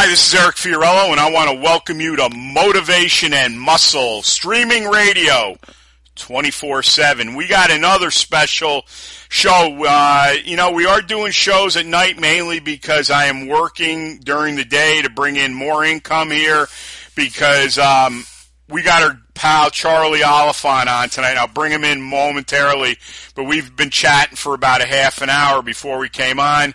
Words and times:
Hi, 0.00 0.06
this 0.06 0.28
is 0.28 0.40
Eric 0.40 0.54
Fiorillo, 0.54 1.10
and 1.10 1.18
I 1.18 1.28
want 1.32 1.50
to 1.50 1.60
welcome 1.60 2.00
you 2.00 2.14
to 2.14 2.30
Motivation 2.30 3.34
and 3.34 3.58
Muscle 3.58 4.22
Streaming 4.22 4.84
Radio 4.84 5.56
24 6.14 6.84
7. 6.84 7.34
We 7.34 7.48
got 7.48 7.72
another 7.72 8.12
special 8.12 8.84
show. 8.86 9.84
Uh, 9.84 10.34
you 10.44 10.56
know, 10.56 10.70
we 10.70 10.86
are 10.86 11.02
doing 11.02 11.32
shows 11.32 11.76
at 11.76 11.84
night 11.84 12.16
mainly 12.16 12.60
because 12.60 13.10
I 13.10 13.24
am 13.24 13.48
working 13.48 14.20
during 14.20 14.54
the 14.54 14.64
day 14.64 15.02
to 15.02 15.10
bring 15.10 15.34
in 15.34 15.52
more 15.52 15.84
income 15.84 16.30
here 16.30 16.68
because 17.16 17.76
um, 17.76 18.24
we 18.68 18.82
got 18.82 19.02
our 19.02 19.18
pal 19.34 19.68
Charlie 19.70 20.22
Oliphant 20.22 20.88
on 20.88 21.08
tonight. 21.08 21.36
I'll 21.36 21.48
bring 21.48 21.72
him 21.72 21.82
in 21.82 22.00
momentarily, 22.00 22.98
but 23.34 23.44
we've 23.44 23.74
been 23.74 23.90
chatting 23.90 24.36
for 24.36 24.54
about 24.54 24.80
a 24.80 24.86
half 24.86 25.22
an 25.22 25.28
hour 25.28 25.60
before 25.60 25.98
we 25.98 26.08
came 26.08 26.38
on. 26.38 26.72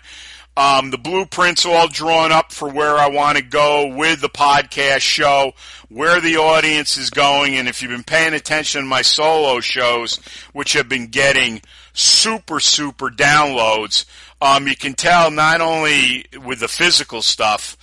Um, 0.56 0.90
the 0.90 0.98
blueprints 0.98 1.66
all 1.66 1.88
drawn 1.88 2.30
up 2.30 2.52
for 2.52 2.68
where 2.68 2.96
I 2.96 3.08
want 3.08 3.38
to 3.38 3.42
go 3.42 3.88
with 3.88 4.20
the 4.20 4.28
podcast 4.28 5.00
show, 5.00 5.52
where 5.88 6.20
the 6.20 6.36
audience 6.36 6.96
is 6.96 7.10
going, 7.10 7.56
and 7.56 7.66
if 7.68 7.82
you've 7.82 7.90
been 7.90 8.04
paying 8.04 8.34
attention 8.34 8.82
to 8.82 8.86
my 8.86 9.02
solo 9.02 9.58
shows, 9.58 10.18
which 10.52 10.74
have 10.74 10.88
been 10.88 11.08
getting 11.08 11.60
super, 11.92 12.60
super 12.60 13.10
downloads, 13.10 14.04
um, 14.40 14.68
you 14.68 14.76
can 14.76 14.94
tell 14.94 15.32
not 15.32 15.60
only 15.60 16.26
with 16.44 16.60
the 16.60 16.68
physical 16.68 17.20
stuff, 17.20 17.76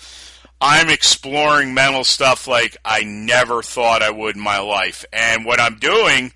I'm 0.61 0.89
exploring 0.89 1.73
mental 1.73 2.03
stuff 2.03 2.47
like 2.47 2.77
I 2.85 3.03
never 3.03 3.63
thought 3.63 4.03
I 4.03 4.11
would 4.11 4.35
in 4.35 4.41
my 4.41 4.59
life. 4.59 5.03
And 5.11 5.43
what 5.43 5.59
I'm 5.59 5.79
doing 5.79 6.31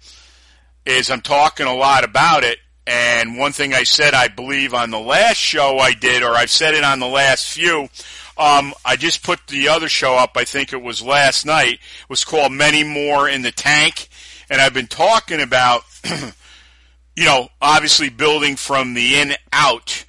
is 0.85 1.11
I'm 1.11 1.21
talking 1.21 1.67
a 1.67 1.75
lot 1.75 2.03
about 2.03 2.43
it 2.43 2.57
and 2.87 3.37
one 3.37 3.51
thing 3.51 3.73
I 3.73 3.83
said, 3.83 4.13
I 4.13 4.27
believe, 4.27 4.73
on 4.73 4.91
the 4.91 4.99
last 4.99 5.37
show 5.37 5.79
I 5.79 5.93
did, 5.93 6.21
or 6.21 6.33
I've 6.33 6.51
said 6.51 6.75
it 6.75 6.83
on 6.83 6.99
the 6.99 7.07
last 7.07 7.47
few, 7.47 7.89
um, 8.37 8.73
I 8.83 8.95
just 8.95 9.23
put 9.23 9.47
the 9.47 9.69
other 9.69 9.89
show 9.89 10.15
up, 10.15 10.31
I 10.35 10.43
think 10.43 10.71
it 10.71 10.81
was 10.81 11.01
last 11.01 11.45
night, 11.45 11.73
it 11.73 12.09
was 12.09 12.25
called 12.25 12.51
Many 12.51 12.83
More 12.83 13.27
in 13.27 13.41
the 13.41 13.51
Tank. 13.51 14.07
And 14.49 14.61
I've 14.61 14.73
been 14.73 14.87
talking 14.87 15.41
about, 15.41 15.83
you 17.15 17.25
know, 17.25 17.49
obviously 17.59 18.09
building 18.09 18.55
from 18.55 18.93
the 18.93 19.15
in 19.15 19.33
out, 19.51 20.05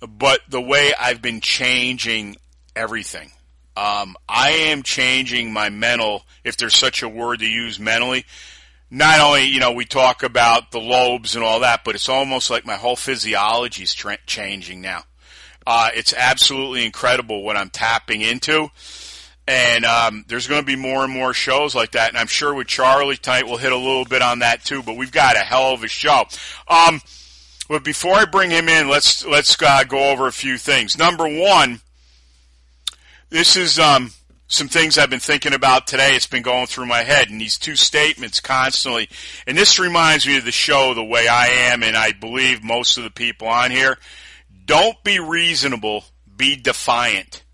but 0.00 0.40
the 0.48 0.60
way 0.60 0.92
I've 0.98 1.22
been 1.22 1.40
changing 1.40 2.36
everything. 2.76 3.32
Um, 3.74 4.16
I 4.28 4.50
am 4.50 4.82
changing 4.82 5.52
my 5.52 5.70
mental, 5.70 6.24
if 6.44 6.56
there's 6.56 6.76
such 6.76 7.02
a 7.02 7.08
word 7.08 7.38
to 7.38 7.46
use 7.46 7.78
mentally 7.78 8.26
not 8.90 9.20
only 9.20 9.44
you 9.44 9.60
know 9.60 9.72
we 9.72 9.84
talk 9.84 10.22
about 10.22 10.70
the 10.70 10.80
lobes 10.80 11.34
and 11.34 11.44
all 11.44 11.60
that, 11.60 11.84
but 11.84 11.94
it's 11.94 12.08
almost 12.08 12.50
like 12.50 12.66
my 12.66 12.76
whole 12.76 12.96
physiology 12.96 13.82
is 13.82 13.94
tra- 13.94 14.18
changing 14.26 14.80
now. 14.80 15.04
Uh, 15.66 15.90
it's 15.94 16.14
absolutely 16.14 16.84
incredible 16.86 17.42
what 17.42 17.56
I'm 17.56 17.70
tapping 17.70 18.22
into, 18.22 18.68
and 19.46 19.84
um, 19.84 20.24
there's 20.28 20.46
going 20.46 20.62
to 20.62 20.66
be 20.66 20.76
more 20.76 21.04
and 21.04 21.12
more 21.12 21.34
shows 21.34 21.74
like 21.74 21.92
that. 21.92 22.08
And 22.08 22.18
I'm 22.18 22.26
sure 22.26 22.54
with 22.54 22.68
Charlie 22.68 23.16
tonight 23.16 23.46
we'll 23.46 23.58
hit 23.58 23.72
a 23.72 23.76
little 23.76 24.06
bit 24.06 24.22
on 24.22 24.38
that 24.38 24.64
too. 24.64 24.82
But 24.82 24.96
we've 24.96 25.12
got 25.12 25.36
a 25.36 25.40
hell 25.40 25.74
of 25.74 25.84
a 25.84 25.88
show. 25.88 26.24
Um, 26.68 27.00
but 27.68 27.84
before 27.84 28.14
I 28.14 28.24
bring 28.24 28.50
him 28.50 28.68
in, 28.68 28.88
let's 28.88 29.26
let's 29.26 29.60
uh, 29.62 29.84
go 29.84 30.10
over 30.10 30.26
a 30.26 30.32
few 30.32 30.56
things. 30.56 30.96
Number 30.96 31.28
one, 31.28 31.80
this 33.28 33.56
is 33.56 33.78
um, 33.78 34.12
some 34.48 34.68
things 34.68 34.96
I've 34.96 35.10
been 35.10 35.20
thinking 35.20 35.52
about 35.52 35.86
today. 35.86 36.16
It's 36.16 36.26
been 36.26 36.42
going 36.42 36.66
through 36.66 36.86
my 36.86 37.02
head, 37.02 37.28
and 37.28 37.40
these 37.40 37.58
two 37.58 37.76
statements 37.76 38.40
constantly. 38.40 39.08
And 39.46 39.56
this 39.56 39.78
reminds 39.78 40.26
me 40.26 40.38
of 40.38 40.44
the 40.44 40.52
show 40.52 40.94
the 40.94 41.04
way 41.04 41.28
I 41.28 41.46
am, 41.70 41.82
and 41.82 41.96
I 41.96 42.12
believe 42.12 42.64
most 42.64 42.96
of 42.96 43.04
the 43.04 43.10
people 43.10 43.46
on 43.46 43.70
here. 43.70 43.98
Don't 44.64 45.02
be 45.04 45.20
reasonable, 45.20 46.04
be 46.34 46.56
defiant. 46.56 47.44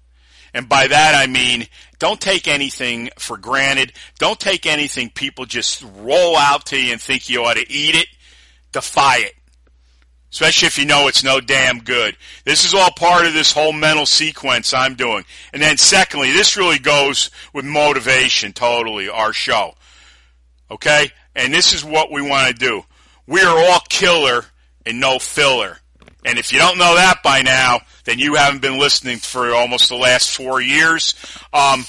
And 0.55 0.69
by 0.69 0.87
that 0.87 1.15
I 1.17 1.27
mean, 1.27 1.67
don't 1.99 2.21
take 2.21 2.47
anything 2.47 3.11
for 3.19 3.37
granted. 3.37 3.93
Don't 4.19 4.39
take 4.39 4.65
anything 4.65 5.11
people 5.11 5.47
just 5.47 5.85
roll 5.97 6.37
out 6.37 6.67
to 6.67 6.81
you 6.81 6.93
and 6.93 7.01
think 7.01 7.29
you 7.29 7.43
ought 7.43 7.57
to 7.57 7.71
eat 7.71 7.97
it. 7.97 8.07
Defy 8.73 9.19
it 9.19 9.35
especially 10.35 10.67
if 10.67 10.79
you 10.79 10.85
know 10.85 11.07
it's 11.07 11.23
no 11.23 11.41
damn 11.41 11.79
good. 11.79 12.17
This 12.45 12.65
is 12.65 12.75
all 12.75 12.91
part 12.91 13.25
of 13.25 13.35
this 13.35 13.53
whole 13.53 13.73
mental 13.73 14.05
sequence 14.05 14.75
I'm 14.75 14.97
doing. 14.97 15.25
And 15.53 15.63
then 15.63 15.77
secondly, 15.77 16.33
this 16.33 16.57
really 16.57 16.81
goes 16.81 17.31
with 17.53 17.65
motivation 17.65 18.53
totally, 18.53 19.09
our 19.09 19.33
show. 19.33 19.77
Okay? 20.73 21.13
And 21.37 21.55
this 21.55 21.73
is 21.73 21.85
what 21.85 22.11
we 22.11 22.21
want 22.21 22.49
to 22.49 22.53
do. 22.53 22.83
We 23.29 23.43
are 23.43 23.57
all 23.57 23.79
killer 23.89 24.45
and 24.85 24.99
no 24.99 25.21
filler. 25.21 25.79
And 26.25 26.37
if 26.37 26.53
you 26.53 26.59
don't 26.59 26.79
know 26.79 26.97
that 26.97 27.23
by 27.23 27.43
now, 27.43 27.83
then 28.03 28.19
you 28.19 28.35
haven't 28.35 28.61
been 28.61 28.81
listening 28.81 29.19
for 29.19 29.55
almost 29.55 29.89
the 29.89 29.95
last 29.95 30.37
four 30.37 30.61
years. 30.61 31.15
Um, 31.53 31.85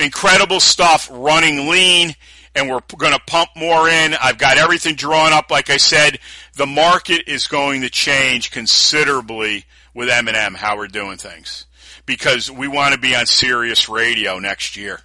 incredible 0.00 0.60
stuff, 0.60 1.10
running 1.12 1.68
lean, 1.68 2.14
and 2.54 2.68
we're 2.68 2.80
going 2.96 3.12
to 3.12 3.20
pump 3.26 3.50
more 3.56 3.88
in. 3.88 4.14
I've 4.20 4.38
got 4.38 4.58
everything 4.58 4.94
drawn 4.94 5.32
up, 5.32 5.50
like 5.50 5.70
I 5.70 5.76
said 5.76 6.18
the 6.56 6.66
market 6.66 7.24
is 7.26 7.48
going 7.48 7.82
to 7.82 7.90
change 7.90 8.50
considerably 8.50 9.64
with 9.92 10.08
M&M 10.08 10.54
how 10.54 10.76
we're 10.76 10.86
doing 10.86 11.16
things 11.16 11.66
because 12.06 12.50
we 12.50 12.68
want 12.68 12.94
to 12.94 13.00
be 13.00 13.14
on 13.14 13.26
Sirius 13.26 13.88
Radio 13.88 14.38
next 14.38 14.76
year. 14.76 15.00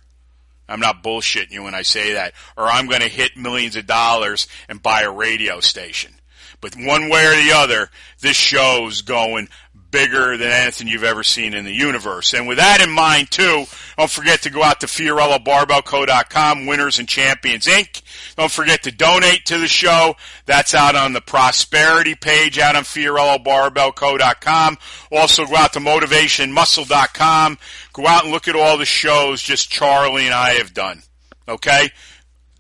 I'm 0.68 0.80
not 0.80 1.04
bullshitting 1.04 1.52
you 1.52 1.64
when 1.64 1.74
I 1.74 1.82
say 1.82 2.14
that, 2.14 2.34
or 2.56 2.66
I'm 2.66 2.88
going 2.88 3.02
to 3.02 3.08
hit 3.08 3.36
millions 3.36 3.76
of 3.76 3.88
dollars 3.88 4.48
and 4.68 4.82
buy 4.82 5.02
a 5.02 5.12
radio 5.12 5.60
station. 5.60 6.14
But 6.62 6.76
one 6.76 7.10
way 7.10 7.26
or 7.26 7.44
the 7.44 7.54
other, 7.56 7.90
this 8.20 8.38
show's 8.38 9.02
going 9.02 9.50
bigger 9.92 10.38
than 10.38 10.52
anything 10.52 10.88
you've 10.88 11.04
ever 11.04 11.24
seen 11.24 11.54
in 11.54 11.66
the 11.66 11.74
universe. 11.74 12.34
And 12.34 12.48
with 12.48 12.58
that 12.58 12.82
in 12.82 12.90
mind, 12.90 13.32
too, 13.32 13.66
don't 13.98 14.10
forget 14.10 14.42
to 14.44 14.50
go 14.50 14.64
out 14.64 14.80
to 14.82 14.88
FiorilloBarbellCo.com, 14.88 16.66
Winners 16.66 17.00
and 17.00 17.08
Champions 17.08 17.66
Inc. 17.66 18.02
Don't 18.36 18.52
forget 18.52 18.84
to 18.84 18.92
donate 18.92 19.46
to 19.46 19.58
the 19.58 19.68
show. 19.68 20.16
That's 20.46 20.74
out 20.74 20.96
on 20.96 21.14
the 21.14 21.22
prosperity 21.22 22.16
page 22.16 22.60
out 22.60 22.76
on 22.76 22.84
FiorilloBarbellCo.com. 22.84 24.78
Also 25.12 25.46
go 25.46 25.56
out 25.56 25.74
to 25.74 25.80
MotivationMuscle.com. 25.80 27.58
Go 27.94 28.08
out 28.08 28.24
and 28.24 28.32
look 28.32 28.48
at 28.48 28.56
all 28.56 28.78
the 28.78 28.86
shows 28.86 29.42
just 29.42 29.70
Charlie 29.70 30.26
and 30.26 30.34
I 30.34 30.52
have 30.56 30.74
done. 30.74 31.04
Okay? 31.48 31.90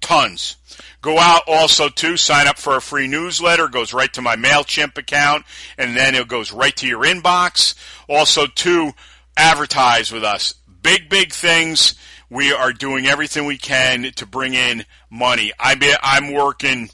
Tons. 0.01 0.57
Go 1.02 1.18
out 1.18 1.44
also 1.48 1.88
to 1.88 2.18
sign 2.18 2.48
up 2.48 2.58
for 2.58 2.76
a 2.76 2.82
free 2.82 3.08
newsletter. 3.08 3.66
It 3.66 3.72
goes 3.72 3.94
right 3.94 4.12
to 4.14 4.22
my 4.22 4.36
MailChimp 4.36 4.98
account 4.98 5.46
and 5.78 5.96
then 5.96 6.14
it 6.14 6.28
goes 6.28 6.52
right 6.52 6.76
to 6.78 6.88
your 6.88 7.04
inbox. 7.04 7.76
Also 8.10 8.46
to 8.48 8.92
advertise 9.38 10.12
with 10.12 10.24
us. 10.24 10.54
Big, 10.82 11.09
big 11.09 11.32
things. 11.32 11.96
We 12.30 12.52
are 12.52 12.74
doing 12.74 13.08
everything 13.08 13.46
we 13.46 13.58
can 13.58 14.12
to 14.18 14.26
bring 14.26 14.54
in 14.54 14.86
money. 15.09 15.54
I 15.58 15.76
be, 15.76 15.94
I'm 16.04 16.34
working 16.34 16.90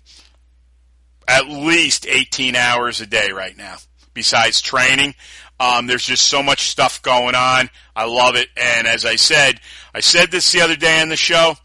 at 1.27 1.47
least 1.47 2.05
18 2.07 2.55
hours 2.55 3.01
a 3.01 3.07
day 3.07 3.31
right 3.31 3.57
now 3.57 3.77
besides 4.13 4.61
training. 4.61 5.15
Um, 5.59 5.87
there's 5.87 6.05
just 6.05 6.27
so 6.27 6.43
much 6.43 6.69
stuff 6.69 7.01
going 7.01 7.35
on. 7.35 7.69
I 7.95 8.05
love 8.05 8.35
it. 8.35 8.49
And 8.57 8.87
as 8.87 9.05
I 9.05 9.15
said, 9.15 9.59
I 9.93 10.01
said 10.01 10.31
this 10.31 10.51
the 10.51 10.61
other 10.61 10.75
day 10.75 11.01
on 11.01 11.09
the 11.09 11.15
show. 11.15 11.55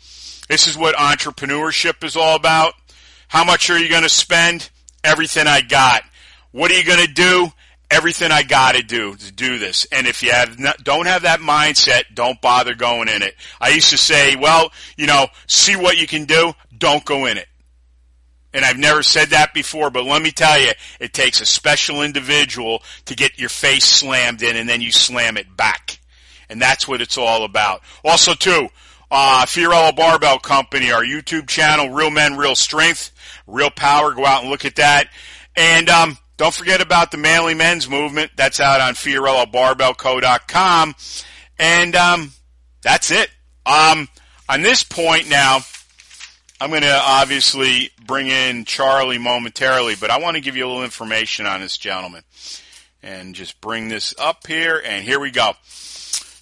This 0.51 0.67
is 0.67 0.77
what 0.77 0.97
entrepreneurship 0.97 2.03
is 2.03 2.17
all 2.17 2.35
about. 2.35 2.75
How 3.29 3.45
much 3.45 3.71
are 3.71 3.79
you 3.79 3.89
going 3.89 4.03
to 4.03 4.09
spend? 4.09 4.69
Everything 5.05 5.47
I 5.47 5.61
got. 5.61 6.03
What 6.51 6.73
are 6.73 6.75
you 6.75 6.85
going 6.85 7.07
to 7.07 7.13
do? 7.13 7.53
Everything 7.89 8.33
I 8.33 8.43
got 8.43 8.75
to 8.75 8.83
do 8.83 9.15
to 9.15 9.33
do 9.33 9.61
this. 9.61 9.87
And 9.93 10.09
if 10.09 10.25
you 10.25 10.33
have 10.33 10.59
not, 10.59 10.83
don't 10.83 11.07
have 11.07 11.23
that 11.23 11.39
mindset, 11.39 12.03
don't 12.15 12.41
bother 12.41 12.75
going 12.75 13.07
in 13.09 13.23
it. 13.23 13.37
I 13.61 13.69
used 13.69 13.91
to 13.91 13.97
say, 13.97 14.35
well, 14.35 14.73
you 14.97 15.07
know, 15.07 15.29
see 15.47 15.77
what 15.77 15.99
you 15.99 16.09
can 16.09 16.25
do. 16.25 16.53
Don't 16.77 17.05
go 17.05 17.27
in 17.27 17.39
it. 17.39 17.47
And 18.53 18.65
I've 18.65 18.77
never 18.77 19.05
said 19.05 19.29
that 19.31 19.55
before, 19.55 19.91
but 19.91 20.05
let 20.05 20.21
me 20.21 20.33
tell 20.33 20.61
you, 20.61 20.73
it 20.99 21.13
takes 21.13 21.41
a 21.41 21.47
special 21.47 22.03
individual 22.03 22.83
to 23.05 23.15
get 23.15 23.39
your 23.39 23.51
face 23.51 23.85
slammed 23.85 24.43
in 24.43 24.57
and 24.57 24.69
then 24.69 24.81
you 24.81 24.91
slam 24.91 25.37
it 25.37 25.57
back. 25.57 26.01
And 26.49 26.61
that's 26.61 26.89
what 26.89 27.01
it's 27.01 27.17
all 27.17 27.45
about. 27.45 27.83
Also, 28.05 28.35
too, 28.35 28.69
uh, 29.11 29.45
Fiorillo 29.47 29.95
Barbell 29.95 30.39
Company, 30.39 30.93
our 30.93 31.03
YouTube 31.03 31.49
channel, 31.49 31.91
Real 31.91 32.11
Men, 32.11 32.37
Real 32.37 32.55
Strength, 32.55 33.13
Real 33.47 33.71
power. 33.71 34.15
Go 34.15 34.25
out 34.25 34.43
and 34.43 34.51
look 34.51 34.65
at 34.65 34.77
that. 34.77 35.09
And 35.57 35.89
um, 35.89 36.19
don't 36.37 36.55
forget 36.55 36.81
about 36.81 37.11
the 37.11 37.17
Manly 37.17 37.55
Men's 37.55 37.89
Movement. 37.89 38.33
That's 38.37 38.61
out 38.61 38.81
on 38.81 38.95
FiorilloBarbellCo.com. 38.95 40.95
And 41.59 41.97
um, 41.97 42.33
that's 42.83 43.11
it. 43.11 43.31
Um, 43.67 44.09
on 44.49 44.63
this 44.63 44.83
point 44.83 45.29
now, 45.29 45.59
I'm 46.61 46.71
going 46.71 46.83
to 46.83 47.01
obviously 47.03 47.91
bring 48.05 48.29
in 48.29 48.65
Charlie 48.65 49.19
momentarily, 49.19 49.95
but 49.99 50.11
I 50.11 50.19
want 50.19 50.37
to 50.37 50.41
give 50.41 50.57
you 50.57 50.67
a 50.67 50.69
little 50.69 50.85
information 50.85 51.47
on 51.47 51.61
this 51.61 51.79
gentleman. 51.79 52.23
And 53.03 53.35
just 53.35 53.63
bring 53.63 53.89
this 53.89 54.15
up 54.19 54.47
here, 54.47 54.81
and 54.85 55.03
here 55.03 55.19
we 55.19 55.31
go. 55.31 55.53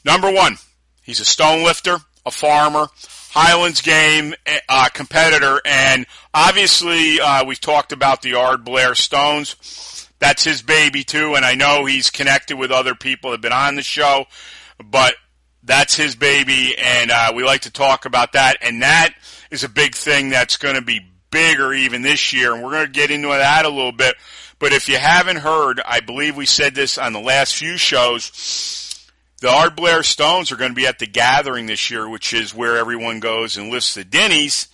Number 0.05 0.33
one, 0.33 0.57
he's 1.03 1.21
a 1.21 1.25
stone 1.25 1.63
lifter, 1.63 1.99
a 2.27 2.31
farmer, 2.31 2.89
Highlands 3.31 3.81
game 3.81 4.35
uh, 4.69 4.89
competitor, 4.93 5.61
and 5.65 6.07
obviously 6.33 7.21
uh, 7.21 7.45
we've 7.45 7.61
talked 7.61 7.93
about 7.93 8.23
the 8.23 8.33
Ardblair 8.33 8.97
Stones. 8.97 10.09
That's 10.19 10.45
his 10.45 10.63
baby 10.63 11.05
too, 11.05 11.35
and 11.35 11.45
I 11.45 11.55
know 11.55 11.85
he's 11.85 12.11
connected 12.11 12.57
with 12.57 12.71
other 12.71 12.95
people 12.95 13.31
that 13.31 13.37
have 13.37 13.43
been 13.43 13.53
on 13.53 13.77
the 13.77 13.83
show, 13.83 14.27
but 14.85 15.15
that's 15.63 15.95
his 15.95 16.17
baby, 16.17 16.77
and 16.77 17.11
uh, 17.11 17.33
we 17.35 17.45
like 17.45 17.63
to 17.63 17.71
talk 17.71 18.05
about 18.05 18.33
that. 18.33 18.57
And 18.63 18.83
that 18.83 19.15
is 19.51 19.65
a 19.65 19.69
big 19.69 19.95
thing 19.95 20.31
that's 20.31 20.57
going 20.57 20.75
to 20.75 20.83
be 20.83 21.01
bigger 21.31 21.73
even 21.73 22.03
this 22.03 22.33
year, 22.33 22.55
and 22.55 22.65
we're 22.65 22.73
going 22.73 22.87
to 22.87 22.93
get 22.93 23.11
into 23.11 23.29
that 23.29 23.65
a 23.65 23.69
little 23.69 23.93
bit. 23.93 24.17
But 24.59 24.73
if 24.73 24.89
you 24.89 24.97
haven't 24.97 25.37
heard, 25.37 25.81
I 25.85 26.01
believe 26.01 26.37
we 26.37 26.47
said 26.47 26.75
this 26.75 26.99
on 26.99 27.13
the 27.13 27.21
last 27.21 27.55
few 27.55 27.77
shows 27.77 28.31
the 29.41 29.49
Ardblair 29.49 30.05
Stones 30.05 30.51
are 30.51 30.57
going 30.57 30.73
to 30.73 30.77
be 30.77 30.87
at 30.87 30.99
the 30.99 31.07
gathering 31.07 31.67
this 31.67 31.91
year, 31.91 32.09
which 32.09 32.33
is 32.33 32.55
where 32.55 32.77
everyone 32.77 33.21
goes 33.21 33.57
and 33.57 33.71
lifts 33.71 33.95
the 33.95 34.05
Dinnies, 34.05 34.67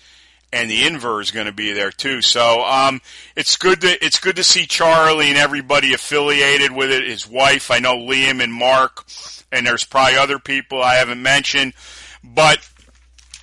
and 0.52 0.70
the 0.70 0.82
Inver 0.82 1.20
is 1.20 1.30
going 1.30 1.46
to 1.46 1.52
be 1.52 1.72
there 1.72 1.90
too. 1.90 2.22
So 2.22 2.62
um, 2.64 3.02
it's 3.36 3.56
good 3.56 3.80
to 3.82 4.04
it's 4.04 4.20
good 4.20 4.36
to 4.36 4.44
see 4.44 4.66
Charlie 4.66 5.28
and 5.28 5.36
everybody 5.36 5.92
affiliated 5.92 6.72
with 6.72 6.90
it. 6.90 7.06
His 7.06 7.28
wife, 7.28 7.70
I 7.70 7.78
know 7.78 7.94
Liam 7.94 8.42
and 8.42 8.52
Mark, 8.52 9.04
and 9.52 9.66
there's 9.66 9.84
probably 9.84 10.16
other 10.16 10.38
people 10.38 10.82
I 10.82 10.94
haven't 10.94 11.22
mentioned, 11.22 11.74
but 12.22 12.58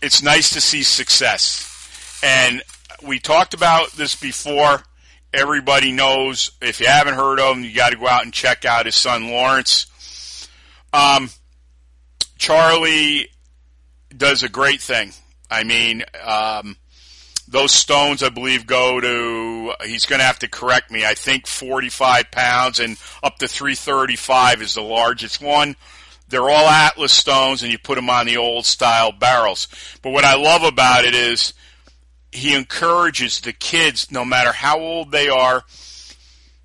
it's 0.01 0.23
nice 0.23 0.51
to 0.51 0.61
see 0.61 0.81
success. 0.81 1.67
And 2.23 2.63
we 3.05 3.19
talked 3.19 3.53
about 3.53 3.91
this 3.91 4.15
before. 4.15 4.83
Everybody 5.33 5.91
knows 5.91 6.51
if 6.61 6.79
you 6.79 6.87
haven't 6.87 7.13
heard 7.13 7.39
of 7.39 7.55
him, 7.55 7.63
you 7.63 7.73
got 7.73 7.91
to 7.91 7.97
go 7.97 8.07
out 8.07 8.23
and 8.23 8.33
check 8.33 8.65
out 8.65 8.85
his 8.85 8.95
son 8.95 9.29
Lawrence 9.29 9.90
um, 10.93 11.29
Charlie 12.37 13.29
does 14.15 14.43
a 14.43 14.49
great 14.49 14.81
thing. 14.81 15.11
I 15.49 15.63
mean, 15.63 16.03
um, 16.23 16.77
those 17.47 17.73
stones, 17.73 18.23
I 18.23 18.29
believe, 18.29 18.65
go 18.65 18.99
to, 18.99 19.73
he's 19.85 20.05
going 20.05 20.19
to 20.19 20.25
have 20.25 20.39
to 20.39 20.47
correct 20.47 20.89
me, 20.89 21.05
I 21.05 21.13
think 21.13 21.47
45 21.47 22.31
pounds 22.31 22.79
and 22.79 22.97
up 23.21 23.37
to 23.39 23.47
335 23.47 24.61
is 24.61 24.73
the 24.75 24.81
largest 24.81 25.41
one. 25.41 25.75
They're 26.29 26.49
all 26.49 26.69
Atlas 26.69 27.11
stones 27.11 27.61
and 27.61 27.71
you 27.71 27.77
put 27.77 27.95
them 27.95 28.09
on 28.09 28.25
the 28.25 28.37
old 28.37 28.65
style 28.65 29.11
barrels. 29.11 29.67
But 30.01 30.11
what 30.11 30.23
I 30.23 30.35
love 30.35 30.63
about 30.63 31.03
it 31.03 31.13
is 31.13 31.53
he 32.31 32.55
encourages 32.55 33.41
the 33.41 33.51
kids, 33.51 34.09
no 34.11 34.23
matter 34.23 34.53
how 34.53 34.79
old 34.79 35.11
they 35.11 35.27
are, 35.27 35.63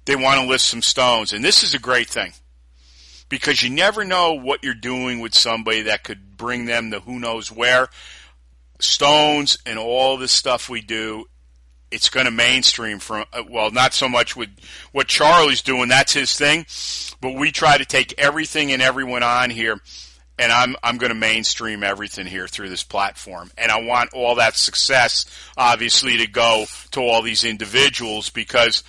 they 0.05 0.14
want 0.14 0.40
to 0.40 0.46
lift 0.46 0.62
some 0.62 0.82
stones. 0.82 1.32
And 1.32 1.44
this 1.44 1.64
is 1.64 1.75
a 1.75 1.81
great 1.81 2.08
thing 2.08 2.32
because 3.28 3.62
you 3.62 3.70
never 3.70 4.05
know 4.05 4.34
what 4.34 4.62
you're 4.62 4.75
doing 4.75 5.20
with 5.20 5.34
somebody 5.34 5.82
that 5.82 6.05
could 6.05 6.37
bring 6.37 6.67
them 6.67 6.90
to 6.90 7.00
who 7.00 7.19
knows 7.19 7.50
where. 7.50 7.88
Stones 8.78 9.58
and 9.64 9.78
all 9.78 10.17
this 10.17 10.32
stuff 10.32 10.69
we 10.69 10.82
do, 10.82 11.25
it's 11.90 12.11
going 12.11 12.26
to 12.26 12.32
mainstream 12.32 12.99
from, 12.99 13.25
uh, 13.32 13.43
well, 13.49 13.70
not 13.70 13.94
so 13.94 14.08
much 14.08 14.37
with 14.37 14.50
what 14.93 15.08
Charlie's 15.08 15.62
doing, 15.62 15.88
that's 15.88 16.12
his 16.12 16.37
thing, 16.37 16.67
but 17.20 17.34
we 17.34 17.52
try 17.52 17.78
to 17.78 17.84
take 17.84 18.14
everything 18.19 18.73
and 18.73 18.82
everyone 18.82 19.23
on 19.23 19.50
here 19.50 19.81
and 20.38 20.52
I'm 20.52 20.76
I'm 20.82 20.99
going 20.99 21.11
to 21.11 21.14
mainstream 21.14 21.82
everything 21.82 22.26
here 22.26 22.46
through 22.46 22.69
this 22.69 22.82
platform, 22.82 23.50
and 23.56 23.70
I 23.73 23.81
want 23.81 24.12
all 24.12 24.37
that 24.37 24.56
success, 24.56 25.25
obviously, 25.56 26.19
to 26.19 26.26
go 26.26 26.67
to 26.93 27.00
all 27.00 27.23
these 27.23 27.44
individuals 27.44 28.31
because 28.31 28.82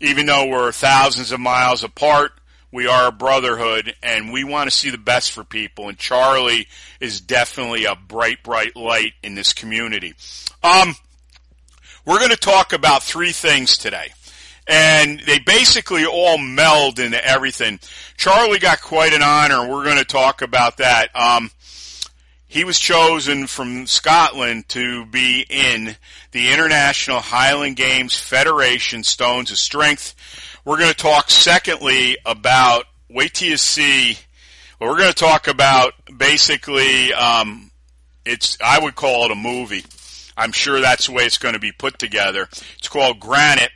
even 0.00 0.26
though 0.26 0.46
we're 0.46 0.72
thousands 0.72 1.32
of 1.32 1.40
miles 1.40 1.84
apart, 1.84 2.32
we 2.72 2.86
are 2.86 3.08
a 3.08 3.12
brotherhood 3.12 3.94
and 4.02 4.32
we 4.32 4.44
want 4.44 4.70
to 4.70 4.76
see 4.76 4.90
the 4.90 4.98
best 4.98 5.32
for 5.32 5.44
people. 5.44 5.88
And 5.88 5.98
Charlie 5.98 6.68
is 7.00 7.20
definitely 7.20 7.84
a 7.84 7.96
bright, 7.96 8.42
bright 8.42 8.76
light 8.76 9.14
in 9.22 9.34
this 9.34 9.52
community. 9.52 10.14
Um, 10.62 10.94
we're 12.04 12.18
going 12.18 12.30
to 12.30 12.36
talk 12.36 12.72
about 12.72 13.02
three 13.02 13.32
things 13.32 13.76
today. 13.76 14.12
And 14.66 15.20
they 15.26 15.40
basically 15.40 16.06
all 16.06 16.38
meld 16.38 17.00
into 17.00 17.24
everything. 17.24 17.80
Charlie 18.16 18.60
got 18.60 18.80
quite 18.80 19.12
an 19.12 19.22
honor, 19.22 19.62
and 19.62 19.70
we're 19.70 19.84
going 19.84 19.98
to 19.98 20.04
talk 20.04 20.42
about 20.42 20.76
that. 20.76 21.08
Um, 21.14 21.50
he 22.46 22.64
was 22.64 22.78
chosen 22.78 23.46
from 23.46 23.86
Scotland 23.86 24.68
to 24.70 25.06
be 25.06 25.44
in 25.48 25.96
the 26.30 26.52
International 26.52 27.18
Highland 27.20 27.76
Games 27.76 28.16
Federation 28.16 29.02
Stones 29.02 29.50
of 29.50 29.58
Strength 29.58 30.14
we're 30.64 30.78
going 30.78 30.90
to 30.90 30.96
talk 30.96 31.30
secondly 31.30 32.16
about, 32.24 32.84
wait 33.08 33.34
till 33.34 33.48
you 33.48 33.56
see, 33.56 34.18
well, 34.78 34.90
we're 34.90 34.98
going 34.98 35.12
to 35.12 35.14
talk 35.14 35.48
about 35.48 35.94
basically, 36.16 37.12
um, 37.12 37.70
it's, 38.24 38.58
I 38.64 38.78
would 38.78 38.94
call 38.94 39.24
it 39.24 39.30
a 39.30 39.36
movie. 39.36 39.84
I'm 40.36 40.52
sure 40.52 40.80
that's 40.80 41.06
the 41.06 41.12
way 41.12 41.24
it's 41.24 41.38
going 41.38 41.54
to 41.54 41.60
be 41.60 41.72
put 41.72 41.98
together. 41.98 42.48
It's 42.78 42.88
called 42.88 43.20
Granite. 43.20 43.72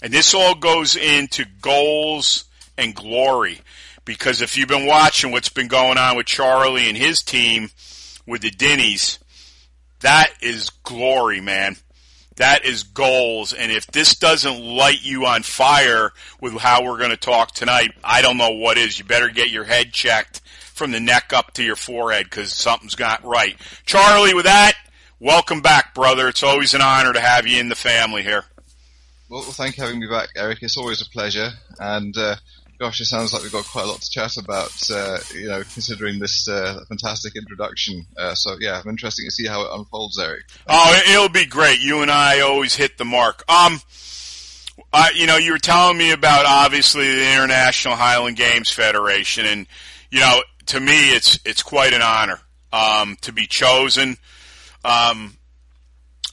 And 0.00 0.12
this 0.12 0.34
all 0.34 0.54
goes 0.54 0.96
into 0.96 1.44
goals 1.60 2.44
and 2.76 2.94
glory. 2.94 3.60
Because 4.04 4.42
if 4.42 4.56
you've 4.56 4.68
been 4.68 4.86
watching 4.86 5.30
what's 5.30 5.48
been 5.48 5.68
going 5.68 5.96
on 5.96 6.16
with 6.16 6.26
Charlie 6.26 6.88
and 6.88 6.96
his 6.96 7.22
team 7.22 7.70
with 8.26 8.42
the 8.42 8.50
Dinnies, 8.50 9.18
that 10.00 10.32
is 10.40 10.70
glory, 10.70 11.40
man. 11.40 11.76
That 12.42 12.64
is 12.64 12.82
goals. 12.82 13.52
And 13.52 13.70
if 13.70 13.86
this 13.86 14.16
doesn't 14.16 14.58
light 14.58 15.04
you 15.04 15.26
on 15.26 15.44
fire 15.44 16.10
with 16.40 16.54
how 16.54 16.82
we're 16.82 16.98
going 16.98 17.10
to 17.10 17.16
talk 17.16 17.52
tonight, 17.52 17.92
I 18.02 18.20
don't 18.20 18.36
know 18.36 18.50
what 18.50 18.76
is. 18.78 18.98
You 18.98 19.04
better 19.04 19.28
get 19.28 19.50
your 19.50 19.62
head 19.62 19.92
checked 19.92 20.40
from 20.74 20.90
the 20.90 20.98
neck 20.98 21.32
up 21.32 21.54
to 21.54 21.62
your 21.62 21.76
forehead 21.76 22.24
because 22.24 22.52
something's 22.52 22.98
not 22.98 23.22
right. 23.22 23.56
Charlie, 23.86 24.34
with 24.34 24.46
that, 24.46 24.76
welcome 25.20 25.60
back, 25.60 25.94
brother. 25.94 26.26
It's 26.26 26.42
always 26.42 26.74
an 26.74 26.80
honor 26.80 27.12
to 27.12 27.20
have 27.20 27.46
you 27.46 27.60
in 27.60 27.68
the 27.68 27.76
family 27.76 28.24
here. 28.24 28.44
Well, 29.28 29.42
thank 29.42 29.76
you 29.76 29.84
for 29.84 29.86
having 29.86 30.00
me 30.00 30.08
back, 30.08 30.30
Eric. 30.34 30.58
It's 30.62 30.76
always 30.76 31.00
a 31.00 31.08
pleasure. 31.10 31.50
And, 31.78 32.18
uh, 32.18 32.34
gosh, 32.82 33.00
it 33.00 33.04
sounds 33.04 33.32
like 33.32 33.44
we've 33.44 33.52
got 33.52 33.64
quite 33.64 33.84
a 33.84 33.86
lot 33.86 34.00
to 34.00 34.10
chat 34.10 34.36
about, 34.36 34.72
uh, 34.90 35.16
you 35.32 35.46
know, 35.46 35.62
considering 35.72 36.18
this 36.18 36.48
uh, 36.48 36.80
fantastic 36.88 37.36
introduction. 37.36 38.04
Uh, 38.18 38.34
so, 38.34 38.56
yeah, 38.58 38.80
I'm 38.80 38.90
interested 38.90 39.24
to 39.24 39.30
see 39.30 39.46
how 39.46 39.62
it 39.62 39.68
unfolds, 39.72 40.18
Eric. 40.18 40.42
Oh, 40.66 41.02
it'll 41.08 41.28
be 41.28 41.46
great. 41.46 41.78
You 41.78 42.02
and 42.02 42.10
I 42.10 42.40
always 42.40 42.74
hit 42.74 42.98
the 42.98 43.04
mark. 43.04 43.48
Um, 43.48 43.80
I, 44.92 45.12
you 45.14 45.28
know, 45.28 45.36
you 45.36 45.52
were 45.52 45.60
telling 45.60 45.96
me 45.96 46.10
about 46.10 46.44
obviously 46.44 47.04
the 47.04 47.32
International 47.32 47.94
Highland 47.94 48.36
Games 48.36 48.68
Federation, 48.68 49.46
and 49.46 49.68
you 50.10 50.18
know, 50.18 50.42
to 50.66 50.80
me, 50.80 51.14
it's 51.14 51.38
it's 51.44 51.62
quite 51.62 51.92
an 51.92 52.02
honor 52.02 52.40
um, 52.72 53.16
to 53.20 53.32
be 53.32 53.46
chosen. 53.46 54.16
Um, 54.84 55.36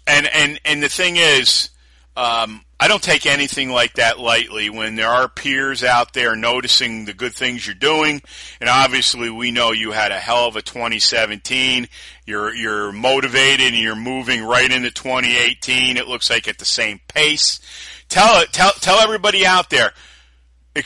and 0.07 0.27
and 0.33 0.59
and 0.65 0.81
the 0.81 0.89
thing 0.89 1.17
is, 1.17 1.69
um, 2.17 2.65
I 2.81 2.87
don't 2.87 3.03
take 3.03 3.25
anything 3.25 3.69
like 3.69 3.95
that 3.95 4.19
lightly 4.19 4.69
when 4.69 4.95
there 4.95 5.09
are 5.09 5.27
peers 5.27 5.83
out 5.83 6.13
there 6.13 6.35
noticing 6.37 7.03
the 7.03 7.13
good 7.13 7.33
things 7.33 7.67
you're 7.67 7.75
doing. 7.75 8.21
And 8.61 8.69
obviously 8.69 9.29
we 9.29 9.51
know 9.51 9.71
you 9.71 9.91
had 9.91 10.13
a 10.13 10.19
hell 10.19 10.47
of 10.47 10.55
a 10.55 10.61
2017. 10.61 11.89
You're, 12.25 12.53
you're 12.55 12.93
motivated 12.93 13.67
and 13.67 13.75
you're 13.75 13.97
moving 13.97 14.43
right 14.43 14.71
into 14.71 14.91
2018. 14.91 15.97
It 15.97 16.07
looks 16.07 16.29
like 16.29 16.47
at 16.47 16.57
the 16.57 16.65
same 16.65 17.01
pace. 17.09 17.59
Tell, 18.07 18.41
it, 18.41 18.53
tell, 18.53 18.71
tell 18.71 18.99
everybody 18.99 19.45
out 19.45 19.69
there, 19.69 19.91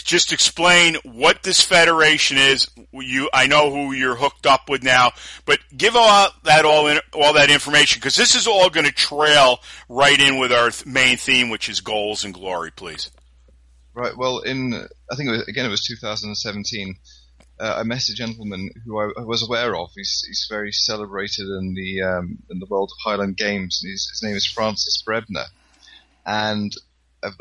just 0.02 0.32
explain 0.32 0.96
what 1.04 1.44
this 1.44 1.62
federation 1.62 2.38
is. 2.38 2.70
You, 2.92 3.30
I 3.34 3.48
know 3.48 3.72
who 3.72 3.92
you're 3.92 4.16
hooked 4.16 4.46
up 4.46 4.70
with 4.70 4.84
now, 4.84 5.12
but 5.46 5.60
give 5.76 5.96
all 5.96 6.30
that 6.44 6.66
all 6.66 6.88
in, 6.88 7.00
all 7.14 7.34
that 7.34 7.50
information 7.50 8.00
because 8.00 8.16
this 8.16 8.36
is 8.36 8.48
all 8.48 8.70
going 8.70 8.86
to 8.86 8.94
trail 8.94 9.60
right 9.90 10.20
in 10.20 10.40
with 10.40 10.52
our 10.52 10.72
main 10.86 11.18
theme, 11.18 11.50
which 11.50 11.68
is 11.70 11.82
goals 11.82 12.24
and 12.24 12.34
glory. 12.34 12.72
Please. 12.72 13.12
Right. 13.94 14.18
Well, 14.18 14.40
in 14.40 14.74
I 15.12 15.16
think 15.16 15.30
it 15.30 15.32
was, 15.32 15.48
again 15.48 15.66
it 15.66 15.70
was 15.70 15.86
2017. 15.86 16.96
Uh, 17.60 17.76
I 17.78 17.84
met 17.84 18.10
a 18.10 18.14
gentleman 18.14 18.72
who 18.84 19.00
I, 19.00 19.12
I, 19.20 19.24
was 19.24 19.48
aware 19.48 19.76
of. 19.76 19.90
He's, 19.96 20.24
he's 20.28 20.48
very 20.50 20.72
celebrated 20.72 21.46
in 21.46 21.76
the 21.76 22.02
um, 22.02 22.40
in 22.50 22.60
the 22.60 22.66
world 22.66 22.92
of 22.92 23.04
Highland 23.04 23.38
Games. 23.38 23.82
his 23.84 24.22
name 24.24 24.36
is 24.36 24.48
Francis 24.48 25.04
Brebner, 25.08 25.46
and 26.26 26.74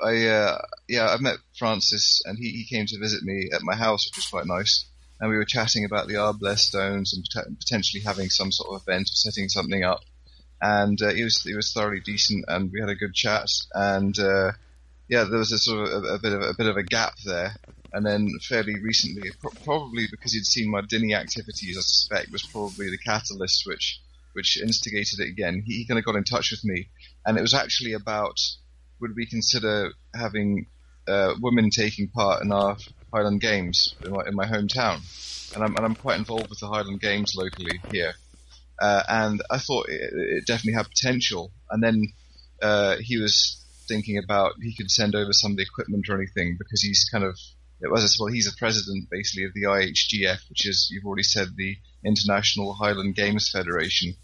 I 0.05 0.27
uh, 0.27 0.59
yeah 0.89 1.09
I've 1.09 1.21
met 1.21 1.39
Francis 1.59 2.23
and 2.25 2.39
he, 2.39 2.51
he 2.51 2.65
came 2.65 2.87
to 2.87 2.99
visit 2.99 3.23
me 3.23 3.51
at 3.53 3.63
my 3.63 3.77
house, 3.77 4.07
which 4.07 4.17
was 4.17 4.27
quite 4.27 4.47
nice. 4.47 4.87
And 5.21 5.31
we 5.31 5.37
were 5.37 5.45
chatting 5.45 5.85
about 5.85 6.09
the 6.09 6.17
Ard 6.17 6.41
Blair 6.41 6.57
Stones 6.57 7.15
and 7.15 7.25
potentially 7.59 8.03
having 8.03 8.29
some 8.29 8.51
sort 8.51 8.75
of 8.75 8.83
event 8.83 9.09
or 9.09 9.15
setting 9.15 9.49
something 9.49 9.85
up. 9.85 10.01
and 10.63 11.01
uh, 11.03 11.13
he 11.13 11.25
was 11.25 11.43
he 11.43 11.55
was 11.55 11.73
thoroughly 11.73 12.01
decent, 12.01 12.45
and 12.49 12.71
we 12.73 12.81
had 12.81 12.89
a 12.89 12.95
good 12.95 13.13
chat, 13.15 13.49
and 13.75 14.19
uh, 14.19 14.53
yeah, 15.09 15.25
there 15.25 15.39
was 15.39 15.53
a 15.53 15.59
sort 15.59 15.89
of 15.89 16.05
a, 16.05 16.15
a, 16.15 16.19
bit 16.19 16.33
of 16.33 16.43
a 16.43 16.55
bit 16.57 16.69
of 16.69 16.77
a 16.77 16.85
gap 16.85 17.15
there, 17.25 17.57
and 17.93 18.07
then 18.07 18.29
fairly 18.41 18.79
recently, 18.81 19.31
pro- 19.41 19.51
probably 19.65 20.07
because 20.11 20.33
he'd 20.33 20.47
seen 20.47 20.71
my 20.71 20.81
Dinny 20.81 21.15
activities, 21.15 21.77
I 21.77 21.83
suspect 21.83 22.31
was 22.31 22.45
probably 22.45 22.91
the 22.91 22.99
catalyst 22.99 23.65
which 23.67 24.01
which 24.35 24.61
instigated 24.63 25.21
it 25.21 25.29
again. 25.29 25.63
He, 25.67 25.79
he 25.79 25.87
kind 25.87 25.99
of 25.99 26.05
got 26.05 26.17
in 26.17 26.25
touch 26.25 26.53
with 26.53 26.65
me, 26.65 26.89
and 27.27 27.37
it 27.37 27.43
was 27.43 27.55
actually 27.55 27.93
about 27.93 28.39
would 29.03 29.15
we 29.15 29.27
consider 29.27 29.91
having 30.15 30.67
uh, 31.07 31.35
women 31.41 31.69
taking 31.69 32.09
part 32.09 32.43
in 32.43 32.53
our 32.53 32.77
Highland 33.13 33.41
Games 33.43 33.95
in 34.05 34.13
my, 34.13 34.23
in 34.27 34.35
my 34.35 34.47
hometown, 34.47 35.01
and 35.55 35.63
I'm 35.63 35.77
and 35.77 35.85
I'm 35.85 35.95
quite 35.95 36.19
involved 36.19 36.49
with 36.49 36.61
the 36.61 36.69
Highland 36.69 37.01
Games 37.01 37.35
locally 37.37 37.81
here. 37.91 38.15
Uh, 38.81 39.03
and 39.09 39.43
I 39.51 39.59
thought 39.59 39.89
it, 39.89 40.13
it, 40.13 40.47
definitely 40.47 40.73
had 40.73 40.89
potential. 40.89 41.53
And 41.71 41.83
then 41.83 42.13
uh, 42.63 42.97
he 43.01 43.19
was 43.19 43.63
thinking 43.87 44.19
about 44.19 44.55
he 44.63 44.75
could 44.75 44.91
send 44.91 45.15
over 45.15 45.33
some 45.33 45.53
of 45.53 45.57
the 45.59 45.63
equipment 45.63 46.09
or 46.09 46.17
anything 46.17 46.57
because 46.59 46.81
he's 46.81 47.09
kind 47.11 47.25
of 47.25 47.37
as 47.97 48.17
well 48.19 48.29
he's 48.29 48.47
a 48.47 48.57
president 48.57 49.09
basically 49.11 49.45
of 49.45 49.53
the 49.55 49.65
IHGF, 49.65 50.49
which 50.49 50.67
is 50.67 50.89
you've 50.91 51.05
already 51.05 51.25
said 51.25 51.49
the 51.57 51.77
International 52.05 52.73
Highland 52.73 53.15
Games 53.15 53.51
Federation. 53.51 54.15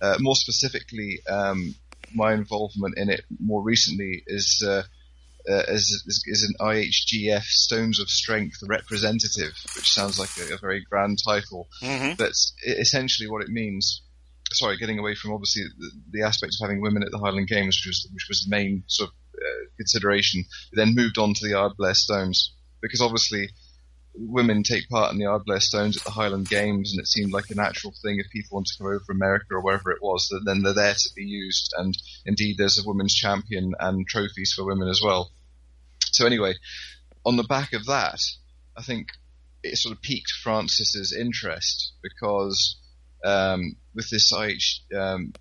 Uh, 0.00 0.16
more 0.20 0.36
specifically, 0.36 1.20
um, 1.26 1.74
my 2.14 2.32
involvement 2.32 2.96
in 2.96 3.10
it 3.10 3.24
more 3.40 3.62
recently 3.62 4.22
is, 4.26 4.62
uh, 4.66 4.82
uh, 5.48 5.62
is, 5.68 6.02
is, 6.06 6.24
is 6.26 6.42
an 6.42 6.54
IHGF 6.60 7.44
Stones 7.44 8.00
of 8.00 8.08
Strength 8.08 8.58
representative, 8.66 9.52
which 9.74 9.92
sounds 9.92 10.18
like 10.18 10.30
a, 10.38 10.54
a 10.54 10.58
very 10.58 10.84
grand 10.84 11.18
title. 11.24 11.68
Mm-hmm. 11.82 12.14
But 12.16 12.32
essentially, 12.64 13.28
what 13.28 13.42
it 13.42 13.48
means 13.48 14.02
sorry, 14.52 14.76
getting 14.76 14.98
away 14.98 15.14
from 15.14 15.32
obviously 15.32 15.64
the, 15.78 15.90
the 16.12 16.22
aspect 16.22 16.54
of 16.54 16.64
having 16.64 16.80
women 16.80 17.02
at 17.02 17.10
the 17.10 17.18
Highland 17.18 17.48
Games, 17.48 17.76
which 17.78 17.86
was 17.86 18.08
which 18.12 18.26
was 18.28 18.42
the 18.42 18.50
main 18.50 18.84
sort 18.86 19.10
of 19.10 19.14
uh, 19.36 19.66
consideration. 19.76 20.44
then 20.72 20.94
moved 20.94 21.18
on 21.18 21.34
to 21.34 21.46
the 21.46 21.54
Ardblair 21.54 21.94
Stones 21.94 22.54
because 22.80 23.00
obviously 23.00 23.48
women 24.18 24.62
take 24.62 24.88
part 24.88 25.12
in 25.12 25.18
the 25.18 25.24
Ardblair 25.24 25.60
Stones 25.60 25.96
at 25.96 26.04
the 26.04 26.10
Highland 26.10 26.48
Games, 26.48 26.92
and 26.92 27.00
it 27.00 27.06
seemed 27.06 27.32
like 27.32 27.50
a 27.50 27.54
natural 27.54 27.92
thing 28.02 28.18
if 28.18 28.30
people 28.30 28.56
want 28.56 28.66
to 28.66 28.78
come 28.78 28.86
over 28.86 29.00
from 29.00 29.16
America 29.16 29.46
or 29.50 29.62
wherever 29.62 29.90
it 29.90 30.02
was, 30.02 30.28
that 30.28 30.42
then 30.44 30.62
they're 30.62 30.72
there 30.72 30.94
to 30.94 31.10
be 31.14 31.24
used. 31.24 31.72
And 31.76 31.96
indeed, 32.24 32.56
there's 32.58 32.78
a 32.78 32.88
women's 32.88 33.14
champion 33.14 33.72
and 33.78 34.06
trophies 34.06 34.52
for 34.54 34.64
women 34.64 34.88
as 34.88 35.00
well. 35.04 35.30
So 36.12 36.26
anyway, 36.26 36.54
on 37.24 37.36
the 37.36 37.44
back 37.44 37.72
of 37.72 37.86
that, 37.86 38.20
I 38.76 38.82
think 38.82 39.08
it 39.62 39.76
sort 39.76 39.94
of 39.94 40.02
piqued 40.02 40.30
Francis's 40.42 41.12
interest 41.12 41.92
because 42.02 42.76
um, 43.24 43.76
with 43.94 44.08
this 44.10 44.32
IH 44.32 44.96
um, 44.96 45.32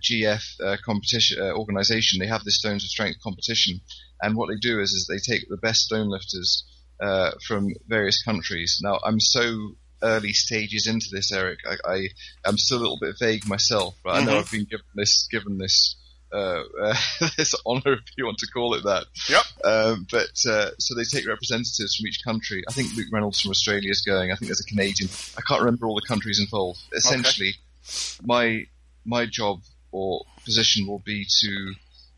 GF 0.00 0.42
uh, 0.60 0.76
competition 0.84 1.40
uh, 1.40 1.52
organization, 1.52 2.18
they 2.18 2.26
have 2.26 2.44
this 2.44 2.58
Stones 2.58 2.84
of 2.84 2.90
Strength 2.90 3.18
competition, 3.22 3.80
and 4.20 4.36
what 4.36 4.48
they 4.48 4.56
do 4.56 4.80
is, 4.80 4.92
is 4.92 5.06
they 5.06 5.18
take 5.18 5.48
the 5.48 5.56
best 5.56 5.82
stone 5.82 6.08
lifters 6.08 6.64
uh, 7.02 7.32
from 7.46 7.68
various 7.88 8.22
countries. 8.22 8.78
Now, 8.80 9.00
I'm 9.04 9.18
so 9.18 9.74
early 10.02 10.32
stages 10.32 10.86
into 10.86 11.06
this, 11.10 11.32
Eric. 11.32 11.58
I, 11.68 11.90
I 11.92 12.08
am 12.46 12.56
still 12.56 12.78
a 12.78 12.82
little 12.82 12.98
bit 13.00 13.16
vague 13.18 13.46
myself, 13.46 13.96
but 14.04 14.14
mm-hmm. 14.14 14.28
I 14.28 14.32
know 14.32 14.38
I've 14.38 14.50
been 14.50 14.64
given 14.64 14.86
this 14.94 15.26
given 15.30 15.58
this 15.58 15.96
uh, 16.32 16.62
uh, 16.80 16.94
this 17.36 17.54
honor, 17.66 17.94
if 17.94 18.16
you 18.16 18.24
want 18.24 18.38
to 18.38 18.46
call 18.46 18.74
it 18.74 18.84
that. 18.84 19.06
Yep. 19.28 19.44
Um, 19.64 20.06
but 20.10 20.30
uh, 20.48 20.70
so 20.78 20.94
they 20.94 21.04
take 21.04 21.26
representatives 21.26 21.96
from 21.96 22.06
each 22.06 22.20
country. 22.24 22.62
I 22.68 22.72
think 22.72 22.94
Luke 22.94 23.08
Reynolds 23.12 23.40
from 23.40 23.50
Australia 23.50 23.90
is 23.90 24.02
going. 24.02 24.30
I 24.30 24.36
think 24.36 24.48
there's 24.48 24.60
a 24.60 24.64
Canadian. 24.64 25.10
I 25.36 25.42
can't 25.46 25.60
remember 25.60 25.86
all 25.86 25.96
the 25.96 26.06
countries 26.06 26.40
involved. 26.40 26.80
Essentially, 26.92 27.54
okay. 27.84 28.22
my 28.22 28.66
my 29.04 29.26
job 29.26 29.60
or 29.90 30.24
position 30.44 30.86
will 30.86 31.02
be 31.04 31.26
to 31.40 31.74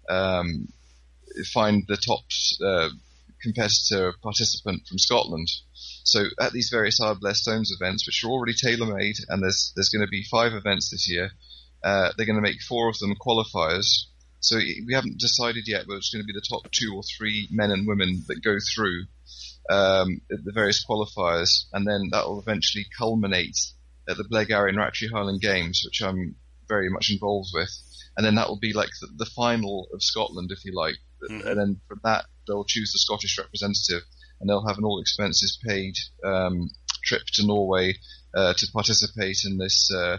um, 0.08 0.68
find 1.52 1.84
the 1.88 1.96
top 1.96 2.20
uh, 2.64 2.90
competitor 3.44 4.12
participant 4.22 4.86
from 4.88 4.98
Scotland. 4.98 5.48
So 6.04 6.24
at 6.40 6.52
these 6.52 6.70
various 6.70 7.00
Ardblair 7.00 7.36
Stones 7.36 7.70
events, 7.78 8.06
which 8.06 8.24
are 8.24 8.30
already 8.30 8.54
tailor 8.54 8.92
made, 8.96 9.16
and 9.28 9.42
there's 9.42 9.72
there's 9.76 9.90
going 9.90 10.04
to 10.04 10.10
be 10.10 10.24
five 10.30 10.52
events 10.52 10.90
this 10.90 11.08
year. 11.08 11.30
Uh, 11.84 12.10
they're 12.16 12.26
going 12.26 12.42
to 12.42 12.50
make 12.50 12.60
four 12.62 12.88
of 12.88 12.98
them 12.98 13.14
qualifiers. 13.14 14.06
So 14.40 14.56
we 14.56 14.92
haven't 14.92 15.20
decided 15.20 15.64
yet 15.66 15.86
whether 15.86 15.98
it's 15.98 16.12
going 16.12 16.22
to 16.22 16.32
be 16.32 16.38
the 16.38 16.46
top 16.48 16.70
two 16.72 16.92
or 16.94 17.02
three 17.02 17.48
men 17.50 17.70
and 17.70 17.86
women 17.86 18.24
that 18.28 18.42
go 18.42 18.56
through 18.74 19.04
um, 19.70 20.20
the 20.28 20.52
various 20.52 20.84
qualifiers, 20.84 21.64
and 21.72 21.86
then 21.86 22.08
that 22.10 22.26
will 22.26 22.40
eventually 22.40 22.86
culminate 22.98 23.56
at 24.08 24.16
the 24.16 24.24
Blairgowrie 24.24 24.70
and 24.70 24.78
Rattray 24.78 25.08
Highland 25.08 25.40
Games, 25.40 25.82
which 25.84 26.02
I'm 26.02 26.36
very 26.68 26.90
much 26.90 27.10
involved 27.10 27.50
with. 27.54 27.70
And 28.16 28.24
then 28.24 28.36
that 28.36 28.48
will 28.48 28.58
be 28.58 28.72
like 28.72 28.90
the, 29.00 29.08
the 29.16 29.26
final 29.26 29.88
of 29.92 30.02
Scotland, 30.02 30.50
if 30.52 30.64
you 30.64 30.72
like. 30.74 30.96
Mm-hmm. 31.30 31.48
And 31.48 31.58
then 31.58 31.80
from 31.88 32.00
that, 32.04 32.26
they'll 32.46 32.64
choose 32.64 32.92
the 32.92 32.98
Scottish 32.98 33.38
representative, 33.38 34.02
and 34.40 34.48
they'll 34.48 34.66
have 34.66 34.78
an 34.78 34.84
all 34.84 35.00
expenses 35.00 35.58
paid 35.66 35.94
um, 36.24 36.70
trip 37.04 37.22
to 37.34 37.46
Norway 37.46 37.94
uh, 38.34 38.54
to 38.54 38.66
participate 38.72 39.38
in 39.44 39.58
this 39.58 39.90
uh, 39.94 40.18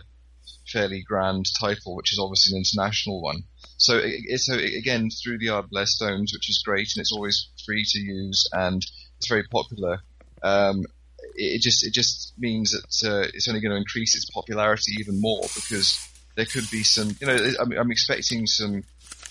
fairly 0.72 1.04
grand 1.04 1.46
title, 1.60 1.96
which 1.96 2.14
is 2.14 2.20
obviously 2.20 2.56
an 2.56 2.62
international 2.62 3.22
one. 3.22 3.44
So, 3.78 4.00
it, 4.02 4.40
so 4.40 4.56
again, 4.56 5.10
through 5.10 5.40
the 5.40 5.48
Ardblair 5.48 5.88
Stones, 5.88 6.32
which 6.34 6.50
is 6.50 6.62
great, 6.66 6.92
and 6.96 7.02
it's 7.02 7.12
always 7.12 7.50
free 7.66 7.84
to 7.86 8.00
use, 8.00 8.48
and 8.54 8.82
it's 9.18 9.28
very 9.28 9.44
popular. 9.52 10.00
Um, 10.42 10.84
it, 11.36 11.62
just 11.62 11.86
it 11.86 11.94
just 11.94 12.34
means 12.38 12.72
that 12.72 13.10
uh, 13.10 13.28
it's 13.34 13.48
only 13.48 13.62
going 13.62 13.72
to 13.72 13.78
increase 13.78 14.16
its 14.16 14.30
popularity 14.30 14.94
even 15.00 15.20
more 15.20 15.42
because 15.56 16.00
there 16.36 16.46
could 16.46 16.70
be 16.70 16.84
some, 16.84 17.16
you 17.20 17.28
know, 17.28 17.52
I'm, 17.60 17.72
I'm 17.74 17.92
expecting 17.92 18.46
some 18.46 18.84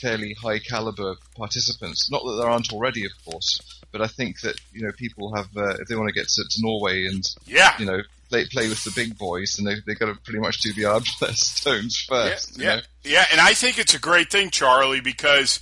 fairly 0.04 0.34
high 0.34 0.58
caliber 0.58 1.14
participants. 1.34 2.10
Not 2.10 2.22
that 2.24 2.36
there 2.40 2.50
aren't 2.50 2.72
already, 2.72 3.06
of 3.06 3.12
course, 3.24 3.58
but 3.90 4.02
I 4.02 4.06
think 4.06 4.40
that 4.42 4.56
you 4.72 4.82
know 4.82 4.92
people 4.92 5.34
have 5.34 5.46
uh, 5.56 5.76
if 5.80 5.88
they 5.88 5.96
want 5.96 6.08
to 6.08 6.14
get 6.14 6.28
to, 6.28 6.44
to 6.48 6.62
Norway 6.62 7.06
and 7.06 7.24
yeah. 7.46 7.74
you 7.78 7.86
know 7.86 8.00
play 8.28 8.44
play 8.50 8.68
with 8.68 8.84
the 8.84 8.90
big 8.90 9.16
boys, 9.16 9.54
then 9.54 9.64
they 9.64 9.80
they 9.86 9.94
got 9.94 10.06
to 10.06 10.20
pretty 10.22 10.40
much 10.40 10.60
do 10.60 10.72
the 10.74 10.82
Ardblair 10.82 11.34
Stones 11.34 12.04
first. 12.06 12.58
Yeah, 12.58 12.76
yeah, 12.76 12.80
yeah, 13.02 13.24
and 13.32 13.40
I 13.40 13.54
think 13.54 13.78
it's 13.78 13.94
a 13.94 14.00
great 14.00 14.30
thing, 14.30 14.50
Charlie, 14.50 15.00
because 15.00 15.60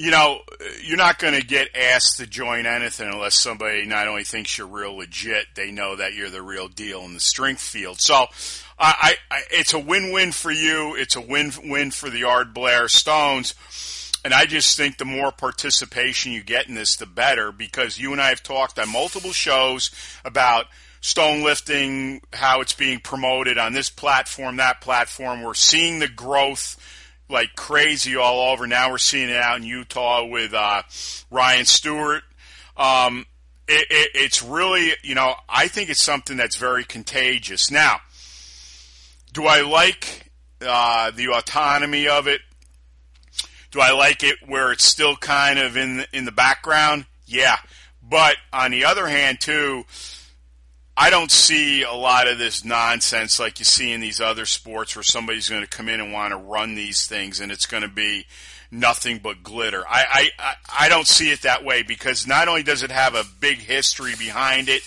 you 0.00 0.10
know, 0.10 0.40
you're 0.82 0.96
not 0.96 1.18
going 1.18 1.34
to 1.34 1.46
get 1.46 1.76
asked 1.76 2.16
to 2.16 2.26
join 2.26 2.64
anything 2.64 3.06
unless 3.12 3.38
somebody 3.38 3.84
not 3.84 4.08
only 4.08 4.24
thinks 4.24 4.56
you're 4.56 4.66
real 4.66 4.96
legit, 4.96 5.48
they 5.54 5.72
know 5.72 5.96
that 5.96 6.14
you're 6.14 6.30
the 6.30 6.40
real 6.40 6.68
deal 6.68 7.02
in 7.02 7.12
the 7.12 7.20
strength 7.20 7.60
field. 7.60 8.00
So, 8.00 8.24
I, 8.80 9.14
I 9.30 9.40
it's 9.50 9.74
a 9.74 9.78
win-win 9.78 10.32
for 10.32 10.50
you. 10.50 10.96
It's 10.96 11.16
a 11.16 11.20
win-win 11.20 11.90
for 11.90 12.08
the 12.08 12.22
Ardblair 12.22 12.88
Stones. 12.88 13.54
And 14.24 14.34
I 14.34 14.46
just 14.46 14.76
think 14.76 14.98
the 14.98 15.04
more 15.04 15.32
participation 15.32 16.32
you 16.32 16.42
get 16.42 16.68
in 16.68 16.74
this, 16.74 16.96
the 16.96 17.06
better, 17.06 17.52
because 17.52 17.98
you 17.98 18.12
and 18.12 18.20
I 18.20 18.28
have 18.28 18.42
talked 18.42 18.78
on 18.78 18.90
multiple 18.90 19.32
shows 19.32 19.90
about 20.24 20.66
stone 21.00 21.42
lifting, 21.42 22.20
how 22.32 22.60
it's 22.60 22.74
being 22.74 23.00
promoted 23.00 23.56
on 23.56 23.72
this 23.72 23.88
platform, 23.88 24.56
that 24.56 24.82
platform. 24.82 25.42
We're 25.42 25.54
seeing 25.54 25.98
the 25.98 26.08
growth 26.08 26.76
like 27.30 27.54
crazy 27.56 28.16
all 28.16 28.52
over. 28.52 28.66
Now 28.66 28.90
we're 28.90 28.98
seeing 28.98 29.30
it 29.30 29.36
out 29.36 29.56
in 29.56 29.62
Utah 29.62 30.26
with 30.26 30.52
uh, 30.52 30.82
Ryan 31.30 31.64
Stewart. 31.64 32.22
Um, 32.76 33.24
it, 33.68 33.86
it, 33.88 34.10
it's 34.14 34.42
really, 34.42 34.92
you 35.02 35.14
know, 35.14 35.34
I 35.48 35.68
think 35.68 35.88
it's 35.88 36.02
something 36.02 36.36
that's 36.36 36.56
very 36.56 36.84
contagious. 36.84 37.70
Now, 37.70 38.00
do 39.32 39.46
I 39.46 39.62
like 39.62 40.30
uh, 40.60 41.10
the 41.12 41.28
autonomy 41.28 42.08
of 42.08 42.26
it? 42.26 42.40
Do 43.70 43.80
I 43.80 43.92
like 43.92 44.24
it 44.24 44.36
where 44.46 44.72
it's 44.72 44.84
still 44.84 45.16
kind 45.16 45.58
of 45.58 45.76
in 45.76 45.98
the, 45.98 46.06
in 46.12 46.24
the 46.24 46.32
background? 46.32 47.06
Yeah, 47.26 47.56
but 48.02 48.36
on 48.52 48.72
the 48.72 48.84
other 48.84 49.06
hand, 49.06 49.40
too, 49.40 49.84
I 50.96 51.10
don't 51.10 51.30
see 51.30 51.82
a 51.82 51.92
lot 51.92 52.26
of 52.26 52.38
this 52.38 52.64
nonsense 52.64 53.38
like 53.38 53.58
you 53.58 53.64
see 53.64 53.92
in 53.92 54.00
these 54.00 54.20
other 54.20 54.44
sports 54.44 54.96
where 54.96 55.02
somebody's 55.02 55.48
going 55.48 55.62
to 55.62 55.68
come 55.68 55.88
in 55.88 56.00
and 56.00 56.12
want 56.12 56.32
to 56.32 56.36
run 56.36 56.74
these 56.74 57.06
things 57.06 57.40
and 57.40 57.52
it's 57.52 57.66
going 57.66 57.84
to 57.84 57.88
be 57.88 58.26
nothing 58.70 59.18
but 59.18 59.42
glitter. 59.42 59.84
I, 59.88 60.28
I, 60.38 60.54
I 60.80 60.88
don't 60.88 61.06
see 61.06 61.30
it 61.30 61.42
that 61.42 61.64
way 61.64 61.82
because 61.82 62.26
not 62.26 62.48
only 62.48 62.62
does 62.62 62.82
it 62.82 62.90
have 62.90 63.14
a 63.14 63.24
big 63.40 63.58
history 63.58 64.14
behind 64.18 64.68
it, 64.68 64.82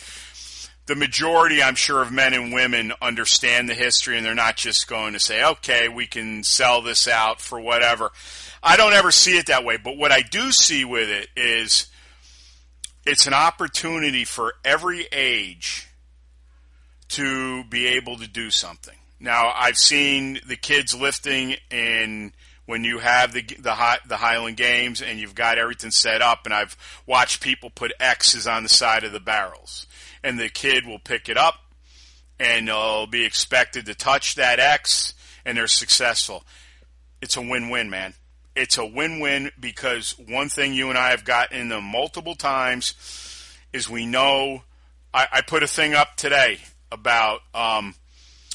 the 0.85 0.95
majority, 0.95 1.63
I'm 1.63 1.75
sure, 1.75 2.01
of 2.01 2.11
men 2.11 2.33
and 2.33 2.53
women 2.53 2.93
understand 3.01 3.69
the 3.69 3.73
history 3.73 4.17
and 4.17 4.25
they're 4.25 4.35
not 4.35 4.57
just 4.57 4.87
going 4.87 5.13
to 5.13 5.19
say, 5.19 5.43
okay, 5.43 5.87
we 5.87 6.07
can 6.07 6.43
sell 6.43 6.81
this 6.81 7.07
out 7.07 7.39
for 7.39 7.59
whatever. 7.59 8.11
I 8.61 8.77
don't 8.77 8.93
ever 8.93 9.11
see 9.11 9.37
it 9.37 9.47
that 9.47 9.63
way. 9.63 9.77
But 9.77 9.97
what 9.97 10.11
I 10.11 10.21
do 10.21 10.51
see 10.51 10.83
with 10.83 11.09
it 11.09 11.29
is 11.35 11.87
it's 13.05 13.27
an 13.27 13.33
opportunity 13.33 14.25
for 14.25 14.53
every 14.63 15.07
age 15.11 15.87
to 17.09 17.63
be 17.65 17.87
able 17.87 18.17
to 18.17 18.27
do 18.27 18.49
something. 18.49 18.95
Now, 19.19 19.53
I've 19.55 19.77
seen 19.77 20.39
the 20.47 20.57
kids 20.57 20.93
lifting 20.93 21.55
in 21.71 22.33
when 22.65 22.83
you 22.83 22.99
have 22.99 23.33
the 23.33 23.43
the, 23.59 23.73
high, 23.73 23.99
the 24.07 24.17
Highland 24.17 24.57
Games 24.57 25.01
and 25.01 25.19
you've 25.19 25.35
got 25.35 25.57
everything 25.57 25.91
set 25.91 26.21
up, 26.21 26.45
and 26.45 26.53
I've 26.53 26.77
watched 27.05 27.41
people 27.41 27.69
put 27.69 27.93
X's 27.99 28.47
on 28.47 28.63
the 28.63 28.69
side 28.69 29.03
of 29.03 29.11
the 29.11 29.19
barrels, 29.19 29.87
and 30.23 30.39
the 30.39 30.49
kid 30.49 30.85
will 30.85 30.99
pick 30.99 31.29
it 31.29 31.37
up, 31.37 31.55
and 32.39 32.67
they'll 32.67 33.07
be 33.07 33.25
expected 33.25 33.85
to 33.85 33.95
touch 33.95 34.35
that 34.35 34.59
X, 34.59 35.13
and 35.45 35.57
they're 35.57 35.67
successful. 35.67 36.43
it's 37.21 37.37
a 37.37 37.41
win-win, 37.41 37.89
man. 37.89 38.13
It's 38.55 38.77
a 38.77 38.85
win-win 38.85 39.51
because 39.59 40.17
one 40.19 40.49
thing 40.49 40.73
you 40.73 40.89
and 40.89 40.97
I 40.97 41.09
have 41.09 41.23
gotten 41.25 41.59
into 41.59 41.81
multiple 41.81 42.35
times 42.35 42.93
is 43.71 43.89
we 43.89 44.05
know. 44.05 44.63
I, 45.13 45.27
I 45.31 45.41
put 45.41 45.63
a 45.63 45.67
thing 45.67 45.93
up 45.93 46.15
today 46.17 46.59
about 46.91 47.41
um, 47.55 47.95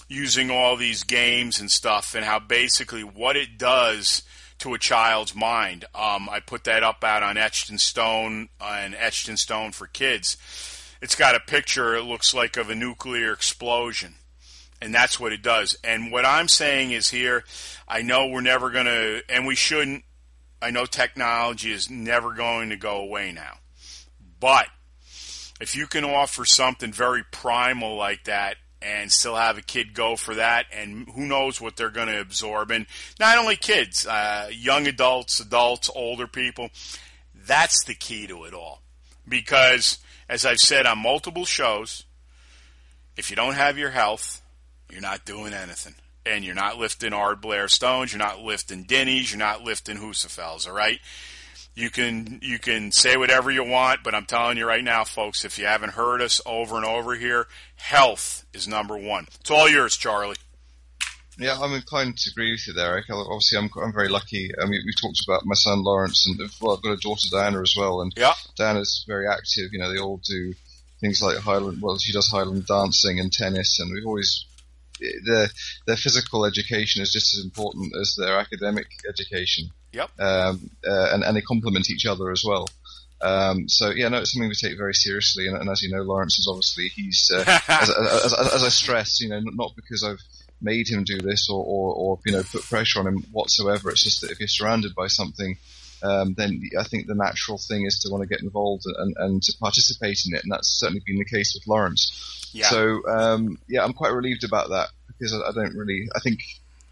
using 0.09 0.51
all 0.51 0.77
these 0.77 1.05
games 1.05 1.61
and 1.61 1.71
stuff, 1.71 2.15
and 2.15 2.25
how 2.25 2.39
basically 2.39 3.03
what 3.03 3.37
it 3.37 3.59
does 3.59 4.23
to 4.59 4.75
a 4.75 4.79
child's 4.79 5.35
mind. 5.35 5.85
Um, 5.95 6.29
I 6.29 6.41
put 6.41 6.65
that 6.65 6.83
up 6.83 7.05
out 7.05 7.23
on 7.23 7.37
Etched 7.37 7.71
in 7.71 7.79
Stone 7.79 8.49
uh, 8.61 8.79
and 8.81 8.95
Etched 8.95 9.29
in 9.29 9.37
Stone 9.37 9.73
for 9.73 9.87
Kids. 9.87 10.37
It's 11.01 11.15
got 11.15 11.37
a 11.37 11.41
picture. 11.41 11.95
It 11.95 12.03
looks 12.03 12.35
like 12.35 12.57
of 12.57 12.69
a 12.69 12.75
nuclear 12.75 13.33
explosion 13.33 14.15
and 14.81 14.95
that's 14.95 15.19
what 15.19 15.33
it 15.33 15.43
does. 15.43 15.77
And 15.83 16.13
what 16.13 16.25
I'm 16.25 16.49
saying 16.49 16.93
is 16.93 17.11
here, 17.11 17.45
I 17.87 18.03
know 18.03 18.29
we're 18.29 18.41
never 18.41 18.71
going 18.71 18.87
to, 18.87 19.23
and 19.29 19.47
we 19.47 19.55
shouldn't. 19.55 20.05
I 20.61 20.71
know 20.71 20.87
technology 20.87 21.73
is 21.73 21.89
never 21.89 22.33
going 22.33 22.71
to 22.71 22.77
go 22.77 22.97
away 22.97 23.31
now, 23.33 23.59
but 24.41 24.67
if 25.61 25.77
you 25.77 25.87
can 25.87 26.05
offer 26.05 26.45
something 26.45 26.93
very 26.93 27.23
primal 27.31 27.97
like 27.97 28.25
that 28.25 28.57
and 28.81 29.11
still 29.11 29.35
have 29.35 29.59
a 29.59 29.63
kid 29.63 29.95
go 29.95 30.17
for 30.17 30.35
that, 30.35 30.67
and 30.73 31.09
who 31.11 31.27
knows 31.27 31.61
what 31.61 31.77
they're 31.77 31.91
going 31.91 32.09
to 32.09 32.21
absorb, 32.21 32.71
and 32.71 32.87
not 33.19 33.39
only 33.39 33.57
kids, 33.57 34.07
uh, 34.07 34.49
young 34.53 34.87
adults, 34.87 35.41
adults, 35.41 35.91
older 35.95 36.27
people, 36.27 36.71
that's 37.35 37.85
the 37.85 37.95
key 37.95 38.27
to 38.27 38.45
it 38.45 38.55
all. 38.55 38.83
Because, 39.29 39.99
as 40.29 40.47
I've 40.47 40.59
said 40.59 40.87
on 40.87 40.99
multiple 40.99 41.45
shows, 41.45 42.05
if 43.17 43.31
you 43.31 43.37
don't 43.37 43.55
have 43.55 43.77
your 43.77 43.91
health, 43.91 44.41
you're 44.91 45.01
not 45.01 45.25
doing 45.25 45.53
anything. 45.53 45.95
And 46.25 46.45
you're 46.45 46.55
not 46.55 46.79
lifting 46.79 47.13
Ardblair 47.13 47.71
Stones, 47.71 48.13
you're 48.13 48.19
not 48.19 48.41
lifting 48.41 48.85
Dinnies, 48.85 49.31
you're 49.33 49.39
not 49.39 49.63
lifting 49.63 49.97
Husafells, 49.97 50.69
all 50.69 50.75
right? 50.75 51.01
You 51.79 51.91
can 51.91 52.41
you 52.43 52.59
can 52.59 52.91
say 52.91 53.17
whatever 53.17 53.53
you 53.53 53.63
want, 53.63 54.03
but 54.03 54.13
I'm 54.13 54.27
telling 54.27 54.59
you 54.59 54.67
right 54.67 54.83
now, 54.83 55.05
folks, 55.05 55.45
if 55.45 55.61
you 55.61 55.67
haven't 55.67 55.93
heard 55.93 56.21
us 56.21 56.41
over 56.45 56.75
and 56.75 56.85
over 56.85 57.15
here, 57.15 57.47
health 57.77 58.45
is 58.53 58.67
number 58.67 58.99
one. 58.99 59.29
It's 59.39 59.51
all 59.53 59.69
yours, 59.69 59.97
Charlie. 59.97 60.35
Yeah, 61.39 61.57
I'm 61.57 61.73
inclined 61.75 62.19
to 62.19 62.31
agree 62.33 62.51
with 62.51 62.67
you 62.67 62.73
there, 62.73 62.95
Eric. 62.95 63.05
Obviously, 63.09 63.59
I'm, 63.59 63.71
I'm 63.81 63.93
very 63.93 64.09
lucky. 64.09 64.51
I 64.61 64.67
mean, 64.67 64.83
we've 64.85 65.01
talked 65.01 65.23
about 65.25 65.47
my 65.47 65.55
son 65.55 65.85
Lawrence, 65.85 66.27
and 66.27 66.51
well, 66.61 66.77
I've 66.77 66.83
got 66.83 66.95
a 66.95 66.97
daughter 66.97 67.29
Diana 67.31 67.61
as 67.61 67.75
well, 67.79 68.01
and 68.01 68.13
yeah. 68.17 68.35
Diana's 68.57 69.05
very 69.07 69.29
active. 69.29 69.69
You 69.71 69.79
know, 69.79 69.93
they 69.93 70.01
all 70.01 70.21
do 70.29 70.55
things 71.01 71.23
like 71.23 71.37
Highland. 71.39 71.81
Well, 71.81 71.97
she 71.99 72.13
does 72.13 72.29
Highland 72.29 72.67
dancing 72.67 73.21
and 73.21 73.33
tennis, 73.33 73.79
and 73.79 73.95
we've 73.95 74.05
always 74.05 74.47
their 75.25 75.47
their 75.87 75.97
physical 75.97 76.45
education 76.45 77.03
is 77.03 77.13
just 77.13 77.39
as 77.39 77.45
important 77.45 77.93
as 78.01 78.17
their 78.19 78.37
academic 78.37 78.89
education. 79.09 79.71
Yep. 79.99 80.11
Um, 80.19 80.71
uh, 80.87 81.09
and 81.13 81.23
and 81.25 81.37
they 81.37 81.43
complement 81.43 81.91
each 81.91 82.07
other 82.07 82.31
as 82.31 82.43
well. 82.47 82.67
Um, 83.21 83.69
so 83.69 83.91
yeah, 83.91 84.09
no, 84.09 84.19
it's 84.19 84.33
something 84.33 84.49
we 84.49 84.55
take 84.55 84.79
very 84.79 84.95
seriously. 84.95 85.49
And, 85.49 85.57
and 85.57 85.69
as 85.69 85.83
you 85.83 85.91
know, 85.91 86.03
Lawrence 86.03 86.39
is 86.39 86.49
obviously 86.49 86.89
he's 86.89 87.31
uh, 87.35 87.45
as, 87.69 87.91
as, 87.91 88.33
as, 88.33 88.55
as, 88.55 88.65
I 88.65 88.69
stress, 88.69 89.21
you 89.21 89.29
know, 89.29 89.41
not 89.41 89.73
because 89.75 90.05
I've 90.05 90.21
made 90.61 90.89
him 90.89 91.03
do 91.05 91.19
this 91.19 91.49
or, 91.51 91.63
or, 91.65 91.95
or 91.95 92.19
you 92.25 92.33
know 92.33 92.43
put 92.43 92.63
pressure 92.63 93.01
on 93.01 93.07
him 93.09 93.25
whatsoever. 93.33 93.91
It's 93.91 94.05
just 94.05 94.23
that 94.23 94.31
if 94.31 94.39
you're 94.41 94.49
surrounded 94.49 94.95
by 94.95 95.09
something 95.09 95.59
um, 96.03 96.35
then 96.37 96.63
I 96.79 96.85
think 96.85 97.07
the 97.07 97.15
natural 97.15 97.59
thing 97.59 97.85
is 97.87 98.01
to 98.01 98.11
want 98.11 98.23
to 98.23 98.29
get 98.29 98.43
involved 98.43 98.85
and, 98.87 99.15
and 99.19 99.43
to 99.43 99.53
participate 99.59 100.21
in 100.27 100.35
it, 100.35 100.43
and 100.43 100.53
that's 100.53 100.79
certainly 100.79 101.03
been 101.05 101.19
the 101.19 101.25
case 101.25 101.55
with 101.55 101.67
Lawrence. 101.67 102.51
Yeah. 102.53 102.69
So 102.69 103.03
um, 103.09 103.59
yeah, 103.69 103.85
I'm 103.85 103.93
quite 103.93 104.13
relieved 104.13 104.45
about 104.45 104.71
that 104.71 104.89
because 105.07 105.35
I, 105.35 105.49
I, 105.49 105.53
don't 105.53 105.77
really. 105.77 106.09
I 106.15 106.21
think 106.21 106.41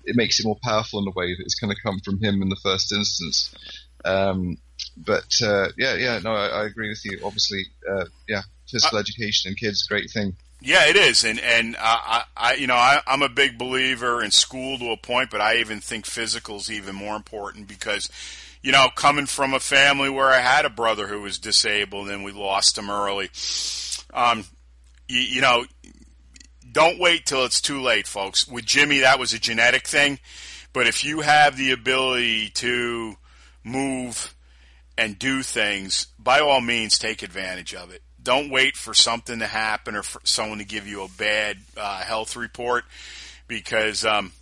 it 0.06 0.16
makes 0.16 0.40
it 0.40 0.46
more 0.46 0.58
powerful 0.62 1.00
in 1.00 1.08
a 1.08 1.10
way 1.10 1.34
that 1.34 1.42
it's 1.42 1.56
going 1.56 1.74
to 1.74 1.82
come 1.82 2.00
from 2.00 2.18
him 2.18 2.42
in 2.42 2.48
the 2.48 2.56
first 2.56 2.92
instance. 2.92 3.54
Um, 4.04 4.58
but 4.96 5.40
uh, 5.42 5.68
yeah, 5.76 5.94
yeah, 5.94 6.18
no, 6.20 6.32
I, 6.32 6.46
I, 6.46 6.66
agree 6.66 6.88
with 6.88 7.04
you. 7.04 7.18
Obviously, 7.24 7.64
uh, 7.90 8.04
yeah, 8.28 8.42
physical 8.70 8.98
uh, 8.98 9.00
education 9.00 9.50
and 9.50 9.58
kids, 9.58 9.82
great 9.86 10.10
thing. 10.10 10.36
Yeah, 10.60 10.86
it 10.88 10.96
is, 10.96 11.24
and 11.24 11.38
and 11.40 11.76
I, 11.78 12.24
I 12.36 12.54
you 12.54 12.66
know, 12.66 12.74
I, 12.74 13.00
I'm 13.06 13.22
a 13.22 13.28
big 13.28 13.58
believer 13.58 14.22
in 14.22 14.30
school 14.30 14.78
to 14.78 14.90
a 14.90 14.96
point, 14.96 15.30
but 15.30 15.40
I 15.40 15.56
even 15.56 15.80
think 15.80 16.06
physical 16.06 16.56
is 16.56 16.70
even 16.70 16.94
more 16.94 17.16
important 17.16 17.68
because 17.68 18.08
you 18.62 18.72
know, 18.72 18.88
coming 18.94 19.26
from 19.26 19.54
a 19.54 19.60
family 19.60 20.10
where 20.10 20.28
I 20.28 20.40
had 20.40 20.64
a 20.64 20.70
brother 20.70 21.06
who 21.06 21.22
was 21.22 21.38
disabled 21.38 22.08
and 22.08 22.24
we 22.24 22.32
lost 22.32 22.76
him 22.76 22.90
early. 22.90 23.30
Um, 24.12 24.44
you, 25.06 25.20
you 25.20 25.40
know, 25.40 25.66
don't 26.76 26.98
wait 26.98 27.24
till 27.24 27.46
it's 27.46 27.62
too 27.62 27.80
late, 27.80 28.06
folks. 28.06 28.46
With 28.46 28.66
Jimmy, 28.66 28.98
that 28.98 29.18
was 29.18 29.32
a 29.32 29.38
genetic 29.38 29.86
thing. 29.86 30.18
But 30.74 30.86
if 30.86 31.04
you 31.04 31.22
have 31.22 31.56
the 31.56 31.70
ability 31.70 32.50
to 32.50 33.16
move 33.64 34.34
and 34.98 35.18
do 35.18 35.42
things, 35.42 36.08
by 36.18 36.40
all 36.40 36.60
means, 36.60 36.98
take 36.98 37.22
advantage 37.22 37.74
of 37.74 37.92
it. 37.92 38.02
Don't 38.22 38.50
wait 38.50 38.76
for 38.76 38.92
something 38.92 39.38
to 39.38 39.46
happen 39.46 39.96
or 39.96 40.02
for 40.02 40.20
someone 40.24 40.58
to 40.58 40.66
give 40.66 40.86
you 40.86 41.02
a 41.02 41.08
bad 41.08 41.56
uh, 41.78 42.00
health 42.02 42.36
report 42.36 42.84
because 43.48 44.04
um, 44.04 44.32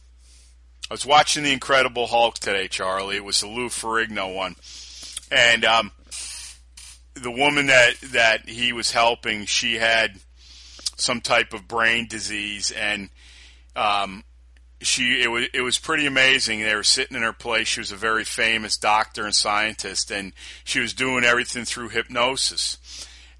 I 0.91 0.95
was 0.95 1.07
watching 1.07 1.45
The 1.45 1.53
Incredible 1.53 2.09
Hulk 2.09 2.41
today, 2.41 2.67
Charlie. 2.67 3.15
It 3.15 3.25
was 3.25 3.43
the 3.43 3.47
Lou 3.47 3.69
Ferrigno 3.69 4.35
one, 4.35 4.57
and 5.31 5.65
um, 5.65 5.93
the 7.15 7.31
woman 7.31 7.69
that 7.69 7.95
that 8.11 8.49
he 8.49 8.73
was 8.73 8.91
helping, 8.91 9.45
she 9.45 9.75
had 9.75 10.19
some 10.97 11.21
type 11.21 11.53
of 11.53 11.69
brain 11.69 12.07
disease, 12.09 12.71
and 12.71 13.11
um, 13.77 14.25
she 14.81 15.23
it 15.23 15.31
was 15.31 15.47
it 15.53 15.61
was 15.63 15.79
pretty 15.79 16.07
amazing. 16.07 16.61
They 16.61 16.75
were 16.75 16.83
sitting 16.83 17.17
in 17.17 17.23
her 17.23 17.33
place. 17.33 17.69
She 17.69 17.81
was 17.81 17.93
a 17.93 17.97
very 17.97 18.25
famous 18.25 18.77
doctor 18.77 19.25
and 19.25 19.35
scientist, 19.35 20.11
and 20.11 20.33
she 20.65 20.81
was 20.81 20.93
doing 20.93 21.25
everything 21.25 21.65
through 21.65 21.91
hypnosis. 21.91 22.79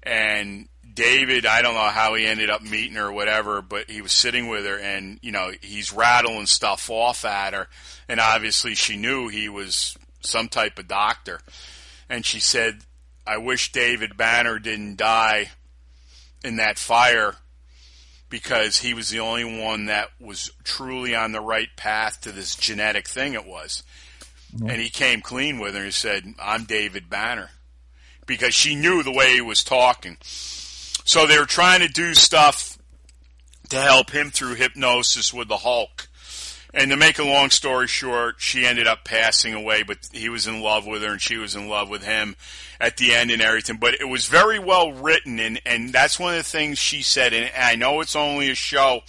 And 0.03 0.69
David, 0.95 1.45
I 1.45 1.61
don't 1.61 1.73
know 1.73 1.89
how 1.89 2.15
he 2.15 2.25
ended 2.25 2.49
up 2.49 2.61
meeting 2.61 2.95
her 2.95 3.07
or 3.07 3.11
whatever, 3.11 3.61
but 3.61 3.89
he 3.89 4.01
was 4.01 4.13
sitting 4.13 4.47
with 4.47 4.65
her 4.65 4.77
and, 4.77 5.19
you 5.21 5.31
know, 5.31 5.51
he's 5.61 5.91
rattling 5.91 6.45
stuff 6.45 6.89
off 6.89 7.25
at 7.25 7.53
her. 7.53 7.67
And 8.07 8.19
obviously 8.19 8.75
she 8.75 8.95
knew 8.95 9.27
he 9.27 9.49
was 9.49 9.97
some 10.21 10.47
type 10.47 10.79
of 10.79 10.87
doctor. 10.87 11.41
And 12.09 12.25
she 12.25 12.39
said, 12.39 12.79
I 13.27 13.37
wish 13.37 13.71
David 13.71 14.15
Banner 14.15 14.57
didn't 14.57 14.97
die 14.97 15.51
in 16.43 16.57
that 16.57 16.77
fire 16.77 17.35
because 18.29 18.79
he 18.79 18.93
was 18.93 19.09
the 19.09 19.19
only 19.19 19.61
one 19.61 19.85
that 19.85 20.09
was 20.19 20.51
truly 20.63 21.15
on 21.15 21.31
the 21.31 21.41
right 21.41 21.69
path 21.75 22.21
to 22.21 22.31
this 22.31 22.55
genetic 22.55 23.07
thing 23.07 23.33
it 23.33 23.45
was. 23.45 23.83
And 24.69 24.81
he 24.81 24.89
came 24.89 25.21
clean 25.21 25.59
with 25.59 25.75
her 25.75 25.83
and 25.83 25.93
said, 25.93 26.23
I'm 26.41 26.63
David 26.63 27.09
Banner. 27.09 27.49
Because 28.25 28.53
she 28.53 28.73
knew 28.75 29.03
the 29.03 29.11
way 29.11 29.33
he 29.33 29.41
was 29.41 29.63
talking. 29.63 30.17
So 30.21 31.27
they 31.27 31.37
were 31.37 31.45
trying 31.45 31.81
to 31.81 31.87
do 31.87 32.13
stuff 32.13 32.77
to 33.69 33.79
help 33.79 34.11
him 34.11 34.31
through 34.31 34.55
hypnosis 34.55 35.33
with 35.33 35.47
the 35.47 35.57
Hulk. 35.57 36.07
And 36.77 36.91
to 36.91 36.97
make 36.97 37.19
a 37.19 37.23
long 37.23 37.51
story 37.51 37.87
short, 37.87 38.35
she 38.39 38.65
ended 38.65 38.85
up 38.85 39.05
passing 39.05 39.53
away, 39.53 39.83
but 39.83 40.09
he 40.11 40.27
was 40.27 40.45
in 40.45 40.59
love 40.59 40.85
with 40.85 41.03
her 41.03 41.13
and 41.13 41.21
she 41.21 41.37
was 41.37 41.55
in 41.55 41.69
love 41.69 41.87
with 41.87 42.03
him 42.03 42.35
at 42.81 42.97
the 42.97 43.15
end 43.15 43.31
and 43.31 43.41
everything. 43.41 43.77
But 43.77 44.01
it 44.01 44.09
was 44.09 44.25
very 44.25 44.59
well 44.59 44.91
written 44.91 45.39
and, 45.39 45.61
and 45.65 45.93
that's 45.93 46.19
one 46.19 46.33
of 46.33 46.37
the 46.37 46.43
things 46.43 46.77
she 46.77 47.01
said. 47.01 47.33
And 47.33 47.49
I 47.57 47.75
know 47.77 48.01
it's 48.01 48.17
only 48.17 48.49
a 48.49 48.55
show, 48.55 49.03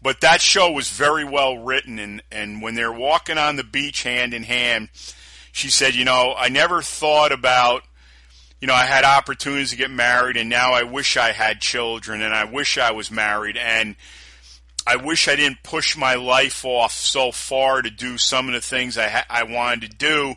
but 0.00 0.20
that 0.20 0.40
show 0.40 0.70
was 0.70 0.88
very 0.88 1.24
well 1.24 1.58
written. 1.58 1.98
And, 1.98 2.22
and 2.30 2.62
when 2.62 2.76
they're 2.76 2.92
walking 2.92 3.36
on 3.36 3.56
the 3.56 3.64
beach 3.64 4.04
hand 4.04 4.32
in 4.32 4.44
hand, 4.44 4.88
she 5.50 5.70
said, 5.70 5.96
you 5.96 6.04
know, 6.04 6.34
I 6.38 6.50
never 6.50 6.82
thought 6.82 7.32
about 7.32 7.82
you 8.60 8.68
know, 8.68 8.74
I 8.74 8.84
had 8.84 9.04
opportunities 9.04 9.70
to 9.70 9.76
get 9.76 9.90
married, 9.90 10.38
and 10.38 10.48
now 10.48 10.72
I 10.72 10.82
wish 10.82 11.18
I 11.18 11.32
had 11.32 11.60
children, 11.60 12.22
and 12.22 12.32
I 12.32 12.44
wish 12.44 12.78
I 12.78 12.92
was 12.92 13.10
married, 13.10 13.58
and 13.58 13.96
I 14.86 14.96
wish 14.96 15.28
I 15.28 15.36
didn't 15.36 15.62
push 15.62 15.96
my 15.96 16.14
life 16.14 16.64
off 16.64 16.92
so 16.92 17.32
far 17.32 17.82
to 17.82 17.90
do 17.90 18.18
some 18.18 18.46
of 18.48 18.54
the 18.54 18.60
things 18.60 18.96
I 18.96 19.08
ha- 19.08 19.26
I 19.28 19.42
wanted 19.42 19.90
to 19.90 19.96
do. 19.96 20.34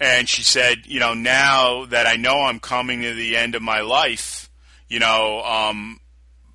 And 0.00 0.28
she 0.28 0.42
said, 0.42 0.86
you 0.86 0.98
know, 0.98 1.14
now 1.14 1.84
that 1.86 2.06
I 2.06 2.16
know 2.16 2.42
I'm 2.42 2.58
coming 2.58 3.02
to 3.02 3.14
the 3.14 3.36
end 3.36 3.54
of 3.54 3.62
my 3.62 3.80
life, 3.80 4.50
you 4.88 4.98
know, 4.98 5.42
um, 5.42 6.00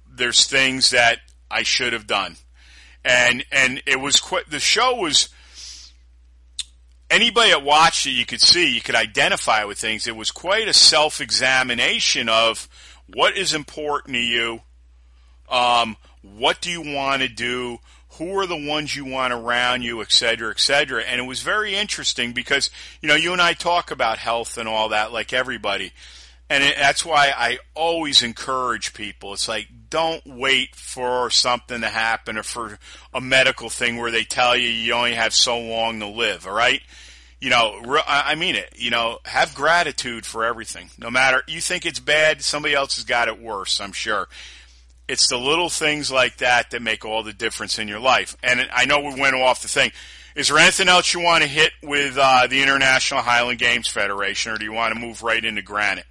there's 0.09 0.45
things 0.45 0.89
that 0.89 1.19
I 1.49 1.63
should 1.63 1.93
have 1.93 2.07
done, 2.07 2.35
and 3.03 3.45
and 3.51 3.81
it 3.85 3.99
was 3.99 4.19
quite. 4.19 4.49
The 4.49 4.59
show 4.59 4.95
was 4.95 5.29
anybody 7.09 7.51
that 7.51 7.63
watched 7.63 8.05
it, 8.07 8.11
you 8.11 8.25
could 8.25 8.41
see, 8.41 8.73
you 8.73 8.81
could 8.81 8.95
identify 8.95 9.63
with 9.63 9.77
things. 9.77 10.07
It 10.07 10.15
was 10.15 10.31
quite 10.31 10.67
a 10.67 10.73
self 10.73 11.21
examination 11.21 12.29
of 12.29 12.67
what 13.07 13.37
is 13.37 13.53
important 13.53 14.15
to 14.15 14.21
you, 14.21 14.61
um, 15.49 15.97
what 16.21 16.61
do 16.61 16.69
you 16.69 16.81
want 16.81 17.21
to 17.21 17.27
do, 17.27 17.79
who 18.13 18.37
are 18.37 18.47
the 18.47 18.67
ones 18.67 18.95
you 18.95 19.05
want 19.05 19.33
around 19.33 19.81
you, 19.81 20.01
et 20.01 20.11
cetera, 20.11 20.51
et 20.51 20.59
cetera. 20.59 21.03
And 21.03 21.21
it 21.21 21.25
was 21.25 21.41
very 21.41 21.75
interesting 21.75 22.33
because, 22.33 22.69
you 23.01 23.07
know, 23.07 23.15
you 23.15 23.31
and 23.31 23.41
I 23.41 23.53
talk 23.53 23.91
about 23.91 24.17
health 24.17 24.57
and 24.57 24.67
all 24.67 24.89
that 24.89 25.13
like 25.13 25.31
everybody. 25.31 25.93
And 26.49 26.63
it, 26.63 26.75
that's 26.77 27.05
why 27.05 27.31
I 27.35 27.59
always 27.75 28.23
encourage 28.23 28.93
people. 28.93 29.33
It's 29.33 29.47
like, 29.47 29.67
don't 29.89 30.25
wait 30.25 30.75
for 30.75 31.29
something 31.29 31.81
to 31.81 31.87
happen 31.87 32.37
or 32.37 32.43
for 32.43 32.79
a 33.13 33.21
medical 33.21 33.69
thing 33.69 33.97
where 33.97 34.11
they 34.11 34.23
tell 34.23 34.57
you 34.57 34.67
you 34.67 34.93
only 34.93 35.13
have 35.13 35.33
so 35.33 35.59
long 35.59 35.99
to 35.99 36.07
live, 36.07 36.47
all 36.47 36.53
right? 36.53 36.81
You 37.39 37.51
know, 37.51 38.01
I 38.05 38.35
mean 38.35 38.55
it. 38.55 38.73
You 38.75 38.89
know, 38.89 39.19
have 39.25 39.55
gratitude 39.55 40.25
for 40.25 40.43
everything. 40.43 40.89
No 40.97 41.09
matter, 41.09 41.43
you 41.47 41.61
think 41.61 41.85
it's 41.85 41.99
bad, 41.99 42.41
somebody 42.41 42.73
else 42.73 42.95
has 42.95 43.05
got 43.05 43.27
it 43.27 43.39
worse, 43.39 43.79
I'm 43.79 43.93
sure. 43.93 44.27
It's 45.09 45.27
the 45.27 45.37
little 45.37 45.69
things 45.69 46.11
like 46.11 46.37
that 46.37 46.71
that 46.71 46.81
make 46.81 47.03
all 47.03 47.23
the 47.23 47.33
difference 47.33 47.79
in 47.79 47.87
your 47.87 47.99
life. 47.99 48.37
And 48.43 48.69
I 48.71 48.85
know 48.85 48.99
we 48.99 49.19
went 49.19 49.35
off 49.35 49.61
the 49.61 49.67
thing. 49.67 49.91
Is 50.35 50.49
there 50.49 50.57
anything 50.59 50.87
else 50.87 51.13
you 51.13 51.19
want 51.21 51.41
to 51.41 51.49
hit 51.49 51.71
with 51.81 52.17
uh, 52.17 52.47
the 52.47 52.61
International 52.61 53.21
Highland 53.21 53.59
Games 53.59 53.87
Federation, 53.87 54.51
or 54.51 54.57
do 54.57 54.65
you 54.65 54.71
want 54.71 54.93
to 54.93 54.99
move 54.99 55.23
right 55.23 55.43
into 55.43 55.63
granite? 55.63 56.05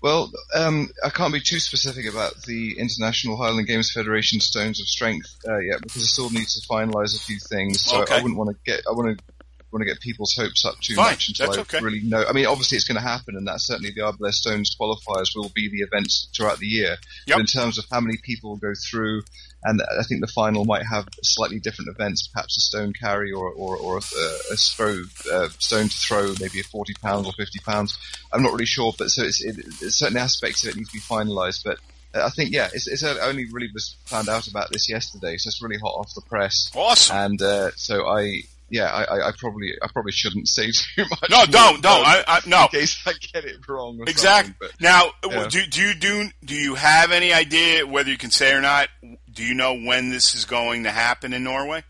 Well, 0.00 0.30
um, 0.54 0.88
I 1.04 1.10
can't 1.10 1.32
be 1.32 1.40
too 1.40 1.60
specific 1.60 2.10
about 2.10 2.42
the 2.42 2.78
International 2.78 3.36
Highland 3.36 3.68
Games 3.68 3.92
Federation 3.92 4.40
Stones 4.40 4.80
of 4.80 4.86
Strength 4.86 5.26
uh, 5.46 5.58
yet 5.58 5.80
because 5.80 6.02
I 6.02 6.06
still 6.06 6.30
need 6.30 6.48
to 6.48 6.60
finalise 6.68 7.16
a 7.16 7.20
few 7.20 7.38
things. 7.38 7.84
So 7.84 8.02
okay. 8.02 8.14
I 8.14 8.22
wouldn't 8.22 8.38
want 8.38 8.50
to 8.50 8.56
get. 8.64 8.82
I 8.88 8.92
want 8.92 9.18
to 9.18 9.24
want 9.72 9.82
to 9.82 9.86
get 9.86 10.00
people's 10.00 10.34
hopes 10.34 10.64
up 10.64 10.78
too 10.80 10.94
Fine. 10.94 11.12
much 11.12 11.28
until 11.28 11.46
That's 11.46 11.58
I 11.58 11.60
okay. 11.62 11.80
really 11.80 12.02
know. 12.02 12.24
I 12.28 12.32
mean, 12.32 12.46
obviously 12.46 12.76
it's 12.76 12.86
going 12.86 13.00
to 13.00 13.06
happen, 13.06 13.36
and 13.36 13.46
that 13.48 13.60
certainly 13.60 13.90
the 13.90 14.02
Ardblair 14.02 14.32
Stones 14.32 14.76
qualifiers 14.78 15.34
will 15.34 15.50
be 15.54 15.68
the 15.68 15.80
events 15.80 16.28
throughout 16.36 16.58
the 16.58 16.66
year. 16.66 16.96
Yep. 17.26 17.36
But 17.36 17.40
in 17.40 17.46
terms 17.46 17.78
of 17.78 17.86
how 17.90 18.00
many 18.00 18.18
people 18.22 18.50
will 18.50 18.58
go 18.58 18.74
through, 18.74 19.22
and 19.64 19.80
I 19.80 20.02
think 20.02 20.20
the 20.20 20.32
final 20.32 20.64
might 20.64 20.84
have 20.84 21.08
slightly 21.22 21.58
different 21.60 21.90
events, 21.90 22.28
perhaps 22.28 22.58
a 22.58 22.60
stone 22.60 22.92
carry 22.92 23.32
or 23.32 23.48
or, 23.50 23.76
or 23.76 23.96
a, 23.96 24.52
a 24.52 24.56
throw, 24.56 25.02
uh, 25.32 25.48
stone 25.58 25.88
to 25.88 25.96
throw, 25.96 26.34
maybe 26.40 26.60
a 26.60 26.64
forty 26.64 26.94
pounds 27.00 27.26
or 27.26 27.32
fifty 27.32 27.60
pounds. 27.60 27.96
I'm 28.32 28.42
not 28.42 28.52
really 28.52 28.66
sure, 28.66 28.92
but 28.96 29.10
so 29.10 29.22
it's, 29.22 29.42
it, 29.42 29.56
certain 29.92 30.16
aspects 30.16 30.64
of 30.64 30.70
it 30.70 30.76
need 30.76 30.86
to 30.86 30.92
be 30.92 31.00
finalised, 31.00 31.64
but. 31.64 31.78
I 32.14 32.28
think 32.28 32.52
yeah, 32.52 32.68
it's, 32.74 32.86
it's 32.86 33.02
only 33.02 33.46
really 33.50 33.70
was 33.72 33.96
found 34.04 34.28
out 34.28 34.46
about 34.46 34.70
this 34.70 34.86
yesterday, 34.86 35.38
so 35.38 35.48
it's 35.48 35.62
really 35.62 35.78
hot 35.78 35.94
off 35.96 36.12
the 36.14 36.20
press. 36.20 36.70
Awesome. 36.74 37.16
And 37.16 37.40
uh, 37.40 37.70
so 37.74 38.06
I 38.06 38.42
yeah, 38.72 38.86
I, 38.86 39.28
I, 39.28 39.32
probably 39.38 39.74
I 39.82 39.88
probably 39.92 40.12
shouldn't 40.12 40.48
say 40.48 40.70
too 40.96 41.04
much. 41.10 41.30
No, 41.30 41.44
don't, 41.44 41.82
don't. 41.82 42.06
I, 42.06 42.24
I, 42.26 42.40
no, 42.46 42.62
in 42.62 42.68
case 42.68 43.02
I 43.06 43.12
get 43.32 43.44
it 43.44 43.68
wrong. 43.68 44.02
exactly. 44.06 44.54
But, 44.58 44.72
now, 44.80 45.10
yeah. 45.28 45.46
do 45.48 45.66
do 45.66 45.82
you 45.82 45.94
do 45.94 46.30
do 46.42 46.54
you 46.54 46.74
have 46.74 47.12
any 47.12 47.34
idea 47.34 47.86
whether 47.86 48.10
you 48.10 48.16
can 48.16 48.30
say 48.30 48.52
or 48.54 48.62
not? 48.62 48.88
Do 49.30 49.44
you 49.44 49.54
know 49.54 49.78
when 49.78 50.08
this 50.08 50.34
is 50.34 50.46
going 50.46 50.84
to 50.84 50.90
happen 50.90 51.34
in 51.34 51.44
Norway? 51.44 51.84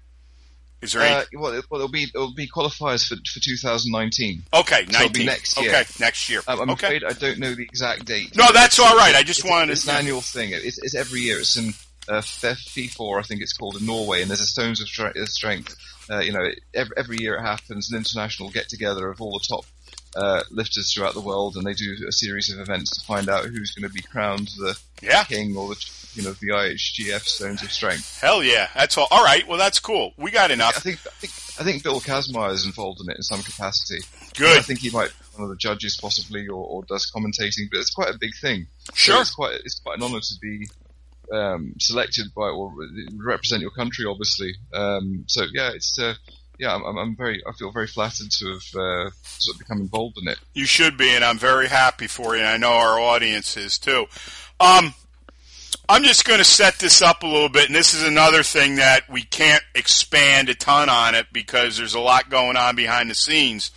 Is 0.81 0.95
there 0.95 1.03
any? 1.03 1.15
Uh, 1.15 1.25
well, 1.35 1.53
it, 1.53 1.65
well, 1.71 1.81
it'll 1.81 1.93
be 1.93 2.09
it'll 2.13 2.35
be 2.35 2.49
qualifiers 2.49 3.07
for 3.07 3.15
for 3.15 3.39
2019. 3.39 4.43
Okay, 4.53 4.75
19. 4.75 4.93
So 4.93 5.01
it'll 5.01 5.13
be 5.13 5.25
next 5.25 5.61
year. 5.61 5.71
Okay, 5.71 5.85
next 6.01 6.29
year. 6.29 6.41
Um, 6.49 6.63
I'm 6.63 6.71
okay. 6.71 6.87
afraid 6.87 7.05
I 7.05 7.13
don't 7.13 7.39
know 7.39 7.55
the 7.55 7.63
exact 7.63 8.07
date. 8.07 8.37
No, 8.37 8.51
that's 8.53 8.81
all 8.81 8.97
right. 8.97 9.15
I 9.15 9.23
just 9.23 9.41
it's, 9.41 9.49
wanted 9.49 9.71
it's 9.71 9.85
to. 9.85 9.93
an 9.93 9.99
annual 9.99 10.21
thing. 10.21 10.51
It's, 10.53 10.79
it's 10.83 10.97
every 10.97 11.21
year. 11.21 11.39
It's 11.39 11.57
in 11.57 11.75
uh, 12.09 12.21
FIFO, 12.21 13.19
I 13.19 13.23
think 13.23 13.43
it's 13.43 13.53
called 13.53 13.77
in 13.77 13.87
Norway, 13.87 14.23
and 14.23 14.31
there's 14.31 14.41
a 14.41 14.47
Stones 14.47 14.81
of 14.81 14.89
Strength. 14.89 15.77
Uh, 16.13 16.21
you 16.21 16.33
know, 16.33 16.47
every, 16.75 16.95
every 16.97 17.17
year 17.19 17.37
it 17.37 17.43
happens 17.43 17.91
an 17.91 17.97
international 17.97 18.51
get 18.51 18.69
together 18.69 19.09
of 19.09 19.21
all 19.23 19.33
the 19.33 19.45
top 19.49 19.65
uh, 20.15 20.43
lifters 20.51 20.93
throughout 20.93 21.15
the 21.15 21.21
world, 21.21 21.57
and 21.57 21.67
they 21.67 21.73
do 21.73 21.97
a 22.07 22.13
series 22.13 22.53
of 22.53 22.61
events 22.61 22.99
to 22.99 23.07
find 23.07 23.29
out 23.29 23.47
who's 23.47 23.73
going 23.73 23.89
to 23.89 23.95
be 23.95 24.03
crowned 24.03 24.49
the 24.59 24.79
yeah. 25.01 25.25
king 25.25 25.57
or 25.57 25.69
the 25.69 25.91
you 26.15 26.23
know 26.23 26.33
the 26.33 26.49
IHGF 26.49 27.23
Stones 27.23 27.63
of 27.63 27.73
Strength. 27.73 28.21
Hell 28.21 28.43
yeah, 28.43 28.69
that's 28.75 28.99
all. 28.99 29.09
All 29.11 29.25
right, 29.25 29.47
well 29.49 29.59
that's 29.59 29.79
cool. 29.79 30.13
We 30.19 30.31
got 30.31 30.51
enough. 30.51 30.77
I 30.77 30.81
think 30.81 30.99
I 31.07 31.11
think 31.11 31.33
I 31.59 31.65
think 31.65 31.83
Bill 31.83 32.01
Kazmaier 32.01 32.53
is 32.53 32.67
involved 32.67 33.01
in 33.01 33.11
it 33.11 33.17
in 33.17 33.23
some 33.23 33.41
capacity. 33.41 34.05
Good. 34.37 34.59
I 34.59 34.63
think 34.63 34.81
he 34.81 34.91
might 34.91 35.09
be 35.09 35.15
one 35.37 35.45
of 35.45 35.51
the 35.51 35.57
judges 35.57 35.97
possibly, 35.97 36.47
or, 36.49 36.63
or 36.63 36.85
does 36.85 37.11
commentating, 37.11 37.71
but 37.71 37.81
it's 37.81 37.95
quite 37.95 38.15
a 38.15 38.19
big 38.19 38.35
thing. 38.35 38.67
Sure, 38.95 39.17
so 39.17 39.21
it's 39.23 39.35
quite 39.35 39.55
it's 39.65 39.81
quite 39.81 39.97
an 39.97 40.05
honour 40.05 40.21
to 40.21 40.35
be 40.41 40.69
um, 41.31 41.75
selected 41.79 42.27
by 42.35 42.49
or 42.49 42.73
represent 43.17 43.63
your 43.63 43.71
country, 43.71 44.07
obviously. 44.07 44.55
Um, 44.73 45.25
so 45.27 45.45
yeah, 45.53 45.71
it's 45.75 45.99
uh, 45.99 46.15
yeah, 46.59 46.75
I'm, 46.75 46.97
I'm, 46.97 47.17
very 47.17 47.43
I 47.47 47.53
feel 47.53 47.73
very 47.73 47.87
flattered 47.87 48.31
to 48.31 48.47
have 48.47 48.81
uh, 48.81 49.11
sort 49.23 49.57
of 49.57 49.59
become 49.59 49.81
involved 49.81 50.19
in 50.21 50.29
it. 50.29 50.39
You 50.55 50.67
should 50.67 50.97
be, 50.97 51.11
and 51.11 51.25
I'm 51.25 51.39
very 51.39 51.69
happy 51.69 52.07
for 52.07 52.35
you. 52.35 52.41
And 52.41 52.49
I 52.49 52.57
know 52.57 52.73
our 52.73 53.01
audience 53.01 53.57
is 53.57 53.79
too. 53.79 54.07
Um, 54.61 54.95
I'm 55.89 56.05
just 56.05 56.25
going 56.25 56.39
to 56.39 56.45
set 56.45 56.79
this 56.79 57.03
up 57.03 57.23
a 57.23 57.27
little 57.27 57.49
bit, 57.49 57.67
and 57.67 57.75
this 57.75 57.95
is 57.95 58.07
another 58.07 58.43
thing 58.43 58.77
that 58.77 59.11
we 59.11 59.23
can't 59.23 59.65
expand 59.75 60.49
a 60.49 60.55
ton 60.55 60.89
on 60.89 61.15
it 61.15 61.27
because 61.33 61.77
there's 61.77 61.95
a 61.95 62.01
lot 62.01 62.31
going 62.31 62.57
on 62.57 62.77
behind 62.77 63.11
the 63.11 63.15
scenes. 63.15 63.71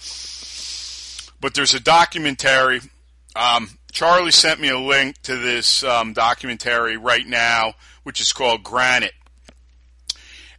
But 1.42 1.54
there's 1.54 1.74
a 1.74 1.80
documentary. 1.80 2.82
Um, 3.36 3.70
Charlie 3.96 4.32
sent 4.32 4.60
me 4.60 4.68
a 4.68 4.78
link 4.78 5.22
to 5.22 5.38
this 5.38 5.82
um, 5.82 6.12
documentary 6.12 6.98
right 6.98 7.26
now, 7.26 7.76
which 8.04 8.20
is 8.20 8.34
called 8.34 8.62
Granite. 8.62 9.14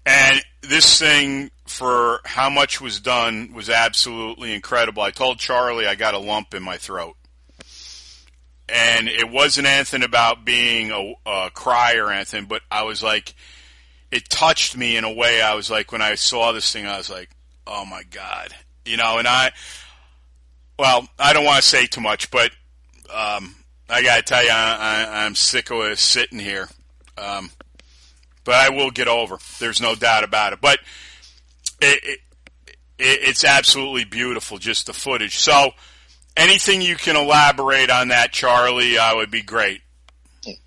And 0.07 0.41
this 0.63 0.99
thing, 0.99 1.51
for 1.67 2.23
how 2.25 2.49
much 2.49 2.81
was 2.81 2.99
done, 2.99 3.53
was 3.53 3.69
absolutely 3.69 4.55
incredible. 4.55 5.03
I 5.03 5.11
told 5.11 5.39
Charlie 5.39 5.87
I 5.87 5.97
got 5.97 6.15
a 6.15 6.19
lump 6.19 6.55
in 6.55 6.63
my 6.63 6.79
throat. 6.79 7.15
And 8.71 9.07
it 9.07 9.31
wasn't 9.31 9.67
anything 9.67 10.03
about 10.03 10.47
being 10.47 10.91
a, 10.91 11.13
a 11.27 11.51
cry 11.51 11.97
or 11.97 12.11
anything, 12.11 12.47
but 12.47 12.63
I 12.71 12.85
was 12.85 13.03
like, 13.03 13.35
it 14.11 14.31
touched 14.31 14.79
me 14.79 14.97
in 14.97 15.05
a 15.05 15.13
way. 15.13 15.43
I 15.43 15.53
was 15.57 15.71
like, 15.71 15.93
when 15.93 16.01
I 16.01 16.15
saw 16.15 16.53
this 16.53 16.73
thing, 16.73 16.87
I 16.87 16.97
was 16.97 17.11
like, 17.11 17.29
oh 17.67 17.85
my 17.85 18.03
God. 18.11 18.55
You 18.87 18.97
know, 18.97 19.19
and 19.19 19.29
I, 19.29 19.53
well, 20.79 21.07
I 21.19 21.35
don't 21.35 21.45
want 21.45 21.63
to 21.63 21.69
say 21.69 21.85
too 21.85 22.01
much, 22.01 22.31
but 22.31 22.51
um, 23.11 23.55
I 23.89 24.03
got 24.03 24.17
to 24.17 24.23
tell 24.23 24.45
you, 24.45 24.51
I, 24.51 25.27
am 25.27 25.35
sick 25.35 25.71
of 25.71 25.99
sitting 25.99 26.39
here. 26.39 26.69
Um, 27.19 27.51
but 28.45 28.55
I 28.55 28.71
will 28.71 28.91
get 28.91 29.09
over. 29.09 29.39
There's 29.59 29.81
no 29.81 29.95
doubt 29.95 30.25
about 30.25 30.53
it. 30.53 30.61
But 30.61 30.79
it, 31.81 32.03
it, 32.05 32.21
it's 32.99 33.45
absolutely 33.45 34.05
beautiful, 34.05 34.59
just 34.59 34.87
the 34.87 34.93
footage. 34.93 35.37
So, 35.37 35.71
anything 36.37 36.81
you 36.81 36.97
can 36.97 37.17
elaborate 37.17 37.91
on 37.91 38.09
that, 38.09 38.33
Charlie, 38.33 38.97
uh, 38.97 39.17
would 39.17 39.31
be 39.31 39.43
great. 39.43 39.81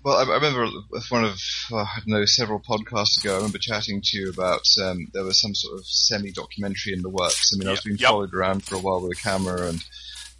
Well, 0.04 0.16
I, 0.16 0.30
I 0.30 0.34
remember 0.34 0.66
one 1.08 1.24
of 1.24 1.40
uh, 1.72 1.76
I 1.76 2.00
don't 2.00 2.08
know 2.08 2.24
several 2.26 2.60
podcasts 2.60 3.22
ago. 3.22 3.32
I 3.32 3.36
remember 3.36 3.58
chatting 3.58 4.02
to 4.04 4.18
you 4.18 4.30
about 4.30 4.64
um, 4.82 5.08
there 5.14 5.24
was 5.24 5.40
some 5.40 5.54
sort 5.54 5.78
of 5.78 5.86
semi-documentary 5.86 6.92
in 6.92 7.02
the 7.02 7.08
works. 7.08 7.52
I 7.54 7.58
mean, 7.58 7.68
I 7.68 7.72
was 7.72 7.80
being 7.80 7.96
yep. 7.96 8.10
followed 8.10 8.34
around 8.34 8.62
for 8.62 8.74
a 8.74 8.78
while 8.78 9.00
with 9.00 9.18
a 9.18 9.20
camera, 9.20 9.68
and 9.68 9.82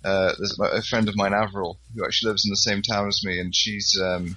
uh, 0.05 0.33
there's 0.39 0.59
a 0.59 0.83
friend 0.83 1.09
of 1.09 1.17
mine, 1.17 1.35
Avril, 1.35 1.79
who 1.95 2.05
actually 2.05 2.31
lives 2.31 2.45
in 2.45 2.51
the 2.51 2.57
same 2.57 2.83
town 2.83 3.09
as 3.09 3.23
me, 3.25 3.39
and 3.39 3.55
she's 3.55 4.01
um, 4.01 4.37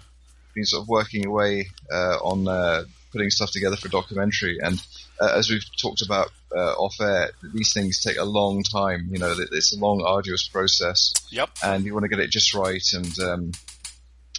been 0.53 0.65
sort 0.65 0.83
of 0.83 0.89
working 0.89 1.25
away 1.25 1.67
uh, 1.91 2.17
on 2.21 2.47
uh, 2.47 2.83
putting 3.11 3.29
stuff 3.29 3.51
together 3.51 3.77
for 3.77 3.87
a 3.87 3.91
documentary. 3.91 4.57
And 4.61 4.83
uh, 5.21 5.33
as 5.35 5.49
we've 5.49 5.65
talked 5.81 6.01
about 6.01 6.31
uh, 6.55 6.73
off 6.73 6.99
air, 6.99 7.31
these 7.53 7.73
things 7.73 8.01
take 8.01 8.17
a 8.17 8.25
long 8.25 8.63
time. 8.63 9.09
You 9.11 9.19
know, 9.19 9.35
it's 9.37 9.73
a 9.73 9.79
long, 9.79 10.03
arduous 10.05 10.47
process. 10.47 11.13
Yep. 11.29 11.49
And 11.63 11.85
you 11.85 11.93
want 11.93 12.03
to 12.03 12.09
get 12.09 12.19
it 12.19 12.29
just 12.29 12.53
right. 12.53 12.83
And 12.93 13.19
um, 13.19 13.51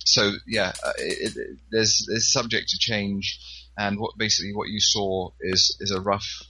so, 0.04 0.32
yeah, 0.46 0.72
it, 0.98 1.36
it, 1.36 1.58
there's 1.70 2.06
there's 2.08 2.32
subject 2.32 2.68
to 2.70 2.78
change. 2.78 3.40
And 3.76 3.98
what 3.98 4.16
basically 4.18 4.54
what 4.54 4.68
you 4.68 4.80
saw 4.80 5.30
is 5.40 5.76
is 5.80 5.90
a 5.90 6.00
rough 6.00 6.42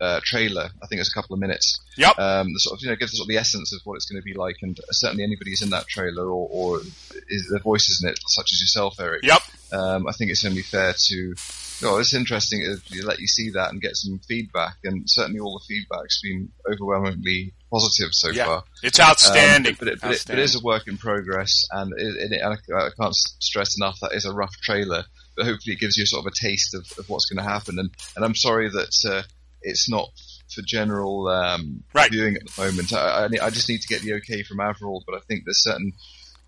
uh, 0.00 0.20
trailer. 0.24 0.70
I 0.82 0.86
think 0.86 1.00
it's 1.00 1.10
a 1.10 1.14
couple 1.14 1.34
of 1.34 1.40
minutes. 1.40 1.78
Yep. 1.96 2.18
Um, 2.18 2.52
the 2.52 2.58
sort 2.60 2.78
of 2.78 2.82
you 2.82 2.88
know 2.88 2.96
gives 2.96 3.16
sort 3.16 3.26
of 3.26 3.28
the 3.28 3.36
essence 3.36 3.72
of 3.72 3.80
what 3.84 3.96
it's 3.96 4.06
going 4.06 4.20
to 4.20 4.24
be 4.24 4.34
like, 4.34 4.56
and 4.62 4.78
certainly 4.90 5.24
anybody 5.24 5.50
who's 5.50 5.62
in 5.62 5.70
that 5.70 5.86
trailer 5.86 6.24
or, 6.24 6.48
or 6.50 6.80
is 7.28 7.48
the 7.50 7.60
voices 7.62 8.02
in 8.02 8.08
it, 8.08 8.18
such 8.26 8.52
as 8.52 8.60
yourself, 8.60 8.98
Eric. 8.98 9.22
Yep. 9.24 9.42
Um, 9.72 10.08
I 10.08 10.12
think 10.12 10.30
it's 10.30 10.44
only 10.44 10.62
fair 10.62 10.94
to. 10.96 11.34
Oh, 11.82 11.98
it's 11.98 12.12
interesting 12.12 12.62
to 12.62 13.06
let 13.06 13.20
you 13.20 13.26
see 13.26 13.50
that 13.50 13.72
and 13.72 13.80
get 13.80 13.96
some 13.96 14.20
feedback, 14.26 14.76
and 14.84 15.04
certainly 15.06 15.40
all 15.40 15.58
the 15.58 15.64
feedback's 15.66 16.20
been 16.20 16.50
overwhelmingly 16.70 17.54
positive 17.70 18.08
so 18.12 18.30
yeah. 18.30 18.44
far. 18.44 18.64
It's 18.82 19.00
outstanding. 19.00 19.72
Um, 19.72 19.76
but, 19.78 19.88
it, 19.88 20.00
but 20.00 20.10
it, 20.12 20.30
it 20.30 20.38
is 20.38 20.56
a 20.56 20.60
work 20.64 20.88
in 20.88 20.98
progress, 20.98 21.66
and, 21.70 21.92
it, 21.96 22.32
it, 22.32 22.42
I 22.42 22.88
can't 23.00 23.14
stress 23.14 23.78
enough 23.78 23.98
that 24.00 24.12
is 24.12 24.26
a 24.26 24.32
rough 24.32 24.54
trailer. 24.62 25.04
But 25.36 25.46
hopefully, 25.46 25.74
it 25.74 25.80
gives 25.80 25.96
you 25.96 26.04
sort 26.04 26.26
of 26.26 26.32
a 26.32 26.34
taste 26.34 26.74
of, 26.74 26.86
of 26.98 27.08
what's 27.08 27.26
going 27.26 27.42
to 27.42 27.50
happen. 27.50 27.78
And, 27.78 27.90
and 28.16 28.24
I'm 28.24 28.34
sorry 28.34 28.68
that 28.68 28.94
uh, 29.08 29.22
it's 29.62 29.88
not 29.88 30.10
for 30.52 30.62
general 30.62 31.28
um, 31.28 31.84
right. 31.94 32.10
viewing 32.10 32.36
at 32.36 32.46
the 32.46 32.62
moment. 32.62 32.92
I, 32.92 33.24
I, 33.24 33.46
I, 33.46 33.50
just 33.50 33.68
need 33.68 33.82
to 33.82 33.88
get 33.88 34.02
the 34.02 34.14
okay 34.14 34.42
from 34.42 34.60
Avril, 34.60 35.02
but 35.06 35.14
I 35.14 35.20
think 35.20 35.44
there's 35.44 35.62
certain. 35.62 35.92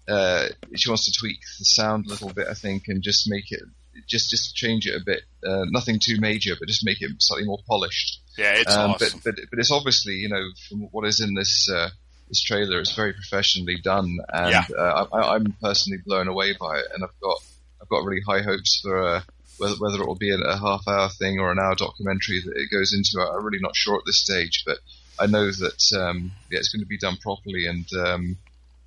Uh, 0.08 0.48
she 0.74 0.90
wants 0.90 1.04
to 1.04 1.12
tweak 1.18 1.38
the 1.58 1.64
sound 1.64 2.06
a 2.06 2.08
little 2.08 2.32
bit, 2.32 2.48
I 2.48 2.54
think, 2.54 2.84
and 2.88 3.02
just 3.02 3.30
make 3.30 3.52
it 3.52 3.62
just 4.08 4.30
just 4.30 4.54
change 4.54 4.86
it 4.86 5.00
a 5.00 5.04
bit. 5.04 5.22
Uh, 5.46 5.64
nothing 5.68 5.98
too 6.00 6.18
major, 6.18 6.54
but 6.58 6.68
just 6.68 6.84
make 6.84 7.00
it 7.00 7.10
slightly 7.18 7.46
more 7.46 7.60
polished. 7.68 8.20
Yeah, 8.36 8.54
it's 8.56 8.74
um, 8.74 8.92
awesome. 8.92 9.20
But, 9.24 9.36
but 9.36 9.44
but 9.50 9.58
it's 9.58 9.70
obviously 9.70 10.14
you 10.14 10.28
know 10.28 10.42
from 10.68 10.88
what 10.90 11.06
is 11.06 11.20
in 11.20 11.34
this 11.34 11.68
uh, 11.72 11.90
this 12.28 12.42
trailer, 12.42 12.80
it's 12.80 12.94
very 12.94 13.12
professionally 13.12 13.76
done, 13.82 14.18
and 14.32 14.50
yeah. 14.50 14.64
uh, 14.76 15.06
I, 15.12 15.34
I'm 15.34 15.54
personally 15.62 15.98
blown 16.04 16.28
away 16.28 16.54
by 16.58 16.78
it, 16.78 16.86
and 16.94 17.04
I've 17.04 17.20
got 17.20 17.38
I've 17.80 17.88
got 17.88 18.04
really 18.04 18.22
high 18.26 18.42
hopes 18.42 18.80
for. 18.82 19.22
Whether, 19.62 19.76
whether 19.76 20.02
it 20.02 20.06
will 20.08 20.16
be 20.16 20.30
a, 20.32 20.38
a 20.38 20.56
half 20.58 20.88
hour 20.88 21.08
thing 21.08 21.38
or 21.38 21.52
an 21.52 21.58
hour 21.60 21.76
documentary 21.76 22.42
that 22.44 22.56
it 22.56 22.68
goes 22.74 22.92
into, 22.92 23.24
I'm 23.24 23.44
really 23.44 23.60
not 23.62 23.76
sure 23.76 23.96
at 23.96 24.02
this 24.04 24.20
stage. 24.20 24.64
But 24.66 24.78
I 25.20 25.26
know 25.26 25.46
that 25.52 25.98
um, 26.00 26.32
yeah, 26.50 26.58
it's 26.58 26.72
going 26.72 26.82
to 26.82 26.86
be 26.88 26.98
done 26.98 27.16
properly, 27.22 27.66
and 27.66 27.86
um, 28.04 28.36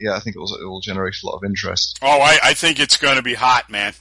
yeah, 0.02 0.16
I 0.16 0.20
think 0.20 0.36
it 0.36 0.40
will, 0.40 0.54
it 0.56 0.66
will 0.66 0.82
generate 0.82 1.16
a 1.24 1.28
lot 1.28 1.38
of 1.38 1.44
interest. 1.46 2.00
Oh, 2.02 2.20
I, 2.20 2.38
I 2.44 2.54
think 2.54 2.80
it's 2.82 2.98
going 2.98 3.16
to 3.16 3.22
be 3.22 3.36
hot, 3.36 3.70
man. 3.70 3.94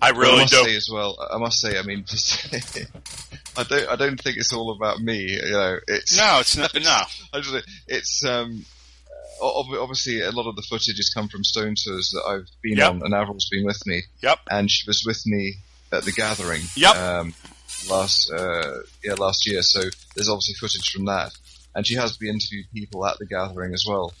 I 0.00 0.10
really 0.10 0.32
I 0.34 0.40
must 0.42 0.52
do. 0.52 0.62
say 0.64 0.76
as 0.76 0.88
well. 0.92 1.16
I 1.32 1.38
must 1.38 1.60
say, 1.60 1.78
I 1.78 1.82
mean, 1.82 2.04
just, 2.06 2.54
I 3.56 3.64
don't, 3.64 3.88
I 3.88 3.96
don't 3.96 4.20
think 4.20 4.36
it's 4.36 4.52
all 4.52 4.70
about 4.76 5.00
me. 5.00 5.30
You 5.30 5.50
know, 5.50 5.78
it's 5.88 6.16
No, 6.16 6.38
it's 6.40 6.56
not. 6.56 6.72
No. 6.74 7.00
I 7.32 7.40
just, 7.40 7.66
it's 7.88 8.22
um, 8.24 8.64
obviously 9.42 10.20
a 10.20 10.30
lot 10.30 10.48
of 10.48 10.56
the 10.56 10.62
footage 10.62 10.96
has 10.98 11.10
come 11.14 11.28
from 11.28 11.42
Stone 11.44 11.74
Tours 11.84 12.10
that 12.12 12.22
I've 12.28 12.46
been 12.62 12.78
Yep. 12.78 12.90
on, 12.90 13.02
and 13.04 13.14
Avril's 13.14 13.48
been 13.50 13.64
with 13.64 13.84
me, 13.86 14.02
Yep. 14.22 14.38
and 14.50 14.70
she 14.70 14.86
was 14.86 15.02
with 15.06 15.22
me 15.26 15.56
at 15.92 16.04
the 16.04 16.12
gathering. 16.12 16.62
Yep. 16.76 16.96
Um, 16.96 17.34
last 17.88 18.30
uh, 18.32 18.78
yeah 19.04 19.14
last 19.14 19.46
year, 19.46 19.62
so 19.62 19.80
there's 20.14 20.28
obviously 20.28 20.54
footage 20.54 20.90
from 20.90 21.04
that, 21.06 21.32
and 21.74 21.86
she 21.86 21.94
has 21.94 22.16
been 22.16 22.30
interviewed 22.34 22.66
people 22.72 23.06
at 23.06 23.18
the 23.18 23.26
gathering 23.26 23.72
as 23.74 23.84
well. 23.88 24.12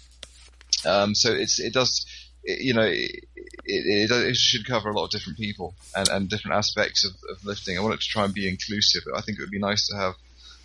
Um, 0.86 1.14
so 1.14 1.32
it's 1.32 1.58
it 1.58 1.72
does. 1.72 2.06
It, 2.44 2.60
you 2.62 2.72
know, 2.74 2.82
it, 2.82 3.24
it, 3.64 4.10
it 4.10 4.36
should 4.36 4.66
cover 4.66 4.88
a 4.88 4.94
lot 4.94 5.04
of 5.06 5.10
different 5.10 5.38
people 5.38 5.74
and, 5.96 6.08
and 6.08 6.28
different 6.28 6.56
aspects 6.56 7.04
of, 7.04 7.12
of 7.30 7.44
lifting. 7.44 7.76
I 7.76 7.80
want 7.82 7.94
it 7.94 8.00
to 8.00 8.08
try 8.08 8.24
and 8.24 8.32
be 8.32 8.48
inclusive. 8.48 9.02
I 9.14 9.20
think 9.22 9.38
it 9.38 9.42
would 9.42 9.50
be 9.50 9.58
nice 9.58 9.88
to 9.88 9.96
have 9.96 10.14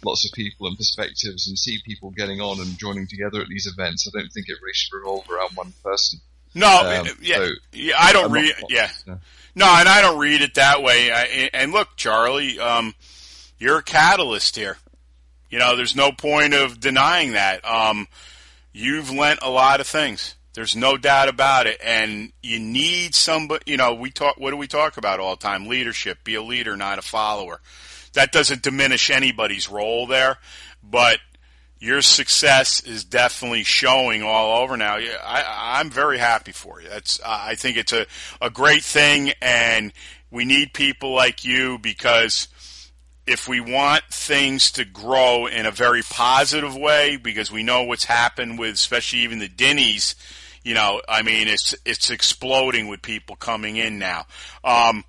lots 0.05 0.25
of 0.25 0.33
people 0.35 0.67
and 0.67 0.77
perspectives 0.77 1.47
and 1.47 1.57
see 1.57 1.79
people 1.85 2.11
getting 2.11 2.41
on 2.41 2.59
and 2.59 2.77
joining 2.77 3.07
together 3.07 3.41
at 3.41 3.47
these 3.47 3.65
events. 3.67 4.07
I 4.07 4.17
don't 4.17 4.29
think 4.29 4.49
it 4.49 4.57
really 4.61 4.73
should 4.73 4.95
revolve 4.95 5.27
around 5.29 5.55
one 5.55 5.73
person. 5.83 6.19
No, 6.53 6.67
Um, 6.67 7.07
yeah, 7.21 7.37
so- 7.37 7.49
yeah, 7.73 7.95
I 7.97 8.13
don't 8.13 8.31
read. 8.31 8.53
Yeah, 8.69 8.91
Yeah. 9.07 9.15
No, 9.55 9.65
and 9.65 9.87
I 9.87 10.01
don't 10.01 10.19
read 10.19 10.41
it 10.41 10.55
that 10.55 10.81
way. 10.81 11.11
I, 11.11 11.49
and 11.53 11.71
look, 11.71 11.89
Charlie, 11.95 12.59
um, 12.59 12.93
you're 13.59 13.79
a 13.79 13.83
catalyst 13.83 14.55
here. 14.55 14.77
You 15.49 15.59
know, 15.59 15.75
there's 15.75 15.95
no 15.95 16.11
point 16.11 16.53
of 16.53 16.79
denying 16.79 17.33
that. 17.33 17.63
Um, 17.63 18.07
you've 18.71 19.11
lent 19.11 19.39
a 19.41 19.49
lot 19.49 19.79
of 19.79 19.87
things. 19.87 20.35
There's 20.53 20.75
no 20.75 20.97
doubt 20.97 21.29
about 21.29 21.67
it, 21.67 21.79
and 21.83 22.31
you 22.41 22.59
need 22.59 23.15
somebody. 23.15 23.71
You 23.71 23.77
know, 23.77 23.93
we 23.93 24.11
talk. 24.11 24.37
What 24.37 24.51
do 24.51 24.57
we 24.57 24.67
talk 24.67 24.97
about 24.97 25.19
all 25.19 25.35
the 25.35 25.41
time? 25.41 25.67
Leadership. 25.67 26.23
Be 26.23 26.35
a 26.35 26.43
leader, 26.43 26.77
not 26.77 26.99
a 26.99 27.01
follower. 27.01 27.59
That 28.13 28.31
doesn't 28.31 28.61
diminish 28.61 29.09
anybody's 29.09 29.69
role 29.69 30.05
there, 30.05 30.37
but 30.83 31.19
your 31.83 32.01
success 32.01 32.79
is 32.79 33.03
definitely 33.03 33.65
showing 33.65 34.23
all 34.23 34.61
over 34.61 34.77
now. 34.77 34.95
I, 34.95 35.79
I'm 35.79 35.89
very 35.89 36.17
happy 36.17 36.53
for 36.53 36.81
you. 36.81 36.87
That's 36.87 37.19
I 37.25 37.55
think 37.55 37.75
it's 37.75 37.91
a, 37.91 38.05
a 38.41 38.49
great 38.49 38.83
thing, 38.83 39.33
and 39.41 39.91
we 40.31 40.45
need 40.45 40.73
people 40.73 41.13
like 41.13 41.43
you 41.43 41.77
because 41.77 42.47
if 43.27 43.49
we 43.49 43.59
want 43.59 44.05
things 44.09 44.71
to 44.71 44.85
grow 44.85 45.45
in 45.45 45.65
a 45.65 45.71
very 45.71 46.03
positive 46.03 46.73
way, 46.73 47.17
because 47.17 47.51
we 47.51 47.63
know 47.63 47.83
what's 47.83 48.05
happened 48.05 48.57
with, 48.57 48.75
especially 48.75 49.19
even 49.19 49.39
the 49.39 49.49
Dinnies, 49.49 50.15
you 50.63 50.75
know, 50.75 51.01
I 51.09 51.21
mean, 51.21 51.49
it's 51.49 51.75
it's 51.83 52.09
exploding 52.09 52.87
with 52.87 53.01
people 53.01 53.35
coming 53.35 53.75
in 53.75 53.99
now. 53.99 54.25
Um, 54.63 55.03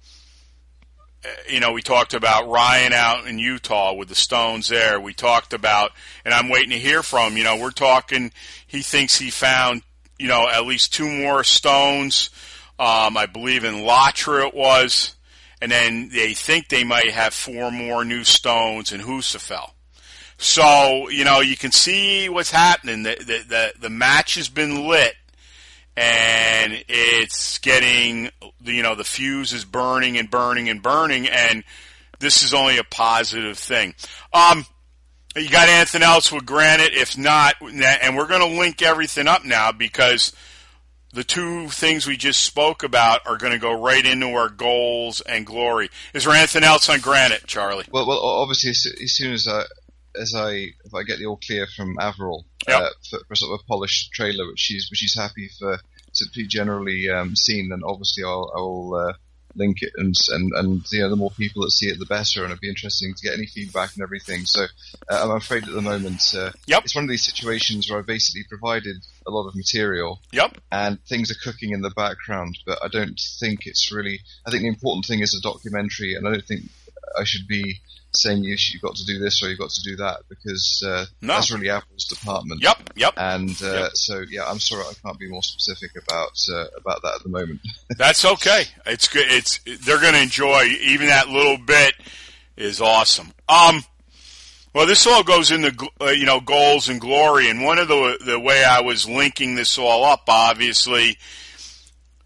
you 1.48 1.60
know, 1.60 1.72
we 1.72 1.82
talked 1.82 2.14
about 2.14 2.48
Ryan 2.48 2.92
out 2.92 3.26
in 3.26 3.38
Utah 3.38 3.94
with 3.94 4.08
the 4.08 4.14
Stones 4.14 4.68
there. 4.68 5.00
We 5.00 5.14
talked 5.14 5.52
about, 5.52 5.92
and 6.24 6.34
I'm 6.34 6.48
waiting 6.48 6.70
to 6.70 6.78
hear 6.78 7.02
from, 7.02 7.36
you 7.36 7.44
know, 7.44 7.56
we're 7.56 7.70
talking, 7.70 8.32
he 8.66 8.82
thinks 8.82 9.18
he 9.18 9.30
found, 9.30 9.82
you 10.18 10.28
know, 10.28 10.48
at 10.48 10.66
least 10.66 10.92
two 10.92 11.08
more 11.08 11.44
Stones. 11.44 12.30
Um, 12.78 13.16
I 13.16 13.26
believe 13.26 13.64
in 13.64 13.76
Latra 13.76 14.48
it 14.48 14.54
was. 14.54 15.14
And 15.60 15.70
then 15.72 16.10
they 16.10 16.34
think 16.34 16.68
they 16.68 16.84
might 16.84 17.10
have 17.10 17.32
four 17.32 17.70
more 17.70 18.04
new 18.04 18.24
Stones 18.24 18.92
in 18.92 19.00
Husafell. 19.00 19.70
So, 20.36 21.08
you 21.08 21.24
know, 21.24 21.40
you 21.40 21.56
can 21.56 21.72
see 21.72 22.28
what's 22.28 22.50
happening. 22.50 23.04
The, 23.04 23.16
the, 23.18 23.44
the, 23.48 23.72
the 23.80 23.90
match 23.90 24.34
has 24.34 24.48
been 24.48 24.88
lit 24.88 25.14
and 25.96 26.84
it's 26.88 27.58
getting 27.58 28.30
you 28.62 28.82
know 28.82 28.94
the 28.94 29.04
fuse 29.04 29.52
is 29.52 29.64
burning 29.64 30.18
and 30.18 30.30
burning 30.30 30.68
and 30.68 30.82
burning 30.82 31.28
and 31.28 31.64
this 32.20 32.42
is 32.42 32.54
only 32.54 32.78
a 32.78 32.84
positive 32.84 33.58
thing. 33.58 33.94
Um 34.32 34.66
you 35.36 35.50
got 35.50 35.68
anything 35.68 36.02
else? 36.02 36.30
With 36.30 36.46
granite 36.46 36.94
if 36.94 37.18
not 37.18 37.56
and 37.60 38.16
we're 38.16 38.28
going 38.28 38.48
to 38.48 38.58
link 38.58 38.82
everything 38.82 39.26
up 39.26 39.44
now 39.44 39.72
because 39.72 40.32
the 41.14 41.24
two 41.24 41.68
things 41.68 42.06
we 42.06 42.16
just 42.16 42.42
spoke 42.42 42.82
about 42.82 43.20
are 43.26 43.36
going 43.36 43.52
to 43.52 43.58
go 43.58 43.80
right 43.80 44.04
into 44.04 44.34
our 44.34 44.48
goals 44.48 45.20
and 45.20 45.46
glory. 45.46 45.88
Is 46.12 46.24
there 46.24 46.34
anything 46.34 46.64
else 46.64 46.88
on 46.88 47.00
granite 47.00 47.46
charlie? 47.46 47.84
Well, 47.90 48.06
well, 48.06 48.18
obviously, 48.18 48.70
as, 48.70 49.12
soon 49.12 49.32
as 49.32 49.46
I, 49.48 49.62
as 50.20 50.34
I, 50.34 50.50
if 50.84 50.94
I 50.94 51.02
get 51.02 51.18
the 51.18 51.26
all 51.26 51.40
clear 51.44 51.66
from 51.66 51.96
Avril 52.00 52.46
Yep. 52.68 52.80
uh, 52.82 52.88
for, 53.10 53.18
for 53.28 53.34
sort 53.34 53.52
of 53.54 53.60
a 53.64 53.66
polished 53.68 54.12
trailer, 54.12 54.46
which 54.46 54.60
she's 54.60 54.88
which 54.90 54.98
she's 54.98 55.16
happy 55.18 55.48
for 55.58 55.78
to 56.14 56.24
be 56.34 56.46
generally 56.46 57.08
um, 57.10 57.34
seen, 57.36 57.68
then 57.70 57.82
obviously 57.84 58.24
I'll, 58.24 58.50
I'll 58.54 58.94
uh, 58.94 59.12
link 59.56 59.82
it, 59.82 59.92
and 59.96 60.14
and 60.30 60.52
and 60.54 60.82
you 60.92 61.00
know, 61.00 61.10
the 61.10 61.16
more 61.16 61.30
people 61.30 61.62
that 61.62 61.70
see 61.72 61.86
it, 61.88 61.98
the 61.98 62.06
better, 62.06 62.42
and 62.42 62.50
it'd 62.50 62.60
be 62.60 62.68
interesting 62.68 63.12
to 63.14 63.22
get 63.22 63.34
any 63.36 63.46
feedback 63.46 63.94
and 63.94 64.02
everything. 64.02 64.44
So 64.46 64.64
uh, 65.10 65.20
I'm 65.30 65.36
afraid 65.36 65.64
at 65.68 65.74
the 65.74 65.82
moment, 65.82 66.22
uh, 66.36 66.52
Yep. 66.66 66.84
it's 66.84 66.94
one 66.94 67.04
of 67.04 67.10
these 67.10 67.24
situations 67.24 67.90
where 67.90 67.98
I 67.98 68.02
basically 68.02 68.44
provided 68.48 68.96
a 69.26 69.30
lot 69.30 69.48
of 69.48 69.54
material, 69.54 70.20
yep 70.32 70.56
and 70.72 70.98
things 71.04 71.30
are 71.30 71.36
cooking 71.42 71.72
in 71.72 71.82
the 71.82 71.90
background, 71.90 72.58
but 72.64 72.78
I 72.82 72.88
don't 72.88 73.20
think 73.40 73.66
it's 73.66 73.92
really. 73.92 74.20
I 74.46 74.50
think 74.50 74.62
the 74.62 74.68
important 74.68 75.04
thing 75.06 75.20
is 75.20 75.34
a 75.34 75.42
documentary, 75.46 76.14
and 76.14 76.26
I 76.26 76.32
don't 76.32 76.46
think 76.46 76.62
I 77.18 77.24
should 77.24 77.46
be 77.46 77.80
saying 78.16 78.44
you 78.44 78.56
you've 78.72 78.82
got 78.82 78.94
to 78.96 79.04
do 79.04 79.18
this 79.18 79.42
or 79.42 79.48
you've 79.50 79.58
got 79.58 79.70
to 79.70 79.82
do 79.82 79.96
that 79.96 80.20
because 80.28 80.82
uh, 80.86 81.04
No. 81.20 81.34
that's 81.34 81.50
really 81.52 81.68
Avril's 81.68 82.04
department. 82.04 82.62
yep 82.62 82.78
yep 82.96 83.14
And 83.16 83.50
uh, 83.62 83.74
Yep. 83.84 83.90
so 83.94 84.24
yeah, 84.30 84.44
I'm 84.46 84.58
sorry 84.60 84.82
I 84.84 84.92
can't 85.04 85.18
be 85.18 85.28
more 85.28 85.42
specific 85.42 85.90
about 85.96 86.32
uh, 86.52 86.66
about 86.76 87.02
that 87.02 87.16
at 87.16 87.22
the 87.22 87.28
moment. 87.28 87.60
That's 87.98 88.24
okay. 88.24 88.64
It's 88.86 89.08
good. 89.08 89.26
It's 89.28 89.58
they're 89.84 90.00
going 90.00 90.14
to 90.14 90.22
enjoy 90.22 90.64
even 90.82 91.08
that 91.08 91.28
little 91.28 91.58
bit 91.58 91.94
is 92.56 92.80
awesome. 92.80 93.32
Um, 93.48 93.82
well, 94.72 94.86
this 94.86 95.06
all 95.06 95.22
goes 95.22 95.50
into 95.50 95.72
uh, 96.00 96.06
you 96.10 96.24
know 96.26 96.40
goals 96.40 96.88
and 96.88 97.00
glory, 97.00 97.48
and 97.50 97.62
one 97.64 97.78
of 97.78 97.88
the 97.88 98.18
the 98.24 98.38
way 98.40 98.64
I 98.64 98.80
was 98.80 99.08
linking 99.08 99.54
this 99.54 99.78
all 99.78 100.04
up, 100.04 100.24
obviously, 100.28 101.16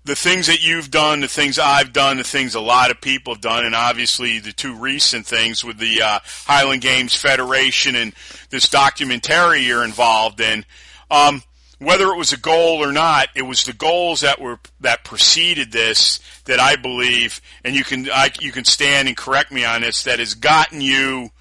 the 0.09 0.17
things 0.17 0.47
that 0.47 0.67
you've 0.67 0.91
done, 0.91 1.21
the 1.21 1.29
things 1.29 1.59
I've 1.59 1.93
done, 1.93 2.17
the 2.17 2.25
things 2.25 2.55
a 2.55 2.61
lot 2.61 2.91
of 2.91 2.99
people 2.99 3.35
have 3.35 3.43
done, 3.43 3.67
and 3.67 3.75
obviously 3.75 4.39
the 4.39 4.53
two 4.53 4.75
recent 4.75 5.27
things 5.27 5.63
with 5.63 5.77
the 5.77 6.01
uh, 6.01 6.21
Highland 6.47 6.81
Games 6.81 7.15
Federation 7.15 7.95
and 7.95 8.15
this 8.49 8.71
documentary 8.71 9.61
you're 9.61 9.85
involved 9.85 10.41
in. 10.41 10.65
Um, 11.11 11.43
whether 11.79 12.07
it 12.07 12.17
was 12.17 12.33
a 12.33 12.39
goal 12.39 12.83
or 12.83 12.91
not, 12.91 13.29
it 13.37 13.43
was 13.43 13.65
the 13.65 13.75
goals 13.75 14.23
that 14.23 14.41
were 14.41 14.59
that 14.81 15.05
preceded 15.05 15.73
this 15.73 16.21
that 16.47 16.59
I 16.59 16.77
believe, 16.77 17.43
and 17.63 17.77
you 17.77 17.85
can 17.85 18.11
I, 18.11 18.31
you 18.41 18.51
can 18.51 18.65
stand 18.65 19.09
and 19.09 19.17
correct 19.17 19.53
me 19.53 19.67
on 19.67 19.83
this, 19.83 20.05
that 20.05 20.21
has 20.21 20.33
gotten 20.33 20.81
you 20.81 21.33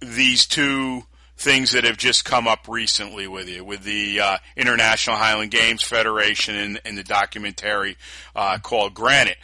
these 0.00 0.46
two 0.46 1.02
things 1.46 1.70
that 1.70 1.84
have 1.84 1.96
just 1.96 2.24
come 2.24 2.48
up 2.48 2.66
recently 2.66 3.28
with 3.28 3.48
you, 3.48 3.64
with 3.64 3.84
the 3.84 4.18
uh, 4.20 4.36
International 4.56 5.14
Highland 5.14 5.52
Games 5.52 5.80
Federation 5.80 6.56
and, 6.56 6.80
and 6.84 6.98
the 6.98 7.04
documentary 7.04 7.96
uh, 8.34 8.58
called 8.58 8.94
Granite. 8.94 9.38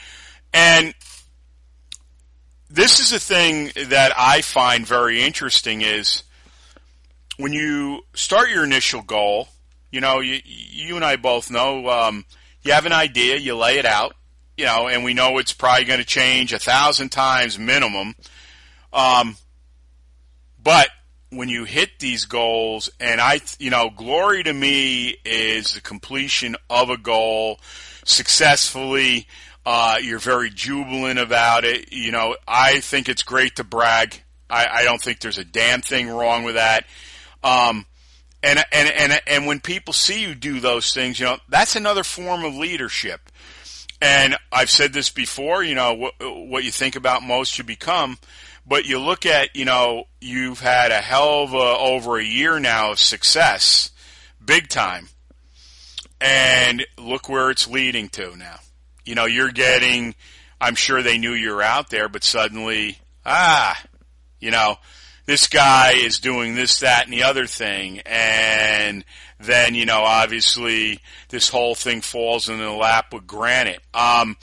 And 0.52 0.94
this 2.68 2.98
is 2.98 3.12
a 3.12 3.20
thing 3.20 3.70
that 3.88 4.12
I 4.18 4.40
find 4.40 4.84
very 4.84 5.22
interesting 5.22 5.82
is 5.82 6.24
when 7.36 7.52
you 7.52 8.00
start 8.14 8.50
your 8.50 8.64
initial 8.64 9.02
goal, 9.02 9.46
you 9.92 10.00
know, 10.00 10.18
you, 10.18 10.40
you 10.44 10.96
and 10.96 11.04
I 11.04 11.14
both 11.14 11.52
know, 11.52 11.88
um, 11.88 12.24
you 12.62 12.72
have 12.72 12.84
an 12.84 12.92
idea, 12.92 13.36
you 13.36 13.54
lay 13.54 13.78
it 13.78 13.86
out, 13.86 14.16
you 14.56 14.64
know, 14.64 14.88
and 14.88 15.04
we 15.04 15.14
know 15.14 15.38
it's 15.38 15.52
probably 15.52 15.84
going 15.84 16.00
to 16.00 16.04
change 16.04 16.52
a 16.52 16.58
thousand 16.58 17.10
times 17.10 17.60
minimum. 17.60 18.16
Um, 18.92 19.36
but 20.60 20.88
when 21.32 21.48
you 21.48 21.64
hit 21.64 21.98
these 21.98 22.26
goals, 22.26 22.90
and 23.00 23.20
I, 23.20 23.40
you 23.58 23.70
know, 23.70 23.90
glory 23.90 24.42
to 24.42 24.52
me 24.52 25.16
is 25.24 25.74
the 25.74 25.80
completion 25.80 26.56
of 26.68 26.90
a 26.90 26.98
goal 26.98 27.58
successfully. 28.04 29.26
Uh, 29.64 29.96
you're 30.02 30.18
very 30.18 30.50
jubilant 30.50 31.18
about 31.18 31.64
it. 31.64 31.92
You 31.92 32.12
know, 32.12 32.36
I 32.46 32.80
think 32.80 33.08
it's 33.08 33.22
great 33.22 33.56
to 33.56 33.64
brag. 33.64 34.22
I, 34.50 34.66
I 34.66 34.82
don't 34.84 35.00
think 35.00 35.20
there's 35.20 35.38
a 35.38 35.44
damn 35.44 35.80
thing 35.80 36.08
wrong 36.08 36.44
with 36.44 36.56
that. 36.56 36.84
Um, 37.42 37.86
and, 38.42 38.62
and, 38.70 38.90
and, 38.90 39.20
and 39.26 39.46
when 39.46 39.60
people 39.60 39.94
see 39.94 40.20
you 40.22 40.34
do 40.34 40.60
those 40.60 40.92
things, 40.92 41.18
you 41.18 41.26
know, 41.26 41.38
that's 41.48 41.76
another 41.76 42.04
form 42.04 42.44
of 42.44 42.54
leadership. 42.54 43.20
And 44.02 44.36
I've 44.50 44.70
said 44.70 44.92
this 44.92 45.10
before, 45.10 45.62
you 45.62 45.76
know, 45.76 45.94
what, 45.94 46.14
what 46.20 46.64
you 46.64 46.72
think 46.72 46.96
about 46.96 47.22
most 47.22 47.56
you 47.56 47.64
become. 47.64 48.18
But 48.66 48.86
you 48.86 48.98
look 49.00 49.26
at, 49.26 49.56
you 49.56 49.64
know, 49.64 50.04
you've 50.20 50.60
had 50.60 50.92
a 50.92 51.00
hell 51.00 51.42
of 51.42 51.52
a, 51.52 51.56
over 51.56 52.18
a 52.18 52.24
year 52.24 52.60
now 52.60 52.92
of 52.92 52.98
success, 52.98 53.90
big 54.44 54.68
time. 54.68 55.08
And 56.20 56.86
look 56.96 57.28
where 57.28 57.50
it's 57.50 57.68
leading 57.68 58.08
to 58.10 58.36
now. 58.36 58.60
You 59.04 59.16
know, 59.16 59.24
you're 59.24 59.50
getting, 59.50 60.14
I'm 60.60 60.76
sure 60.76 61.02
they 61.02 61.18
knew 61.18 61.32
you 61.32 61.50
were 61.50 61.62
out 61.62 61.90
there, 61.90 62.08
but 62.08 62.22
suddenly, 62.22 62.98
ah, 63.26 63.82
you 64.38 64.52
know, 64.52 64.76
this 65.26 65.46
guy 65.48 65.92
is 65.96 66.18
doing 66.18 66.54
this, 66.54 66.80
that, 66.80 67.04
and 67.04 67.12
the 67.12 67.22
other 67.24 67.46
thing, 67.46 68.00
and 68.06 69.04
then 69.38 69.74
you 69.74 69.86
know, 69.86 70.02
obviously, 70.02 71.00
this 71.28 71.48
whole 71.48 71.74
thing 71.74 72.00
falls 72.00 72.48
in 72.48 72.58
the 72.58 72.70
lap 72.70 73.12
with 73.12 73.26
Granite. 73.26 73.80
Um, 73.94 74.36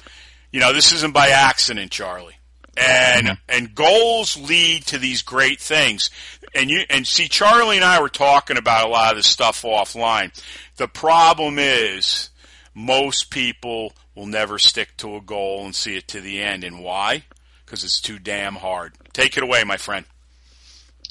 you 0.51 0.59
know, 0.59 0.73
this 0.73 0.91
isn't 0.93 1.13
by 1.13 1.29
accident, 1.29 1.91
Charlie. 1.91 2.38
And 2.79 3.27
Mm-hmm. 3.27 3.33
and 3.49 3.75
goals 3.75 4.37
lead 4.37 4.85
to 4.87 4.97
these 4.97 5.21
great 5.21 5.59
things. 5.59 6.09
And 6.55 6.69
you 6.69 6.83
and 6.89 7.05
see, 7.05 7.27
Charlie 7.27 7.75
and 7.75 7.85
I 7.85 8.01
were 8.01 8.09
talking 8.09 8.57
about 8.57 8.87
a 8.87 8.89
lot 8.89 9.11
of 9.11 9.17
this 9.17 9.27
stuff 9.27 9.61
offline. 9.63 10.31
The 10.77 10.87
problem 10.87 11.59
is 11.59 12.29
most 12.73 13.29
people 13.31 13.93
will 14.15 14.25
never 14.27 14.57
stick 14.57 14.95
to 14.97 15.15
a 15.15 15.21
goal 15.21 15.65
and 15.65 15.75
see 15.75 15.97
it 15.97 16.07
to 16.09 16.21
the 16.21 16.41
end. 16.41 16.63
And 16.63 16.79
why? 16.81 17.23
Because 17.65 17.83
it's 17.83 17.99
too 17.99 18.17
damn 18.19 18.55
hard. 18.55 18.93
Take 19.13 19.35
it 19.37 19.43
away, 19.43 19.63
my 19.63 19.77
friend. 19.77 20.05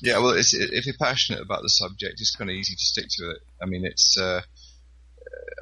Yeah, 0.01 0.19
well, 0.19 0.35
if 0.37 0.87
you're 0.87 0.95
passionate 0.99 1.43
about 1.43 1.63
the 1.63 1.69
subject, 1.69 2.21
it's 2.21 2.35
kind 2.35 2.49
of 2.51 2.55
easy 2.55 2.75
to 2.75 2.81
stick 2.83 3.07
to 3.19 3.31
it. 3.31 3.39
I 3.63 3.67
mean, 3.67 3.85
it's. 3.85 4.17
Uh, 4.17 4.41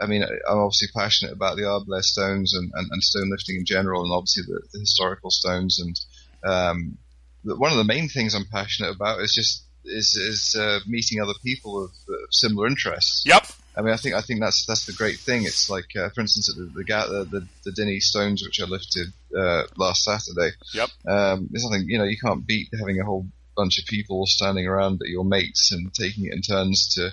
I 0.00 0.06
mean, 0.06 0.22
I'm 0.22 0.58
obviously 0.58 0.88
passionate 0.94 1.32
about 1.32 1.56
the 1.56 1.62
Ardblair 1.62 2.02
stones 2.02 2.54
and, 2.54 2.70
and, 2.74 2.88
and 2.90 3.02
stone 3.02 3.30
lifting 3.30 3.56
in 3.56 3.64
general, 3.64 4.02
and 4.02 4.12
obviously 4.12 4.44
the, 4.46 4.60
the 4.72 4.80
historical 4.80 5.30
stones. 5.30 5.80
And 5.80 6.00
um, 6.44 6.98
the, 7.44 7.56
one 7.56 7.70
of 7.70 7.78
the 7.78 7.84
main 7.84 8.08
things 8.08 8.34
I'm 8.34 8.46
passionate 8.50 8.94
about 8.94 9.20
is 9.20 9.32
just 9.32 9.64
is 9.84 10.16
is 10.16 10.56
uh, 10.56 10.80
meeting 10.86 11.20
other 11.20 11.34
people 11.44 11.84
of 11.84 11.90
uh, 12.08 12.16
similar 12.30 12.66
interests. 12.66 13.24
Yep. 13.26 13.46
I 13.76 13.82
mean, 13.82 13.92
I 13.92 13.96
think 13.96 14.14
I 14.14 14.22
think 14.22 14.40
that's 14.40 14.64
that's 14.66 14.86
the 14.86 14.92
great 14.92 15.18
thing. 15.18 15.44
It's 15.44 15.68
like, 15.68 15.94
uh, 15.96 16.08
for 16.10 16.22
instance, 16.22 16.52
the 16.54 16.64
the, 16.64 17.24
the 17.30 17.46
the 17.64 17.72
Dinnie 17.72 18.00
stones 18.00 18.42
which 18.42 18.60
I 18.60 18.64
lifted 18.64 19.08
uh, 19.36 19.64
last 19.76 20.04
Saturday. 20.04 20.56
Yep. 20.74 20.90
Um, 21.06 21.48
there's 21.50 21.64
nothing 21.64 21.86
you 21.88 21.98
know 21.98 22.04
you 22.04 22.16
can't 22.22 22.46
beat 22.46 22.68
having 22.78 23.00
a 23.00 23.04
whole 23.04 23.26
bunch 23.56 23.78
of 23.78 23.86
people 23.86 24.26
standing 24.26 24.66
around 24.66 25.00
at 25.02 25.08
your 25.08 25.24
mates 25.24 25.72
and 25.72 25.92
taking 25.92 26.26
it 26.26 26.34
in 26.34 26.42
turns 26.42 26.94
to 26.94 27.10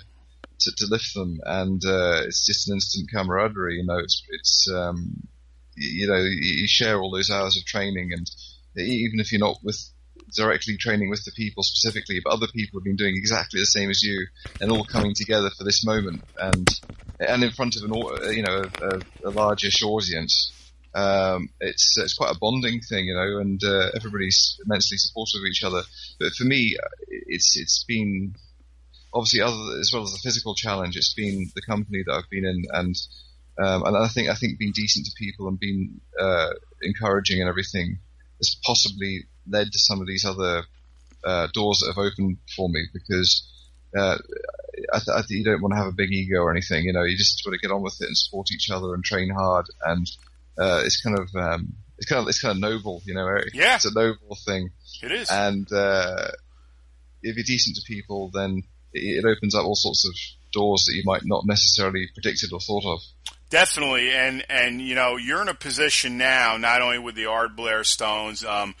to, 0.60 0.72
to 0.76 0.86
lift 0.88 1.14
them, 1.14 1.38
and 1.44 1.82
uh, 1.84 2.22
it's 2.24 2.46
just 2.46 2.68
an 2.68 2.76
instant 2.76 3.10
camaraderie. 3.12 3.76
You 3.76 3.86
know, 3.86 3.98
it's 3.98 4.22
it's 4.30 4.68
um, 4.74 5.26
you 5.76 6.06
know 6.06 6.18
you, 6.18 6.66
share 6.66 6.98
all 6.98 7.10
those 7.10 7.30
hours 7.30 7.56
of 7.56 7.64
training, 7.64 8.10
and 8.12 8.30
even 8.76 9.20
if 9.20 9.32
you're 9.32 9.40
not 9.40 9.58
with 9.62 9.78
directly 10.34 10.76
training 10.76 11.10
with 11.10 11.24
the 11.24 11.32
people 11.32 11.62
specifically, 11.62 12.20
but 12.22 12.32
other 12.32 12.46
people 12.48 12.80
have 12.80 12.84
been 12.84 12.96
doing 12.96 13.14
exactly 13.16 13.60
the 13.60 13.66
same 13.66 13.90
as 13.90 14.02
you, 14.02 14.26
and 14.60 14.70
all 14.70 14.84
coming 14.84 15.14
together 15.14 15.50
for 15.56 15.64
this 15.64 15.84
moment, 15.84 16.22
and 16.38 16.68
and 17.20 17.44
in 17.44 17.50
front 17.50 17.76
of 17.76 17.82
an 17.82 17.94
you 18.34 18.42
know 18.42 18.64
a, 18.80 19.28
a 19.28 19.30
largish 19.30 19.82
audience. 19.82 20.52
Um, 20.96 21.48
it's 21.58 21.98
it's 21.98 22.14
quite 22.14 22.30
a 22.30 22.38
bonding 22.38 22.80
thing, 22.80 23.06
you 23.06 23.14
know, 23.14 23.40
and 23.40 23.60
uh, 23.64 23.90
everybody's 23.96 24.60
immensely 24.64 24.96
supportive 24.96 25.40
of 25.40 25.46
each 25.46 25.64
other. 25.64 25.82
But 26.20 26.34
for 26.34 26.44
me, 26.44 26.76
it's 27.08 27.56
it's 27.56 27.82
been 27.82 28.36
obviously 29.14 29.40
other 29.40 29.78
as 29.80 29.90
well 29.92 30.02
as 30.02 30.12
the 30.12 30.18
physical 30.22 30.54
challenge. 30.54 30.96
It's 30.96 31.14
been 31.14 31.50
the 31.54 31.62
company 31.62 32.02
that 32.06 32.12
I've 32.12 32.28
been 32.30 32.44
in, 32.44 32.64
and 32.72 32.96
um, 33.58 33.84
and 33.86 33.96
I 33.96 34.08
think 34.08 34.28
I 34.28 34.34
think 34.34 34.58
being 34.58 34.72
decent 34.74 35.06
to 35.06 35.12
people 35.18 35.48
and 35.48 35.58
being 35.58 36.00
uh, 36.20 36.50
encouraging 36.82 37.40
and 37.40 37.48
everything 37.48 37.98
has 38.38 38.56
possibly 38.64 39.24
led 39.48 39.70
to 39.72 39.78
some 39.78 40.00
of 40.00 40.06
these 40.06 40.24
other 40.24 40.64
uh, 41.24 41.46
doors 41.54 41.78
that 41.80 41.92
have 41.94 42.04
opened 42.04 42.38
for 42.56 42.68
me 42.68 42.86
because. 42.92 43.50
Uh, 43.96 44.18
I, 44.92 44.98
th- 44.98 45.14
I 45.16 45.20
think 45.22 45.38
you 45.38 45.44
don't 45.44 45.62
want 45.62 45.72
to 45.72 45.76
have 45.78 45.86
a 45.86 45.92
big 45.92 46.10
ego 46.10 46.40
or 46.40 46.50
anything, 46.50 46.82
you 46.84 46.92
know. 46.92 47.04
You 47.04 47.16
just 47.16 47.40
want 47.46 47.54
to 47.54 47.64
get 47.64 47.72
on 47.72 47.80
with 47.80 47.96
it 48.00 48.08
and 48.08 48.18
support 48.18 48.48
each 48.52 48.68
other 48.68 48.92
and 48.92 49.04
train 49.04 49.30
hard, 49.30 49.66
and 49.84 50.04
uh, 50.58 50.82
it's 50.84 51.00
kind 51.00 51.16
of 51.16 51.28
um, 51.36 51.74
it's 51.96 52.08
kind 52.08 52.20
of 52.20 52.26
it's 52.28 52.40
kind 52.42 52.56
of 52.56 52.60
noble, 52.60 53.00
you 53.04 53.14
know. 53.14 53.24
Eric. 53.24 53.54
Yeah. 53.54 53.76
it's 53.76 53.84
a 53.84 53.94
noble 53.94 54.36
thing, 54.44 54.70
It 55.00 55.12
is. 55.12 55.30
and 55.30 55.72
uh, 55.72 56.26
if 57.22 57.36
you're 57.36 57.44
decent 57.44 57.76
to 57.76 57.82
people, 57.86 58.32
then 58.34 58.64
it, 58.94 59.24
opens 59.24 59.54
up 59.54 59.64
all 59.64 59.74
sorts 59.74 60.06
of 60.06 60.14
doors 60.52 60.84
that 60.84 60.94
you 60.94 61.02
might 61.04 61.24
not 61.24 61.46
necessarily 61.46 62.08
predicted 62.14 62.52
or 62.52 62.60
thought 62.60 62.84
of. 62.84 63.00
Definitely, 63.50 64.10
and 64.10 64.44
and 64.48 64.80
you 64.80 64.94
know 64.94 65.16
you're 65.16 65.42
in 65.42 65.48
a 65.48 65.54
position 65.54 66.18
now, 66.18 66.56
not 66.56 66.82
only 66.82 66.98
with 66.98 67.14
the 67.14 67.24
Ardblair 67.24 67.84
Stones. 67.84 68.44
Um, 68.44 68.74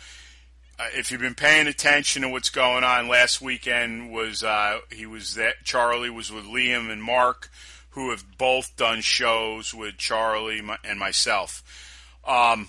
uh, 0.76 0.86
if 0.94 1.12
you've 1.12 1.20
been 1.20 1.36
paying 1.36 1.68
attention 1.68 2.22
to 2.22 2.28
what's 2.28 2.50
going 2.50 2.82
on, 2.82 3.06
last 3.06 3.40
weekend 3.40 4.12
was 4.12 4.42
uh, 4.42 4.78
he 4.90 5.06
was 5.06 5.34
that 5.34 5.62
Charlie 5.64 6.10
was 6.10 6.32
with 6.32 6.44
Liam 6.44 6.90
and 6.90 7.02
Mark, 7.02 7.50
who 7.90 8.10
have 8.10 8.24
both 8.36 8.76
done 8.76 9.00
shows 9.00 9.72
with 9.72 9.96
Charlie 9.96 10.60
and 10.82 10.98
myself. 10.98 11.62
Um, 12.26 12.68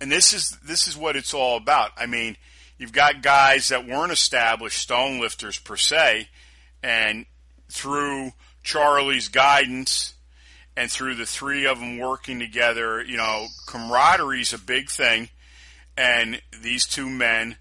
and 0.00 0.12
this 0.12 0.32
is 0.32 0.50
this 0.64 0.86
is 0.86 0.96
what 0.96 1.16
it's 1.16 1.34
all 1.34 1.56
about. 1.56 1.90
I 1.96 2.06
mean, 2.06 2.36
you've 2.84 2.92
got 2.92 3.22
guys 3.22 3.68
that 3.68 3.86
weren't 3.86 4.12
established 4.12 4.78
stone 4.78 5.18
lifters 5.18 5.58
per 5.58 5.74
se, 5.74 6.28
and 6.82 7.24
through 7.72 8.30
Charlie's 8.62 9.28
guidance 9.28 10.12
and 10.76 10.90
through 10.90 11.14
the 11.14 11.24
three 11.24 11.64
of 11.64 11.80
them 11.80 11.96
working 11.96 12.38
together, 12.38 13.02
you 13.02 13.16
know, 13.16 13.46
camaraderie 13.66 14.42
is 14.42 14.52
a 14.52 14.58
big 14.58 14.90
thing. 14.90 15.30
And 15.96 16.42
these 16.60 16.84
two 16.84 17.08
men 17.08 17.56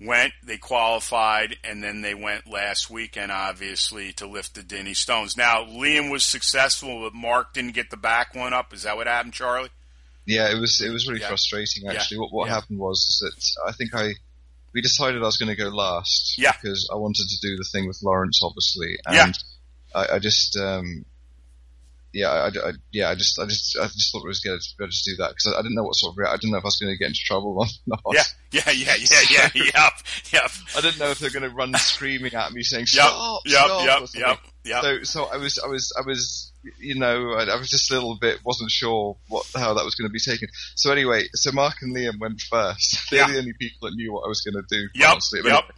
went, 0.00 0.32
they 0.44 0.56
qualified, 0.56 1.54
and 1.62 1.80
then 1.80 2.00
they 2.00 2.14
went 2.14 2.50
last 2.50 2.90
weekend, 2.90 3.30
obviously, 3.30 4.12
to 4.14 4.26
lift 4.26 4.56
the 4.56 4.64
Dinnie 4.64 4.94
Stones. 4.94 5.36
Now, 5.36 5.64
Liam 5.64 6.10
was 6.10 6.24
successful, 6.24 7.02
but 7.02 7.14
Mark 7.14 7.52
didn't 7.52 7.74
get 7.74 7.90
the 7.90 7.96
back 7.96 8.34
one 8.34 8.52
up. 8.52 8.74
Is 8.74 8.82
that 8.82 8.96
what 8.96 9.06
happened, 9.06 9.34
Charlie? 9.34 9.70
Yeah, 10.28 10.50
it 10.50 10.60
was 10.60 10.80
it 10.80 10.90
was 10.92 11.08
really 11.08 11.20
Yeah. 11.22 11.28
frustrating 11.28 11.84
Yeah. 11.84 11.92
actually. 11.94 12.18
What 12.18 12.32
what 12.32 12.46
Yeah. 12.48 12.54
happened 12.54 12.78
was 12.78 12.98
is 13.08 13.18
that 13.24 13.68
I 13.68 13.72
think 13.72 13.94
I 13.94 14.14
we 14.74 14.82
decided 14.82 15.22
I 15.22 15.26
was 15.26 15.38
going 15.38 15.48
to 15.48 15.56
go 15.56 15.68
last 15.70 16.34
Yeah. 16.36 16.52
because 16.52 16.88
I 16.92 16.96
wanted 16.96 17.26
to 17.28 17.40
do 17.40 17.56
the 17.56 17.64
thing 17.72 17.88
with 17.88 17.98
Lawrence, 18.02 18.40
obviously, 18.42 18.98
Yeah. 19.10 19.24
and 19.24 19.38
I, 19.94 20.16
I 20.16 20.18
just 20.18 20.56
um, 20.58 21.06
yeah, 22.12 22.28
I, 22.30 22.46
I- 22.48 22.72
yeah, 22.92 23.10
I 23.10 23.14
just 23.14 23.38
I 23.38 23.46
just 23.46 23.76
I 23.78 23.84
just 23.86 24.12
thought 24.12 24.24
it 24.24 24.28
was 24.28 24.40
good 24.40 24.60
to 24.60 24.86
to 24.86 25.02
do 25.10 25.16
that 25.16 25.30
because 25.30 25.46
I, 25.54 25.58
I 25.58 25.62
didn't 25.62 25.74
know 25.76 25.84
what 25.84 25.94
sort 25.94 26.16
of 26.18 26.24
I 26.26 26.36
didn't 26.36 26.50
know 26.52 26.58
if 26.58 26.64
I 26.64 26.68
was 26.68 26.78
going 26.78 26.92
to 26.92 26.98
get 26.98 27.08
into 27.08 27.20
trouble 27.24 27.56
or 27.58 27.66
not. 27.86 28.00
Yeah, 28.12 28.22
yeah, 28.50 28.70
yeah, 28.70 28.94
yeah, 28.96 29.20
yeah, 29.30 29.48
yep, 29.54 29.92
yep, 30.32 30.50
I 30.76 30.80
didn't 30.82 30.98
know 30.98 31.10
if 31.10 31.18
they're 31.18 31.30
going 31.30 31.42
to 31.48 31.50
run 31.50 31.72
screaming 31.74 32.34
at 32.34 32.52
me 32.52 32.62
saying 32.62 32.86
yep, 32.92 33.06
stop, 33.06 33.42
yep, 33.46 33.64
stop, 33.64 33.80
or 33.82 33.86
yep, 33.86 34.08
yep, 34.14 34.38
yep. 34.64 34.82
So, 34.82 35.02
so 35.04 35.24
I 35.24 35.36
was, 35.38 35.58
I 35.58 35.66
was, 35.68 35.92
I 35.98 36.06
was, 36.06 36.47
you 36.78 36.94
know, 36.96 37.32
I, 37.32 37.44
I 37.44 37.56
was 37.56 37.68
just 37.70 37.90
a 37.90 37.94
little 37.94 38.16
bit, 38.16 38.44
wasn't 38.44 38.70
sure 38.70 39.16
what 39.28 39.46
how 39.54 39.74
that 39.74 39.84
was 39.84 39.94
going 39.94 40.08
to 40.08 40.12
be 40.12 40.18
taken. 40.20 40.48
So 40.74 40.92
anyway, 40.92 41.24
so 41.34 41.52
Mark 41.52 41.74
and 41.82 41.94
Liam 41.94 42.18
went 42.20 42.40
first. 42.40 42.98
They're 43.10 43.20
Yeah. 43.20 43.32
the 43.32 43.38
only 43.38 43.52
people 43.58 43.88
that 43.88 43.94
knew 43.96 44.12
what 44.12 44.24
I 44.24 44.28
was 44.28 44.40
going 44.42 44.54
to 44.62 44.64
do. 44.68 44.88
Yep, 44.94 45.08
honestly. 45.10 45.40
But 45.42 45.48
yep. 45.52 45.58
anyway, 45.64 45.74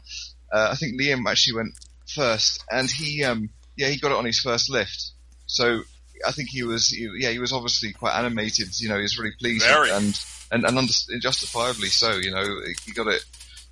uh, 0.53 0.68
I 0.72 0.74
think 0.76 1.00
Liam 1.00 1.29
actually 1.31 1.57
went 1.57 1.72
first, 2.14 2.64
and 2.70 2.90
he, 2.90 3.22
um, 3.24 3.50
yeah, 3.76 3.88
he 3.88 3.98
got 3.98 4.11
it 4.11 4.16
on 4.18 4.24
his 4.24 4.40
first 4.40 4.70
lift. 4.70 5.12
So 5.46 5.83
I 6.26 6.33
think 6.33 6.48
he 6.50 6.62
was, 6.64 6.88
he, 6.88 7.09
yeah, 7.18 7.31
he 7.31 7.38
was 7.38 7.53
obviously 7.53 7.92
quite 7.92 8.16
animated. 8.18 8.68
You 8.81 8.88
know, 8.88 8.96
he 8.96 9.03
was 9.03 9.18
really 9.18 9.35
pleased 9.38 9.64
Very. 9.66 9.90
and 9.90 10.18
and 10.53 10.64
and 10.64 10.79
under, 10.79 10.92
justifiably 11.20 11.88
so. 11.88 12.16
You 12.16 12.33
know, 12.33 12.44
he 12.85 12.92
got 12.92 13.07
it. 13.07 13.24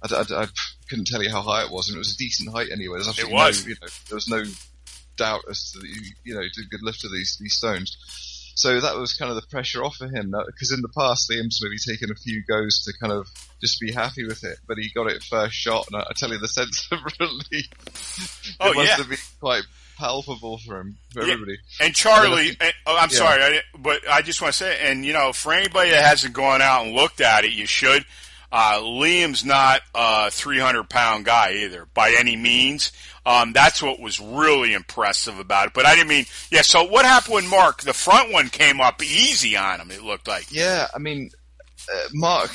I, 0.02 0.14
I- 0.14 0.42
I 0.42 0.46
couldn't 0.88 1.06
tell 1.08 1.22
you 1.22 1.28
how 1.30 1.42
high 1.42 1.64
it 1.64 1.70
was, 1.70 1.88
and 1.88 1.96
it 1.96 1.98
was 1.98 2.14
a 2.14 2.16
decent 2.16 2.50
height 2.50 2.68
anyway. 2.72 2.96
There's 2.96 3.08
absolutely 3.08 3.34
was. 3.34 3.64
No, 3.64 3.68
you 3.68 3.76
know, 3.82 3.88
there 4.08 4.14
was 4.14 4.28
no 4.28 4.42
doubt 5.18 5.42
as 5.50 5.72
to 5.72 5.80
the, 5.80 5.88
you 6.24 6.34
know 6.34 6.40
to 6.42 6.62
good 6.70 6.82
lift 6.82 7.04
of 7.04 7.12
these 7.12 7.36
these 7.40 7.54
stones. 7.56 7.96
So 8.54 8.80
that 8.80 8.96
was 8.96 9.14
kind 9.14 9.30
of 9.30 9.36
the 9.36 9.46
pressure 9.46 9.84
off 9.84 10.00
of 10.00 10.10
him 10.10 10.32
because 10.46 10.72
in 10.72 10.80
the 10.82 10.88
past 10.88 11.30
Liam's 11.30 11.60
maybe 11.62 11.76
taken 11.78 12.10
a 12.10 12.14
few 12.16 12.42
goes 12.48 12.82
to 12.84 12.92
kind 13.00 13.12
of 13.12 13.28
just 13.60 13.78
be 13.80 13.92
happy 13.92 14.24
with 14.24 14.42
it, 14.42 14.58
but 14.66 14.78
he 14.78 14.90
got 14.92 15.06
it 15.08 15.22
first 15.22 15.54
shot, 15.54 15.86
and 15.92 16.00
I, 16.02 16.06
I 16.08 16.12
tell 16.16 16.30
you 16.30 16.38
the 16.38 16.48
sense 16.60 16.88
of 16.90 16.98
relief. 17.20 17.68
Oh, 18.58 18.72
it 18.72 18.76
must 18.76 18.88
yeah. 18.88 18.96
have 18.96 19.08
been 19.08 19.18
quite 19.38 19.62
palpable 19.96 20.58
for 20.58 20.80
him, 20.80 20.96
for 21.12 21.24
Yeah. 21.24 21.34
everybody. 21.34 21.58
And 21.80 21.94
Charlie, 21.94 22.48
and, 22.48 22.56
eh, 22.60 22.72
oh, 22.86 22.96
I'm 22.96 23.10
Yeah. 23.10 23.16
sorry, 23.16 23.42
I, 23.42 23.60
but 23.78 24.08
I 24.10 24.22
just 24.22 24.42
want 24.42 24.54
to 24.54 24.58
say, 24.58 24.78
and 24.90 25.04
you 25.04 25.12
know, 25.12 25.32
for 25.32 25.52
anybody 25.52 25.90
that 25.90 26.04
hasn't 26.04 26.34
gone 26.34 26.60
out 26.60 26.84
and 26.84 26.94
looked 26.96 27.20
at 27.20 27.44
it, 27.44 27.52
you 27.52 27.66
should. 27.66 28.04
Uh, 28.50 28.80
Liam's 28.80 29.44
not 29.44 29.82
a 29.94 30.30
300 30.30 30.88
pound 30.88 31.24
guy 31.24 31.52
either, 31.52 31.86
by 31.92 32.14
any 32.18 32.36
means. 32.36 32.92
Um, 33.26 33.52
that's 33.52 33.82
what 33.82 34.00
was 34.00 34.18
really 34.18 34.72
impressive 34.72 35.38
about 35.38 35.66
it. 35.66 35.72
But 35.74 35.84
I 35.84 35.94
didn't 35.94 36.08
mean, 36.08 36.24
yeah. 36.50 36.62
So 36.62 36.84
what 36.84 37.04
happened 37.04 37.34
when 37.34 37.48
Mark? 37.48 37.82
The 37.82 37.92
front 37.92 38.32
one 38.32 38.48
came 38.48 38.80
up 38.80 39.02
easy 39.02 39.56
on 39.56 39.80
him. 39.80 39.90
It 39.90 40.02
looked 40.02 40.26
like. 40.26 40.50
Yeah, 40.50 40.86
I 40.94 40.98
mean, 40.98 41.30
uh, 41.92 42.08
Mark, 42.14 42.50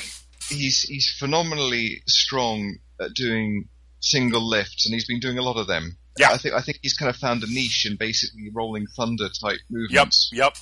he's 0.48 0.82
he's 0.82 1.14
phenomenally 1.16 2.02
strong 2.08 2.78
at 3.00 3.14
doing 3.14 3.68
single 4.00 4.48
lifts, 4.48 4.86
and 4.86 4.94
he's 4.94 5.06
been 5.06 5.20
doing 5.20 5.38
a 5.38 5.42
lot 5.42 5.56
of 5.56 5.68
them. 5.68 5.96
Yeah. 6.18 6.30
I 6.30 6.38
think 6.38 6.54
I 6.54 6.60
think 6.60 6.78
he's 6.82 6.96
kind 6.96 7.10
of 7.10 7.16
found 7.16 7.42
a 7.42 7.46
niche 7.46 7.86
in 7.88 7.96
basically 7.96 8.50
rolling 8.52 8.86
thunder 8.96 9.28
type 9.28 9.58
movements. 9.70 10.30
Yep, 10.32 10.44
yep, 10.44 10.56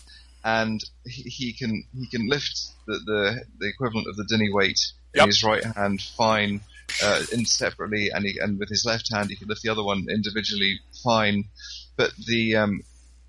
and 0.44 0.80
he, 1.06 1.22
he 1.22 1.52
can 1.52 1.84
he 1.94 2.06
can 2.08 2.28
lift 2.28 2.58
the, 2.86 2.94
the 3.06 3.44
the 3.58 3.68
equivalent 3.68 4.06
of 4.08 4.16
the 4.16 4.24
Dinnie 4.24 4.52
weight 4.52 4.78
Yep. 5.14 5.24
in 5.24 5.28
his 5.28 5.44
right 5.44 5.62
hand 5.62 6.00
fine, 6.16 6.62
uh, 7.02 7.22
in 7.32 7.44
separately, 7.44 8.08
and 8.10 8.24
he, 8.24 8.38
and 8.40 8.58
with 8.58 8.70
his 8.70 8.84
left 8.86 9.12
hand 9.12 9.28
he 9.28 9.36
can 9.36 9.46
lift 9.46 9.60
the 9.60 9.68
other 9.68 9.82
one 9.84 10.06
individually 10.08 10.80
fine, 11.04 11.44
but 11.98 12.12
the 12.26 12.56
um, 12.56 12.80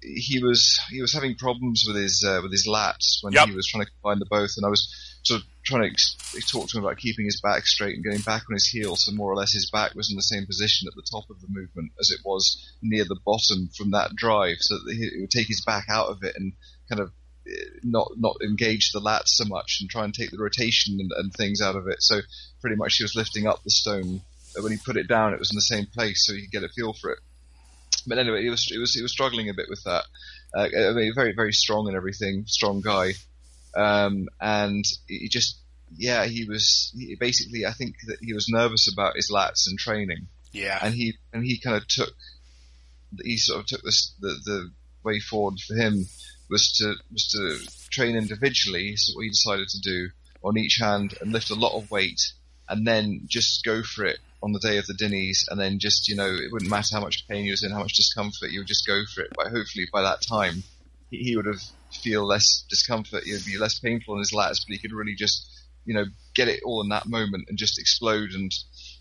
he 0.01 0.41
was 0.41 0.79
he 0.89 1.01
was 1.01 1.11
having 1.13 1.35
problems 1.35 1.83
with 1.85 1.97
his 1.97 2.23
uh, 2.25 2.39
with 2.41 2.51
his 2.53 2.65
lats 2.67 3.21
when 3.21 3.33
Yep. 3.33 3.49
he 3.49 3.55
was 3.55 3.67
trying 3.67 3.83
to 3.83 3.91
combine 4.01 4.19
the 4.19 4.25
both, 4.29 4.51
and 4.55 4.65
I 4.65 4.69
was 4.69 4.87
sort 5.23 5.41
of 5.41 5.47
trying 5.63 5.83
to 5.83 5.89
ex- 5.89 6.15
talk 6.51 6.69
to 6.69 6.77
him 6.77 6.83
about 6.85 6.97
keeping 6.97 7.25
his 7.25 7.39
back 7.41 7.65
straight 7.65 7.95
and 7.95 8.03
going 8.03 8.19
back 8.21 8.43
on 8.49 8.53
his 8.53 8.67
heels, 8.67 9.03
so 9.05 9.11
more 9.11 9.31
or 9.31 9.35
less 9.35 9.51
his 9.53 9.69
back 9.69 9.93
was 9.95 10.09
in 10.09 10.15
the 10.15 10.21
same 10.21 10.45
position 10.45 10.87
at 10.87 10.95
the 10.95 11.07
top 11.11 11.29
of 11.29 11.41
the 11.41 11.47
movement 11.49 11.91
as 11.99 12.11
it 12.11 12.19
was 12.25 12.61
near 12.81 13.03
the 13.03 13.19
bottom 13.25 13.69
from 13.75 13.91
that 13.91 14.15
drive, 14.15 14.57
so 14.59 14.75
that 14.85 14.93
he, 14.93 15.03
it 15.03 15.19
would 15.21 15.31
take 15.31 15.47
his 15.47 15.63
back 15.65 15.85
out 15.89 16.07
of 16.07 16.23
it 16.23 16.35
and 16.37 16.53
kind 16.89 17.01
of 17.01 17.11
eh, 17.47 17.51
not 17.83 18.11
not 18.17 18.37
engage 18.43 18.91
the 18.91 18.99
lats 19.01 19.29
so 19.29 19.45
much 19.45 19.77
and 19.81 19.89
try 19.89 20.03
and 20.03 20.13
take 20.13 20.31
the 20.31 20.37
rotation 20.37 20.97
and, 20.99 21.11
and 21.15 21.33
things 21.33 21.61
out 21.61 21.75
of 21.75 21.87
it. 21.87 21.97
So 22.01 22.19
pretty 22.61 22.75
much 22.75 22.95
he 22.97 23.03
was 23.03 23.15
lifting 23.15 23.47
up 23.47 23.63
the 23.63 23.69
stone. 23.71 24.21
When 24.59 24.71
he 24.71 24.77
put 24.77 24.97
it 24.97 25.07
down, 25.07 25.33
it 25.33 25.39
was 25.39 25.49
in 25.51 25.55
the 25.55 25.61
same 25.61 25.87
place, 25.87 26.25
so 26.27 26.33
he 26.33 26.41
could 26.41 26.51
get 26.51 26.63
a 26.63 26.69
feel 26.69 26.93
for 26.93 27.11
it. 27.11 27.19
But 28.05 28.19
anyway, 28.19 28.43
he 28.43 28.49
was 28.49 28.65
he 28.65 28.77
was 28.77 28.93
he 28.93 29.01
was 29.01 29.11
struggling 29.11 29.49
a 29.49 29.53
bit 29.53 29.65
with 29.69 29.83
that. 29.85 30.03
Uh, 30.55 30.67
I 30.89 30.93
mean, 30.93 31.11
very 31.15 31.33
very 31.33 31.53
strong 31.53 31.87
and 31.87 31.95
everything, 31.97 32.43
strong 32.45 32.81
guy, 32.81 33.13
um, 33.75 34.27
and 34.39 34.85
he 35.07 35.27
just 35.29 35.57
yeah 35.97 36.25
he 36.25 36.45
was 36.45 36.91
he 36.95 37.15
basically 37.15 37.65
I 37.65 37.71
think 37.71 37.95
that 38.07 38.17
he 38.21 38.33
was 38.33 38.47
nervous 38.49 38.91
about 38.91 39.15
his 39.15 39.31
lats 39.33 39.65
and 39.67 39.79
training, 39.79 40.27
Yeah. 40.51 40.77
and 40.81 40.93
he 40.93 41.15
and 41.31 41.43
he 41.43 41.59
kind 41.59 41.75
of 41.77 41.87
took 41.87 42.13
he 43.23 43.37
sort 43.37 43.61
of 43.61 43.65
took 43.67 43.81
this 43.83 44.13
the 44.19 44.35
the 44.45 44.71
way 45.03 45.19
forward 45.19 45.59
for 45.59 45.75
him 45.75 46.05
was 46.49 46.71
to 46.77 46.95
was 47.11 47.27
to 47.29 47.89
train 47.89 48.15
individually. 48.15 48.95
So 48.95 49.15
what 49.15 49.23
he 49.23 49.29
decided 49.29 49.67
to 49.69 49.79
do 49.81 50.09
on 50.43 50.57
each 50.57 50.77
hand 50.81 51.15
and 51.21 51.31
lift 51.31 51.49
a 51.49 51.55
lot 51.55 51.77
of 51.77 51.89
weight, 51.89 52.21
and 52.67 52.85
then 52.85 53.21
just 53.27 53.63
go 53.63 53.83
for 53.83 54.05
it 54.05 54.19
on 54.41 54.51
the 54.51 54.59
day 54.59 54.77
of 54.77 54.85
the 54.87 54.93
dinnies, 54.93 55.45
and 55.49 55.59
then 55.59 55.79
just 55.79 56.07
you 56.07 56.15
know 56.15 56.27
it 56.27 56.51
wouldn't 56.51 56.69
matter 56.69 56.95
how 56.95 57.01
much 57.01 57.27
pain 57.27 57.45
he 57.45 57.51
was 57.51 57.63
in, 57.63 57.71
how 57.71 57.79
much 57.79 57.93
discomfort, 57.93 58.51
you 58.51 58.59
would 58.59 58.67
just 58.67 58.87
go 58.87 59.03
for 59.13 59.21
it. 59.21 59.31
But 59.35 59.47
hopefully 59.47 59.87
by 59.91 60.01
that 60.01 60.21
time 60.21 60.63
he, 61.09 61.17
he 61.17 61.35
would 61.35 61.45
have 61.45 61.61
feel 62.01 62.25
less 62.25 62.65
discomfort, 62.69 63.23
it 63.25 63.33
would 63.33 63.45
be 63.45 63.57
less 63.57 63.79
painful 63.79 64.15
in 64.15 64.19
his 64.19 64.33
lats, 64.33 64.65
but 64.65 64.73
he 64.73 64.79
could 64.79 64.93
really 64.93 65.15
just 65.15 65.47
you 65.85 65.93
know 65.93 66.05
get 66.35 66.47
it 66.47 66.61
all 66.65 66.81
in 66.81 66.89
that 66.89 67.07
moment 67.07 67.45
and 67.47 67.57
just 67.57 67.79
explode 67.79 68.31
and. 68.33 68.51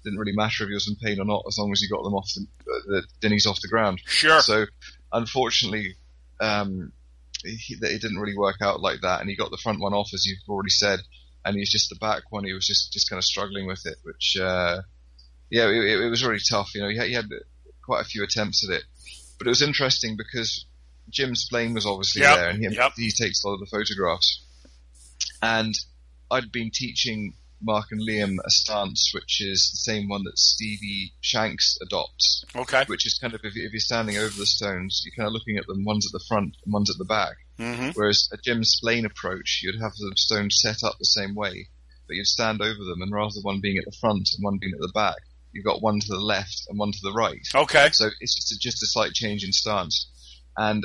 Didn't 0.04 0.18
really 0.18 0.32
matter 0.34 0.64
if 0.64 0.68
he 0.68 0.74
was 0.74 0.88
in 0.88 0.96
pain 0.96 1.20
or 1.20 1.24
not, 1.24 1.44
as 1.46 1.56
long 1.58 1.70
as 1.70 1.80
he 1.80 1.86
got 1.86 2.02
them 2.02 2.14
off 2.14 2.28
the, 2.34 2.44
the 2.88 3.02
dinnies 3.20 3.46
off 3.46 3.60
the 3.60 3.68
ground. 3.68 4.02
Sure. 4.04 4.40
So, 4.40 4.66
unfortunately, 5.12 5.94
um, 6.40 6.90
he, 7.42 7.74
it 7.80 8.00
didn't 8.00 8.18
really 8.18 8.36
work 8.36 8.56
out 8.62 8.80
like 8.80 9.00
that, 9.02 9.20
and 9.20 9.28
he 9.28 9.36
got 9.36 9.50
the 9.50 9.56
front 9.56 9.80
one 9.80 9.94
off, 9.94 10.10
as 10.14 10.24
you've 10.26 10.38
already 10.48 10.70
said, 10.70 11.00
and 11.44 11.56
he's 11.56 11.70
just 11.70 11.88
the 11.88 11.96
back 11.96 12.22
one. 12.30 12.44
He 12.44 12.52
was 12.52 12.66
just 12.66 12.92
just 12.92 13.08
kind 13.08 13.18
of 13.18 13.24
struggling 13.24 13.66
with 13.66 13.84
it, 13.86 13.96
which, 14.02 14.36
uh, 14.40 14.82
yeah, 15.50 15.68
it, 15.68 16.00
it 16.02 16.10
was 16.10 16.24
really 16.24 16.40
tough. 16.48 16.74
You 16.74 16.82
know, 16.82 16.88
he 16.88 16.96
had, 16.96 17.06
he 17.08 17.14
had 17.14 17.28
quite 17.84 18.00
a 18.02 18.08
few 18.08 18.22
attempts 18.22 18.68
at 18.68 18.74
it, 18.74 18.84
but 19.38 19.46
it 19.46 19.50
was 19.50 19.62
interesting 19.62 20.16
because 20.16 20.66
Jim 21.10 21.34
Splain 21.34 21.74
was 21.74 21.86
obviously 21.86 22.22
Yep, 22.22 22.36
there, 22.36 22.48
and 22.48 22.58
he, 22.58 22.74
yep. 22.74 22.92
he 22.96 23.10
takes 23.10 23.42
a 23.42 23.48
lot 23.48 23.54
of 23.54 23.60
the 23.60 23.66
photographs, 23.66 24.44
and 25.42 25.74
I'd 26.30 26.52
been 26.52 26.70
teaching 26.72 27.34
Mark 27.62 27.86
and 27.90 28.00
Liam 28.00 28.36
a 28.44 28.50
stance, 28.50 29.12
which 29.14 29.40
is 29.40 29.70
the 29.70 29.92
same 29.92 30.08
one 30.08 30.24
that 30.24 30.38
Stevie 30.38 31.12
Shanks 31.20 31.76
adopts 31.82 32.44
Okay. 32.54 32.84
which 32.86 33.06
is 33.06 33.18
kind 33.18 33.34
of 33.34 33.40
if, 33.44 33.56
if 33.56 33.72
you're 33.72 33.80
standing 33.80 34.16
over 34.18 34.36
the 34.36 34.46
stones, 34.46 35.02
you're 35.04 35.14
kind 35.16 35.26
of 35.26 35.32
looking 35.32 35.56
at 35.56 35.66
them. 35.66 35.84
One's 35.84 36.06
at 36.06 36.12
the 36.12 36.24
front 36.28 36.56
and 36.64 36.72
one's 36.72 36.90
at 36.90 36.98
the 36.98 37.04
back. 37.04 37.36
Mm-hmm. 37.58 37.90
Whereas 37.94 38.28
a 38.32 38.36
Jim 38.36 38.64
Splain 38.64 39.06
approach, 39.06 39.60
you'd 39.62 39.80
have 39.80 39.92
the 39.92 40.12
stones 40.16 40.58
set 40.60 40.82
up 40.82 40.98
the 40.98 41.04
same 41.04 41.34
way, 41.34 41.68
but 42.06 42.16
you'd 42.16 42.26
stand 42.26 42.60
over 42.60 42.84
them, 42.84 43.02
and 43.02 43.12
rather 43.12 43.34
than 43.34 43.42
one 43.42 43.60
being 43.60 43.78
at 43.78 43.84
the 43.84 43.96
front 44.00 44.28
and 44.34 44.42
one 44.42 44.58
being 44.58 44.72
at 44.74 44.80
the 44.80 44.92
back, 44.94 45.16
you've 45.52 45.64
got 45.64 45.82
one 45.82 46.00
to 46.00 46.08
the 46.08 46.18
left 46.18 46.66
and 46.68 46.78
one 46.78 46.92
to 46.92 46.98
the 47.02 47.12
right. 47.12 47.46
Okay. 47.54 47.90
So 47.92 48.08
it's 48.20 48.34
just 48.34 48.52
a, 48.52 48.58
just 48.58 48.82
a 48.82 48.86
slight 48.86 49.12
change 49.12 49.44
in 49.44 49.52
stance. 49.52 50.08
And 50.56 50.84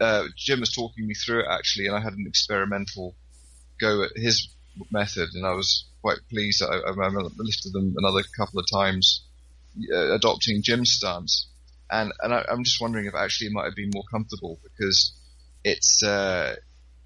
uh, 0.00 0.24
Jim 0.36 0.60
was 0.60 0.72
talking 0.72 1.06
me 1.06 1.14
through 1.14 1.40
it 1.40 1.46
actually, 1.50 1.86
and 1.86 1.96
I 1.96 2.00
had 2.00 2.14
an 2.14 2.24
experimental 2.26 3.14
go 3.80 4.02
at 4.02 4.10
his 4.16 4.48
method, 4.90 5.28
and 5.34 5.46
I 5.46 5.52
was 5.52 5.84
quite 6.06 6.18
pleased. 6.30 6.60
that 6.60 6.70
I, 6.70 6.90
I 6.90 7.08
lifted 7.36 7.72
them 7.72 7.94
another 7.98 8.22
couple 8.36 8.60
of 8.60 8.66
times, 8.72 9.22
uh, 9.92 10.14
adopting 10.14 10.62
Jim's 10.62 10.92
stance, 10.92 11.48
and 11.90 12.12
and 12.22 12.32
I, 12.32 12.44
I'm 12.48 12.62
just 12.64 12.80
wondering 12.80 13.06
if 13.06 13.14
actually 13.14 13.48
it 13.48 13.52
might 13.52 13.64
have 13.64 13.74
been 13.74 13.90
more 13.92 14.04
comfortable 14.10 14.58
because 14.62 15.12
it's. 15.64 16.02
Uh, 16.02 16.56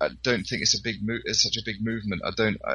I 0.02 0.08
don't 0.22 0.44
think 0.44 0.62
it's 0.62 0.78
a 0.78 0.82
big 0.82 0.96
mo- 1.02 1.24
it's 1.24 1.42
such 1.42 1.56
a 1.58 1.64
big 1.64 1.76
movement. 1.84 2.22
I 2.24 2.30
don't. 2.36 2.56
I, 2.64 2.74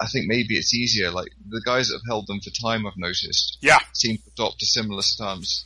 I 0.00 0.06
think 0.06 0.26
maybe 0.26 0.56
it's 0.56 0.74
easier. 0.74 1.10
Like 1.10 1.28
the 1.48 1.62
guys 1.64 1.88
that 1.88 1.94
have 1.94 2.08
held 2.08 2.26
them 2.26 2.40
for 2.40 2.50
time, 2.50 2.86
I've 2.86 2.96
noticed, 2.96 3.58
Yeah. 3.60 3.78
seem 3.92 4.16
to 4.18 4.22
adopt 4.32 4.62
a 4.62 4.66
similar 4.66 5.02
stance 5.02 5.64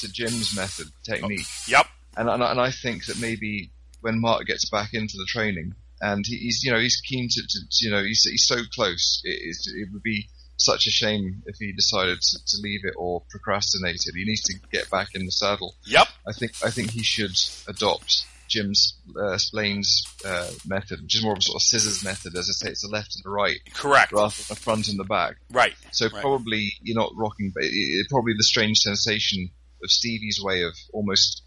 to 0.00 0.10
Jim's 0.10 0.54
method 0.56 0.88
technique. 1.04 1.46
Yep. 1.68 1.86
And, 2.16 2.28
and, 2.28 2.42
and 2.42 2.60
I 2.60 2.70
think 2.72 3.06
that 3.06 3.20
maybe 3.20 3.70
when 4.00 4.20
Mark 4.20 4.46
gets 4.46 4.68
back 4.68 4.94
into 4.94 5.16
the 5.16 5.26
training 5.28 5.74
and 6.02 6.24
he's, 6.26 6.62
you 6.64 6.72
know, 6.72 6.78
he's 6.80 7.00
keen 7.00 7.28
to, 7.30 7.40
to 7.40 7.58
you 7.80 7.90
know, 7.90 8.02
he's, 8.02 8.24
he's 8.24 8.46
so 8.46 8.56
close. 8.74 9.22
It, 9.24 9.56
it 9.74 9.88
would 9.92 10.02
be 10.02 10.28
such 10.56 10.86
a 10.86 10.90
shame 10.90 11.42
if 11.46 11.56
he 11.58 11.72
decided 11.72 12.20
to, 12.20 12.38
to 12.44 12.56
leave 12.62 12.80
it 12.84 12.94
or 12.96 13.22
procrastinated. 13.30 14.14
He 14.14 14.24
needs 14.24 14.42
to 14.42 14.54
get 14.70 14.90
back 14.90 15.14
in 15.14 15.24
the 15.24 15.32
saddle. 15.32 15.74
Yep. 15.86 16.06
I 16.28 16.32
think, 16.32 16.52
I 16.64 16.70
think 16.70 16.90
he 16.90 17.02
should 17.02 17.38
adopt 17.68 18.24
Jim's, 18.48 18.98
uh, 19.16 19.38
Splain's, 19.38 20.04
uh, 20.26 20.50
method, 20.66 21.00
which 21.02 21.16
is 21.16 21.22
more 21.24 21.32
of 21.32 21.38
a 21.38 21.42
sort 21.42 21.56
of 21.56 21.62
scissors 21.62 22.04
method. 22.04 22.36
As 22.36 22.50
I 22.50 22.52
say, 22.52 22.70
it's 22.70 22.82
the 22.82 22.88
left 22.88 23.14
and 23.16 23.24
the 23.24 23.30
right 23.30 23.58
Correct. 23.72 24.12
rather 24.12 24.34
than 24.34 24.44
the 24.48 24.56
front 24.56 24.88
and 24.88 24.98
the 24.98 25.04
back. 25.04 25.36
Right. 25.50 25.74
So 25.92 26.08
Right. 26.08 26.20
probably 26.20 26.72
you're 26.82 26.98
not 26.98 27.12
rocking, 27.16 27.52
but 27.54 27.64
it, 27.64 27.72
it, 27.72 28.08
probably 28.10 28.34
the 28.36 28.44
strange 28.44 28.78
sensation 28.78 29.50
of 29.82 29.90
Stevie's 29.90 30.40
way 30.42 30.62
of 30.64 30.74
almost 30.92 31.42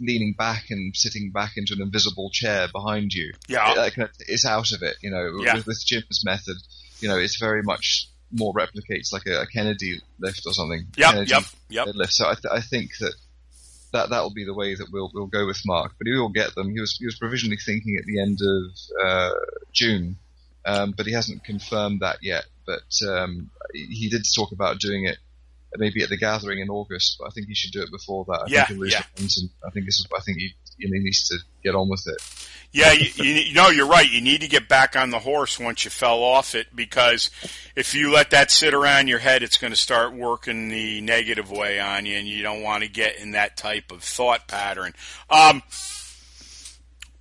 leaning 0.00 0.34
back 0.36 0.64
and 0.70 0.94
sitting 0.96 1.30
back 1.30 1.52
into 1.56 1.74
an 1.74 1.82
invisible 1.82 2.30
chair 2.32 2.68
behind 2.72 3.12
you. 3.12 3.32
Yeah. 3.48 3.72
It, 3.72 3.76
like, 3.76 4.10
it's 4.20 4.46
out 4.46 4.72
of 4.72 4.82
it, 4.82 4.96
you 5.02 5.10
know. 5.10 5.40
Yeah. 5.42 5.56
With, 5.56 5.66
with 5.66 5.84
Jim's 5.86 6.22
method, 6.24 6.56
you 7.00 7.08
know, 7.08 7.18
it's 7.18 7.38
very 7.38 7.62
much 7.62 8.08
more 8.32 8.52
replicates 8.52 9.12
like 9.12 9.26
a, 9.26 9.42
a 9.42 9.46
Kennedy 9.46 10.00
lift 10.18 10.42
or 10.46 10.52
something. 10.52 10.86
Yeah, 10.96 11.22
Yep. 11.22 11.42
Yep. 11.68 11.86
deadlift. 11.86 12.10
So 12.12 12.28
I, 12.28 12.34
th- 12.34 12.52
I 12.52 12.60
think 12.60 12.90
that. 13.00 13.14
That 13.92 14.10
that 14.10 14.20
will 14.20 14.34
be 14.34 14.44
the 14.44 14.52
way 14.52 14.74
that 14.74 14.88
we'll 14.92 15.10
we'll 15.14 15.26
go 15.28 15.46
with 15.46 15.62
Mark, 15.64 15.92
but 15.96 16.08
he 16.08 16.12
will 16.12 16.28
get 16.28 16.54
them. 16.56 16.70
He 16.70 16.80
was 16.80 16.96
he 16.98 17.06
was 17.06 17.16
provisionally 17.16 17.56
thinking 17.56 17.96
at 17.96 18.04
the 18.04 18.20
end 18.20 18.40
of 18.42 19.06
uh, 19.06 19.30
June, 19.72 20.16
um, 20.66 20.92
but 20.94 21.06
he 21.06 21.12
hasn't 21.12 21.44
confirmed 21.44 22.00
that 22.00 22.18
yet. 22.20 22.44
But 22.66 23.08
um, 23.08 23.48
he 23.72 24.10
did 24.10 24.26
talk 24.34 24.50
about 24.50 24.80
doing 24.80 25.06
it 25.06 25.18
maybe 25.78 26.02
at 26.02 26.08
the 26.08 26.16
gathering 26.16 26.60
in 26.60 26.68
August, 26.70 27.16
but 27.18 27.26
I 27.26 27.30
think 27.30 27.48
he 27.48 27.54
should 27.54 27.72
do 27.72 27.82
it 27.82 27.90
before 27.90 28.24
that. 28.26 28.42
I 28.42 28.44
Yeah, 28.48 28.66
think 28.66 28.68
he'll 28.68 28.78
lose 28.84 28.92
yeah. 28.92 29.02
momentum. 29.16 29.50
I 29.66 29.70
think 29.70 29.86
this 29.86 29.94
is, 30.00 30.06
I 30.16 30.20
think 30.20 30.38
he, 30.38 30.54
you 30.78 30.88
know, 30.88 30.94
he 30.94 31.04
needs 31.04 31.28
to 31.28 31.38
get 31.62 31.74
on 31.74 31.88
with 31.88 32.04
it. 32.06 32.22
Yeah, 32.72 32.92
you, 32.92 33.06
you, 33.14 33.32
you 33.32 33.54
know, 33.54 33.68
you're 33.68 33.86
right. 33.86 34.10
You 34.10 34.20
need 34.20 34.42
to 34.42 34.48
get 34.48 34.68
back 34.68 34.96
on 34.96 35.10
the 35.10 35.18
horse 35.18 35.58
once 35.58 35.84
you 35.84 35.90
fell 35.90 36.22
off 36.22 36.54
it 36.54 36.66
because 36.74 37.30
if 37.74 37.94
you 37.94 38.12
let 38.12 38.30
that 38.30 38.50
sit 38.50 38.74
around 38.74 39.08
your 39.08 39.20
head, 39.20 39.42
it's 39.42 39.56
going 39.56 39.72
to 39.72 39.78
start 39.78 40.12
working 40.12 40.68
the 40.68 41.00
negative 41.00 41.50
way 41.50 41.80
on 41.80 42.04
you, 42.04 42.16
and 42.18 42.26
you 42.28 42.42
don't 42.42 42.62
want 42.62 42.82
to 42.82 42.90
get 42.90 43.16
in 43.16 43.30
that 43.30 43.56
type 43.56 43.92
of 43.92 44.02
thought 44.02 44.46
pattern. 44.48 44.92
Um, 45.30 45.62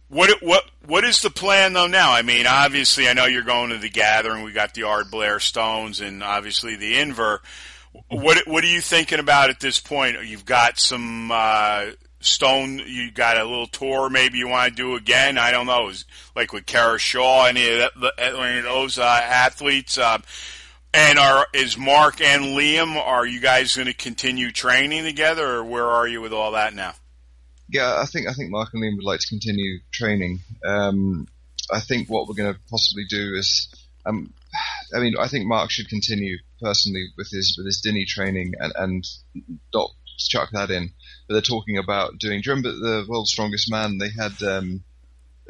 what 0.07 0.41
what 0.41 0.63
what 0.85 1.03
is 1.03 1.21
the 1.21 1.29
plan 1.29 1.73
though 1.73 1.87
now? 1.87 2.11
I 2.11 2.21
mean, 2.21 2.45
obviously, 2.47 3.07
I 3.07 3.13
know 3.13 3.25
you're 3.25 3.41
going 3.43 3.69
to 3.71 3.77
the 3.77 3.89
gathering. 3.89 4.43
We 4.43 4.51
got 4.51 4.73
the 4.73 4.81
Ardblair 4.81 5.41
Stones, 5.41 6.01
and 6.01 6.21
obviously 6.23 6.75
the 6.75 6.93
Inver. 6.95 7.39
What 8.09 8.47
what 8.47 8.63
are 8.63 8.67
you 8.67 8.81
thinking 8.81 9.19
about 9.19 9.49
at 9.49 9.59
this 9.59 9.79
point? 9.79 10.17
You've 10.25 10.45
got 10.45 10.79
some 10.79 11.31
uh, 11.31 11.91
stone. 12.19 12.79
You 12.85 13.11
got 13.11 13.37
a 13.37 13.43
little 13.43 13.67
tour. 13.67 14.09
Maybe 14.09 14.37
you 14.37 14.47
want 14.47 14.69
to 14.69 14.75
do 14.75 14.95
again. 14.95 15.37
I 15.37 15.51
don't 15.51 15.67
know. 15.67 15.91
Like 16.35 16.53
with 16.53 16.65
Kara 16.65 16.97
Shaw, 16.99 17.45
any 17.45 17.79
of, 17.79 17.91
that, 18.01 18.13
any 18.17 18.59
of 18.59 18.63
those 18.65 18.99
uh, 18.99 19.03
athletes. 19.03 19.97
Uh, 19.97 20.19
and 20.93 21.19
are 21.19 21.47
is 21.53 21.77
Mark 21.77 22.21
and 22.21 22.43
Liam? 22.57 22.95
Are 22.95 23.25
you 23.25 23.39
guys 23.39 23.75
going 23.75 23.87
to 23.87 23.93
continue 23.93 24.51
training 24.51 25.03
together, 25.03 25.45
or 25.45 25.63
where 25.63 25.87
are 25.87 26.07
you 26.07 26.21
with 26.21 26.31
all 26.33 26.53
that 26.53 26.73
now? 26.73 26.93
Yeah, 27.69 27.99
I 27.99 28.05
think 28.05 28.27
I 28.27 28.33
think 28.33 28.51
Mark 28.51 28.69
and 28.73 28.81
Liam 28.81 28.95
would 28.95 29.03
like 29.03 29.19
to 29.19 29.27
continue 29.27 29.79
training. 29.91 30.39
Um, 30.65 31.27
I 31.71 31.79
think 31.79 32.09
what 32.09 32.27
we're 32.27 32.35
going 32.35 32.53
to 32.53 32.59
possibly 32.69 33.05
do 33.09 33.33
is, 33.35 33.73
um, 34.05 34.33
I 34.93 34.99
mean, 34.99 35.15
I 35.19 35.27
think 35.27 35.45
Mark 35.47 35.71
should 35.71 35.89
continue 35.89 36.37
personally 36.61 37.07
with 37.17 37.29
his 37.31 37.55
with 37.57 37.65
his 37.65 37.81
Dinnie 37.81 38.05
training 38.05 38.53
and 38.59 38.73
and 38.75 39.07
not 39.73 39.91
chuck 40.17 40.49
that 40.53 40.71
in. 40.71 40.91
But 41.27 41.33
they're 41.35 41.41
talking 41.41 41.77
about 41.77 42.17
doing. 42.19 42.41
Do 42.41 42.49
you 42.49 42.55
remember 42.55 42.71
the 42.71 43.05
World's 43.07 43.31
Strongest 43.31 43.69
Man? 43.71 43.97
They 43.97 44.09
had 44.09 44.41
um, 44.43 44.83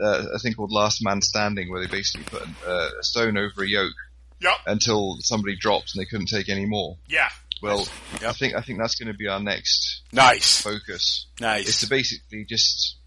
uh, 0.02 0.26
a 0.34 0.40
thing 0.40 0.54
called 0.54 0.72
Last 0.72 1.04
Man 1.04 1.22
Standing, 1.22 1.70
where 1.72 1.82
they 1.82 1.88
basically 1.92 2.26
put 2.26 2.48
uh, 2.68 2.90
a 3.00 3.04
stone 3.04 3.38
over 3.38 3.64
a 3.64 3.68
yoke 3.68 3.94
Yep. 4.42 4.54
until 4.68 5.16
somebody 5.22 5.56
dropped 5.56 5.96
and 5.96 6.02
they 6.02 6.06
couldn't 6.06 6.28
take 6.28 6.50
any 6.50 6.66
more. 6.66 6.98
Yeah. 7.08 7.30
Well, 7.62 7.88
I 8.16 8.22
Yep. 8.26 8.36
think 8.36 8.56
I 8.56 8.62
think 8.62 8.80
that's 8.80 8.96
going 8.96 9.08
to 9.12 9.18
be 9.18 9.28
our 9.28 9.40
next 9.40 10.02
Nice. 10.12 10.62
focus 10.62 11.26
is 11.38 11.42
Nice. 11.42 11.80
to 11.80 11.88
basically 11.88 12.44
just 12.46 12.98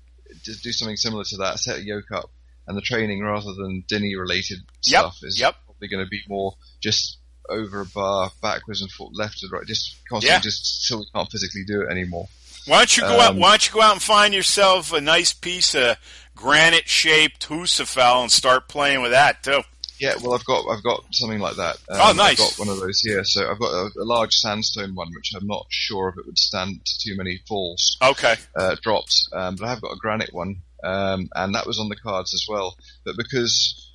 just 0.42 0.62
do 0.62 0.72
something 0.72 0.96
similar 0.96 1.24
to 1.24 1.36
that, 1.38 1.58
set 1.58 1.78
a 1.78 1.82
yoke 1.84 2.10
up, 2.12 2.30
and 2.66 2.76
the 2.76 2.82
training 2.82 3.22
rather 3.22 3.52
than 3.54 3.84
Dinnie 3.88 4.14
related 4.16 4.58
Yep, 4.84 5.00
stuff 5.00 5.18
is 5.22 5.38
yep. 5.38 5.56
Probably 5.78 5.88
going 5.88 6.04
to 6.04 6.10
be 6.10 6.22
more 6.28 6.54
just 6.80 7.18
over 7.48 7.80
a 7.80 7.86
bar, 7.86 8.30
backwards 8.42 8.82
and 8.82 8.90
forth, 8.90 9.12
left 9.14 9.42
and 9.42 9.52
right, 9.52 9.64
just 9.66 9.96
constantly, 10.08 10.34
Yeah. 10.36 10.40
just 10.40 10.86
so 10.86 10.98
we 10.98 11.06
can't 11.14 11.30
physically 11.30 11.62
do 11.66 11.82
it 11.82 11.90
anymore. 11.90 12.28
Why 12.66 12.78
don't 12.78 12.96
you 12.96 13.02
go 13.04 13.20
out? 13.20 13.30
Um, 13.30 13.38
Why 13.38 13.50
don't 13.50 13.66
you 13.66 13.72
go 13.74 13.80
out 13.82 13.92
and 13.92 14.02
find 14.02 14.34
yourself 14.34 14.92
a 14.92 15.00
nice 15.00 15.32
piece 15.32 15.74
of 15.74 15.96
granite 16.34 16.88
shaped 16.88 17.48
Husafell 17.48 18.22
and 18.22 18.30
start 18.32 18.68
playing 18.68 19.00
with 19.02 19.12
that 19.12 19.42
too? 19.42 19.62
Yeah, 20.00 20.14
well, 20.22 20.34
I've 20.34 20.44
got 20.44 20.66
I've 20.68 20.82
got 20.82 21.04
something 21.12 21.38
like 21.40 21.56
that. 21.56 21.76
Um, 21.88 21.98
Oh, 22.00 22.12
nice. 22.12 22.32
I've 22.40 22.50
got 22.50 22.58
one 22.58 22.68
of 22.68 22.78
those 22.80 23.00
here. 23.00 23.24
So 23.24 23.50
I've 23.50 23.58
got 23.58 23.72
a, 23.72 23.90
a 23.98 24.04
large 24.04 24.34
sandstone 24.34 24.94
one, 24.94 25.08
which 25.14 25.32
I'm 25.34 25.46
not 25.46 25.66
sure 25.70 26.10
if 26.10 26.18
it 26.18 26.26
would 26.26 26.38
stand 26.38 26.84
to 26.84 26.98
too 26.98 27.16
many 27.16 27.40
falls 27.48 27.96
Okay. 28.02 28.34
uh, 28.54 28.76
drops, 28.82 29.28
um, 29.32 29.56
but 29.56 29.64
I 29.66 29.70
have 29.70 29.80
got 29.80 29.92
a 29.92 29.96
granite 29.96 30.32
one, 30.34 30.56
um, 30.84 31.28
and 31.34 31.54
that 31.54 31.66
was 31.66 31.78
on 31.80 31.88
the 31.88 31.96
cards 31.96 32.34
as 32.34 32.44
well. 32.48 32.76
But 33.04 33.16
because, 33.16 33.87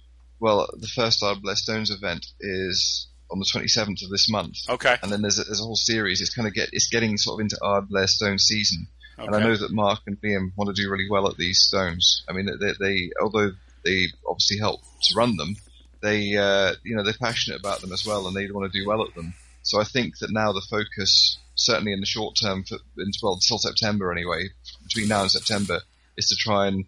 well, 0.44 0.70
the 0.78 0.88
first 0.90 1.22
Ardblair 1.22 1.56
Stones 1.56 1.90
event 1.90 2.28
is 2.42 3.08
on 3.32 3.40
the 3.40 3.46
27th 3.46 4.04
of 4.04 4.10
this 4.10 4.30
month, 4.30 4.58
Okay. 4.68 4.98
and 5.02 5.10
then 5.10 5.22
there's 5.22 5.40
a, 5.40 5.46
there's 5.46 5.62
a 5.62 5.64
whole 5.64 5.78
series. 5.78 6.20
It's 6.20 6.36
kind 6.36 6.50
of 6.50 6.54
get 6.54 6.70
it's 6.74 6.90
getting 6.90 7.18
sort 7.18 7.40
of 7.40 7.44
into 7.46 7.58
Ardblair 7.64 8.10
Stone 8.10 8.40
season, 8.40 8.88
and 9.18 9.34
I 9.34 9.40
know 9.40 9.56
that 9.56 9.72
Mark 9.72 10.02
and 10.06 10.20
Liam 10.22 10.52
want 10.58 10.76
to 10.76 10.80
do 10.80 10.92
really 10.92 11.10
well 11.10 11.30
at 11.30 11.38
these 11.38 11.62
stones. 11.62 12.26
I 12.28 12.34
mean, 12.34 12.50
they, 12.60 12.74
they 12.78 13.12
although 13.22 13.52
they 13.86 14.08
obviously 14.28 14.58
help 14.58 14.82
to 15.04 15.16
run 15.16 15.38
them, 15.38 15.56
they 16.02 16.36
uh, 16.36 16.74
you 16.84 16.98
know 16.98 17.04
they're 17.04 17.14
passionate 17.14 17.62
about 17.62 17.80
them 17.80 17.94
as 17.94 18.06
well, 18.06 18.28
and 18.28 18.36
they 18.36 18.52
want 18.52 18.70
to 18.70 18.78
do 18.78 18.86
well 18.86 19.04
at 19.08 19.16
them. 19.16 19.34
So 19.62 19.80
I 19.80 19.86
think 19.86 20.18
that 20.20 20.30
now 20.30 20.52
the 20.52 20.66
focus, 20.70 21.38
certainly 21.56 21.94
in 21.94 22.02
the 22.02 22.06
short 22.06 22.36
term, 22.36 22.66
for, 22.66 22.80
well, 23.24 23.36
until 23.36 23.60
September 23.60 24.12
anyway, 24.12 24.50
between 24.84 25.08
now 25.08 25.22
and 25.22 25.32
September, 25.32 25.80
is 26.18 26.28
to 26.28 26.36
try 26.36 26.68
and 26.68 26.84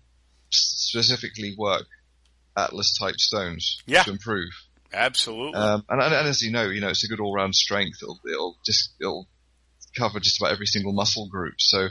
specifically 0.50 1.56
work 1.58 1.88
Atlas 2.58 2.98
type 3.00 3.16
stones 3.18 3.82
Yeah. 3.86 4.04
to 4.04 4.12
improve. 4.12 4.50
Absolutely. 4.94 5.60
Um, 5.60 5.84
and, 5.90 6.02
and, 6.02 6.14
and 6.14 6.28
as 6.28 6.42
you 6.42 6.52
know, 6.52 6.70
you 6.70 6.80
know, 6.82 6.90
it's 6.90 7.04
a 7.04 7.08
good 7.08 7.20
all-round 7.20 7.54
strength. 7.54 7.98
It'll, 8.02 8.20
it'll 8.30 8.58
just, 8.66 8.94
it'll 9.02 9.28
cover 9.98 10.20
just 10.20 10.40
about 10.42 10.52
every 10.54 10.66
single 10.66 10.94
muscle 10.94 11.28
group. 11.28 11.56
So, 11.60 11.88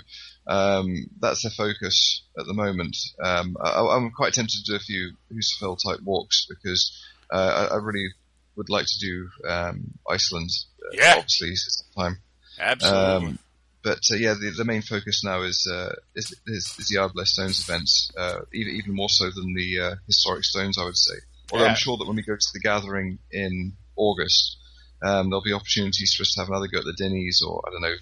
um, 0.47 0.95
that's 1.21 1.43
the 1.43 1.51
focus 1.51 2.23
at 2.39 2.47
the 2.47 2.55
moment. 2.55 2.97
Um, 3.23 3.57
I, 3.63 3.81
I'm 3.81 4.11
quite 4.11 4.33
tempted 4.35 4.65
to 4.65 4.73
do 4.73 4.77
a 4.77 4.81
few 4.81 5.13
Husafell 5.33 5.77
type 5.85 6.01
walks 6.03 6.47
because, 6.49 7.03
uh, 7.31 7.69
I, 7.71 7.75
I 7.75 7.77
really 7.79 8.09
would 8.57 8.71
like 8.71 8.87
to 8.87 8.99
do, 9.07 9.29
um, 9.49 9.99
Iceland. 10.09 10.51
uh, 10.85 10.91
Yeah. 10.93 11.15
Obviously, 11.17 11.49
it's 11.51 11.85
time. 11.97 12.19
Absolutely. 12.59 13.39
But 13.85 14.01
uh, 14.11 14.17
yeah, 14.17 14.33
the, 14.33 14.51
the 14.57 14.65
main 14.65 14.81
focus 14.81 15.23
now 15.23 15.43
is 15.43 15.71
uh, 15.71 15.95
is, 16.15 16.35
is, 16.47 16.75
is 16.79 16.89
the 16.89 16.97
Ardblair 16.97 17.27
Stones 17.27 17.61
events, 17.61 18.11
uh, 18.17 18.41
even 18.55 18.75
even 18.77 18.95
more 18.95 19.11
so 19.11 19.31
than 19.31 19.53
the 19.53 19.81
uh, 19.81 19.95
historic 20.07 20.45
stones, 20.45 20.79
I 20.79 20.85
would 20.85 20.97
say. 20.97 21.15
Although 21.53 21.65
Yeah. 21.67 21.71
I'm 21.71 21.77
sure 21.77 21.99
that 21.99 22.07
when 22.07 22.17
we 22.17 22.23
go 22.23 22.35
to 22.35 22.53
the 22.55 22.61
gathering 22.61 23.19
in 23.31 23.75
August, 23.95 24.57
um, 25.03 25.29
there'll 25.29 25.43
be 25.43 25.53
opportunities 25.53 26.15
for 26.15 26.23
us 26.23 26.33
to 26.33 26.41
have 26.41 26.49
another 26.49 26.67
go 26.67 26.79
at 26.79 26.87
the 26.87 26.95
Dinnies, 26.95 27.43
or 27.47 27.63
I 27.67 27.71
don't 27.71 27.83
know, 27.83 27.97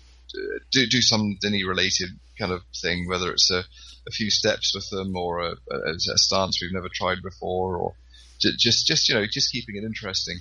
do 0.70 0.86
do 0.86 1.02
some 1.02 1.36
Dinnie 1.40 1.64
related 1.64 2.10
kind 2.38 2.52
of 2.52 2.62
thing, 2.80 3.08
whether 3.08 3.32
it's 3.32 3.50
a, 3.50 3.64
a 4.06 4.10
few 4.12 4.30
steps 4.30 4.72
with 4.74 4.88
them 4.88 5.16
or 5.16 5.40
a, 5.40 5.50
a, 5.70 5.94
a 5.94 6.18
stance 6.18 6.60
we've 6.62 6.72
never 6.72 6.88
tried 6.94 7.22
before, 7.22 7.76
or 7.76 7.94
ju- 8.38 8.56
just 8.56 8.86
just 8.86 9.08
you 9.08 9.16
know 9.16 9.26
just 9.26 9.50
keeping 9.50 9.74
it 9.76 9.84
interesting. 9.84 10.38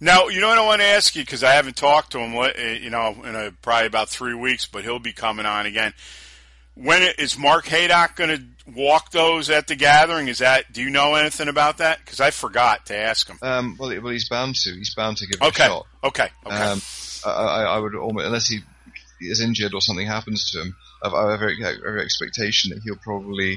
Now, 0.00 0.28
you 0.28 0.40
know 0.40 0.48
what 0.48 0.58
I 0.58 0.66
want 0.66 0.80
to 0.80 0.86
ask 0.86 1.14
you 1.16 1.22
because 1.22 1.42
I 1.44 1.52
haven't 1.52 1.76
talked 1.76 2.12
to 2.12 2.18
him, 2.18 2.36
uh, 2.36 2.48
you 2.58 2.90
know, 2.90 3.16
in 3.24 3.34
a, 3.34 3.52
probably 3.62 3.86
about 3.86 4.08
three 4.08 4.34
weeks, 4.34 4.66
but 4.66 4.84
he'll 4.84 4.98
be 4.98 5.12
coming 5.12 5.46
on 5.46 5.66
again. 5.66 5.94
When 6.74 7.02
is 7.18 7.38
Mark 7.38 7.66
Haydock 7.66 8.16
going 8.16 8.36
to 8.36 8.72
walk 8.72 9.12
those 9.12 9.48
at 9.48 9.68
the 9.68 9.76
gathering? 9.76 10.26
Is 10.26 10.38
that? 10.38 10.72
Do 10.72 10.82
you 10.82 10.90
know 10.90 11.14
anything 11.14 11.48
about 11.48 11.78
that? 11.78 12.00
Because 12.04 12.20
I 12.20 12.30
forgot 12.32 12.86
to 12.86 12.96
ask 12.96 13.28
him. 13.28 13.38
Um, 13.42 13.76
well, 13.78 13.90
well, 14.02 14.12
he's 14.12 14.28
bound 14.28 14.56
to. 14.56 14.74
He's 14.74 14.94
bound 14.94 15.18
to 15.18 15.26
give 15.26 15.40
it 15.40 15.46
Okay. 15.46 15.64
a 15.64 15.68
shot. 15.68 15.86
Okay. 16.02 16.28
Okay. 16.44 16.56
Um, 16.56 16.80
I, 17.24 17.62
I, 17.62 17.78
would 17.78 17.94
almost, 17.94 18.26
unless 18.26 18.48
he 18.48 18.60
is 19.20 19.40
injured 19.40 19.72
or 19.72 19.80
something 19.80 20.06
happens 20.06 20.50
to 20.50 20.62
him, 20.62 20.76
I 21.02 21.32
every, 21.32 21.64
every 21.64 22.02
expectation 22.02 22.70
that 22.70 22.80
he'll 22.82 22.96
probably. 22.96 23.56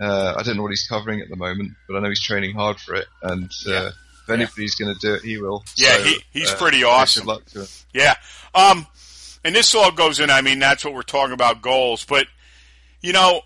Uh, 0.00 0.34
I 0.38 0.42
don't 0.42 0.56
know 0.56 0.62
what 0.62 0.70
he's 0.70 0.86
covering 0.88 1.20
at 1.20 1.28
the 1.28 1.36
moment, 1.36 1.72
but 1.86 1.96
I 1.96 2.00
know 2.00 2.08
he's 2.08 2.22
training 2.22 2.54
hard 2.54 2.78
for 2.80 2.94
it, 2.94 3.06
and 3.22 3.50
uh, 3.66 3.70
Yeah. 3.70 3.90
If 4.22 4.30
anybody's 4.30 4.74
going 4.74 4.94
to 4.94 5.00
do 5.00 5.14
it, 5.14 5.22
he 5.22 5.38
will. 5.38 5.64
Yeah, 5.76 5.96
So, 5.98 6.02
he- 6.04 6.24
he's 6.32 6.50
uh, 6.50 6.56
pretty 6.56 6.78
Good 6.80 6.86
awesome. 6.86 7.26
luck 7.26 7.44
to 7.46 7.60
him. 7.62 7.68
Yeah. 7.92 8.14
Um, 8.54 8.86
and 9.44 9.54
this 9.54 9.74
all 9.74 9.90
goes 9.90 10.20
in, 10.20 10.30
I 10.30 10.40
mean, 10.42 10.58
that's 10.58 10.84
what 10.84 10.94
we're 10.94 11.02
talking 11.02 11.32
about 11.34 11.62
goals. 11.62 12.04
But, 12.04 12.26
you 13.00 13.12
know, 13.12 13.42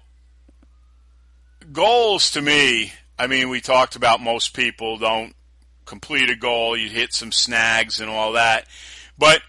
goals 1.73 2.31
to 2.33 2.43
me, 2.43 2.93
I 3.19 3.27
mean, 3.27 3.49
we 3.49 3.61
talked 3.61 3.97
about 3.97 4.21
most 4.21 4.55
people 4.55 4.99
don't 4.99 5.35
complete 5.85 6.29
a 6.31 6.37
goal, 6.37 6.77
you 6.77 6.89
hit 6.89 7.13
some 7.13 7.33
snags 7.33 8.01
and 8.01 8.11
all 8.11 8.33
that. 8.33 8.67
But, 9.19 9.41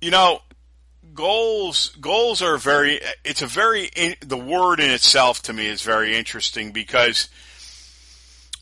you 0.00 0.10
know, 0.10 0.40
goals 1.14 1.88
goals 2.00 2.40
are 2.40 2.56
very 2.56 3.00
it's 3.24 3.42
a 3.42 3.46
very 3.46 3.90
in, 3.96 4.14
the 4.20 4.36
word 4.36 4.78
in 4.78 4.90
itself 4.90 5.42
to 5.42 5.52
me 5.52 5.66
is 5.66 5.82
very 5.82 6.16
interesting 6.16 6.70
because 6.70 7.28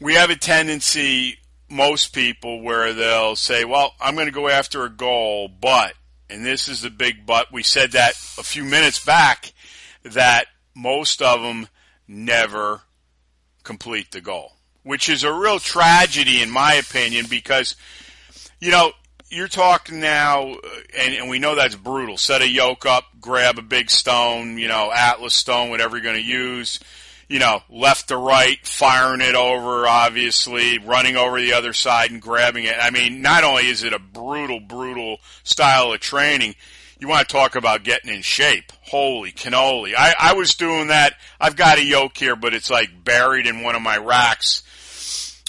we 0.01 0.15
have 0.15 0.31
a 0.31 0.37
tendency 0.37 1.38
most 1.69 2.15
people 2.15 2.63
where 2.63 2.93
they'll 2.93 3.37
say 3.37 3.65
well 3.65 3.95
i'm 4.01 4.15
going 4.15 4.27
to 4.27 4.33
go 4.33 4.49
after 4.49 4.85
a 4.85 4.91
goal 4.91 5.49
but 5.49 5.95
and 6.31 6.45
this 6.45 6.69
is 6.69 6.83
the 6.83 6.91
big 6.91 7.27
but 7.27 7.53
we 7.53 7.63
said 7.63 7.93
that 7.93 8.13
a 8.39 8.43
few 8.43 8.65
minutes 8.65 9.05
back 9.05 9.53
that 10.03 10.47
most 10.75 11.21
of 11.21 11.43
them 11.43 11.69
never 12.07 12.83
complete 13.65 14.11
the 14.13 14.21
goal 14.21 14.53
which 14.83 15.09
is 15.09 15.25
a 15.25 15.33
real 15.33 15.59
tragedy 15.59 16.41
in 16.41 16.51
my 16.51 16.75
opinion 16.75 17.27
because 17.29 17.77
you 18.61 18.71
know 18.71 18.93
you're 19.31 19.49
talking 19.49 20.01
now, 20.01 20.53
uh, 20.53 20.59
and, 20.97 21.15
and 21.15 21.29
we 21.29 21.39
know 21.39 21.55
that's 21.55 21.75
brutal. 21.75 22.17
Set 22.17 22.43
a 22.43 22.49
yoke 22.49 22.87
up, 22.87 23.05
grab 23.21 23.59
a 23.59 23.63
big 23.63 23.91
stone, 23.91 24.59
you 24.59 24.69
know, 24.69 24.91
Atlas 24.95 25.35
stone, 25.35 25.71
whatever 25.71 25.97
you're 25.97 26.05
going 26.05 26.17
to 26.17 26.23
use, 26.23 26.81
you 27.29 27.39
know, 27.39 27.63
left 27.69 28.09
to 28.09 28.17
right, 28.17 28.59
firing 28.67 29.21
it 29.21 29.35
over, 29.35 29.87
obviously, 29.87 30.79
running 30.79 31.17
over 31.17 31.41
the 31.41 31.53
other 31.53 31.73
side 31.73 32.11
and 32.11 32.23
grabbing 32.23 32.65
it. 32.65 32.77
I 32.81 32.91
mean, 32.91 33.21
not 33.21 33.45
only 33.45 33.67
is 33.67 33.83
it 33.83 33.93
a 33.93 33.99
brutal, 33.99 34.61
brutal 34.61 35.19
style 35.45 35.93
of 35.93 36.01
training, 36.01 36.55
you 36.99 37.07
want 37.07 37.29
to 37.29 37.33
talk 37.33 37.55
about 37.55 37.85
getting 37.85 38.13
in 38.13 38.23
shape. 38.23 38.73
Holy 38.83 39.31
cannoli. 39.31 39.95
I, 39.97 40.15
I 40.19 40.33
was 40.35 40.55
doing 40.55 40.89
that. 40.89 41.15
I've 41.39 41.55
got 41.55 41.79
a 41.79 41.85
yoke 41.85 42.17
here, 42.17 42.35
but 42.35 42.55
it's 42.55 42.71
like 42.71 43.05
buried 43.05 43.47
in 43.47 43.63
one 43.63 43.77
of 43.77 43.83
my 43.83 43.99
racks. 43.99 44.63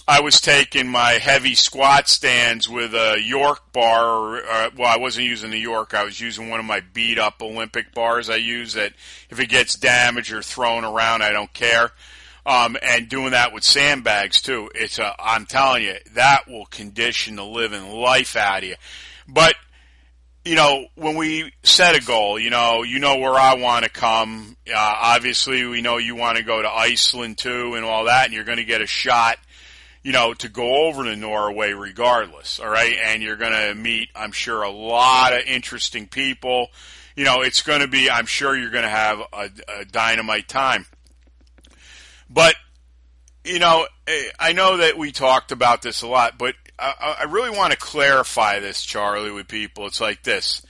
I 0.10 0.22
was 0.22 0.42
taking 0.42 0.88
my 0.88 1.12
heavy 1.12 1.54
squat 1.54 2.10
stands 2.10 2.68
with 2.68 2.96
a 2.96 3.22
York 3.24 3.72
bar. 3.72 4.06
Or, 4.08 4.38
uh, 4.38 4.70
well, 4.76 4.92
I 4.92 4.98
wasn't 4.98 5.28
using 5.28 5.52
the 5.52 5.60
York. 5.60 5.94
I 5.94 6.04
was 6.04 6.20
using 6.20 6.50
one 6.50 6.60
of 6.60 6.66
my 6.66 6.80
beat 6.80 7.20
up 7.20 7.44
Olympic 7.44 7.94
bars. 7.94 8.28
I 8.28 8.38
use 8.38 8.74
that 8.74 8.94
if 9.30 9.40
it 9.40 9.50
gets 9.50 9.76
damaged 9.76 10.34
or 10.34 10.42
thrown 10.42 10.84
around, 10.84 11.22
I 11.22 11.30
don't 11.30 11.54
care. 11.54 11.92
Um, 12.44 12.76
and 12.82 13.08
doing 13.08 13.32
that 13.32 13.54
with 13.54 13.64
sandbags 13.64 14.42
too. 14.42 14.72
It's 14.74 14.98
a, 14.98 15.14
I'm 15.20 15.46
telling 15.46 15.84
you, 15.84 15.98
that 16.16 16.48
will 16.48 16.66
condition 16.66 17.36
the 17.36 17.46
living 17.46 17.92
life 17.92 18.36
out 18.36 18.64
of 18.64 18.70
you. 18.70 18.76
But 19.28 19.54
you 20.44 20.56
know, 20.56 20.88
when 20.96 21.18
we 21.18 21.54
set 21.62 21.96
a 21.96 22.04
goal, 22.04 22.40
you 22.40 22.50
know, 22.50 22.82
you 22.82 22.98
know 22.98 23.18
where 23.20 23.36
I 23.36 23.54
want 23.56 23.84
to 23.84 23.92
come. 23.92 24.58
Uh, 24.68 24.74
obviously, 24.76 25.66
we 25.66 25.82
know 25.82 25.98
you 25.98 26.16
want 26.16 26.40
to 26.40 26.44
go 26.44 26.60
to 26.60 26.68
Iceland 26.68 27.38
too, 27.38 27.76
and 27.76 27.86
all 27.86 28.06
that, 28.06 28.26
and 28.26 28.34
you're 28.34 28.46
going 28.46 28.58
to 28.58 28.64
get 28.64 28.82
a 28.82 28.88
shot 28.88 29.38
you 30.04 30.12
know, 30.12 30.34
to 30.34 30.50
go 30.50 30.88
over 30.88 31.04
to 31.04 31.16
Norway 31.16 31.72
regardless, 31.74 32.60
all 32.60 32.70
right? 32.70 32.96
And 33.04 33.22
you're 33.22 33.36
going 33.36 33.52
to 33.52 33.76
meet, 33.76 34.10
I'm 34.16 34.32
sure, 34.32 34.64
a 34.64 34.70
lot 34.70 35.34
of 35.34 35.42
interesting 35.46 36.08
people. 36.08 36.68
You 37.16 37.26
know, 37.26 37.42
it's 37.42 37.62
going 37.62 37.82
to 37.82 37.88
be, 37.88 38.10
I'm 38.10 38.26
sure 38.26 38.56
you're 38.56 38.72
going 38.72 38.84
to 38.84 38.90
have 38.90 39.20
a, 39.34 39.50
a 39.80 39.86
dynamite 39.86 40.48
time. 40.48 40.86
But, 42.30 42.56
you 43.44 43.60
know, 43.60 43.88
eh, 44.08 44.30
I 44.40 44.54
know 44.54 44.78
that 44.78 44.98
we 44.98 45.12
talked 45.12 45.52
about 45.52 45.82
this 45.82 46.02
a 46.02 46.08
lot, 46.08 46.38
but 46.38 46.56
I, 46.78 47.18
I 47.22 47.24
really 47.24 47.56
want 47.56 47.74
to 47.74 47.78
clarify 47.78 48.60
this, 48.60 48.84
Charlie, 48.84 49.32
with 49.32 49.48
people. 49.48 49.86
It's 49.88 50.00
like 50.00 50.24
this. 50.24 50.66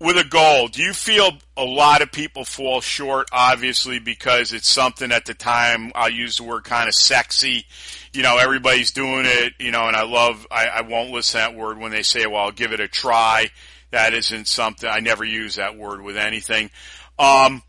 With 0.00 0.18
a 0.18 0.24
goal, 0.24 0.68
do 0.68 0.82
you 0.82 0.92
feel 0.92 1.38
a 1.56 1.64
lot 1.64 2.02
of 2.02 2.10
people 2.10 2.44
fall 2.44 2.80
short, 2.80 3.28
obviously, 3.32 4.00
because 4.00 4.52
it's 4.52 4.68
something 4.68 5.12
at 5.12 5.24
the 5.24 5.34
time, 5.34 5.92
I'll 5.94 6.10
use 6.10 6.36
the 6.36 6.42
word 6.42 6.64
kind 6.64 6.88
of 6.88 6.94
sexy. 6.94 7.64
You 8.12 8.22
know, 8.22 8.36
everybody's 8.36 8.90
doing 8.90 9.24
it, 9.24 9.54
you 9.58 9.70
know, 9.70 9.86
and 9.86 9.96
I 9.96 10.02
love, 10.02 10.46
I, 10.50 10.66
I 10.66 10.80
won't 10.82 11.10
listen 11.10 11.40
to 11.40 11.46
that 11.46 11.56
word 11.56 11.78
when 11.78 11.92
they 11.92 12.02
say, 12.02 12.26
well, 12.26 12.42
I'll 12.42 12.52
give 12.52 12.72
it 12.72 12.80
a 12.80 12.88
try. 12.88 13.50
That 13.92 14.14
isn't 14.14 14.48
something, 14.48 14.88
I 14.88 14.98
never 14.98 15.24
use 15.24 15.54
that 15.56 15.76
word 15.76 16.02
with 16.02 16.16
anything. 16.16 16.70
Um, 17.18 17.62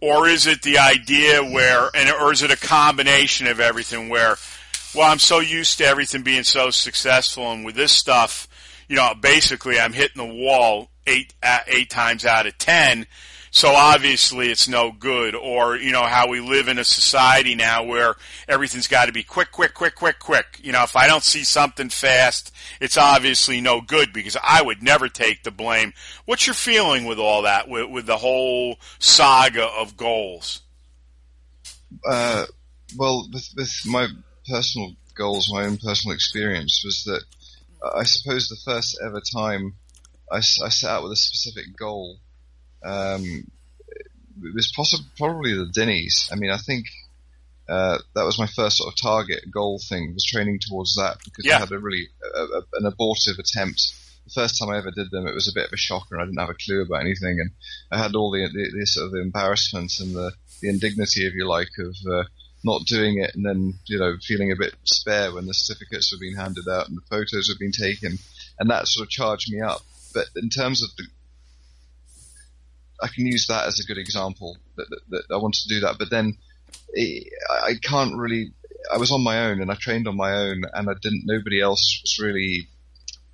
or 0.00 0.28
is 0.28 0.48
it 0.48 0.62
the 0.62 0.78
idea 0.78 1.42
where, 1.42 1.90
and 1.94 2.10
or 2.10 2.32
is 2.32 2.42
it 2.42 2.50
a 2.50 2.56
combination 2.56 3.46
of 3.46 3.60
everything 3.60 4.08
where, 4.08 4.36
well, 4.94 5.10
I'm 5.10 5.20
so 5.20 5.38
used 5.38 5.78
to 5.78 5.84
everything 5.84 6.22
being 6.22 6.42
so 6.42 6.70
successful, 6.70 7.52
and 7.52 7.64
with 7.64 7.76
this 7.76 7.92
stuff, 7.92 8.48
you 8.88 8.96
know, 8.96 9.14
basically 9.20 9.78
I'm 9.78 9.92
hitting 9.92 10.26
the 10.26 10.34
wall 10.34 10.90
eight 11.08 11.34
uh, 11.42 11.60
eight 11.66 11.90
times 11.90 12.24
out 12.24 12.46
of 12.46 12.58
ten. 12.58 13.06
So 13.50 13.70
obviously 13.70 14.50
it's 14.50 14.68
no 14.68 14.92
good. 14.92 15.34
Or 15.34 15.76
you 15.76 15.90
know 15.90 16.04
how 16.04 16.28
we 16.28 16.40
live 16.40 16.68
in 16.68 16.78
a 16.78 16.84
society 16.84 17.54
now 17.54 17.84
where 17.84 18.14
everything's 18.46 18.88
got 18.88 19.06
to 19.06 19.12
be 19.12 19.22
quick, 19.22 19.50
quick, 19.52 19.74
quick, 19.74 19.94
quick, 19.94 20.18
quick. 20.18 20.60
You 20.62 20.72
know, 20.72 20.82
if 20.82 20.96
I 20.96 21.06
don't 21.06 21.24
see 21.24 21.44
something 21.44 21.88
fast, 21.88 22.54
it's 22.80 22.98
obviously 22.98 23.60
no 23.60 23.80
good 23.80 24.12
because 24.12 24.36
I 24.42 24.62
would 24.62 24.82
never 24.82 25.08
take 25.08 25.42
the 25.42 25.50
blame. 25.50 25.92
What's 26.26 26.46
your 26.46 26.54
feeling 26.54 27.06
with 27.06 27.18
all 27.18 27.42
that, 27.42 27.68
with, 27.68 27.90
with 27.90 28.06
the 28.06 28.18
whole 28.18 28.78
saga 28.98 29.64
of 29.64 29.96
goals? 29.96 30.60
Uh, 32.06 32.44
well, 32.96 33.26
with, 33.32 33.48
with 33.56 33.72
my 33.86 34.08
personal 34.46 34.92
goals, 35.14 35.50
my 35.52 35.64
own 35.64 35.78
personal 35.78 36.14
experience 36.14 36.82
was 36.84 37.02
that 37.04 37.22
I 37.96 38.04
suppose 38.04 38.48
the 38.48 38.56
first 38.64 38.98
ever 39.04 39.22
time 39.34 39.74
I, 40.30 40.38
I 40.38 40.68
set 40.68 40.90
out 40.90 41.02
with 41.02 41.12
a 41.12 41.16
specific 41.16 41.76
goal 41.76 42.18
um, 42.84 43.50
it 44.42 44.54
was 44.54 44.72
possibly 44.74 45.06
probably 45.16 45.54
the 45.54 45.66
Dinnie's. 45.66 46.28
I 46.32 46.36
mean, 46.36 46.50
I 46.50 46.58
think 46.58 46.86
uh, 47.68 47.98
that 48.14 48.24
was 48.24 48.38
my 48.38 48.46
first 48.46 48.78
sort 48.78 48.92
of 48.92 49.00
target 49.00 49.50
goal 49.52 49.80
thing 49.88 50.14
was 50.14 50.24
training 50.24 50.60
towards 50.60 50.94
that 50.96 51.18
because 51.24 51.44
Yeah. 51.44 51.56
I 51.56 51.60
had 51.60 51.72
a 51.72 51.78
really 51.78 52.08
a, 52.34 52.42
a, 52.42 52.62
an 52.74 52.86
abortive 52.86 53.38
attempt. 53.38 53.94
The 54.26 54.32
first 54.42 54.58
time 54.58 54.70
I 54.70 54.78
ever 54.78 54.90
did 54.90 55.10
them, 55.10 55.26
it 55.26 55.34
was 55.34 55.48
a 55.48 55.54
bit 55.54 55.66
of 55.66 55.72
a 55.72 55.76
shocker, 55.76 56.14
and 56.14 56.22
I 56.22 56.26
didn't 56.26 56.38
have 56.38 56.50
a 56.50 56.54
clue 56.54 56.82
about 56.82 57.00
anything, 57.00 57.40
and 57.40 57.50
I 57.90 57.98
had 57.98 58.14
all 58.14 58.30
the 58.30 58.46
the, 58.46 58.78
the 58.78 58.86
sort 58.86 59.06
of 59.06 59.12
the 59.12 59.20
embarrassment 59.20 59.92
and 60.00 60.14
the, 60.14 60.32
the 60.60 60.68
indignity, 60.68 61.26
if 61.26 61.34
you 61.34 61.48
like, 61.48 61.70
of 61.78 61.96
uh, 62.10 62.24
not 62.62 62.84
doing 62.84 63.18
it, 63.18 63.34
and 63.34 63.44
then 63.44 63.74
you 63.86 63.98
know 63.98 64.16
feeling 64.22 64.52
a 64.52 64.56
bit 64.56 64.74
spare 64.84 65.32
when 65.32 65.46
the 65.46 65.54
certificates 65.54 66.12
were 66.12 66.20
being 66.20 66.36
handed 66.36 66.68
out 66.68 66.88
and 66.88 66.96
the 66.96 67.06
photos 67.08 67.48
were 67.48 67.58
being 67.58 67.72
taken, 67.72 68.18
and 68.58 68.70
that 68.70 68.86
sort 68.86 69.06
of 69.06 69.10
charged 69.10 69.50
me 69.50 69.60
up. 69.62 69.80
But 70.14 70.26
in 70.36 70.48
terms 70.48 70.82
of 70.82 70.88
the 70.96 71.04
I 73.02 73.08
can 73.08 73.26
use 73.26 73.46
that 73.46 73.66
as 73.66 73.78
a 73.78 73.84
good 73.84 73.98
example 73.98 74.56
that, 74.76 74.88
that, 74.90 75.00
that 75.10 75.34
I 75.34 75.36
wanted 75.36 75.60
to 75.62 75.68
do 75.68 75.80
that. 75.80 75.98
But 75.98 76.10
then 76.10 76.36
it, 76.92 77.32
I 77.50 77.70
I 77.70 77.74
can't 77.82 78.16
really. 78.16 78.52
I 78.92 78.96
was 78.98 79.10
on 79.12 79.22
my 79.22 79.46
own 79.46 79.60
and 79.60 79.70
I 79.70 79.74
trained 79.74 80.08
on 80.08 80.16
my 80.16 80.32
own, 80.32 80.62
and 80.72 80.88
I 80.88 80.94
didn't. 81.00 81.22
Nobody 81.24 81.60
else 81.60 82.00
was 82.02 82.18
really, 82.24 82.68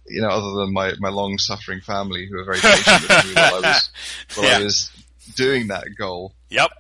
you 0.09 0.21
know, 0.21 0.29
other 0.29 0.53
than 0.61 0.73
my 0.73 0.93
my 0.99 1.11
long 1.11 1.39
suffering 1.39 1.81
family 1.81 2.27
who 2.27 2.37
were 2.37 2.45
very 2.45 2.61
patient 2.61 3.03
with 3.03 3.27
me 3.27 3.35
while 3.35 3.55
I 3.57 3.61
was 3.61 3.91
while 4.35 4.47
Yeah. 4.47 4.59
I 4.59 4.63
was 4.65 4.91
doing 5.37 5.69
that 5.69 5.85
goal. 5.99 6.35
Yep. 6.51 6.71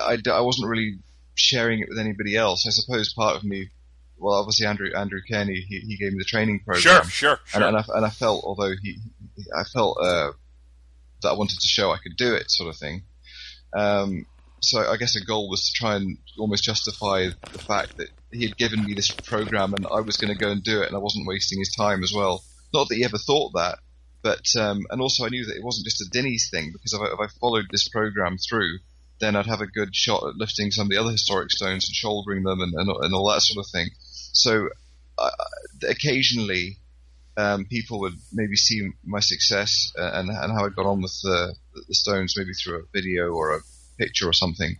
I, 0.00 0.18
I 0.30 0.40
wasn't 0.40 0.68
really 0.68 0.98
sharing 1.34 1.80
it 1.80 1.88
with 1.88 1.98
anybody 1.98 2.36
else. 2.36 2.64
I 2.66 2.70
suppose 2.70 3.12
part 3.14 3.36
of 3.36 3.44
me. 3.44 3.68
Well, 4.18 4.34
obviously 4.34 4.66
Andrew 4.66 4.90
Andrew 4.94 5.20
Kenny 5.26 5.64
he, 5.66 5.80
he 5.80 5.96
gave 5.96 6.12
me 6.12 6.18
the 6.18 6.24
training 6.24 6.60
program. 6.60 6.82
Sure, 6.82 7.04
sure, 7.04 7.40
And, 7.54 7.62
sure. 7.62 7.68
and, 7.68 7.76
I, 7.78 7.84
and 7.94 8.04
I 8.04 8.10
felt, 8.10 8.44
although 8.44 8.72
he, 8.82 8.98
I 9.56 9.64
felt 9.64 9.98
uh, 10.00 10.32
that 11.22 11.30
I 11.30 11.34
wanted 11.34 11.60
to 11.60 11.68
show 11.68 11.90
I 11.90 11.98
could 11.98 12.16
do 12.16 12.34
it, 12.34 12.50
sort 12.50 12.68
of 12.68 12.76
thing. 12.76 13.02
Um, 13.76 14.26
so 14.60 14.80
I 14.80 14.96
guess 14.96 15.16
a 15.16 15.24
goal 15.24 15.48
was 15.48 15.70
to 15.70 15.72
try 15.72 15.96
and 15.96 16.18
almost 16.38 16.64
justify 16.64 17.28
the 17.52 17.58
fact 17.58 17.96
that 17.96 18.08
he 18.30 18.46
had 18.46 18.56
given 18.56 18.84
me 18.84 18.94
this 18.94 19.10
program 19.10 19.74
and 19.74 19.86
I 19.86 20.00
was 20.00 20.16
going 20.16 20.32
to 20.32 20.38
go 20.38 20.50
and 20.50 20.62
do 20.62 20.82
it, 20.82 20.88
and 20.88 20.96
I 20.96 21.00
wasn't 21.00 21.26
wasting 21.26 21.58
his 21.58 21.74
time 21.74 22.02
as 22.02 22.12
well. 22.14 22.42
Not 22.72 22.88
that 22.88 22.96
he 22.96 23.04
ever 23.04 23.18
thought 23.18 23.52
that, 23.54 23.78
but 24.22 24.46
um, 24.58 24.82
and 24.90 25.00
also 25.00 25.24
I 25.24 25.30
knew 25.30 25.44
that 25.46 25.56
it 25.56 25.64
wasn't 25.64 25.86
just 25.86 26.02
a 26.02 26.10
Dinnie's 26.10 26.50
thing 26.50 26.72
because 26.72 26.92
if 26.92 27.00
I, 27.00 27.06
if 27.06 27.18
I 27.20 27.26
followed 27.40 27.66
this 27.70 27.88
program 27.88 28.36
through, 28.36 28.78
then 29.20 29.34
I'd 29.34 29.46
have 29.46 29.60
a 29.60 29.66
good 29.66 29.94
shot 29.94 30.22
at 30.26 30.36
lifting 30.36 30.70
some 30.70 30.86
of 30.86 30.90
the 30.90 30.98
other 30.98 31.10
historic 31.10 31.50
stones 31.50 31.88
and 31.88 31.94
shouldering 31.94 32.42
them 32.42 32.60
and, 32.60 32.72
and, 32.74 32.88
and 32.88 33.14
all 33.14 33.30
that 33.30 33.42
sort 33.42 33.64
of 33.64 33.70
thing. 33.70 33.90
So 34.32 34.68
I- 35.18 35.30
occasionally 35.88 36.78
um, 37.36 37.64
people 37.64 38.00
would 38.00 38.14
maybe 38.32 38.56
see 38.56 38.90
my 39.04 39.20
success 39.20 39.92
uh, 39.98 40.10
and, 40.14 40.28
and 40.30 40.52
how 40.52 40.66
I 40.66 40.68
got 40.70 40.86
on 40.86 41.02
with 41.02 41.18
the, 41.22 41.54
the 41.88 41.94
stones, 41.94 42.34
maybe 42.36 42.52
through 42.52 42.80
a 42.80 42.82
video 42.92 43.30
or 43.32 43.56
a 43.56 43.60
picture 43.98 44.28
or 44.28 44.32
something. 44.32 44.76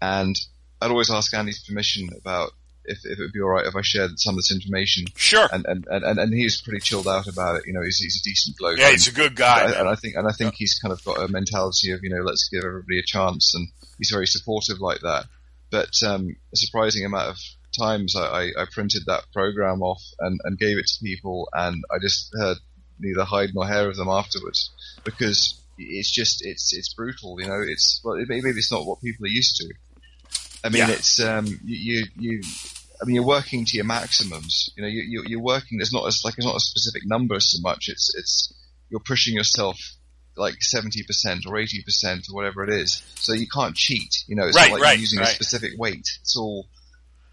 And 0.00 0.36
I'd 0.80 0.90
always 0.90 1.10
ask 1.10 1.32
Andy's 1.32 1.64
permission 1.64 2.10
about 2.18 2.50
if, 2.84 2.98
if 3.04 3.18
it 3.18 3.22
would 3.22 3.32
be 3.32 3.40
all 3.40 3.48
right 3.48 3.66
if 3.66 3.74
I 3.74 3.80
shared 3.82 4.18
some 4.18 4.34
of 4.34 4.36
this 4.38 4.52
information. 4.52 5.06
Sure. 5.16 5.48
And 5.50 5.64
and, 5.66 5.86
and, 5.88 6.18
and 6.18 6.34
he 6.34 6.44
was 6.44 6.60
pretty 6.60 6.80
chilled 6.80 7.08
out 7.08 7.26
about 7.26 7.56
it. 7.56 7.62
You 7.66 7.72
know, 7.72 7.82
he's, 7.82 7.98
he's 7.98 8.20
a 8.20 8.22
decent 8.22 8.58
bloke. 8.58 8.78
Yeah, 8.78 8.90
he's 8.90 9.08
a 9.08 9.12
good 9.12 9.34
guy. 9.36 9.62
I- 9.72 9.80
and 9.80 9.88
I 9.88 9.94
think 9.94 10.16
and 10.16 10.28
I 10.28 10.32
think 10.32 10.54
he's 10.54 10.78
kind 10.78 10.92
of 10.92 11.02
got 11.04 11.22
a 11.22 11.28
mentality 11.28 11.92
of 11.92 12.00
you 12.02 12.10
know 12.10 12.22
let's 12.22 12.48
give 12.52 12.64
everybody 12.64 12.98
a 12.98 13.02
chance, 13.02 13.54
and 13.54 13.68
he's 13.98 14.10
very 14.10 14.26
supportive 14.26 14.80
like 14.80 15.00
that. 15.00 15.24
But 15.70 15.94
um, 16.06 16.36
a 16.52 16.56
surprising 16.56 17.04
amount 17.06 17.30
of 17.30 17.38
times 17.78 18.16
I, 18.16 18.50
I, 18.58 18.64
printed 18.70 19.02
that 19.06 19.24
program 19.32 19.82
off 19.82 20.02
and, 20.20 20.40
and 20.44 20.58
gave 20.58 20.78
it 20.78 20.86
to 20.86 21.04
people, 21.04 21.48
and 21.52 21.82
I 21.90 21.98
just 22.00 22.30
heard 22.38 22.58
neither 22.98 23.24
hide 23.24 23.50
nor 23.54 23.66
hair 23.66 23.88
of 23.88 23.96
them 23.96 24.08
afterwards 24.08 24.70
because 25.04 25.60
it's 25.78 26.10
just 26.10 26.44
it's 26.46 26.72
it's 26.72 26.94
brutal. 26.94 27.40
You 27.40 27.48
know, 27.48 27.60
it's 27.66 28.00
well 28.04 28.16
maybe 28.28 28.50
it's 28.50 28.70
not 28.72 28.86
what 28.86 29.00
people 29.00 29.24
are 29.26 29.28
used 29.28 29.56
to. 29.56 29.72
I 30.64 30.68
mean, 30.70 30.88
Yeah. 30.88 30.94
it's 30.94 31.20
um, 31.20 31.46
you, 31.64 32.04
you 32.04 32.06
you. 32.18 32.42
I 33.02 33.06
mean, 33.06 33.16
you're 33.16 33.26
working 33.26 33.64
to 33.66 33.76
your 33.76 33.84
maximums. 33.84 34.70
You 34.76 34.82
know, 34.82 34.88
you, 34.88 35.02
you, 35.02 35.24
you're 35.26 35.42
working. 35.42 35.80
It's 35.80 35.92
not 35.92 36.06
as 36.06 36.22
like 36.24 36.34
it's 36.38 36.46
not 36.46 36.56
a 36.56 36.60
specific 36.60 37.02
number 37.04 37.38
so 37.40 37.58
much. 37.60 37.88
It's 37.88 38.14
it's 38.14 38.54
you're 38.88 39.00
pushing 39.00 39.34
yourself 39.34 39.78
like 40.36 40.62
seventy 40.62 41.02
percent 41.02 41.44
or 41.46 41.58
eighty 41.58 41.82
percent 41.82 42.26
or 42.30 42.34
whatever 42.36 42.64
it 42.64 42.70
is. 42.70 43.02
So 43.16 43.32
you 43.34 43.46
can't 43.48 43.74
cheat. 43.76 44.24
You 44.28 44.36
know, 44.36 44.46
it's 44.46 44.56
Right, 44.56 44.70
not 44.70 44.74
like 44.74 44.82
right, 44.82 44.92
you're 44.92 45.00
using 45.00 45.18
right. 45.18 45.28
a 45.28 45.34
specific 45.34 45.72
weight. 45.76 46.06
It's 46.22 46.36
all. 46.36 46.68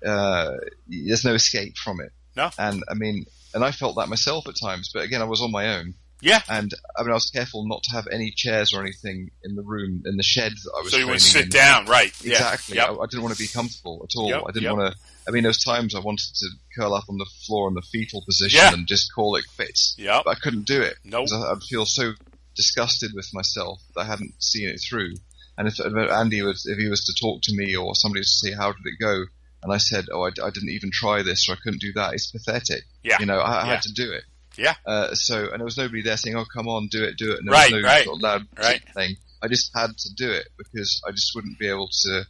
Uh, 0.06 0.58
there's 0.88 1.26
no 1.26 1.34
escape 1.34 1.78
from 1.78 2.00
it. 2.02 2.12
No. 2.36 2.50
And 2.58 2.84
I 2.90 2.94
mean, 2.94 3.26
and 3.54 3.64
I 3.64 3.72
felt 3.72 3.96
that 3.98 4.10
myself 4.10 4.48
at 4.48 4.56
times. 4.60 4.90
But 4.94 5.04
again, 5.04 5.22
I 5.22 5.26
was 5.26 5.42
on 5.42 5.52
my 5.52 5.78
own. 5.78 5.96
Yeah. 6.24 6.42
And 6.48 6.72
I 6.98 7.02
mean, 7.02 7.12
I 7.12 7.16
was 7.16 7.32
careful 7.32 7.68
not 7.68 7.82
to 7.84 7.92
have 7.92 8.08
any 8.12 8.32
chairs 8.32 8.74
or 8.74 8.82
anything 8.82 9.32
in 9.44 9.56
the 9.56 9.64
room 9.64 10.04
in 10.06 10.18
the 10.18 10.24
shed 10.24 10.52
that 10.52 10.72
I 10.78 10.82
was. 10.84 10.92
so 10.92 10.98
you 10.98 11.08
would 11.08 11.20
sit 11.22 11.46
in. 11.46 11.50
down, 11.50 11.86
right? 11.88 12.14
Yeah. 12.24 12.34
Exactly. 12.34 12.76
Yep. 12.78 12.90
I, 12.90 12.94
I 12.94 13.06
didn't 13.08 13.24
want 13.24 13.36
to 13.36 13.42
be 13.42 13.48
comfortable 13.48 14.02
at 14.08 14.16
all. 14.18 14.30
Yep, 14.30 14.44
I 14.48 14.52
didn't 14.52 14.64
yep. 14.64 14.78
want 14.78 14.94
to. 14.94 15.00
I 15.28 15.32
mean, 15.32 15.44
there 15.44 15.50
was 15.50 15.64
times 15.64 15.96
I 15.96 16.00
wanted 16.00 16.28
to 16.36 16.48
curl 16.78 16.94
up 16.94 17.06
on 17.10 17.18
the 17.18 17.26
floor 17.48 17.68
in 17.70 17.74
the 17.74 17.82
fetal 17.82 18.24
position 18.26 18.60
Yeah. 18.62 18.74
and 18.74 18.88
just 18.88 19.14
call 19.14 19.36
it 19.36 19.46
quits. 19.56 19.96
Yep. 19.98 20.24
But 20.26 20.32
I 20.38 20.40
couldn't 20.40 20.66
do 20.68 20.82
it. 20.82 20.96
Nope. 21.04 21.28
'Cause 21.28 21.34
I, 21.34 21.52
I'd 21.52 21.64
feel 21.64 21.86
so 21.86 22.14
disgusted 22.56 23.12
with 23.16 23.30
myself 23.34 23.82
that 23.96 24.02
I 24.02 24.06
hadn't 24.06 24.34
seen 24.42 24.70
it 24.70 24.80
through. 24.80 25.14
And 25.58 25.68
if, 25.68 25.80
if 25.80 26.12
Andy 26.12 26.42
was, 26.42 26.66
if 26.66 26.78
he 26.78 26.88
was 26.88 27.04
to 27.06 27.14
talk 27.20 27.42
to 27.44 27.56
me 27.56 27.76
or 27.76 27.96
somebody 27.96 28.20
was 28.22 28.40
to 28.42 28.48
say, 28.50 28.56
how 28.56 28.72
did 28.72 28.82
it 28.86 29.00
go? 29.02 29.26
And 29.64 29.72
I 29.72 29.78
said, 29.78 30.06
oh, 30.12 30.24
I, 30.24 30.30
I 30.44 30.50
didn't 30.50 30.70
even 30.72 30.90
try 30.92 31.22
this 31.24 31.48
or 31.48 31.54
I 31.54 31.58
couldn't 31.64 31.82
do 31.82 31.94
that. 31.94 32.14
It's 32.14 32.32
pathetic. 32.32 32.84
Yeah. 33.04 33.18
You 33.20 33.26
know, 33.28 33.38
I, 33.40 33.62
I 33.62 33.66
Yeah. 33.66 33.72
had 33.74 33.82
to 33.84 33.94
do 33.94 34.12
it. 34.12 34.24
Yeah. 34.58 34.74
Uh, 34.86 35.14
so, 35.14 35.50
and 35.50 35.60
there 35.60 35.66
was 35.66 35.78
nobody 35.78 36.02
there 36.02 36.18
saying, 36.18 36.36
oh, 36.36 36.46
come 36.54 36.68
on, 36.68 36.88
do 36.92 37.04
it, 37.04 37.18
do 37.18 37.32
it. 37.32 37.40
And 37.40 37.48
there 37.48 37.54
Right, 37.54 37.72
was 37.72 37.82
no 37.82 37.88
right, 37.88 38.04
sort 38.06 38.18
of 38.18 38.22
loud 38.22 38.48
right. 38.58 38.82
thing. 38.96 39.16
I 39.42 39.48
just 39.48 39.72
had 39.76 39.98
to 39.98 40.10
do 40.16 40.32
it 40.32 40.48
because 40.58 41.02
I 41.08 41.12
just 41.12 41.32
wouldn't 41.36 41.58
be 41.58 41.70
able 41.70 41.90
to, 42.04 42.26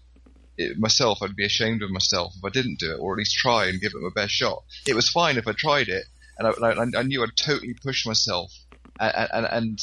it, 0.57 0.77
myself, 0.77 1.19
I'd 1.21 1.35
be 1.35 1.45
ashamed 1.45 1.81
of 1.83 1.89
myself 1.89 2.33
if 2.37 2.43
I 2.45 2.49
didn't 2.49 2.79
do 2.79 2.91
it, 2.93 2.99
or 2.99 3.13
at 3.13 3.17
least 3.17 3.35
try 3.37 3.65
and 3.67 3.81
give 3.81 3.93
it 3.95 4.01
my 4.01 4.09
best 4.13 4.33
shot. 4.33 4.63
It 4.85 4.93
was 4.93 5.09
fine 5.09 5.37
if 5.37 5.47
I 5.47 5.53
tried 5.53 5.87
it, 5.89 6.05
and 6.37 6.47
I, 6.47 6.99
I, 6.99 7.03
knew 7.03 7.23
I'd 7.23 7.35
totally 7.37 7.73
push 7.83 8.05
myself, 8.05 8.51
and 8.99 9.29
and 9.33 9.45
and, 9.45 9.79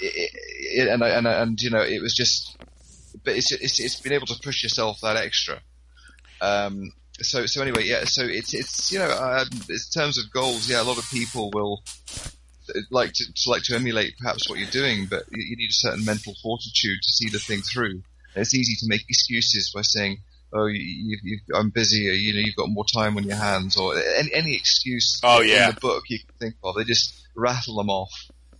it, 0.00 0.30
it, 0.34 0.88
and, 0.88 1.02
I, 1.02 1.08
and, 1.10 1.26
and 1.26 1.60
you 1.62 1.70
know 1.70 1.80
it 1.82 2.00
was 2.02 2.14
just, 2.14 2.56
but 3.24 3.34
it's 3.36 3.50
it's 3.52 3.80
it's 3.80 4.00
been 4.00 4.12
able 4.12 4.26
to 4.26 4.38
push 4.42 4.62
yourself 4.62 5.00
that 5.02 5.16
extra. 5.16 5.60
Um. 6.40 6.92
So 7.22 7.46
so 7.46 7.60
anyway, 7.62 7.84
yeah. 7.84 8.04
So 8.04 8.24
it's 8.24 8.54
it's 8.54 8.90
you 8.92 8.98
know, 8.98 9.10
uh, 9.10 9.44
in 9.68 9.76
terms 9.94 10.18
of 10.18 10.30
goals, 10.32 10.68
yeah, 10.68 10.80
a 10.82 10.84
lot 10.84 10.98
of 10.98 11.08
people 11.10 11.50
will 11.52 11.82
like 12.90 13.12
to, 13.14 13.24
to 13.24 13.50
like 13.50 13.62
to 13.64 13.74
emulate 13.74 14.14
perhaps 14.18 14.48
what 14.48 14.58
you're 14.58 14.70
doing, 14.70 15.06
but 15.06 15.24
you, 15.30 15.42
you 15.42 15.56
need 15.56 15.70
a 15.70 15.72
certain 15.72 16.04
mental 16.04 16.34
fortitude 16.42 16.98
to 17.02 17.08
see 17.12 17.28
the 17.28 17.38
thing 17.38 17.60
through. 17.62 18.02
And 18.34 18.42
it's 18.42 18.54
easy 18.54 18.74
to 18.76 18.86
make 18.88 19.02
excuses 19.08 19.72
by 19.74 19.82
saying, 19.82 20.18
"Oh, 20.52 20.66
you, 20.66 21.18
you, 21.22 21.40
I'm 21.54 21.70
busy," 21.70 22.08
or 22.08 22.12
you 22.12 22.32
know, 22.32 22.38
you've 22.40 22.56
got 22.56 22.68
more 22.68 22.84
time 22.94 23.16
on 23.16 23.24
your 23.24 23.36
hands, 23.36 23.76
or 23.76 23.96
any, 24.16 24.32
any 24.32 24.54
excuse 24.54 25.20
Oh, 25.24 25.40
yeah. 25.40 25.68
in 25.68 25.74
the 25.74 25.80
book 25.80 26.04
you 26.08 26.20
can 26.20 26.28
think 26.38 26.54
of. 26.62 26.76
They 26.76 26.84
just 26.84 27.26
rattle 27.34 27.76
them 27.76 27.90
off. 27.90 28.12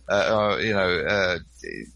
Uh, 0.09 0.35
or, 0.55 0.59
you 0.59 0.73
know, 0.73 0.99
uh, 1.07 1.37
it, 1.63 1.87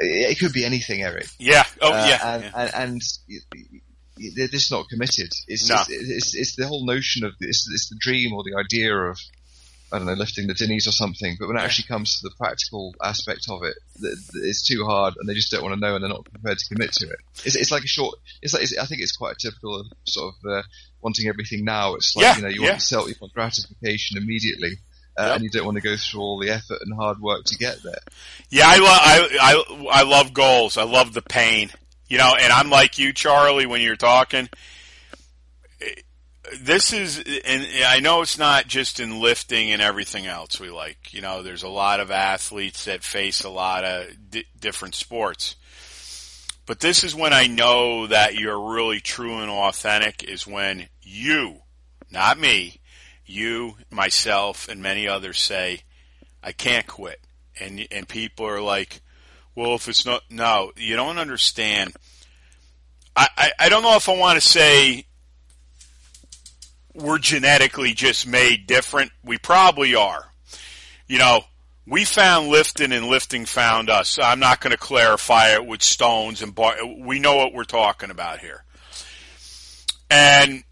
it 0.00 0.38
could 0.40 0.52
be 0.52 0.64
anything, 0.64 1.02
Eric. 1.02 1.28
Yeah. 1.38 1.62
Oh, 1.80 1.92
Uh, 1.92 2.06
yeah. 2.08 2.34
and, 2.34 2.42
yeah. 2.42 2.50
and, 2.56 2.74
and 2.74 3.02
they're 4.36 4.48
just 4.48 4.70
not 4.70 4.88
committed. 4.88 5.30
It's 5.46 5.68
No. 5.68 5.76
just, 5.76 5.90
it's, 5.90 6.34
it's 6.34 6.56
the 6.56 6.66
whole 6.66 6.84
notion 6.86 7.24
of 7.24 7.32
it's, 7.40 7.68
it's 7.72 7.88
the 7.88 7.96
dream 7.98 8.32
or 8.32 8.42
the 8.44 8.56
idea 8.58 8.94
of 8.94 9.18
I 9.90 9.96
don't 9.96 10.06
know 10.06 10.12
lifting 10.12 10.46
the 10.46 10.52
dinnies 10.54 10.86
or 10.86 10.92
something. 10.92 11.36
But 11.40 11.48
when 11.48 11.56
it 11.56 11.62
actually 11.62 11.86
comes 11.88 12.20
to 12.20 12.28
the 12.28 12.34
practical 12.36 12.94
aspect 13.02 13.46
of 13.48 13.62
it, 13.64 13.74
it's 14.02 14.66
too 14.66 14.84
hard, 14.84 15.14
and 15.18 15.26
they 15.28 15.32
just 15.32 15.50
don't 15.50 15.62
want 15.62 15.74
to 15.74 15.80
know, 15.80 15.94
and 15.94 16.04
they're 16.04 16.10
not 16.10 16.26
prepared 16.26 16.58
to 16.58 16.74
commit 16.74 16.92
to 16.92 17.08
it. 17.08 17.18
It's, 17.44 17.56
it's 17.56 17.70
like 17.70 17.84
a 17.84 17.88
short. 17.88 18.18
It's 18.42 18.52
like 18.52 18.64
it's, 18.64 18.76
I 18.76 18.84
think 18.84 19.00
it's 19.00 19.16
quite 19.16 19.36
typical 19.38 19.80
of 19.80 19.86
sort 20.06 20.34
of 20.44 20.50
uh, 20.50 20.62
wanting 21.00 21.28
everything 21.28 21.64
now. 21.64 21.94
It's 21.94 22.14
like 22.14 22.24
Yeah, 22.24 22.36
you 22.36 22.42
know 22.42 22.48
you 22.48 22.62
yeah. 22.64 22.70
want 22.70 22.82
self, 22.82 23.08
you 23.08 23.14
want 23.20 23.32
gratification 23.32 24.18
immediately. 24.18 24.72
Uh, 25.16 25.22
Yep. 25.28 25.34
And 25.34 25.42
you 25.44 25.50
don't 25.50 25.64
want 25.64 25.76
to 25.78 25.82
go 25.82 25.96
through 25.96 26.20
all 26.20 26.38
the 26.38 26.50
effort 26.50 26.78
and 26.80 26.94
hard 26.94 27.18
work 27.18 27.44
to 27.46 27.56
get 27.56 27.82
there. 27.82 27.98
Yeah, 28.50 28.62
I, 28.68 28.76
lo- 28.76 28.86
I, 28.86 29.28
I, 29.90 30.00
I 30.00 30.02
love 30.04 30.32
goals. 30.32 30.76
I 30.76 30.84
love 30.84 31.12
the 31.12 31.22
pain. 31.22 31.70
You 32.08 32.18
know, 32.18 32.34
and 32.38 32.52
I'm 32.52 32.70
like 32.70 32.98
you, 32.98 33.12
Charlie, 33.12 33.66
when 33.66 33.82
you're 33.82 33.96
talking. 33.96 34.48
This 36.60 36.94
is, 36.94 37.18
and 37.18 37.66
I 37.86 38.00
know 38.00 38.22
it's 38.22 38.38
not 38.38 38.66
just 38.66 39.00
in 39.00 39.20
lifting 39.20 39.70
and 39.70 39.82
everything 39.82 40.26
else 40.26 40.58
we 40.58 40.70
like. 40.70 41.12
You 41.12 41.20
know, 41.20 41.42
there's 41.42 41.62
a 41.62 41.68
lot 41.68 42.00
of 42.00 42.10
athletes 42.10 42.86
that 42.86 43.04
face 43.04 43.44
a 43.44 43.50
lot 43.50 43.84
of 43.84 44.06
di- 44.30 44.46
different 44.58 44.94
sports. 44.94 45.56
But 46.64 46.80
this 46.80 47.04
is 47.04 47.14
when 47.14 47.34
I 47.34 47.46
know 47.46 48.06
that 48.06 48.34
you're 48.34 48.74
really 48.74 49.00
true 49.00 49.38
and 49.38 49.50
authentic 49.50 50.24
is 50.24 50.46
when 50.46 50.88
you, 51.02 51.58
not 52.10 52.38
me, 52.38 52.80
you, 53.26 53.76
myself, 53.90 54.68
and 54.68 54.82
many 54.82 55.06
others 55.06 55.38
say, 55.38 55.82
I 56.42 56.52
can't 56.52 56.86
quit. 56.86 57.20
And, 57.60 57.86
and 57.90 58.08
people 58.08 58.46
are 58.46 58.60
like, 58.60 59.00
well, 59.58 59.74
if 59.74 59.88
it's 59.88 60.06
not, 60.06 60.22
no, 60.30 60.70
you 60.76 60.94
don't 60.94 61.18
understand. 61.18 61.92
I, 63.16 63.26
I, 63.36 63.52
I 63.58 63.68
don't 63.68 63.82
know 63.82 63.96
if 63.96 64.08
I 64.08 64.16
want 64.16 64.40
to 64.40 64.40
say 64.40 65.04
we're 66.94 67.18
genetically 67.18 67.92
just 67.92 68.24
made 68.24 68.68
different. 68.68 69.10
We 69.24 69.36
probably 69.36 69.96
are. 69.96 70.30
You 71.08 71.18
know, 71.18 71.40
we 71.88 72.04
found 72.04 72.46
lifting 72.46 72.92
and 72.92 73.06
lifting 73.06 73.46
found 73.46 73.90
us. 73.90 74.16
I'm 74.22 74.38
not 74.38 74.60
going 74.60 74.70
to 74.70 74.78
clarify 74.78 75.54
it 75.54 75.66
with 75.66 75.82
stones 75.82 76.40
and 76.40 76.54
bar- 76.54 76.76
we 77.00 77.18
know 77.18 77.34
what 77.34 77.52
we're 77.52 77.64
talking 77.64 78.10
about 78.10 78.38
here. 78.38 78.62
And 80.08 80.62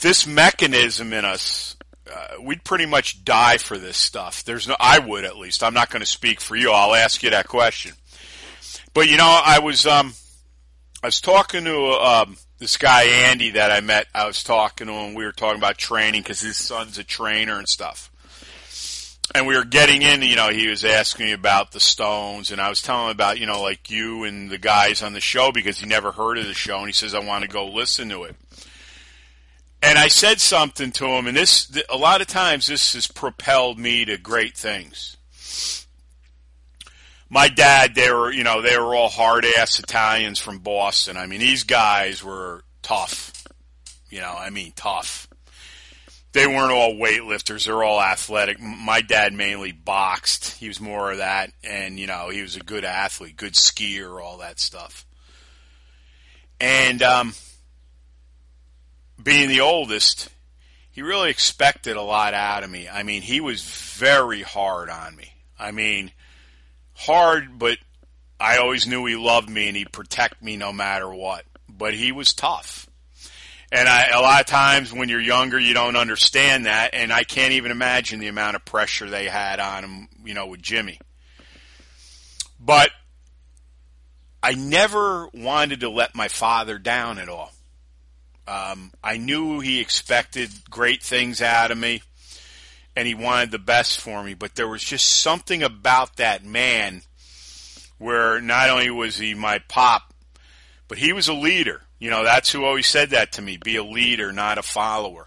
this 0.00 0.24
mechanism 0.24 1.12
in 1.12 1.24
us, 1.24 1.74
uh, 2.12 2.40
we'd 2.40 2.64
pretty 2.64 2.86
much 2.86 3.24
die 3.24 3.58
for 3.58 3.78
this 3.78 3.96
stuff. 3.96 4.44
There's 4.44 4.68
no, 4.68 4.76
I 4.78 4.98
would 4.98 5.24
at 5.24 5.36
least. 5.36 5.62
I'm 5.62 5.74
not 5.74 5.90
going 5.90 6.00
to 6.00 6.06
speak 6.06 6.40
for 6.40 6.56
you. 6.56 6.72
I'll 6.72 6.94
ask 6.94 7.22
you 7.22 7.30
that 7.30 7.48
question. 7.48 7.92
But 8.94 9.08
you 9.08 9.16
know, 9.16 9.40
I 9.44 9.58
was, 9.58 9.86
um, 9.86 10.14
I 11.02 11.06
was 11.06 11.20
talking 11.20 11.64
to, 11.64 11.76
um, 11.92 12.36
this 12.58 12.76
guy 12.76 13.04
Andy 13.04 13.50
that 13.50 13.70
I 13.70 13.80
met. 13.80 14.08
I 14.14 14.26
was 14.26 14.42
talking 14.42 14.88
to 14.88 14.92
him. 14.92 15.14
We 15.14 15.24
were 15.24 15.32
talking 15.32 15.58
about 15.58 15.78
training 15.78 16.22
because 16.22 16.40
his 16.40 16.56
son's 16.56 16.98
a 16.98 17.04
trainer 17.04 17.56
and 17.56 17.68
stuff. 17.68 18.10
And 19.34 19.46
we 19.46 19.56
were 19.56 19.64
getting 19.64 20.02
in, 20.02 20.22
you 20.22 20.36
know, 20.36 20.48
he 20.48 20.68
was 20.68 20.84
asking 20.84 21.26
me 21.26 21.32
about 21.32 21.72
the 21.72 21.80
Stones, 21.80 22.50
and 22.50 22.60
I 22.60 22.70
was 22.70 22.80
telling 22.80 23.06
him 23.06 23.10
about, 23.10 23.38
you 23.38 23.46
know, 23.46 23.60
like 23.60 23.90
you 23.90 24.24
and 24.24 24.48
the 24.50 24.58
guys 24.58 25.02
on 25.02 25.12
the 25.12 25.20
show 25.20 25.52
because 25.52 25.78
he 25.78 25.86
never 25.86 26.12
heard 26.12 26.38
of 26.38 26.46
the 26.46 26.54
show, 26.54 26.78
and 26.78 26.86
he 26.86 26.94
says, 26.94 27.14
I 27.14 27.18
want 27.18 27.42
to 27.42 27.48
go 27.48 27.66
listen 27.66 28.08
to 28.08 28.24
it. 28.24 28.36
And 29.80 29.96
I 29.96 30.08
said 30.08 30.40
something 30.40 30.90
to 30.92 31.06
him, 31.06 31.26
and 31.26 31.36
this, 31.36 31.70
a 31.88 31.96
lot 31.96 32.20
of 32.20 32.26
times, 32.26 32.66
this 32.66 32.94
has 32.94 33.06
propelled 33.06 33.78
me 33.78 34.04
to 34.06 34.18
great 34.18 34.56
things 34.56 35.18
my 37.30 37.48
dad, 37.48 37.94
they 37.94 38.10
were, 38.10 38.32
you 38.32 38.44
know, 38.44 38.62
they 38.62 38.78
were 38.78 38.94
all 38.94 39.08
hard 39.08 39.44
ass 39.44 39.78
Italians 39.78 40.38
from 40.38 40.58
Boston. 40.58 41.16
I 41.16 41.26
mean, 41.26 41.40
these 41.40 41.64
guys 41.64 42.24
were 42.24 42.62
tough. 42.82 43.46
You 44.10 44.20
know, 44.20 44.34
I 44.36 44.50
mean, 44.50 44.72
tough. 44.74 45.28
They 46.32 46.46
weren't 46.46 46.72
all 46.72 46.94
weightlifters. 46.94 47.66
They're 47.66 47.82
all 47.82 48.00
athletic. 48.00 48.60
My 48.60 49.00
dad 49.00 49.32
mainly 49.32 49.72
boxed. 49.72 50.52
He 50.58 50.68
was 50.68 50.80
more 50.80 51.10
of 51.10 51.18
that. 51.18 51.50
And, 51.62 51.98
you 51.98 52.06
know, 52.06 52.30
he 52.30 52.42
was 52.42 52.56
a 52.56 52.60
good 52.60 52.84
athlete, 52.84 53.36
good 53.36 53.54
skier, 53.54 54.22
all 54.22 54.38
that 54.38 54.58
stuff. 54.58 55.04
And, 56.60 57.02
um, 57.02 57.34
being 59.22 59.48
the 59.48 59.60
oldest, 59.60 60.28
he 60.90 61.02
really 61.02 61.30
expected 61.30 61.96
a 61.96 62.02
lot 62.02 62.34
out 62.34 62.64
of 62.64 62.70
me. 62.70 62.88
I 62.88 63.02
mean, 63.02 63.22
he 63.22 63.40
was 63.40 63.62
very 63.62 64.42
hard 64.42 64.90
on 64.90 65.16
me. 65.16 65.32
I 65.58 65.70
mean, 65.72 66.12
hard, 66.94 67.58
but 67.58 67.78
I 68.40 68.58
always 68.58 68.86
knew 68.86 69.04
he 69.06 69.16
loved 69.16 69.48
me 69.48 69.68
and 69.68 69.76
he'd 69.76 69.92
protect 69.92 70.42
me 70.42 70.56
no 70.56 70.72
matter 70.72 71.12
what. 71.12 71.44
But 71.68 71.94
he 71.94 72.12
was 72.12 72.34
tough. 72.34 72.88
And 73.70 73.88
I, 73.88 74.08
a 74.08 74.20
lot 74.20 74.40
of 74.40 74.46
times 74.46 74.92
when 74.92 75.08
you're 75.08 75.20
younger, 75.20 75.58
you 75.58 75.74
don't 75.74 75.96
understand 75.96 76.66
that. 76.66 76.94
And 76.94 77.12
I 77.12 77.24
can't 77.24 77.52
even 77.52 77.70
imagine 77.70 78.18
the 78.18 78.28
amount 78.28 78.56
of 78.56 78.64
pressure 78.64 79.10
they 79.10 79.26
had 79.26 79.60
on 79.60 79.84
him, 79.84 80.08
you 80.24 80.34
know, 80.34 80.46
with 80.46 80.62
Jimmy. 80.62 80.98
But 82.58 82.90
I 84.42 84.54
never 84.54 85.28
wanted 85.34 85.80
to 85.80 85.90
let 85.90 86.14
my 86.14 86.28
father 86.28 86.78
down 86.78 87.18
at 87.18 87.28
all. 87.28 87.52
Um, 88.48 88.92
I 89.04 89.18
knew 89.18 89.60
he 89.60 89.78
expected 89.78 90.50
great 90.70 91.02
things 91.02 91.42
out 91.42 91.70
of 91.70 91.76
me 91.76 92.00
and 92.96 93.06
he 93.06 93.14
wanted 93.14 93.50
the 93.50 93.58
best 93.58 94.00
for 94.00 94.24
me. 94.24 94.32
But 94.32 94.54
there 94.54 94.66
was 94.66 94.82
just 94.82 95.20
something 95.20 95.62
about 95.62 96.16
that 96.16 96.44
man 96.44 97.02
where 97.98 98.40
not 98.40 98.70
only 98.70 98.90
was 98.90 99.18
he 99.18 99.34
my 99.34 99.58
pop, 99.68 100.14
but 100.88 100.96
he 100.96 101.12
was 101.12 101.28
a 101.28 101.34
leader. 101.34 101.82
You 101.98 102.10
know, 102.10 102.24
that's 102.24 102.50
who 102.50 102.64
always 102.64 102.86
said 102.86 103.10
that 103.10 103.32
to 103.32 103.42
me 103.42 103.58
be 103.58 103.76
a 103.76 103.84
leader, 103.84 104.32
not 104.32 104.56
a 104.56 104.62
follower. 104.62 105.26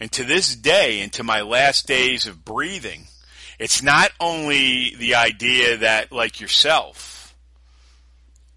And 0.00 0.10
to 0.12 0.24
this 0.24 0.56
day, 0.56 1.00
into 1.00 1.22
my 1.22 1.42
last 1.42 1.86
days 1.86 2.26
of 2.26 2.44
breathing, 2.44 3.08
it's 3.58 3.82
not 3.82 4.10
only 4.20 4.94
the 4.96 5.16
idea 5.16 5.78
that, 5.78 6.12
like 6.12 6.40
yourself, 6.40 7.36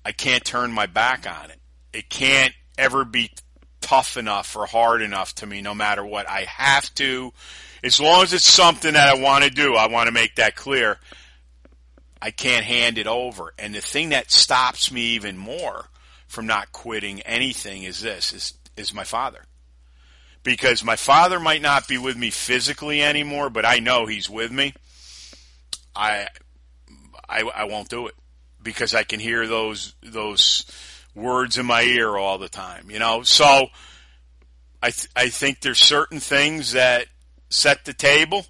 I 0.05 0.13
can't 0.13 0.45
turn 0.45 0.71
my 0.71 0.85
back 0.85 1.27
on 1.27 1.49
it. 1.49 1.59
It 1.91 2.09
can't 2.09 2.53
ever 2.77 3.03
be 3.03 3.31
tough 3.81 4.15
enough 4.17 4.55
or 4.55 4.65
hard 4.65 5.01
enough 5.01 5.35
to 5.35 5.45
me, 5.45 5.61
no 5.61 5.73
matter 5.73 6.05
what. 6.05 6.29
I 6.29 6.41
have 6.41 6.93
to 6.95 7.33
as 7.83 7.99
long 7.99 8.23
as 8.23 8.33
it's 8.33 8.45
something 8.45 8.93
that 8.93 9.09
I 9.09 9.19
want 9.19 9.43
to 9.43 9.49
do, 9.49 9.75
I 9.75 9.87
want 9.87 10.07
to 10.07 10.13
make 10.13 10.35
that 10.35 10.55
clear. 10.55 10.99
I 12.21 12.29
can't 12.31 12.63
hand 12.65 12.97
it 12.97 13.07
over. 13.07 13.53
And 13.57 13.73
the 13.73 13.81
thing 13.81 14.09
that 14.09 14.31
stops 14.31 14.91
me 14.91 15.01
even 15.01 15.37
more 15.37 15.89
from 16.27 16.45
not 16.45 16.71
quitting 16.71 17.21
anything 17.21 17.83
is 17.83 18.01
this 18.01 18.33
is 18.33 18.53
is 18.77 18.93
my 18.93 19.03
father. 19.03 19.43
Because 20.43 20.83
my 20.83 20.95
father 20.95 21.39
might 21.39 21.61
not 21.61 21.87
be 21.87 21.97
with 21.97 22.17
me 22.17 22.29
physically 22.29 23.01
anymore, 23.03 23.49
but 23.49 23.65
I 23.65 23.79
know 23.79 24.05
he's 24.05 24.29
with 24.29 24.51
me. 24.51 24.73
I 25.95 26.27
I, 27.27 27.41
I 27.41 27.63
won't 27.65 27.89
do 27.89 28.07
it 28.07 28.15
because 28.61 28.93
I 28.93 29.03
can 29.03 29.19
hear 29.19 29.47
those 29.47 29.95
those 30.03 30.65
words 31.15 31.57
in 31.57 31.65
my 31.65 31.81
ear 31.83 32.17
all 32.17 32.37
the 32.37 32.49
time, 32.49 32.89
you 32.89 32.99
know. 32.99 33.23
So 33.23 33.67
I 34.81 34.91
th- 34.91 35.09
I 35.15 35.29
think 35.29 35.61
there's 35.61 35.79
certain 35.79 36.19
things 36.19 36.73
that 36.73 37.07
set 37.49 37.85
the 37.85 37.93
table. 37.93 38.45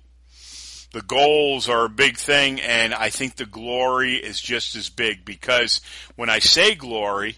The 0.93 1.01
goals 1.01 1.69
are 1.69 1.85
a 1.85 1.89
big 1.89 2.17
thing, 2.17 2.59
and 2.59 2.93
I 2.93 3.09
think 3.09 3.35
the 3.37 3.45
glory 3.45 4.15
is 4.15 4.41
just 4.41 4.75
as 4.75 4.89
big 4.89 5.23
because 5.23 5.79
when 6.15 6.29
I 6.29 6.39
say 6.39 6.75
glory, 6.75 7.37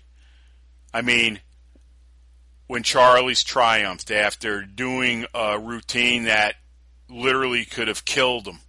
I 0.94 1.02
mean 1.02 1.40
when 2.68 2.84
Charlie's 2.84 3.44
triumphed 3.44 4.10
after 4.10 4.64
doing 4.64 5.26
a 5.34 5.60
routine 5.60 6.24
that 6.24 6.56
literally 7.10 7.66
could 7.66 7.88
have 7.88 8.06
killed 8.06 8.48
him. 8.48 8.60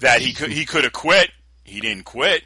That 0.00 0.20
he 0.20 0.32
could 0.32 0.50
he 0.50 0.64
could 0.64 0.84
have 0.84 0.92
quit. 0.92 1.30
He 1.64 1.80
didn't 1.80 2.04
quit. 2.04 2.44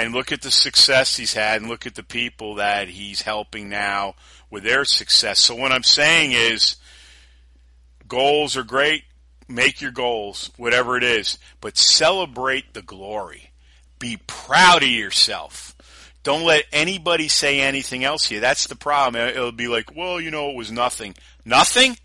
And 0.00 0.14
look 0.14 0.32
at 0.32 0.42
the 0.42 0.50
success 0.50 1.16
he's 1.16 1.34
had 1.34 1.60
and 1.60 1.70
look 1.70 1.86
at 1.86 1.94
the 1.94 2.02
people 2.02 2.56
that 2.56 2.88
he's 2.88 3.22
helping 3.22 3.68
now 3.68 4.14
with 4.50 4.64
their 4.64 4.84
success. 4.84 5.40
So 5.40 5.54
what 5.54 5.72
I'm 5.72 5.82
saying 5.82 6.32
is 6.32 6.76
Goals 8.10 8.56
are 8.56 8.64
great. 8.64 9.04
Make 9.48 9.80
your 9.80 9.92
goals, 9.92 10.50
whatever 10.56 10.96
it 10.96 11.04
is, 11.04 11.38
but 11.60 11.78
celebrate 11.78 12.74
the 12.74 12.82
glory. 12.82 13.52
Be 14.00 14.18
proud 14.26 14.82
of 14.82 14.88
yourself. 14.88 15.76
Don't 16.24 16.42
let 16.42 16.64
anybody 16.72 17.28
say 17.28 17.60
anything 17.60 18.02
else 18.02 18.26
here. 18.26 18.40
That's 18.40 18.66
the 18.66 18.74
problem. 18.74 19.28
It'll 19.28 19.52
be 19.52 19.68
like, 19.68 19.94
well, 19.94 20.20
you 20.20 20.32
know, 20.32 20.50
it 20.50 20.56
was 20.56 20.72
nothing. 20.72 21.14
Nothing? 21.44 21.96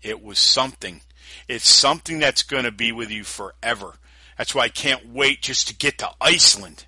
It 0.00 0.22
was 0.22 0.38
something. 0.38 1.00
It's 1.48 1.68
something 1.68 2.20
that's 2.20 2.44
going 2.44 2.64
to 2.64 2.72
be 2.72 2.92
with 2.92 3.10
you 3.10 3.24
forever. 3.24 3.94
That's 4.38 4.54
why 4.54 4.62
I 4.62 4.68
can't 4.68 5.12
wait 5.12 5.42
just 5.42 5.66
to 5.68 5.74
get 5.74 5.98
to 5.98 6.10
Iceland. 6.20 6.85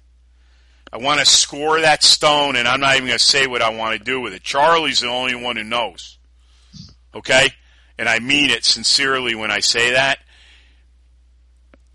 I 0.93 0.99
want 0.99 1.21
to 1.21 1.27
score 1.27 1.81
that 1.81 2.03
stone, 2.03 2.57
and 2.57 2.67
I'm 2.67 2.81
not 2.81 2.97
even 2.97 3.09
going 3.09 3.19
to 3.19 3.25
say 3.25 3.47
what 3.47 3.63
I 3.63 3.71
want 3.71 3.99
to 3.99 4.05
do 4.05 4.21
with 4.21 4.33
it. 4.33 4.43
Charlie's 4.43 5.01
the 5.01 5.09
only 5.09 5.35
one 5.35 5.57
who 5.57 5.65
knows. 5.65 6.19
Okay? 7.15 7.49
and 7.99 8.09
I 8.09 8.21
mean 8.21 8.51
it 8.51 8.65
sincerely 8.65 9.35
when 9.35 9.51
I 9.51 9.61
say 9.61 9.93
that. 9.93 10.21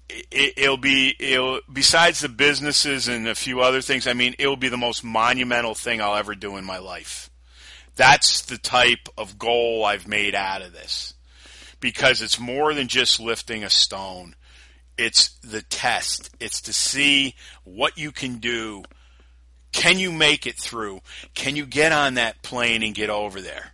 It, 0.09 0.53
it'll 0.57 0.77
be 0.77 1.15
it'll 1.17 1.61
besides 1.71 2.19
the 2.19 2.29
businesses 2.29 3.07
and 3.07 3.27
a 3.27 3.35
few 3.35 3.61
other 3.61 3.81
things. 3.81 4.05
I 4.05 4.13
mean, 4.13 4.35
it'll 4.37 4.57
be 4.57 4.69
the 4.69 4.77
most 4.77 5.03
monumental 5.03 5.73
thing 5.73 6.01
I'll 6.01 6.15
ever 6.15 6.35
do 6.35 6.57
in 6.57 6.65
my 6.65 6.77
life. 6.77 7.31
That's 7.95 8.41
the 8.41 8.57
type 8.57 9.07
of 9.17 9.39
goal 9.39 9.85
I've 9.85 10.07
made 10.07 10.35
out 10.35 10.61
of 10.61 10.73
this 10.73 11.13
because 11.79 12.21
it's 12.21 12.39
more 12.39 12.73
than 12.73 12.87
just 12.87 13.19
lifting 13.19 13.63
a 13.63 13.69
stone. 13.69 14.35
It's 14.97 15.29
the 15.39 15.61
test. 15.61 16.29
It's 16.39 16.61
to 16.61 16.73
see 16.73 17.35
what 17.63 17.97
you 17.97 18.11
can 18.11 18.37
do. 18.37 18.83
Can 19.71 19.97
you 19.97 20.11
make 20.11 20.45
it 20.45 20.55
through? 20.55 21.01
Can 21.33 21.55
you 21.55 21.65
get 21.65 21.91
on 21.91 22.13
that 22.15 22.43
plane 22.43 22.83
and 22.83 22.93
get 22.93 23.09
over 23.09 23.41
there? 23.41 23.71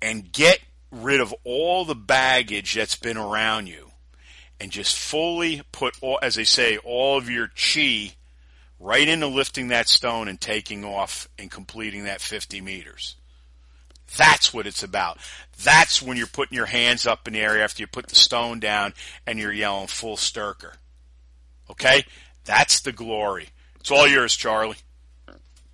And 0.00 0.32
get 0.32 0.58
rid 0.90 1.20
of 1.20 1.32
all 1.44 1.84
the 1.84 1.94
baggage 1.94 2.74
that's 2.74 2.96
been 2.96 3.16
around 3.16 3.68
you 3.68 3.92
and 4.60 4.70
just 4.70 4.98
fully 4.98 5.62
put 5.72 5.96
all, 6.00 6.18
as 6.22 6.34
they 6.34 6.44
say, 6.44 6.76
all 6.78 7.16
of 7.16 7.30
your 7.30 7.48
chi 7.48 8.14
right 8.78 9.08
into 9.08 9.26
lifting 9.28 9.68
that 9.68 9.88
stone 9.88 10.28
and 10.28 10.40
taking 10.40 10.84
off 10.84 11.28
and 11.38 11.50
completing 11.50 12.04
that 12.04 12.20
50 12.20 12.60
meters. 12.60 13.16
That's 14.16 14.52
what 14.52 14.66
it's 14.66 14.82
about. 14.82 15.18
That's 15.62 16.02
when 16.02 16.16
you're 16.16 16.26
putting 16.26 16.56
your 16.56 16.66
hands 16.66 17.06
up 17.06 17.26
in 17.26 17.34
the 17.34 17.40
air 17.40 17.62
after 17.62 17.82
you 17.82 17.86
put 17.86 18.08
the 18.08 18.14
stone 18.14 18.60
down 18.60 18.94
and 19.26 19.38
you're 19.38 19.52
yelling 19.52 19.86
fullsterkur. 19.86 20.72
Okay? 21.70 22.04
That's 22.44 22.80
the 22.80 22.92
glory. 22.92 23.48
It's 23.80 23.90
all 23.90 24.06
yours, 24.06 24.36
Charlie. 24.36 24.76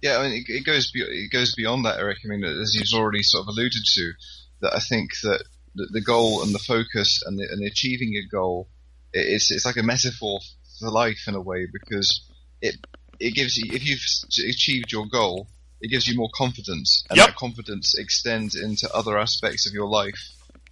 Yeah, 0.02 0.18
I 0.18 0.28
mean, 0.28 0.44
it, 0.46 0.52
it 0.52 0.64
goes 0.64 0.92
it 0.94 1.32
goes 1.32 1.54
beyond 1.54 1.84
that, 1.84 1.98
Eric. 1.98 2.18
I 2.24 2.28
mean, 2.28 2.44
as 2.44 2.74
you've 2.74 2.98
already 2.98 3.22
sort 3.22 3.42
of 3.42 3.48
alluded 3.48 3.82
to, 3.94 4.12
that 4.60 4.74
I 4.74 4.78
think 4.78 5.10
that 5.22 5.42
the, 5.74 5.88
the 5.90 6.00
goal 6.00 6.42
and 6.42 6.54
the 6.54 6.60
focus 6.60 7.22
and, 7.26 7.38
the, 7.38 7.48
and 7.50 7.66
achieving 7.66 8.14
a 8.14 8.28
goal, 8.28 8.68
it's 9.12 9.50
it's 9.50 9.66
like 9.66 9.76
a 9.76 9.82
metaphor 9.82 10.40
for 10.78 10.90
life 10.90 11.24
in 11.26 11.34
a 11.34 11.40
way 11.40 11.66
because 11.72 12.22
it 12.62 12.76
it 13.18 13.34
gives 13.34 13.56
you 13.56 13.72
if 13.72 13.84
you've 13.86 14.00
achieved 14.48 14.92
your 14.92 15.06
goal, 15.06 15.48
it 15.80 15.88
gives 15.88 16.06
you 16.08 16.16
more 16.16 16.30
confidence, 16.34 17.04
and 17.10 17.16
Yep. 17.16 17.26
that 17.28 17.36
confidence 17.36 17.94
extends 17.96 18.54
into 18.54 18.90
other 18.92 19.18
aspects 19.18 19.66
of 19.66 19.72
your 19.72 19.86
life 19.88 20.18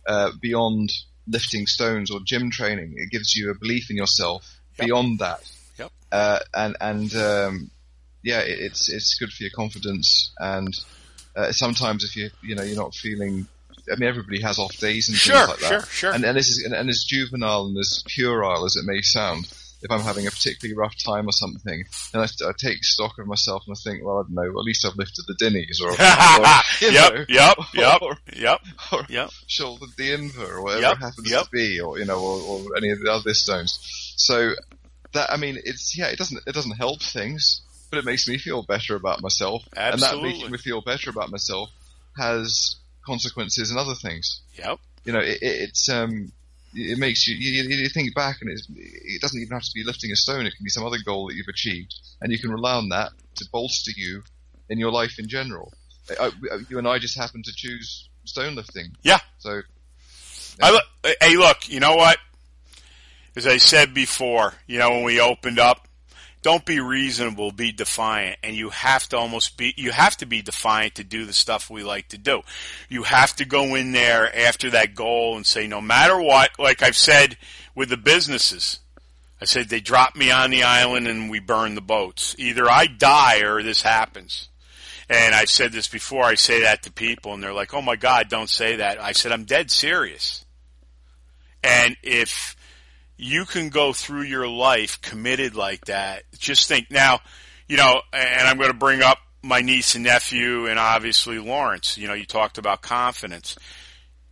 uh, 0.06 0.30
beyond 0.40 0.90
lifting 1.28 1.66
stones 1.66 2.10
or 2.10 2.20
gym 2.24 2.50
training. 2.50 2.94
It 2.96 3.10
gives 3.10 3.34
you 3.34 3.50
a 3.50 3.54
belief 3.54 3.90
in 3.90 3.96
yourself 3.96 4.44
Yep. 4.78 4.86
beyond 4.86 5.18
that, 5.20 5.40
Yep. 5.78 5.90
uh, 6.12 6.38
and 6.54 6.76
and 6.80 7.14
um, 7.16 7.70
yeah, 8.22 8.40
it, 8.40 8.58
it's 8.58 8.92
it's 8.92 9.16
good 9.18 9.30
for 9.32 9.42
your 9.44 9.52
confidence. 9.54 10.32
And 10.38 10.72
uh, 11.34 11.52
sometimes 11.52 12.04
if 12.04 12.14
you 12.16 12.30
you 12.42 12.54
know 12.54 12.62
you're 12.62 12.76
not 12.76 12.94
feeling, 12.94 13.46
I 13.90 13.96
mean, 13.96 14.08
everybody 14.08 14.42
has 14.42 14.58
off 14.58 14.76
days 14.78 15.08
and 15.08 15.16
Sure, 15.16 15.36
things 15.36 15.48
like 15.48 15.58
that. 15.60 15.68
sure, 15.68 15.80
sure. 15.80 15.88
sure. 15.90 16.12
And, 16.12 16.24
and 16.24 16.36
this 16.36 16.48
is 16.48 16.62
and, 16.64 16.74
and 16.74 16.88
as 16.90 17.04
juvenile 17.08 17.66
and 17.66 17.78
as 17.78 18.02
puerile 18.06 18.64
as 18.64 18.76
it 18.76 18.84
may 18.84 19.00
sound, 19.02 19.46
if 19.82 19.90
I'm 19.90 20.00
having 20.00 20.26
a 20.26 20.30
particularly 20.30 20.76
rough 20.76 20.96
time 20.96 21.28
or 21.28 21.32
something, 21.32 21.84
then 22.12 22.22
I, 22.22 22.26
I 22.46 22.52
take 22.56 22.84
stock 22.84 23.18
of 23.18 23.26
myself 23.26 23.64
and 23.66 23.76
I 23.76 23.80
think, 23.82 24.04
well, 24.04 24.18
I 24.18 24.22
don't 24.22 24.34
know, 24.34 24.58
at 24.58 24.64
least 24.64 24.84
I've 24.84 24.96
lifted 24.96 25.24
the 25.26 25.34
dinnies 25.34 25.80
or, 25.80 25.90
or 25.90 25.96
you 26.80 26.92
yep, 26.92 27.14
know, 27.14 27.24
yep, 27.28 27.58
yep, 27.74 28.02
or, 28.02 28.16
yep, 28.34 28.60
or 28.92 29.04
yep. 29.08 29.30
shouldered 29.46 29.90
the 29.96 30.10
inver 30.10 30.50
or 30.50 30.62
whatever 30.62 30.82
Yep, 30.82 30.92
it 30.92 31.00
happens 31.00 31.30
yep. 31.30 31.44
to 31.44 31.50
be, 31.50 31.80
or 31.80 31.98
you 31.98 32.04
know, 32.04 32.20
or, 32.20 32.40
or 32.40 32.76
any 32.76 32.90
of 32.90 33.00
the 33.00 33.10
other 33.10 33.34
stones. 33.34 33.78
So 34.16 34.52
that 35.12 35.32
I 35.32 35.36
mean, 35.36 35.58
it's 35.64 35.96
yeah, 35.96 36.06
it 36.06 36.18
doesn't 36.18 36.40
it 36.46 36.54
doesn't 36.54 36.76
help 36.76 37.02
things, 37.02 37.62
but 37.90 37.98
it 37.98 38.04
makes 38.04 38.28
me 38.28 38.38
feel 38.38 38.62
better 38.62 38.96
about 38.96 39.22
myself, 39.22 39.62
and 39.76 40.00
that 40.00 40.22
making 40.22 40.50
me 40.50 40.58
feel 40.58 40.80
better 40.80 41.10
about 41.10 41.30
myself 41.30 41.70
has 42.16 42.76
consequences 43.04 43.70
and 43.70 43.78
other 43.78 43.94
things. 43.94 44.40
Yep. 44.54 44.78
You 45.04 45.12
know, 45.12 45.20
it, 45.20 45.38
it, 45.42 45.68
it's 45.68 45.88
um, 45.88 46.32
it 46.78 46.98
makes 46.98 47.26
you, 47.26 47.34
you 47.36 47.62
you 47.68 47.88
think 47.88 48.14
back, 48.14 48.36
and 48.42 48.50
it's, 48.50 48.66
it 48.76 49.20
doesn't 49.22 49.40
even 49.40 49.52
have 49.54 49.62
to 49.64 49.70
be 49.74 49.82
lifting 49.84 50.10
a 50.12 50.16
stone. 50.16 50.46
It 50.46 50.54
can 50.56 50.64
be 50.64 50.70
some 50.70 50.84
other 50.84 50.98
goal 51.04 51.28
that 51.28 51.34
you've 51.34 51.48
achieved, 51.48 51.94
and 52.20 52.30
you 52.30 52.38
can 52.38 52.50
rely 52.50 52.74
on 52.74 52.90
that 52.90 53.10
to 53.36 53.46
bolster 53.52 53.92
you 53.96 54.22
in 54.68 54.78
your 54.78 54.90
life 54.92 55.18
in 55.18 55.28
general. 55.28 55.72
I, 56.20 56.26
I- 56.52 56.58
you 56.68 56.78
and 56.78 56.86
I 56.86 56.98
just 56.98 57.16
happen 57.18 57.42
to 57.42 57.52
choose 57.54 58.08
stone 58.24 58.54
lifting, 58.54 58.92
Yeah. 59.02 59.18
so 59.38 59.62
I 60.62 60.70
look, 60.70 60.84
hey, 61.20 61.36
look, 61.36 61.68
you 61.68 61.80
know 61.80 61.96
what? 61.96 62.18
As 63.36 63.46
I 63.46 63.58
said 63.58 63.92
before, 63.92 64.54
you 64.66 64.78
know, 64.78 64.90
when 64.90 65.04
we 65.04 65.20
opened 65.20 65.58
up, 65.58 65.85
don't 66.46 66.64
be 66.64 66.78
reasonable, 66.78 67.50
be 67.50 67.72
defiant. 67.72 68.38
And 68.44 68.54
you 68.54 68.70
have 68.70 69.08
to 69.08 69.18
almost 69.18 69.56
be, 69.56 69.74
you 69.76 69.90
have 69.90 70.16
to 70.18 70.26
be 70.26 70.42
defiant 70.42 70.94
to 70.94 71.02
do 71.02 71.24
the 71.24 71.32
stuff 71.32 71.68
we 71.68 71.82
like 71.82 72.06
to 72.10 72.18
do. 72.18 72.42
You 72.88 73.02
have 73.02 73.34
to 73.36 73.44
go 73.44 73.74
in 73.74 73.90
there 73.90 74.32
after 74.32 74.70
that 74.70 74.94
goal 74.94 75.34
and 75.34 75.44
say, 75.44 75.66
no 75.66 75.80
matter 75.80 76.22
what, 76.22 76.50
like 76.56 76.84
I've 76.84 76.94
said 76.94 77.36
with 77.74 77.88
the 77.88 77.96
businesses, 77.96 78.78
I 79.40 79.44
said 79.44 79.68
they 79.68 79.80
drop 79.80 80.14
me 80.14 80.30
on 80.30 80.50
the 80.50 80.62
island 80.62 81.08
and 81.08 81.28
we 81.28 81.40
burn 81.40 81.74
the 81.74 81.80
boats. 81.80 82.36
Either 82.38 82.70
I 82.70 82.86
die 82.86 83.40
or 83.40 83.64
this 83.64 83.82
happens. 83.82 84.48
And 85.10 85.34
I've 85.34 85.50
said 85.50 85.72
this 85.72 85.88
before, 85.88 86.22
I 86.22 86.36
say 86.36 86.60
that 86.60 86.84
to 86.84 86.92
people 86.92 87.34
and 87.34 87.42
they're 87.42 87.52
like, 87.52 87.74
oh 87.74 87.82
my 87.82 87.96
God, 87.96 88.28
don't 88.28 88.48
say 88.48 88.76
that. 88.76 89.02
I 89.02 89.10
said, 89.10 89.32
I'm 89.32 89.46
dead 89.46 89.72
serious. 89.72 90.44
And 91.64 91.96
if 92.04 92.55
you 93.16 93.44
can 93.44 93.68
go 93.68 93.92
through 93.92 94.22
your 94.22 94.46
life 94.46 95.00
committed 95.00 95.54
like 95.54 95.86
that, 95.86 96.24
just 96.38 96.68
think 96.68 96.90
now, 96.90 97.20
you 97.68 97.76
know, 97.76 98.00
and 98.12 98.46
I'm 98.46 98.58
going 98.58 98.70
to 98.70 98.76
bring 98.76 99.02
up 99.02 99.18
my 99.42 99.60
niece 99.60 99.94
and 99.94 100.04
nephew 100.04 100.66
and 100.66 100.78
obviously 100.78 101.38
Lawrence. 101.38 101.96
You 101.96 102.08
know, 102.08 102.14
you 102.14 102.26
talked 102.26 102.58
about 102.58 102.82
confidence. 102.82 103.56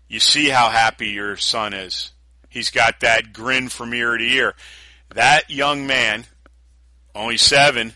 You 0.09 0.21
see 0.21 0.49
how 0.49 0.71
happy 0.71 1.09
your 1.09 1.37
son 1.37 1.73
is. 1.73 2.13
He's 2.49 2.71
got 2.71 3.01
that 3.01 3.33
grin 3.33 3.69
from 3.69 3.95
ear 3.95 4.17
to 4.17 4.25
ear. 4.25 4.55
That 5.15 5.51
young 5.51 5.87
man, 5.87 6.25
only 7.15 7.37
seven, 7.37 7.95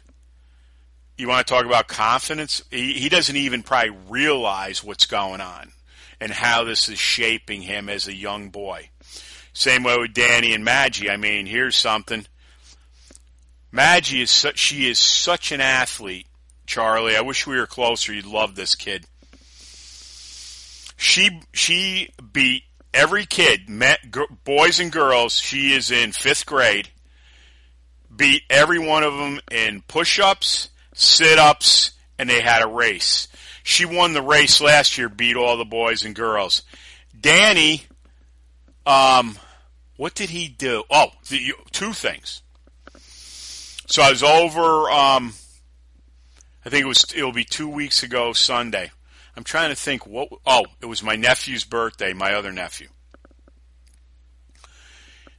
you 1.17 1.29
want 1.29 1.47
to 1.47 1.53
talk 1.53 1.67
about 1.67 1.89
confidence? 1.89 2.63
He, 2.71 2.95
he 2.95 3.09
doesn't 3.09 3.37
even 3.37 3.63
probably 3.63 3.97
realize 4.09 4.83
what's 4.83 5.07
going 5.07 5.41
on 5.41 5.73
and 6.21 6.33
how 6.33 6.65
this 6.65 6.89
is 6.89 6.99
shaping 6.99 7.63
him 7.63 7.89
as 7.89 8.09
a 8.09 8.15
young 8.15 8.51
boy. 8.51 8.91
Same 9.59 9.83
way 9.83 9.99
with 9.99 10.15
Danny 10.15 10.55
and 10.55 10.65
Maggie. 10.65 11.11
I 11.11 11.17
mean, 11.17 11.45
here's 11.45 11.75
something. 11.75 12.25
Maggie 13.73 14.23
is 14.23 14.31
such, 14.31 14.57
she 14.57 14.89
is 14.89 15.01
such 15.01 15.51
an 15.51 15.61
athlete, 15.61 16.29
Charlie. 16.65 17.17
I 17.17 17.23
wish 17.23 17.45
we 17.45 17.59
were 17.59 17.67
closer. 17.67 18.13
You'd 18.15 18.25
love 18.25 18.55
this 18.55 18.77
kid. 18.77 19.05
She 20.97 21.41
she 21.53 22.11
beat 22.33 22.63
every 22.95 23.27
kid, 23.27 23.69
met, 23.69 23.99
boys 24.45 24.79
and 24.79 24.93
girls. 24.93 25.33
She 25.33 25.73
is 25.73 25.91
in 25.91 26.13
fifth 26.13 26.47
grade. 26.47 26.91
Beat 28.15 28.43
every 28.49 28.79
one 28.79 29.03
of 29.03 29.15
them 29.15 29.41
in 29.51 29.83
push-ups, 29.83 30.69
sit-ups, 30.95 31.91
and 32.17 32.31
they 32.31 32.43
had 32.43 32.63
a 32.63 32.69
race. 32.69 33.27
She 33.65 33.87
won 33.87 34.13
the 34.13 34.23
race 34.23 34.61
last 34.61 34.97
year. 34.99 35.09
Beat 35.09 35.37
all 35.37 35.57
the 35.57 35.65
boys 35.65 36.05
and 36.05 36.15
girls. 36.15 36.63
Danny, 37.21 37.83
um, 38.87 39.37
what 39.99 40.15
did 40.15 40.31
he 40.31 40.47
do? 40.49 40.85
Oh, 40.89 41.09
the, 41.29 41.55
two 41.73 41.93
things. 41.93 42.43
So 43.89 44.01
I 44.01 44.11
was 44.11 44.23
over. 44.23 44.89
Um, 44.89 45.35
I 46.65 46.71
think 46.71 46.85
it 46.85 46.89
was. 46.89 47.05
It'll 47.17 47.33
be 47.33 47.45
two 47.45 47.69
weeks 47.69 48.05
ago 48.05 48.33
Sunday. 48.33 48.93
I'm 49.37 49.43
trying 49.43 49.71
to 49.71 49.77
think 49.77 50.07
what. 50.07 50.29
Oh, 50.47 50.67
it 50.81 50.87
was 50.87 51.03
my 51.03 51.17
nephew's 51.17 51.65
birthday. 51.65 52.13
My 52.13 52.35
other 52.35 52.53
nephew. 52.53 52.87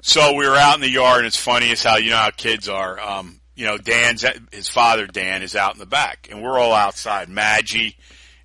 So 0.01 0.33
we 0.33 0.45
were 0.45 0.55
out 0.55 0.75
in 0.75 0.81
the 0.81 0.89
yard, 0.89 1.19
and 1.19 1.27
it's 1.27 1.37
funny 1.37 1.71
as 1.71 1.81
how 1.81 1.95
you 1.95 2.09
know 2.09 2.17
how 2.17 2.31
kids 2.31 2.67
are. 2.67 2.99
Um, 2.99 3.39
you 3.55 3.65
know, 3.65 3.77
Dan's 3.77 4.25
his 4.51 4.67
father 4.67 5.07
Dan 5.07 5.41
is 5.41 5.55
out 5.55 5.73
in 5.73 5.79
the 5.79 5.85
back, 5.85 6.27
and 6.29 6.43
we're 6.43 6.59
all 6.59 6.73
outside. 6.73 7.29
Maggie 7.29 7.95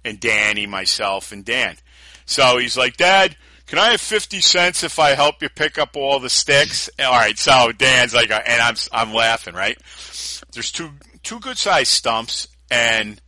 and 0.04 0.20
Danny, 0.20 0.66
myself, 0.66 1.32
and 1.32 1.44
Dan. 1.44 1.76
So 2.24 2.58
he's 2.58 2.76
like, 2.76 2.96
Dad, 2.96 3.36
can 3.66 3.78
I 3.78 3.90
have 3.90 4.00
50 4.00 4.40
cents 4.40 4.82
if 4.82 4.98
I 4.98 5.10
help 5.10 5.42
you 5.42 5.48
pick 5.48 5.78
up 5.78 5.96
all 5.96 6.20
the 6.20 6.30
sticks? 6.30 6.90
All 6.98 7.12
right. 7.12 7.38
So 7.38 7.72
Dan's 7.72 8.14
like, 8.14 8.30
uh, 8.30 8.40
and 8.46 8.60
I'm, 8.60 8.74
I'm 8.92 9.14
laughing, 9.14 9.54
right? 9.54 9.78
There's 10.52 10.70
two, 10.70 10.90
two 11.22 11.40
good 11.40 11.56
sized 11.56 11.92
stumps. 11.92 12.48
And 12.70 13.20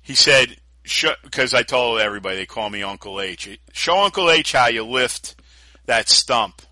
he 0.00 0.14
said, 0.14 0.56
because 0.82 1.54
I 1.54 1.62
told 1.62 2.00
everybody, 2.00 2.36
they 2.36 2.46
call 2.46 2.70
me 2.70 2.82
Uncle 2.82 3.20
H. 3.20 3.58
Show 3.72 4.04
Uncle 4.04 4.30
H 4.30 4.52
how 4.52 4.68
you 4.68 4.84
lift 4.84 5.34
that 5.86 6.08
stump. 6.08 6.62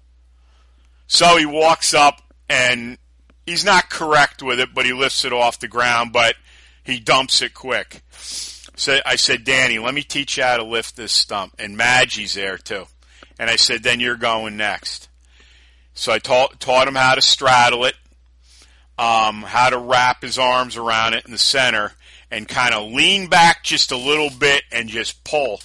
So 1.06 1.36
he 1.36 1.46
walks 1.46 1.94
up 1.94 2.22
and 2.48 2.96
he's 3.46 3.64
not 3.64 3.90
correct 3.90 4.42
with 4.42 4.60
it, 4.60 4.74
but 4.74 4.86
he 4.86 4.92
lifts 4.92 5.24
it 5.24 5.32
off 5.32 5.58
the 5.58 5.68
ground, 5.68 6.12
but 6.12 6.36
he 6.84 7.00
dumps 7.00 7.42
it 7.42 7.54
quick. 7.54 8.02
So 8.82 8.98
I 9.06 9.14
said, 9.14 9.44
Danny, 9.44 9.78
let 9.78 9.94
me 9.94 10.02
teach 10.02 10.36
you 10.36 10.42
how 10.42 10.56
to 10.56 10.64
lift 10.64 10.96
this 10.96 11.12
stump. 11.12 11.54
And 11.56 11.76
Maggie's 11.76 12.34
there 12.34 12.58
too. 12.58 12.86
And 13.38 13.48
I 13.48 13.54
said, 13.54 13.84
then 13.84 14.00
you're 14.00 14.16
going 14.16 14.56
next. 14.56 15.08
So 15.94 16.10
I 16.10 16.18
taught, 16.18 16.58
taught 16.58 16.88
him 16.88 16.96
how 16.96 17.14
to 17.14 17.22
straddle 17.22 17.84
it, 17.84 17.94
um, 18.98 19.42
how 19.42 19.70
to 19.70 19.78
wrap 19.78 20.22
his 20.22 20.36
arms 20.36 20.76
around 20.76 21.14
it 21.14 21.24
in 21.24 21.30
the 21.30 21.38
center 21.38 21.92
and 22.28 22.48
kind 22.48 22.74
of 22.74 22.90
lean 22.90 23.28
back 23.28 23.62
just 23.62 23.92
a 23.92 23.96
little 23.96 24.30
bit 24.30 24.64
and 24.72 24.88
just 24.88 25.22
pull. 25.22 25.60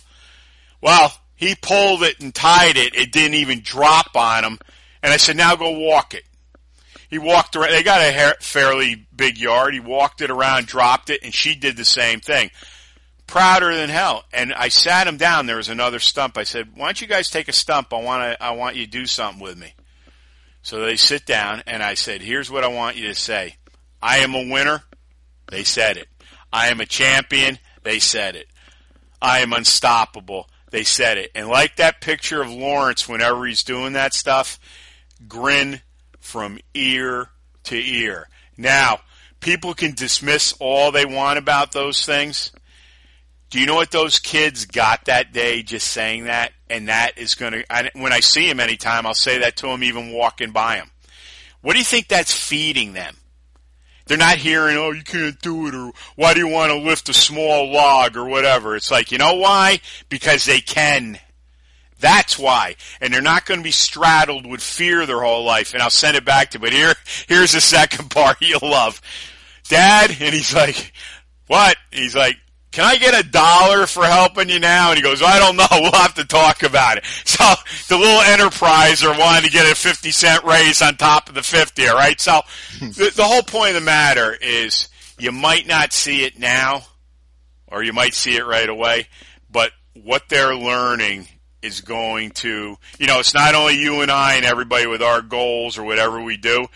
Well, 0.80 1.12
he 1.36 1.56
pulled 1.56 2.04
it 2.04 2.22
and 2.22 2.36
tied 2.36 2.78
it. 2.78 2.94
It 2.94 3.12
didn't 3.12 3.34
even 3.34 3.62
drop 3.62 4.16
on 4.16 4.44
him. 4.44 4.60
And 5.02 5.12
I 5.12 5.18
said, 5.18 5.38
now 5.38 5.56
go 5.56 5.72
walk 5.72 6.14
it. 6.14 6.26
He 7.10 7.18
walked 7.18 7.56
around. 7.56 7.72
They 7.72 7.82
got 7.82 8.00
a 8.00 8.36
fairly 8.42 9.08
big 9.16 9.40
yard. 9.40 9.74
He 9.74 9.80
walked 9.80 10.22
it 10.22 10.30
around, 10.30 10.68
dropped 10.68 11.10
it, 11.10 11.22
and 11.24 11.34
she 11.34 11.56
did 11.56 11.78
the 11.78 11.84
same 11.84 12.20
thing 12.20 12.52
prouder 13.28 13.76
than 13.76 13.90
hell. 13.90 14.24
And 14.34 14.54
I 14.54 14.70
sat 14.70 15.08
him 15.08 15.18
down. 15.18 15.46
There 15.46 15.58
was 15.58 15.70
another 15.70 16.00
stump. 16.00 16.38
I 16.38 16.44
said, 16.44 16.76
"Why 16.76 16.88
don't 16.88 17.02
you 17.02 17.08
guys 17.08 17.30
take 17.30 17.48
a 17.48 17.54
stump? 17.54 17.94
I 17.94 18.02
want 18.02 18.24
to. 18.24 18.44
I 18.44 18.52
want 18.52 18.76
you 18.76 18.86
to 18.86 18.92
do 18.92 19.06
something 19.06 19.42
with 19.42 19.58
me." 19.58 19.74
So 20.62 20.82
they 20.82 20.96
sit 20.96 21.26
down, 21.26 21.64
and 21.68 21.84
I 21.84 21.94
said, 21.94 22.22
"Here's 22.22 22.50
what 22.50 22.64
I 22.64 22.68
want 22.68 22.98
you 22.98 23.08
to 23.08 23.16
say. 23.16 23.58
I 24.02 24.18
am 24.20 24.34
a 24.34 24.50
winner." 24.50 24.84
They 25.50 25.64
said 25.64 25.98
it. 25.98 26.10
I 26.52 26.68
am 26.68 26.82
a 26.82 26.86
champion. 26.86 27.60
They 27.84 28.00
said 28.00 28.36
it. 28.36 28.48
I 29.22 29.40
am 29.40 29.54
unstoppable. 29.54 30.50
They 30.72 30.84
said 30.84 31.18
it. 31.18 31.32
And 31.34 31.48
like 31.48 31.78
that 31.78 32.02
picture 32.02 32.42
of 32.42 32.52
Lawrence, 32.52 33.08
whenever 33.08 33.46
he's 33.46 33.64
doing 33.64 33.94
that 33.94 34.14
stuff, 34.14 34.60
grin 35.28 35.82
from 36.20 36.60
ear 36.74 37.30
to 37.64 37.78
ear. 37.78 38.30
Now, 38.58 39.00
people 39.40 39.74
can 39.74 39.94
dismiss 39.94 40.54
all 40.60 40.92
they 40.92 41.06
want 41.06 41.40
about 41.40 41.72
those 41.72 42.06
things. 42.06 42.52
Do 43.50 43.60
you 43.60 43.66
know 43.66 43.76
what 43.76 43.92
those 43.92 44.20
kids 44.20 44.66
got 44.66 45.06
that 45.06 45.32
day 45.32 45.64
just 45.64 45.88
saying 45.88 46.26
that? 46.26 46.52
And 46.70 46.90
that 46.90 47.18
is 47.18 47.36
going 47.36 47.54
to, 47.54 47.92
when 47.96 48.12
I 48.12 48.20
see 48.20 48.48
them 48.48 48.60
anytime, 48.60 49.06
I'll 49.06 49.14
say 49.14 49.40
that 49.40 49.56
to 49.58 49.68
them 49.68 49.84
even 49.84 50.12
walking 50.12 50.52
by 50.52 50.76
them. 50.76 50.92
What 51.62 51.74
do 51.74 51.80
you 51.80 51.86
think 51.86 52.08
that's 52.08 52.34
feeding 52.34 52.94
them? 52.94 53.16
They're 54.06 54.18
not 54.18 54.38
hearing, 54.38 54.78
oh, 54.78 54.92
you 54.92 55.04
can't 55.04 55.40
do 55.42 55.68
it, 55.68 55.76
or 55.76 55.92
why 56.16 56.34
do 56.34 56.40
you 56.40 56.48
want 56.48 56.72
to 56.72 56.78
lift 56.78 57.10
a 57.10 57.14
small 57.14 57.72
log, 57.72 58.16
or 58.16 58.26
whatever. 58.26 58.76
It's 58.76 58.90
like, 58.90 59.12
you 59.12 59.18
know 59.18 59.36
why? 59.36 59.82
Because 60.08 60.46
they 60.46 60.62
can. 60.62 61.20
That's 62.00 62.40
why. 62.40 62.76
And 63.02 63.14
they're 63.14 63.22
not 63.22 63.46
going 63.46 63.60
to 63.60 63.64
be 63.64 63.72
straddled 63.72 64.46
with 64.46 64.62
fear 64.62 65.06
their 65.06 65.22
whole 65.22 65.44
life. 65.44 65.74
And 65.74 65.84
I'll 65.84 65.90
send 65.90 66.16
it 66.16 66.24
back 66.24 66.52
to, 66.52 66.60
but 66.60 66.72
here, 66.72 66.94
here's 67.28 67.52
the 67.52 67.62
second 67.62 68.10
part 68.12 68.38
you'll 68.40 68.60
love. 68.62 69.02
Dad, 69.68 70.12
and 70.12 70.34
he's 70.34 70.56
like, 70.56 70.94
What? 71.48 71.76
He's 71.92 72.16
like, 72.16 72.38
can 72.78 72.86
I 72.86 72.98
get 72.98 73.20
a 73.20 73.28
dollar 73.28 73.88
for 73.88 74.06
helping 74.06 74.50
you 74.50 74.60
now? 74.60 74.90
And 74.92 74.98
he 74.98 75.02
goes, 75.02 75.24
I 75.24 75.40
don't 75.40 75.56
know. 75.56 75.66
We'll 75.88 75.92
have 75.94 76.14
to 76.16 76.26
talk 76.26 76.62
about 76.62 76.98
it. 76.98 77.06
So 77.26 77.44
the 77.90 77.98
little 77.98 78.22
enterpriser 78.22 79.18
wanted 79.18 79.46
to 79.46 79.52
get 79.52 79.72
a 79.72 79.74
50 79.74 80.12
cent 80.12 80.44
raise 80.44 80.82
on 80.84 80.96
top 80.96 81.28
of 81.28 81.34
the 81.34 81.42
50, 81.42 81.88
all 81.88 81.96
right? 81.96 82.20
So 82.22 82.42
the, 82.80 83.12
the 83.16 83.24
whole 83.24 83.42
point 83.42 83.70
of 83.70 83.76
the 83.76 83.82
matter 83.82 84.36
is 84.40 84.90
you 85.18 85.32
might 85.32 85.66
not 85.66 85.92
see 85.92 86.24
it 86.24 86.38
now 86.38 86.84
or 87.68 87.82
you 87.84 87.94
might 87.94 88.14
see 88.14 88.36
it 88.36 88.46
right 88.46 88.70
away, 88.70 89.08
but 89.50 89.72
what 89.96 90.24
they're 90.30 90.56
learning 90.56 91.28
is 91.64 91.82
going 91.82 92.32
to, 92.32 92.78
you 93.00 93.08
know, 93.08 93.20
it's 93.20 93.34
not 93.34 93.56
only 93.56 93.80
you 93.80 94.02
and 94.02 94.12
I 94.12 94.36
and 94.36 94.46
everybody 94.46 94.86
with 94.86 95.02
our 95.02 95.24
goals 95.24 95.80
or 95.80 95.84
whatever 95.84 96.22
we 96.22 96.38
do 96.38 96.68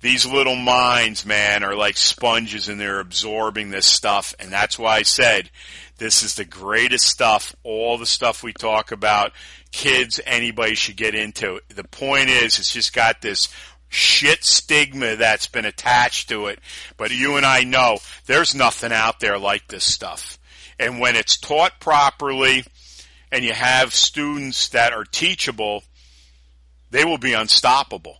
these 0.00 0.24
little 0.26 0.56
minds, 0.56 1.26
man, 1.26 1.64
are 1.64 1.74
like 1.74 1.96
sponges 1.96 2.68
and 2.68 2.80
they're 2.80 3.00
absorbing 3.00 3.70
this 3.70 3.86
stuff. 3.86 4.34
And 4.38 4.52
that's 4.52 4.78
why 4.78 4.96
I 4.96 5.02
said 5.02 5.50
this 5.98 6.22
is 6.22 6.36
the 6.36 6.44
greatest 6.44 7.06
stuff. 7.06 7.54
All 7.64 7.98
the 7.98 8.06
stuff 8.06 8.42
we 8.42 8.52
talk 8.52 8.92
about, 8.92 9.32
kids, 9.72 10.20
anybody 10.24 10.76
should 10.76 10.96
get 10.96 11.14
into. 11.14 11.60
The 11.68 11.84
point 11.84 12.28
is, 12.28 12.58
it's 12.58 12.72
just 12.72 12.94
got 12.94 13.20
this 13.20 13.48
shit 13.88 14.44
stigma 14.44 15.16
that's 15.16 15.48
been 15.48 15.64
attached 15.64 16.28
to 16.28 16.46
it. 16.46 16.60
But 16.96 17.10
you 17.10 17.36
and 17.36 17.44
I 17.44 17.64
know 17.64 17.98
there's 18.26 18.54
nothing 18.54 18.92
out 18.92 19.18
there 19.18 19.38
like 19.38 19.66
this 19.66 19.84
stuff. 19.84 20.38
And 20.78 21.00
when 21.00 21.16
it's 21.16 21.38
taught 21.38 21.80
properly 21.80 22.64
and 23.32 23.44
you 23.44 23.52
have 23.52 23.92
students 23.92 24.68
that 24.68 24.92
are 24.92 25.04
teachable, 25.04 25.82
they 26.90 27.04
will 27.04 27.18
be 27.18 27.32
unstoppable. 27.32 28.18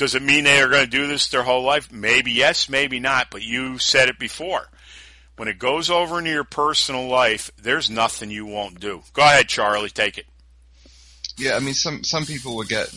Does 0.00 0.14
it 0.14 0.22
mean 0.22 0.44
they 0.44 0.62
are 0.62 0.70
going 0.70 0.86
to 0.86 0.90
do 0.90 1.06
this 1.06 1.28
their 1.28 1.42
whole 1.42 1.62
life? 1.62 1.92
Maybe 1.92 2.32
yes, 2.32 2.70
maybe 2.70 3.00
not, 3.00 3.30
but 3.30 3.42
you 3.42 3.76
said 3.76 4.08
it 4.08 4.18
before. 4.18 4.66
When 5.36 5.46
it 5.46 5.58
goes 5.58 5.90
over 5.90 6.18
into 6.18 6.30
your 6.30 6.42
personal 6.42 7.06
life, 7.06 7.50
there's 7.60 7.90
nothing 7.90 8.30
you 8.30 8.46
won't 8.46 8.80
do. 8.80 9.02
Go 9.12 9.20
ahead, 9.20 9.48
Charlie, 9.48 9.90
take 9.90 10.16
it. 10.16 10.24
Yeah, 11.36 11.54
I 11.54 11.58
mean, 11.58 11.74
some 11.74 12.02
some 12.02 12.24
people 12.24 12.56
will 12.56 12.64
get, 12.64 12.90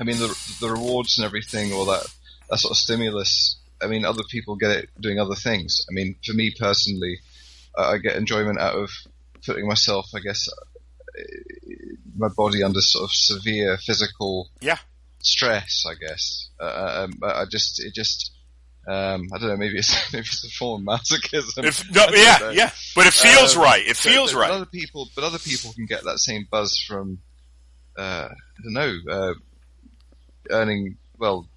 I 0.00 0.04
mean, 0.04 0.16
the 0.16 0.34
the 0.62 0.70
rewards 0.70 1.18
and 1.18 1.26
everything, 1.26 1.74
or 1.74 1.84
that 1.84 2.06
that 2.48 2.58
sort 2.58 2.70
of 2.70 2.78
stimulus. 2.78 3.58
I 3.82 3.86
mean, 3.86 4.06
other 4.06 4.22
people 4.30 4.56
get 4.56 4.70
it 4.70 4.88
doing 4.98 5.18
other 5.18 5.34
things. 5.34 5.84
I 5.90 5.92
mean, 5.92 6.16
for 6.24 6.32
me 6.32 6.54
personally, 6.58 7.18
uh, 7.76 7.90
I 7.90 7.98
get 7.98 8.16
enjoyment 8.16 8.58
out 8.58 8.76
of 8.76 8.88
putting 9.44 9.68
myself, 9.68 10.06
I 10.14 10.20
guess, 10.20 10.48
uh, 10.48 11.22
my 12.16 12.28
body 12.28 12.62
under 12.62 12.80
sort 12.80 13.04
of 13.04 13.12
severe 13.12 13.76
physical 13.76 14.48
yeah 14.62 14.78
stress, 15.20 15.84
I 15.88 15.94
guess. 15.94 16.48
Uh, 16.60 17.04
um, 17.04 17.12
I 17.22 17.44
just, 17.44 17.84
it 17.84 17.94
just, 17.94 18.32
um, 18.86 19.28
I 19.32 19.38
don't 19.38 19.48
know, 19.48 19.56
maybe 19.56 19.78
it's, 19.78 19.94
maybe 20.12 20.26
it's 20.26 20.44
a 20.44 20.50
form 20.50 20.88
of 20.88 21.00
masochism. 21.00 21.64
If, 21.64 21.90
no, 21.94 22.06
yeah, 22.12 22.38
know. 22.40 22.50
yeah, 22.50 22.70
but 22.94 23.06
it 23.06 23.12
feels 23.12 23.56
um, 23.56 23.62
right. 23.62 23.86
It 23.86 23.96
feels 23.96 24.32
but, 24.32 24.40
right. 24.40 24.48
But 24.48 24.56
other 24.56 24.66
people, 24.66 25.08
but 25.14 25.24
other 25.24 25.38
people 25.38 25.72
can 25.72 25.86
get 25.86 26.04
that 26.04 26.18
same 26.18 26.46
buzz 26.50 26.78
from, 26.86 27.18
uh, 27.96 28.28
I 28.30 28.62
don't 28.62 28.72
know, 28.72 28.98
uh, 29.10 29.34
earning, 30.50 30.96
well, 31.18 31.48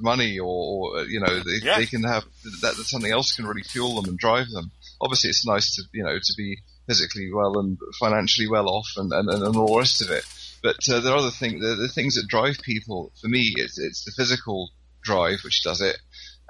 money 0.00 0.38
or, 0.38 0.46
or, 0.46 0.98
uh, 0.98 1.02
you 1.02 1.20
know, 1.20 1.40
they, 1.40 1.58
yeah. 1.62 1.78
they 1.78 1.86
can 1.86 2.02
have, 2.02 2.24
that, 2.62 2.74
that 2.76 2.84
something 2.84 3.12
else 3.12 3.36
can 3.36 3.46
really 3.46 3.62
fuel 3.62 4.00
them 4.00 4.08
and 4.10 4.18
drive 4.18 4.48
them. 4.48 4.70
Obviously 5.00 5.30
it's 5.30 5.46
nice 5.46 5.76
to, 5.76 5.82
you 5.92 6.02
know, 6.02 6.18
to 6.18 6.34
be 6.36 6.58
physically 6.86 7.30
well 7.32 7.58
and 7.58 7.78
financially 8.00 8.48
well 8.48 8.68
off 8.68 8.88
and, 8.96 9.12
and, 9.12 9.28
and 9.28 9.56
all 9.56 9.74
the 9.74 9.78
rest 9.78 10.02
of 10.02 10.10
it. 10.10 10.24
But 10.62 10.76
uh, 10.90 11.00
there 11.00 11.12
are 11.12 11.18
other 11.18 11.30
things, 11.30 11.60
the, 11.60 11.74
the, 11.74 11.88
things 11.88 12.16
that 12.16 12.26
drive 12.28 12.58
people. 12.62 13.12
For 13.20 13.28
me, 13.28 13.52
it's, 13.56 13.78
it's 13.78 14.04
the 14.04 14.12
physical 14.12 14.70
drive 15.02 15.40
which 15.44 15.62
does 15.62 15.80
it, 15.80 15.98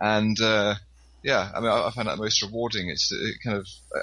and 0.00 0.40
uh, 0.40 0.74
yeah, 1.22 1.50
I 1.54 1.61
mean, 1.61 1.70
I, 1.70 1.86
I, 1.86 1.90
find 1.90 2.09
that 2.09 2.18
most 2.18 2.42
rewarding. 2.42 2.88
It's 2.88 3.12
it 3.12 3.36
kind 3.44 3.59
of, 3.59 3.66
uh, 3.94 4.00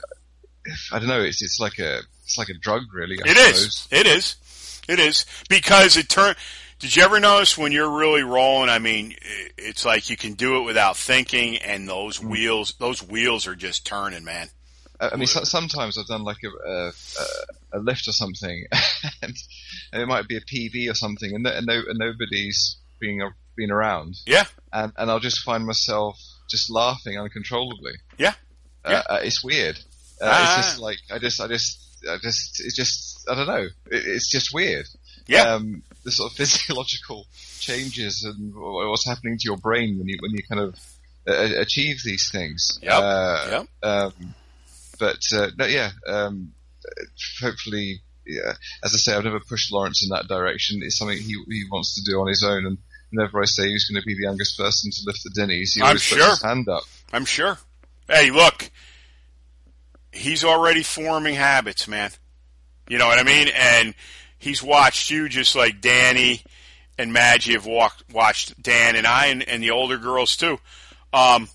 I 0.92 1.00
don't 1.00 1.08
know, 1.08 1.22
it's 1.22 1.42
it's 1.42 1.60
like 1.60 1.80
a 1.80 2.02
it's 2.24 2.38
like 2.38 2.50
a 2.50 2.54
drug, 2.54 2.84
really. 2.94 3.18
I 3.24 3.32
it 3.32 3.38
is. 3.38 3.88
It 3.92 4.08
is. 4.08 4.36
It 4.88 5.00
is 5.00 5.26
because 5.50 5.98
it 5.98 6.10
turn. 6.10 6.36
Did 6.78 6.96
you 6.96 7.04
ever 7.04 7.20
notice 7.20 7.58
when 7.58 7.72
you're 7.72 7.98
really 7.98 8.22
rolling? 8.22 8.70
I 8.70 8.80
mean, 8.80 9.16
it's 9.58 9.86
like 9.86 10.10
you 10.10 10.18
can 10.18 10.34
do 10.34 10.58
it 10.58 10.66
without 10.66 10.98
thinking, 10.98 11.58
and 11.58 11.88
those 11.88 12.20
mm. 12.20 12.30
wheels, 12.30 12.76
those 12.80 13.02
wheels 13.02 13.48
are 13.48 13.56
just 13.56 13.86
turning, 13.86 14.26
man. 14.26 14.50
I 15.00 15.16
mean, 15.16 15.28
so, 15.28 15.44
sometimes 15.44 15.98
I've 15.98 16.08
done 16.08 16.24
like 16.24 16.38
a, 16.44 16.70
a, 16.70 16.92
a 17.74 17.80
lift 17.80 18.08
or 18.08 18.12
something, 18.12 18.66
and, 19.22 19.36
and, 19.92 20.02
it 20.02 20.06
might 20.08 20.28
be 20.28 20.38
a 20.38 20.42
PB 20.42 20.90
or 20.90 20.94
something, 20.94 21.34
and, 21.34 21.44
no, 21.44 21.52
and, 21.52 21.66
no, 21.66 21.82
and 21.90 22.00
nobody's 22.00 22.78
being 23.00 23.22
being 23.56 23.72
around. 23.72 24.16
Yeah. 24.26 24.46
And 24.72 24.92
and 24.98 25.10
I'll 25.10 25.20
just 25.20 25.40
find 25.40 25.66
myself 25.66 26.20
just 26.50 26.70
laughing 26.70 27.18
uncontrollably. 27.18 27.94
Yeah. 28.18 28.34
Uh, 28.84 28.92
yeah. 28.92 29.04
Uh, 29.10 29.20
it's 29.24 29.44
weird. 29.44 29.78
Uh, 30.22 30.30
ah. 30.32 30.58
It's 30.58 30.68
just 30.68 30.80
like 30.80 30.98
I 31.12 31.20
just 31.20 31.42
I 31.42 31.48
just 31.48 32.00
I 32.10 32.18
just 32.22 32.62
it's 32.64 32.76
just 32.76 33.28
I 33.30 33.36
don't 33.36 33.48
know. 33.48 33.68
It, 33.92 34.04
it's 34.06 34.30
just 34.30 34.54
weird. 34.54 34.86
Yeah. 35.28 35.56
Um, 35.56 35.84
the 36.04 36.12
sort 36.12 36.32
of 36.32 36.38
physiological 36.38 37.26
changes 37.60 38.24
and 38.24 38.54
what's 38.56 39.08
happening 39.08 39.38
to 39.38 39.44
your 39.46 39.58
brain 39.58 39.98
when 39.98 40.08
you 40.08 40.18
when 40.20 40.32
you 40.32 40.44
kind 40.48 40.62
of 40.62 40.76
uh, 41.28 41.60
achieve 41.60 42.02
these 42.04 42.30
things. 42.32 42.80
Yep. 42.82 42.94
Uh, 42.94 43.48
yep. 43.50 43.68
Um, 43.84 44.36
but 45.00 45.20
uh, 45.34 45.48
no, 45.58 45.66
yeah, 45.66 45.92
um, 46.08 46.54
hopefully, 47.42 48.02
yeah. 48.26 48.54
As 48.84 48.94
I 48.94 48.98
say, 48.98 49.14
I've 49.14 49.24
never 49.24 49.40
pushed 49.40 49.72
Lawrence 49.72 50.04
in 50.04 50.10
that 50.10 50.28
direction. 50.28 50.82
It's 50.84 50.98
something 50.98 51.18
he 51.18 51.36
he 51.50 51.66
wants 51.72 51.96
to 51.96 52.10
do 52.10 52.20
on 52.20 52.28
his 52.28 52.44
own. 52.44 52.66
And 52.66 52.78
whenever 53.12 53.42
I 53.42 53.46
say 53.46 53.64
who's 53.64 53.90
going 53.90 54.02
to 54.02 54.06
be 54.06 54.16
the 54.16 54.24
youngest 54.24 54.58
person 54.58 54.92
to 54.92 55.02
lift 55.06 55.24
the 55.24 55.42
Dinnies, 55.42 55.74
he 55.74 55.82
always 55.82 56.12
I'm 56.12 56.18
puts 56.18 56.24
sure. 56.24 56.30
his 56.30 56.42
hand 56.42 56.70
up. 56.70 56.84
I'm 57.14 57.26
sure. 57.26 57.58
Hey, 58.08 58.30
look, 58.32 58.70
he's 60.12 60.44
already 60.44 60.84
forming 60.84 61.36
habits, 61.36 61.88
man. 61.88 62.12
You 62.88 62.98
know 62.98 63.08
what 63.08 63.20
I 63.20 63.24
mean? 63.24 63.50
And 63.54 63.96
he's 64.38 64.62
watched 64.62 65.10
you 65.10 65.28
just 65.28 65.56
like 65.56 65.82
Danny 65.82 66.42
and 66.98 67.12
Maggie 67.12 67.54
have 67.54 67.66
walked, 67.66 68.12
watched 68.14 68.62
Dan 68.62 68.96
and 68.96 69.08
I 69.08 69.28
and, 69.28 69.44
and 69.44 69.62
the 69.62 69.72
older 69.72 69.98
girls 69.98 70.38
too. 70.38 70.60
Um, 71.12 71.50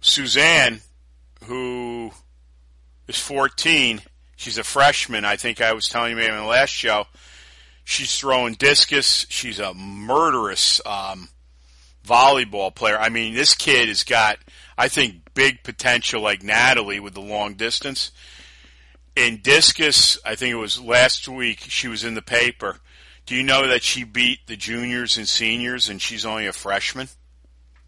Suzanne, 0.00 0.80
who 1.44 2.12
is 3.08 3.18
14. 3.18 4.02
She's 4.36 4.58
a 4.58 4.64
freshman. 4.64 5.24
I 5.24 5.36
think 5.36 5.60
I 5.60 5.72
was 5.72 5.88
telling 5.88 6.10
you 6.10 6.16
maybe 6.16 6.32
in 6.32 6.38
the 6.38 6.44
last 6.44 6.70
show. 6.70 7.06
She's 7.84 8.16
throwing 8.16 8.54
discus. 8.54 9.26
She's 9.28 9.58
a 9.58 9.74
murderous 9.74 10.80
um, 10.86 11.30
volleyball 12.06 12.72
player. 12.72 12.98
I 12.98 13.08
mean, 13.08 13.34
this 13.34 13.54
kid 13.54 13.88
has 13.88 14.04
got, 14.04 14.38
I 14.76 14.88
think, 14.88 15.34
big 15.34 15.64
potential 15.64 16.20
like 16.20 16.42
Natalie 16.42 17.00
with 17.00 17.14
the 17.14 17.20
long 17.20 17.54
distance. 17.54 18.12
In 19.16 19.40
discus, 19.42 20.18
I 20.24 20.36
think 20.36 20.52
it 20.52 20.56
was 20.56 20.80
last 20.80 21.26
week, 21.26 21.60
she 21.60 21.88
was 21.88 22.04
in 22.04 22.14
the 22.14 22.22
paper. 22.22 22.78
Do 23.26 23.34
you 23.34 23.42
know 23.42 23.66
that 23.66 23.82
she 23.82 24.04
beat 24.04 24.46
the 24.46 24.56
juniors 24.56 25.18
and 25.18 25.28
seniors 25.28 25.88
and 25.88 26.00
she's 26.00 26.24
only 26.24 26.46
a 26.46 26.52
freshman? 26.52 27.08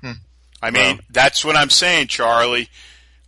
Hmm. 0.00 0.12
I 0.60 0.70
mean, 0.70 1.00
that's 1.10 1.44
what 1.44 1.56
I'm 1.56 1.70
saying, 1.70 2.08
Charlie. 2.08 2.68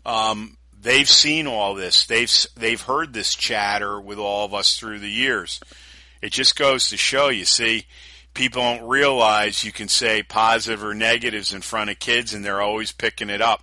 Um, 0.05 0.57
they've 0.83 1.09
seen 1.09 1.47
all 1.47 1.75
this. 1.75 2.07
They've 2.07 2.31
they've 2.57 2.81
heard 2.81 3.13
this 3.13 3.35
chatter 3.35 4.01
with 4.01 4.19
all 4.19 4.45
of 4.45 4.55
us 4.55 4.79
through 4.79 4.99
the 4.99 5.11
years. 5.11 5.61
It 6.21 6.33
just 6.33 6.57
goes 6.57 6.91
to 6.91 6.97
show 6.97 7.29
you. 7.29 7.45
See, 7.45 7.87
people 8.35 8.63
don't 8.63 8.87
realize 8.87 9.65
you 9.65 9.73
can 9.73 9.89
say 9.89 10.23
positive 10.23 10.85
or 10.85 10.95
negatives 10.95 11.53
in 11.53 11.63
front 11.63 11.91
of 11.91 11.99
kids, 11.99 12.35
and 12.35 12.45
they're 12.45 12.61
always 12.61 12.93
picking 12.93 13.31
it 13.31 13.41
up. 13.41 13.63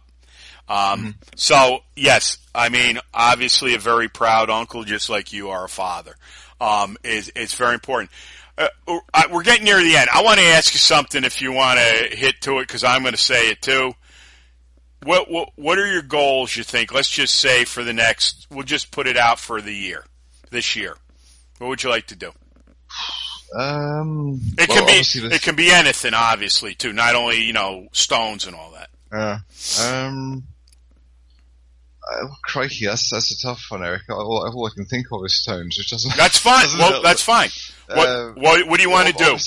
Um, 0.68 0.78
mm-hmm. 0.78 1.10
So 1.36 1.80
yes, 1.96 2.38
I 2.54 2.70
mean 2.70 3.00
obviously 3.14 3.76
a 3.76 3.80
very 3.80 4.08
proud 4.08 4.50
uncle, 4.50 4.84
just 4.84 5.10
like 5.10 5.34
you 5.34 5.50
are 5.50 5.66
a 5.66 5.70
father. 5.70 6.16
Um, 6.62 6.98
is 7.04 7.32
it's 7.36 7.54
very 7.54 7.74
important. 7.74 8.12
Uh, 8.58 8.68
uh 8.88 9.24
we're 9.32 9.44
getting 9.44 9.64
near 9.64 9.82
the 9.82 9.96
end. 9.96 10.10
I 10.14 10.22
want 10.22 10.40
to 10.40 10.46
ask 10.46 10.74
you 10.74 10.80
something 10.80 11.24
if 11.24 11.42
you 11.42 11.54
want 11.54 11.80
to 11.80 12.16
hit 12.16 12.42
to 12.42 12.60
it 12.60 12.68
because 12.68 12.84
I'm 12.84 13.02
going 13.02 13.14
to 13.14 13.18
say 13.18 13.50
it 13.50 13.62
too. 13.62 13.94
What, 15.04 15.32
what 15.32 15.50
what 15.56 15.80
are 15.80 15.88
your 15.88 16.02
goals? 16.02 16.56
You 16.58 16.64
think? 16.64 16.94
Let's 16.94 17.10
just 17.10 17.36
say 17.36 17.64
for 17.66 17.84
the 17.84 17.94
next. 17.94 18.48
We'll 18.52 18.64
just 18.64 18.92
put 18.92 19.08
it 19.08 19.16
out 19.16 19.40
for 19.40 19.62
the 19.62 19.74
year, 19.74 20.04
this 20.50 20.76
year. 20.76 20.96
What 21.58 21.70
would 21.70 21.84
you 21.84 21.90
like 21.90 22.08
to 22.08 22.16
do? 22.16 22.32
Um, 23.56 24.40
it 24.58 24.70
well, 24.70 24.78
can 24.78 24.86
be 24.86 25.36
it 25.36 25.42
can 25.42 25.56
be 25.56 25.72
anything, 25.72 26.14
obviously, 26.14 26.76
too. 26.76 26.94
Not 26.94 27.16
only 27.16 27.42
you 27.42 27.54
know 27.54 27.88
stones 27.94 28.46
and 28.46 28.56
all 28.56 28.74
that. 28.74 28.90
Uh, 29.12 29.40
um, 29.84 30.44
uh, 32.12 32.28
crikey, 32.44 32.86
that's 32.86 33.10
that's 33.10 33.32
a 33.32 33.48
tough 33.48 33.62
one, 33.70 33.84
Eric. 33.84 34.04
All, 34.10 34.52
all 34.54 34.68
I 34.68 34.72
can 34.76 34.86
think 34.86 35.08
of 35.12 35.26
is 35.26 35.42
stones, 35.42 35.78
which 35.78 35.90
doesn't. 35.90 36.16
That's 36.16 36.38
fine. 36.38 36.62
Doesn't 36.62 36.80
well, 36.80 37.02
that's 37.02 37.24
fine. 37.24 37.50
What, 37.88 38.08
uh, 38.08 38.32
what 38.34 38.68
what 38.68 38.78
do 38.78 38.84
you 38.84 38.92
want 38.92 39.08
to 39.08 39.14
do? 39.14 39.38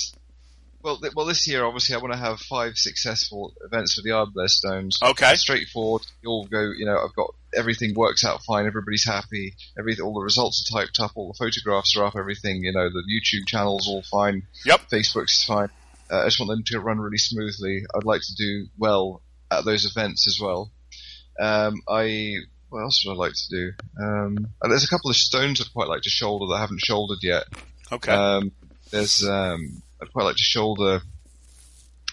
Well, 0.82 0.98
th- 0.98 1.14
well, 1.14 1.26
this 1.26 1.46
year 1.46 1.64
obviously 1.64 1.94
I 1.94 1.98
want 1.98 2.12
to 2.12 2.18
have 2.18 2.40
five 2.40 2.76
successful 2.76 3.54
events 3.64 3.94
for 3.94 4.02
the 4.02 4.10
Ardblair 4.10 4.48
Stones. 4.48 4.98
Okay. 5.02 5.34
straightforward. 5.36 6.02
You 6.22 6.30
all 6.30 6.46
go. 6.46 6.72
You 6.76 6.86
know, 6.86 6.98
I've 6.98 7.14
got 7.14 7.34
everything 7.54 7.94
works 7.94 8.24
out 8.24 8.42
fine. 8.42 8.66
Everybody's 8.66 9.06
happy. 9.06 9.54
Every 9.78 9.98
all 10.00 10.14
the 10.14 10.24
results 10.24 10.68
are 10.68 10.80
typed 10.80 10.98
up. 11.00 11.12
All 11.14 11.28
the 11.28 11.38
photographs 11.38 11.96
are 11.96 12.04
up. 12.04 12.16
Everything. 12.16 12.64
You 12.64 12.72
know, 12.72 12.88
the 12.88 13.02
YouTube 13.08 13.46
channel's 13.46 13.88
all 13.88 14.02
fine. 14.02 14.42
Yep. 14.64 14.80
Facebook's 14.90 15.44
fine. 15.44 15.68
Uh, 16.10 16.22
I 16.22 16.24
just 16.26 16.40
want 16.40 16.50
them 16.50 16.64
to 16.66 16.80
run 16.80 16.98
really 16.98 17.18
smoothly. 17.18 17.84
I'd 17.94 18.04
like 18.04 18.22
to 18.22 18.34
do 18.34 18.66
well 18.76 19.22
at 19.50 19.64
those 19.64 19.84
events 19.84 20.26
as 20.26 20.38
well. 20.42 20.70
Um, 21.38 21.80
I 21.88 22.36
what 22.70 22.80
else 22.82 23.04
would 23.04 23.12
I 23.12 23.16
like 23.16 23.34
to 23.34 23.48
do? 23.50 23.72
Um, 24.02 24.48
there's 24.62 24.84
a 24.84 24.88
couple 24.88 25.10
of 25.10 25.16
stones 25.16 25.60
I'd 25.60 25.72
quite 25.72 25.88
like 25.88 26.02
to 26.02 26.10
shoulder 26.10 26.46
that 26.46 26.58
I 26.58 26.60
haven't 26.60 26.80
shouldered 26.80 27.18
yet. 27.22 27.44
Okay. 27.92 28.12
Um, 28.12 28.52
there's 28.90 29.26
um, 29.26 29.82
I'd 30.02 30.12
quite 30.12 30.24
like 30.24 30.36
to 30.36 30.42
shoulder 30.42 31.00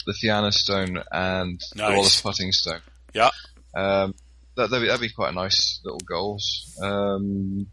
the 0.05 0.13
Fianna 0.13 0.51
stone 0.51 1.01
and 1.11 1.59
Nice. 1.75 1.89
the 1.89 1.95
Wallace 1.95 2.21
putting 2.21 2.51
stone. 2.51 2.81
yeah. 3.13 3.29
Um, 3.75 4.13
that, 4.55 4.69
that'd, 4.71 4.81
be, 4.83 4.87
that'd 4.87 5.01
be 5.01 5.09
quite 5.13 5.33
nice 5.33 5.79
little 5.85 5.99
goals. 5.99 6.75
Um, 6.81 7.67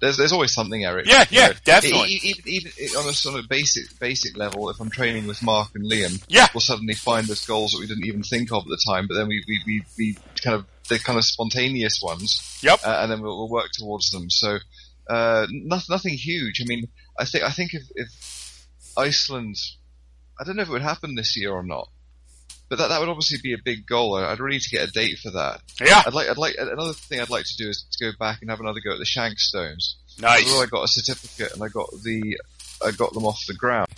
there's 0.00 0.16
there's 0.16 0.32
always 0.32 0.52
something, 0.52 0.82
Eric. 0.84 1.06
Yeah, 1.06 1.24
yeah, 1.30 1.48
know, 1.48 1.52
definitely. 1.64 2.18
Even, 2.22 2.42
even 2.48 2.72
on 2.98 3.08
a 3.08 3.12
sort 3.12 3.38
of 3.38 3.48
basic 3.48 3.96
basic 4.00 4.36
level, 4.36 4.70
if 4.70 4.80
I'm 4.80 4.90
training 4.90 5.26
with 5.26 5.42
Mark 5.42 5.70
and 5.74 5.84
Liam, 5.88 6.24
Yeah. 6.28 6.48
we'll 6.54 6.62
suddenly 6.62 6.94
find 6.94 7.26
those 7.26 7.46
goals 7.46 7.72
that 7.72 7.80
we 7.80 7.86
didn't 7.86 8.06
even 8.06 8.22
think 8.22 8.50
of 8.50 8.62
at 8.62 8.68
the 8.68 8.80
time, 8.88 9.06
but 9.08 9.14
then 9.14 9.28
we 9.28 9.44
we, 9.46 9.60
we, 9.66 9.84
we 9.98 10.16
kind 10.42 10.56
of 10.56 10.64
they're 10.88 10.98
kind 10.98 11.18
of 11.18 11.24
spontaneous 11.24 12.00
ones, 12.02 12.58
Yep. 12.62 12.80
uh, 12.84 12.98
and 13.02 13.12
then 13.12 13.20
we'll, 13.20 13.36
we'll 13.38 13.48
work 13.50 13.68
towards 13.74 14.10
them. 14.10 14.30
So 14.30 14.58
uh, 15.08 15.46
nothing, 15.50 15.86
nothing 15.94 16.14
huge. 16.14 16.60
I 16.62 16.64
mean, 16.64 16.88
I 17.18 17.24
think 17.26 17.44
I 17.44 17.50
think 17.50 17.74
if, 17.74 17.82
if 17.94 18.08
Iceland, 18.96 19.56
I 20.38 20.44
don't 20.44 20.56
know 20.56 20.62
if 20.62 20.68
it 20.68 20.72
would 20.72 20.82
happen 20.82 21.14
this 21.14 21.36
year 21.36 21.52
or 21.52 21.62
not, 21.62 21.88
but 22.68 22.78
that 22.78 22.88
that 22.88 23.00
would 23.00 23.08
obviously 23.08 23.38
be 23.42 23.52
a 23.52 23.58
big 23.62 23.86
goal. 23.86 24.16
I'd 24.16 24.38
really 24.40 24.56
need 24.56 24.62
to 24.62 24.70
get 24.70 24.88
a 24.88 24.92
date 24.92 25.18
for 25.18 25.30
that. 25.32 25.60
Yeah. 25.80 26.02
I'd 26.06 26.14
like, 26.14 26.28
I'd 26.28 26.38
like 26.38 26.54
another 26.58 26.92
thing 26.92 27.20
I'd 27.20 27.30
like 27.30 27.44
to 27.44 27.56
do 27.56 27.68
is 27.68 27.84
to 27.92 28.04
go 28.04 28.16
back 28.18 28.40
and 28.40 28.50
have 28.50 28.60
another 28.60 28.80
go 28.84 28.92
at 28.92 28.98
the 28.98 29.04
Shank 29.04 29.38
Stones. 29.38 29.96
Nice. 30.20 30.52
I 30.52 30.66
got 30.66 30.84
a 30.84 30.88
certificate 30.88 31.52
and 31.52 31.62
I 31.62 31.68
got 31.68 31.90
the, 32.02 32.38
I 32.84 32.90
got 32.92 33.12
them 33.12 33.24
off 33.24 33.38
the 33.46 33.54
ground. 33.54 33.88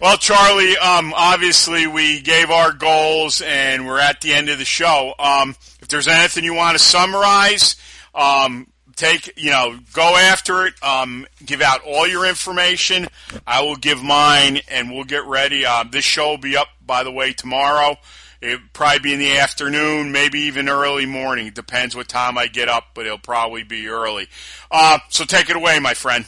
Well, 0.00 0.18
Charlie, 0.18 0.76
um, 0.76 1.14
obviously 1.16 1.86
we 1.86 2.20
gave 2.20 2.50
our 2.50 2.72
goals 2.72 3.40
and 3.40 3.86
we're 3.86 3.98
at 3.98 4.20
the 4.20 4.34
end 4.34 4.50
of 4.50 4.58
the 4.58 4.64
show. 4.66 5.14
Um, 5.18 5.56
if 5.80 5.88
there's 5.88 6.06
anything 6.06 6.44
you 6.44 6.52
want 6.52 6.76
to 6.76 6.84
summarize, 6.84 7.76
um, 8.14 8.66
take, 8.96 9.32
you 9.36 9.50
know, 9.50 9.78
go 9.92 10.16
after 10.16 10.66
it. 10.66 10.74
Um, 10.82 11.26
give 11.44 11.60
out 11.60 11.82
all 11.84 12.06
your 12.06 12.26
information. 12.26 13.08
I 13.46 13.62
will 13.62 13.76
give 13.76 14.02
mine 14.02 14.60
and 14.68 14.90
we'll 14.90 15.04
get 15.04 15.24
ready. 15.26 15.64
Uh, 15.64 15.84
this 15.84 16.04
show 16.04 16.30
will 16.30 16.38
be 16.38 16.56
up, 16.56 16.68
by 16.84 17.04
the 17.04 17.12
way, 17.12 17.32
tomorrow. 17.32 17.96
It'll 18.40 18.58
probably 18.72 18.98
be 18.98 19.12
in 19.14 19.18
the 19.18 19.38
afternoon, 19.38 20.12
maybe 20.12 20.40
even 20.40 20.68
early 20.68 21.06
morning. 21.06 21.46
It 21.46 21.54
depends 21.54 21.96
what 21.96 22.08
time 22.08 22.36
I 22.36 22.48
get 22.48 22.68
up, 22.68 22.84
but 22.94 23.06
it'll 23.06 23.18
probably 23.18 23.62
be 23.62 23.88
early. 23.88 24.28
Uh, 24.70 24.98
so 25.08 25.24
take 25.24 25.48
it 25.48 25.56
away, 25.56 25.78
my 25.78 25.94
friend. 25.94 26.26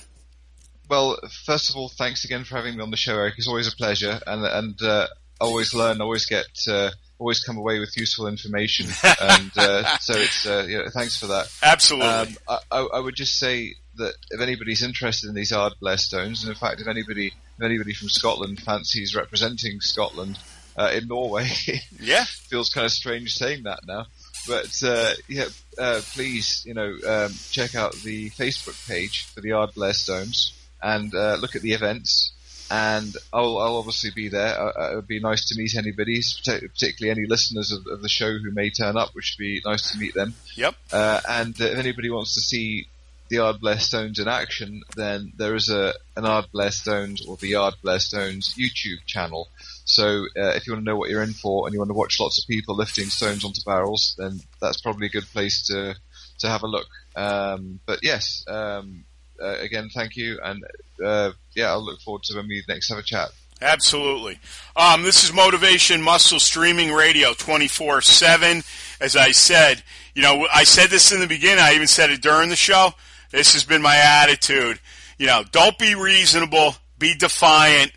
Well, 0.88 1.18
first 1.44 1.68
of 1.68 1.76
all, 1.76 1.90
thanks 1.90 2.24
again 2.24 2.44
for 2.44 2.56
having 2.56 2.76
me 2.76 2.82
on 2.82 2.90
the 2.90 2.96
show, 2.96 3.12
Eric. 3.12 3.34
It's 3.36 3.46
always 3.46 3.70
a 3.70 3.76
pleasure, 3.76 4.18
and 4.26 4.42
and 4.44 4.82
uh, 4.82 5.06
always 5.38 5.74
learn, 5.74 6.00
always 6.00 6.24
get, 6.24 6.46
uh, 6.66 6.90
always 7.18 7.40
come 7.40 7.56
away 7.56 7.78
with 7.78 7.96
useful 7.96 8.26
information, 8.26 8.86
and 9.20 9.50
uh, 9.56 9.98
so 9.98 10.14
it's 10.14 10.46
uh, 10.46 10.66
yeah, 10.68 10.88
thanks 10.92 11.16
for 11.18 11.26
that. 11.26 11.50
Absolutely. 11.62 12.06
Um, 12.06 12.36
I, 12.48 12.58
I, 12.70 12.80
I 12.94 13.00
would 13.00 13.14
just 13.14 13.38
say 13.38 13.74
that 13.96 14.14
if 14.30 14.40
anybody's 14.40 14.82
interested 14.82 15.28
in 15.28 15.34
these 15.34 15.52
Ardblair 15.52 15.98
stones, 15.98 16.42
and 16.42 16.50
in 16.50 16.56
fact, 16.56 16.80
if 16.80 16.88
anybody, 16.88 17.28
if 17.28 17.64
anybody 17.64 17.92
from 17.92 18.08
Scotland 18.08 18.60
fancies 18.60 19.14
representing 19.14 19.80
Scotland 19.80 20.38
uh, 20.76 20.90
in 20.94 21.08
Norway, 21.08 21.48
yeah. 22.00 22.24
feels 22.24 22.70
kind 22.70 22.84
of 22.84 22.92
strange 22.92 23.34
saying 23.34 23.64
that 23.64 23.80
now. 23.86 24.06
But 24.46 24.82
uh, 24.82 25.12
yeah, 25.28 25.46
uh, 25.76 26.00
please, 26.14 26.62
you 26.66 26.74
know, 26.74 26.96
um, 27.06 27.34
check 27.50 27.74
out 27.74 27.92
the 27.96 28.30
Facebook 28.30 28.88
page 28.88 29.26
for 29.26 29.40
the 29.40 29.50
Ardblair 29.50 29.94
Stones 29.94 30.52
and 30.82 31.14
uh, 31.14 31.36
look 31.40 31.56
at 31.56 31.62
the 31.62 31.72
events. 31.72 32.32
And 32.70 33.16
I'll, 33.32 33.58
I'll 33.58 33.76
obviously 33.76 34.10
be 34.14 34.28
there. 34.28 34.58
Uh, 34.58 34.72
uh, 34.78 34.92
it 34.92 34.96
would 34.96 35.06
be 35.06 35.20
nice 35.20 35.46
to 35.46 35.58
meet 35.58 35.76
anybody, 35.76 36.20
particularly 36.44 37.10
any 37.10 37.26
listeners 37.26 37.72
of, 37.72 37.86
of 37.86 38.02
the 38.02 38.08
show 38.08 38.30
who 38.30 38.50
may 38.50 38.70
turn 38.70 38.96
up, 38.96 39.10
which 39.14 39.36
would 39.38 39.42
be 39.42 39.62
nice 39.64 39.92
to 39.92 39.98
meet 39.98 40.14
them. 40.14 40.34
Yep. 40.54 40.74
Uh, 40.92 41.20
and 41.28 41.58
if 41.58 41.78
anybody 41.78 42.10
wants 42.10 42.34
to 42.34 42.40
see 42.40 42.88
the 43.28 43.36
Ardblair 43.36 43.80
Stones 43.80 44.18
in 44.18 44.28
action, 44.28 44.82
then 44.96 45.32
there 45.36 45.54
is 45.54 45.68
a 45.68 45.94
an 46.16 46.24
Ardblair 46.24 46.72
Stones 46.72 47.26
or 47.26 47.36
the 47.36 47.52
Ardblair 47.52 48.00
Stones 48.00 48.54
YouTube 48.58 49.04
channel. 49.06 49.48
So 49.84 50.26
uh, 50.36 50.52
if 50.56 50.66
you 50.66 50.72
want 50.72 50.84
to 50.84 50.90
know 50.90 50.96
what 50.96 51.10
you're 51.10 51.22
in 51.22 51.32
for 51.32 51.66
and 51.66 51.72
you 51.72 51.78
want 51.78 51.90
to 51.90 51.94
watch 51.94 52.20
lots 52.20 52.42
of 52.42 52.48
people 52.48 52.76
lifting 52.76 53.06
stones 53.06 53.44
onto 53.44 53.62
barrels, 53.64 54.14
then 54.18 54.40
that's 54.60 54.80
probably 54.80 55.06
a 55.06 55.10
good 55.10 55.26
place 55.26 55.66
to 55.66 55.94
to 56.38 56.48
have 56.48 56.62
a 56.62 56.66
look. 56.66 56.88
Um, 57.16 57.80
but 57.86 58.00
yes, 58.02 58.44
um, 58.48 59.04
uh, 59.42 59.56
again, 59.60 59.88
thank 59.94 60.16
you, 60.16 60.38
and 60.42 60.64
uh, 61.04 61.32
yeah, 61.54 61.70
I'll 61.70 61.84
look 61.84 62.00
forward 62.00 62.22
to 62.24 62.36
when 62.36 62.48
we 62.48 62.62
next 62.68 62.88
have 62.88 62.98
a 62.98 63.02
chat. 63.02 63.28
Absolutely. 63.60 64.38
Um, 64.76 65.02
this 65.02 65.24
is 65.24 65.32
Motivation 65.32 66.00
Muscle 66.00 66.38
Streaming 66.38 66.92
Radio 66.92 67.34
24 67.34 68.02
7. 68.02 68.62
As 69.00 69.16
I 69.16 69.32
said, 69.32 69.82
you 70.14 70.22
know, 70.22 70.46
I 70.52 70.64
said 70.64 70.90
this 70.90 71.12
in 71.12 71.20
the 71.20 71.26
beginning, 71.26 71.58
I 71.60 71.74
even 71.74 71.88
said 71.88 72.10
it 72.10 72.22
during 72.22 72.50
the 72.50 72.56
show. 72.56 72.92
This 73.30 73.52
has 73.54 73.64
been 73.64 73.82
my 73.82 73.96
attitude. 73.96 74.78
You 75.18 75.26
know, 75.26 75.42
don't 75.50 75.76
be 75.78 75.94
reasonable, 75.96 76.76
be 76.98 77.14
defiant, 77.14 77.92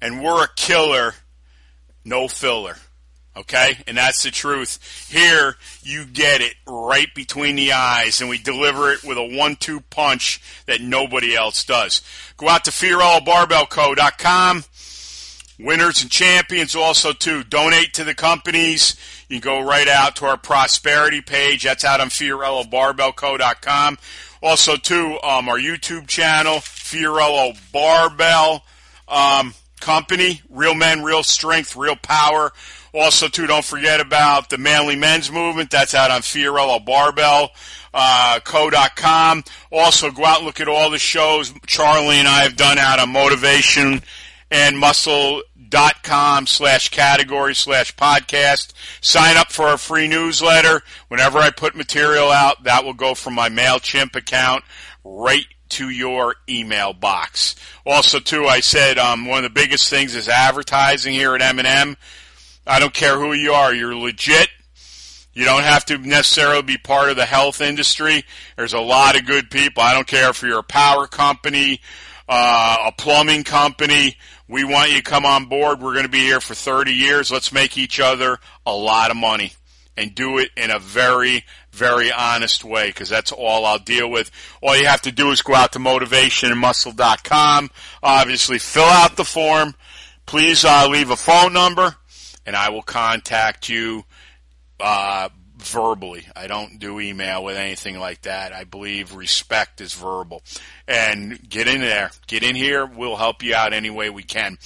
and 0.00 0.22
we're 0.22 0.44
a 0.44 0.48
killer, 0.56 1.14
no 2.04 2.26
filler. 2.26 2.76
Okay? 3.36 3.78
And 3.86 3.96
that's 3.96 4.22
the 4.22 4.30
truth. 4.30 5.08
Here, 5.10 5.56
you 5.82 6.06
get 6.06 6.40
it 6.40 6.54
right 6.66 7.12
between 7.14 7.56
the 7.56 7.72
eyes, 7.72 8.20
and 8.20 8.30
we 8.30 8.38
deliver 8.38 8.92
it 8.92 9.04
with 9.04 9.18
a 9.18 9.36
one 9.36 9.56
two 9.56 9.80
punch 9.80 10.40
that 10.66 10.80
nobody 10.80 11.34
else 11.34 11.64
does. 11.64 12.02
Go 12.36 12.48
out 12.48 12.64
to 12.64 12.70
FiorilloBarbellCo.com 12.70 14.64
winners 15.58 16.02
and 16.02 16.10
champions 16.10 16.76
also 16.76 17.12
too. 17.12 17.42
Donate 17.44 17.94
to 17.94 18.04
the 18.04 18.14
companies. 18.14 18.94
You 19.28 19.40
can 19.40 19.60
go 19.60 19.66
right 19.66 19.88
out 19.88 20.16
to 20.16 20.26
our 20.26 20.36
prosperity 20.36 21.22
page. 21.22 21.64
That's 21.64 21.84
out 21.84 22.00
on 22.00 22.08
fiorillobarbellco.com 22.08 23.98
also 24.42 24.76
too 24.76 25.18
um, 25.22 25.48
our 25.48 25.58
youtube 25.58 26.06
channel 26.06 26.56
fiorillo 26.56 27.56
barbell 27.72 28.64
um, 29.08 29.54
company. 29.80 30.40
Real 30.50 30.74
men 30.74 31.02
real 31.02 31.22
strength 31.22 31.76
real 31.76 31.96
power 31.96 32.52
also 32.94 33.28
too 33.28 33.46
don't 33.46 33.64
forget 33.64 34.00
about 34.00 34.50
the 34.50 34.58
manly 34.58 34.96
men's 34.96 35.30
movement 35.30 35.70
that's 35.70 35.94
out 35.94 36.10
on 36.10 36.20
fiorillo 36.20 36.84
barbell 36.84 37.50
uh, 37.94 38.38
co.com 38.44 39.42
also 39.72 40.10
go 40.10 40.24
out 40.24 40.38
and 40.38 40.46
look 40.46 40.60
at 40.60 40.68
all 40.68 40.90
the 40.90 40.98
shows 40.98 41.52
charlie 41.66 42.16
and 42.16 42.28
i 42.28 42.42
have 42.42 42.56
done 42.56 42.78
out 42.78 42.98
on 42.98 43.10
motivation 43.10 44.02
and 44.50 44.78
muscle.com 44.78 46.46
slash 46.46 46.90
category 46.90 47.54
slash 47.54 47.94
podcast. 47.96 48.72
Sign 49.00 49.36
up 49.36 49.50
for 49.50 49.66
our 49.66 49.78
free 49.78 50.08
newsletter. 50.08 50.82
Whenever 51.08 51.38
I 51.38 51.50
put 51.50 51.74
material 51.74 52.30
out, 52.30 52.64
that 52.64 52.84
will 52.84 52.94
go 52.94 53.14
from 53.14 53.34
my 53.34 53.48
MailChimp 53.48 54.14
account 54.14 54.64
right 55.04 55.46
to 55.68 55.88
your 55.88 56.36
email 56.48 56.92
box. 56.92 57.56
Also, 57.84 58.20
too, 58.20 58.46
I 58.46 58.60
said 58.60 58.98
um, 58.98 59.26
one 59.26 59.38
of 59.38 59.52
the 59.52 59.60
biggest 59.60 59.90
things 59.90 60.14
is 60.14 60.28
advertising 60.28 61.14
here 61.14 61.34
at 61.34 61.42
M&M. 61.42 61.96
I 62.66 62.80
don't 62.80 62.92
care 62.92 63.18
who 63.18 63.32
you 63.32 63.52
are. 63.52 63.72
You're 63.72 63.94
legit. 63.94 64.48
You 65.32 65.44
don't 65.44 65.62
have 65.62 65.84
to 65.86 65.98
necessarily 65.98 66.62
be 66.62 66.78
part 66.78 67.10
of 67.10 67.16
the 67.16 67.26
health 67.26 67.60
industry. 67.60 68.24
There's 68.56 68.72
a 68.72 68.80
lot 68.80 69.16
of 69.16 69.26
good 69.26 69.50
people. 69.50 69.82
I 69.82 69.92
don't 69.92 70.06
care 70.06 70.30
if 70.30 70.42
you're 70.42 70.60
a 70.60 70.64
power 70.64 71.06
company, 71.06 71.80
uh, 72.26 72.76
a 72.86 72.92
plumbing 72.92 73.44
company. 73.44 74.16
We 74.48 74.64
want 74.64 74.90
you 74.90 74.96
to 74.96 75.02
come 75.02 75.26
on 75.26 75.44
board. 75.44 75.80
We're 75.80 75.92
going 75.92 76.06
to 76.06 76.10
be 76.10 76.20
here 76.20 76.40
for 76.40 76.54
30 76.54 76.92
years. 76.92 77.30
Let's 77.30 77.52
make 77.52 77.76
each 77.76 78.00
other 78.00 78.38
a 78.64 78.74
lot 78.74 79.10
of 79.10 79.18
money 79.18 79.52
and 79.94 80.14
do 80.14 80.38
it 80.38 80.50
in 80.56 80.70
a 80.70 80.78
very, 80.78 81.44
very 81.70 82.10
honest 82.10 82.64
way 82.64 82.86
because 82.86 83.10
that's 83.10 83.30
all 83.30 83.66
I'll 83.66 83.78
deal 83.78 84.10
with. 84.10 84.30
All 84.62 84.76
you 84.76 84.86
have 84.86 85.02
to 85.02 85.12
do 85.12 85.32
is 85.32 85.42
go 85.42 85.54
out 85.54 85.72
to 85.72 85.78
motivationandmuscle.com. 85.78 87.70
Obviously, 88.02 88.58
fill 88.58 88.84
out 88.84 89.16
the 89.16 89.24
form. 89.24 89.74
Please 90.24 90.64
uh, 90.64 90.88
leave 90.88 91.10
a 91.10 91.16
phone 91.16 91.52
number 91.52 91.96
and 92.46 92.56
I 92.56 92.70
will 92.70 92.82
contact 92.82 93.68
you 93.68 94.04
uh, 94.80 95.28
verbally. 95.58 96.26
I 96.34 96.46
don't 96.46 96.78
do 96.78 97.00
email 97.00 97.44
with 97.44 97.56
anything 97.56 97.98
like 97.98 98.22
that. 98.22 98.52
I 98.52 98.64
believe 98.64 99.14
respect 99.14 99.80
is 99.80 99.92
verbal. 99.92 100.42
And 100.86 101.48
get 101.48 101.68
in 101.68 101.80
there. 101.80 102.10
Get 102.26 102.42
in 102.42 102.56
here. 102.56 102.86
We'll 102.86 103.16
help 103.16 103.42
you 103.42 103.54
out 103.54 103.72
any 103.72 103.90
way 103.90 104.08
we 104.10 104.22
can. 104.22 104.58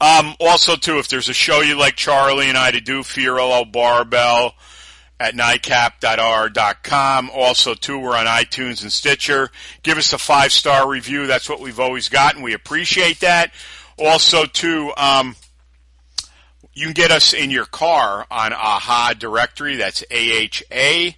Um, 0.00 0.34
also, 0.40 0.76
too, 0.76 0.98
if 0.98 1.08
there's 1.08 1.28
a 1.28 1.34
show 1.34 1.60
you 1.60 1.78
like 1.78 1.94
Charlie 1.94 2.48
and 2.48 2.56
I 2.56 2.70
to 2.70 2.80
do, 2.80 3.00
Fiorillo 3.00 3.70
Barbell 3.70 4.54
at 5.18 5.34
nightcap.r.com. 5.34 7.30
Also, 7.34 7.74
too, 7.74 7.98
we're 7.98 8.16
on 8.16 8.24
iTunes 8.24 8.82
and 8.82 8.90
Stitcher. 8.90 9.50
Give 9.82 9.98
us 9.98 10.14
a 10.14 10.18
five 10.18 10.52
star 10.52 10.88
review. 10.88 11.26
That's 11.26 11.50
what 11.50 11.60
we've 11.60 11.78
always 11.78 12.08
gotten. 12.08 12.40
We 12.40 12.54
appreciate 12.54 13.20
that. 13.20 13.52
Also, 13.98 14.46
too, 14.46 14.90
um, 14.96 15.36
you 16.74 16.86
can 16.86 16.92
get 16.92 17.10
us 17.10 17.34
in 17.34 17.50
your 17.50 17.66
car 17.66 18.26
on 18.30 18.52
AHA 18.52 19.14
directory. 19.18 19.76
That's 19.76 20.04
AHA. 20.10 21.12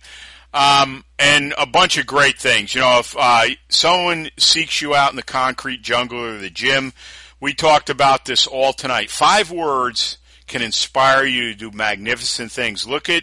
Um, 0.54 1.04
and 1.18 1.54
a 1.56 1.66
bunch 1.66 1.98
of 1.98 2.06
great 2.06 2.38
things. 2.38 2.74
You 2.74 2.82
know, 2.82 2.98
if 2.98 3.16
uh, 3.18 3.46
someone 3.68 4.28
seeks 4.38 4.82
you 4.82 4.94
out 4.94 5.10
in 5.10 5.16
the 5.16 5.22
concrete 5.22 5.82
jungle 5.82 6.20
or 6.20 6.38
the 6.38 6.50
gym, 6.50 6.92
we 7.40 7.54
talked 7.54 7.90
about 7.90 8.24
this 8.24 8.46
all 8.46 8.72
tonight. 8.72 9.10
Five 9.10 9.50
words 9.50 10.18
can 10.46 10.62
inspire 10.62 11.24
you 11.24 11.52
to 11.52 11.58
do 11.58 11.70
magnificent 11.76 12.52
things. 12.52 12.86
Look 12.86 13.08
at 13.08 13.22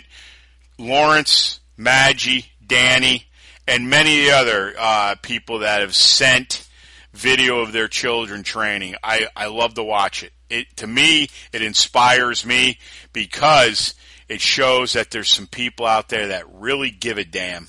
Lawrence, 0.78 1.60
Maggie, 1.78 2.52
Danny, 2.66 3.26
and 3.68 3.90
many 3.90 4.32
other 4.32 4.74
uh, 4.78 5.16
people 5.22 5.60
that 5.60 5.82
have 5.82 5.96
sent 5.96 6.68
video 7.14 7.60
of 7.60 7.72
their 7.72 7.88
children 7.88 8.44
training. 8.44 8.96
I, 9.04 9.28
I 9.36 9.48
love 9.48 9.76
to 9.76 9.84
watch 9.84 10.24
it. 10.24 10.34
It 10.50 10.78
to 10.78 10.88
me 10.88 11.30
it 11.54 11.62
inspires 11.62 12.46
me 12.46 12.80
because 13.14 13.94
it 14.28 14.42
shows 14.42 14.94
that 14.94 15.12
there's 15.12 15.32
some 15.32 15.48
people 15.48 15.86
out 15.86 16.10
there 16.10 16.28
that 16.28 16.54
really 16.54 16.92
give 16.92 17.18
a 17.18 17.24
damn. 17.26 17.68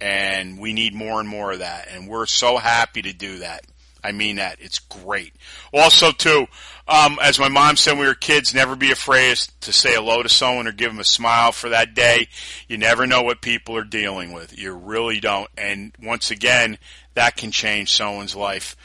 And 0.00 0.60
we 0.60 0.72
need 0.72 0.94
more 0.94 1.18
and 1.18 1.28
more 1.28 1.52
of 1.52 1.58
that. 1.58 1.88
And 1.90 2.06
we're 2.08 2.26
so 2.26 2.56
happy 2.56 3.02
to 3.02 3.12
do 3.12 3.38
that. 3.38 3.64
I 4.02 4.12
mean 4.12 4.36
that. 4.36 4.58
It's 4.60 4.78
great. 4.78 5.34
Also, 5.72 6.12
too, 6.12 6.46
um, 6.86 7.18
as 7.20 7.38
my 7.38 7.48
mom 7.48 7.76
said 7.76 7.92
when 7.92 8.00
we 8.02 8.06
were 8.06 8.14
kids, 8.14 8.54
never 8.54 8.76
be 8.76 8.92
afraid 8.92 9.38
to 9.60 9.72
say 9.72 9.94
hello 9.94 10.22
to 10.22 10.28
someone 10.28 10.68
or 10.68 10.72
give 10.72 10.90
them 10.90 11.00
a 11.00 11.04
smile 11.04 11.52
for 11.52 11.70
that 11.70 11.94
day. 11.94 12.28
You 12.68 12.78
never 12.78 13.06
know 13.06 13.22
what 13.22 13.42
people 13.42 13.76
are 13.76 13.84
dealing 13.84 14.32
with. 14.32 14.56
You 14.56 14.72
really 14.72 15.20
don't. 15.20 15.50
And 15.58 15.92
once 16.00 16.30
again, 16.30 16.78
that 17.14 17.36
can 17.36 17.50
change 17.50 17.92
someone's 17.92 18.36
life. 18.36 18.76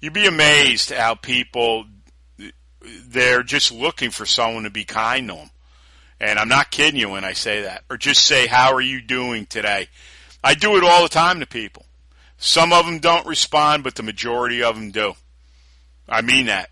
You'd 0.00 0.12
be 0.12 0.26
amazed 0.26 0.92
how 0.92 1.14
people, 1.14 1.86
they're 3.08 3.42
just 3.42 3.72
looking 3.72 4.10
for 4.10 4.26
someone 4.26 4.64
to 4.64 4.70
be 4.70 4.84
kind 4.84 5.28
to 5.28 5.34
them. 5.34 5.50
And 6.20 6.38
I'm 6.38 6.48
not 6.48 6.70
kidding 6.70 6.98
you 6.98 7.10
when 7.10 7.24
I 7.24 7.32
say 7.32 7.62
that. 7.62 7.84
Or 7.88 7.96
just 7.96 8.24
say, 8.24 8.46
how 8.46 8.74
are 8.74 8.80
you 8.80 9.00
doing 9.00 9.46
today? 9.46 9.88
I 10.42 10.54
do 10.54 10.76
it 10.76 10.84
all 10.84 11.02
the 11.02 11.08
time 11.08 11.40
to 11.40 11.46
people. 11.46 11.84
Some 12.38 12.72
of 12.72 12.86
them 12.86 12.98
don't 12.98 13.26
respond, 13.26 13.84
but 13.84 13.94
the 13.94 14.02
majority 14.02 14.62
of 14.62 14.74
them 14.74 14.90
do. 14.90 15.14
I 16.08 16.22
mean 16.22 16.46
that. 16.46 16.70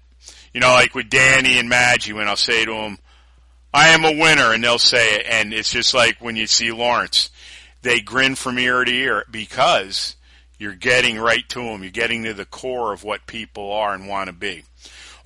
You 0.55 0.61
know, 0.61 0.73
like 0.73 0.95
with 0.95 1.11
Danny 1.11 1.59
and 1.59 1.69
Maggie, 1.69 2.13
when 2.13 2.29
I'll 2.29 2.37
say 2.37 2.65
to 2.65 2.73
them, 2.73 2.99
I 3.75 3.89
am 3.89 4.05
a 4.05 4.19
winner, 4.19 4.55
and 4.55 4.65
they'll 4.65 4.79
say 4.79 5.17
it. 5.17 5.27
And 5.29 5.53
it's 5.53 5.71
just 5.71 5.93
like 5.93 6.17
when 6.21 6.37
you 6.37 6.47
see 6.47 6.73
Lawrence. 6.73 7.31
They 7.83 8.01
grin 8.01 8.35
from 8.35 8.59
ear 8.59 8.85
to 8.85 8.91
ear 8.91 9.25
because 9.31 10.17
you're 10.59 10.75
getting 10.75 11.19
right 11.19 11.47
to 11.51 11.63
them. 11.63 11.83
You're 11.83 11.93
getting 11.93 12.25
to 12.25 12.35
the 12.35 12.47
core 12.47 12.93
of 12.93 13.05
what 13.05 13.27
people 13.27 13.71
are 13.71 13.95
and 13.95 14.09
want 14.09 14.29
to 14.29 14.33
be. 14.33 14.65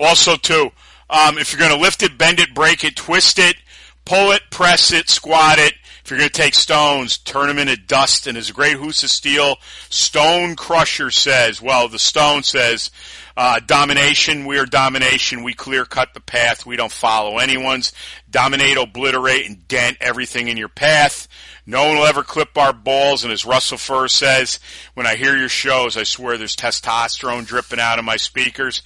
Also, 0.01 0.37
too, 0.37 0.71
um, 1.11 1.39
if 1.39 1.53
you're 1.53 1.61
going 1.61 1.77
to 1.77 1.81
lift 1.81 2.03
it, 2.03 2.19
bend 2.19 2.41
it, 2.41 2.55
break 2.55 2.83
it, 2.83 2.97
twist 2.97 3.39
it, 3.39 3.57
pull 4.05 4.33
it, 4.33 4.43
press 4.51 4.93
it, 4.93 5.09
squat 5.09 5.59
it, 5.59 5.75
if 6.11 6.11
you're 6.11 6.19
going 6.19 6.31
to 6.31 6.43
take 6.43 6.55
stones, 6.55 7.19
turn 7.19 7.47
them 7.47 7.59
into 7.59 7.77
dust. 7.77 8.27
And 8.27 8.37
as 8.37 8.51
a 8.51 8.53
great 8.53 8.77
Hoos 8.77 9.05
of 9.05 9.11
Steel 9.11 9.59
Stone 9.91 10.57
Crusher 10.57 11.13
says, 11.13 11.63
well, 11.63 11.87
the 11.87 12.01
stone 12.01 12.43
says, 12.43 12.91
uh, 13.37 13.61
domination, 13.61 14.45
we 14.45 14.59
are 14.59 14.67
domination. 14.67 15.45
We 15.45 15.55
clear 15.55 15.85
cut 15.85 16.13
the 16.13 16.21
path. 16.21 16.67
We 16.67 16.75
don't 16.75 16.91
follow 16.91 17.39
anyone's. 17.39 17.93
Dominate, 18.29 18.77
obliterate, 18.77 19.47
and 19.47 19.69
dent 19.69 19.99
everything 20.01 20.49
in 20.49 20.57
your 20.57 20.69
path. 20.69 21.29
No 21.65 21.87
one 21.87 21.99
will 21.99 22.07
ever 22.07 22.25
clip 22.25 22.59
our 22.59 22.73
balls. 22.73 23.23
And 23.23 23.33
as 23.33 23.45
Russell 23.45 23.79
Furr 23.79 24.09
says, 24.09 24.59
when 24.95 25.07
I 25.07 25.15
hear 25.15 25.37
your 25.37 25.49
shows, 25.49 25.97
I 25.97 26.03
swear 26.03 26.37
there's 26.37 26.57
testosterone 26.57 27.47
dripping 27.47 27.79
out 27.79 28.01
of 28.01 28.05
my 28.05 28.17
speakers. 28.17 28.83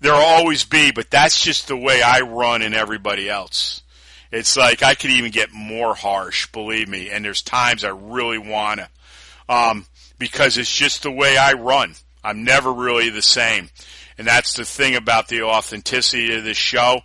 There'll 0.00 0.20
always 0.20 0.64
be, 0.64 0.92
but 0.92 1.10
that's 1.10 1.40
just 1.40 1.68
the 1.68 1.76
way 1.76 2.02
I 2.02 2.20
run 2.20 2.62
and 2.62 2.74
everybody 2.74 3.28
else. 3.28 3.82
It's 4.30 4.56
like 4.56 4.82
I 4.82 4.94
could 4.94 5.10
even 5.10 5.30
get 5.30 5.52
more 5.52 5.94
harsh, 5.94 6.46
believe 6.52 6.88
me. 6.88 7.10
And 7.10 7.24
there's 7.24 7.42
times 7.42 7.84
I 7.84 7.88
really 7.88 8.38
wanna, 8.38 8.88
um, 9.48 9.86
because 10.18 10.58
it's 10.58 10.72
just 10.72 11.02
the 11.02 11.10
way 11.10 11.36
I 11.36 11.54
run. 11.54 11.94
I'm 12.22 12.44
never 12.44 12.72
really 12.72 13.10
the 13.10 13.22
same, 13.22 13.70
and 14.18 14.26
that's 14.26 14.54
the 14.54 14.64
thing 14.64 14.96
about 14.96 15.28
the 15.28 15.42
authenticity 15.42 16.34
of 16.34 16.44
this 16.44 16.56
show. 16.56 17.00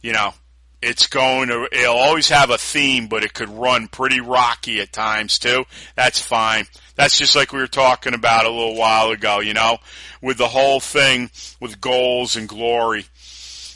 You 0.00 0.12
know, 0.12 0.32
it's 0.80 1.06
going 1.08 1.48
to, 1.48 1.68
it'll 1.72 1.96
always 1.96 2.28
have 2.28 2.50
a 2.50 2.58
theme, 2.58 3.08
but 3.08 3.24
it 3.24 3.34
could 3.34 3.48
run 3.48 3.88
pretty 3.88 4.20
rocky 4.20 4.80
at 4.80 4.92
times 4.92 5.38
too. 5.38 5.64
That's 5.96 6.22
fine. 6.22 6.66
That's 6.98 7.16
just 7.16 7.36
like 7.36 7.52
we 7.52 7.60
were 7.60 7.68
talking 7.68 8.12
about 8.12 8.44
a 8.44 8.50
little 8.50 8.74
while 8.74 9.12
ago, 9.12 9.38
you 9.38 9.54
know, 9.54 9.78
with 10.20 10.36
the 10.36 10.48
whole 10.48 10.80
thing 10.80 11.30
with 11.60 11.80
goals 11.80 12.34
and 12.34 12.48
glory. 12.48 13.06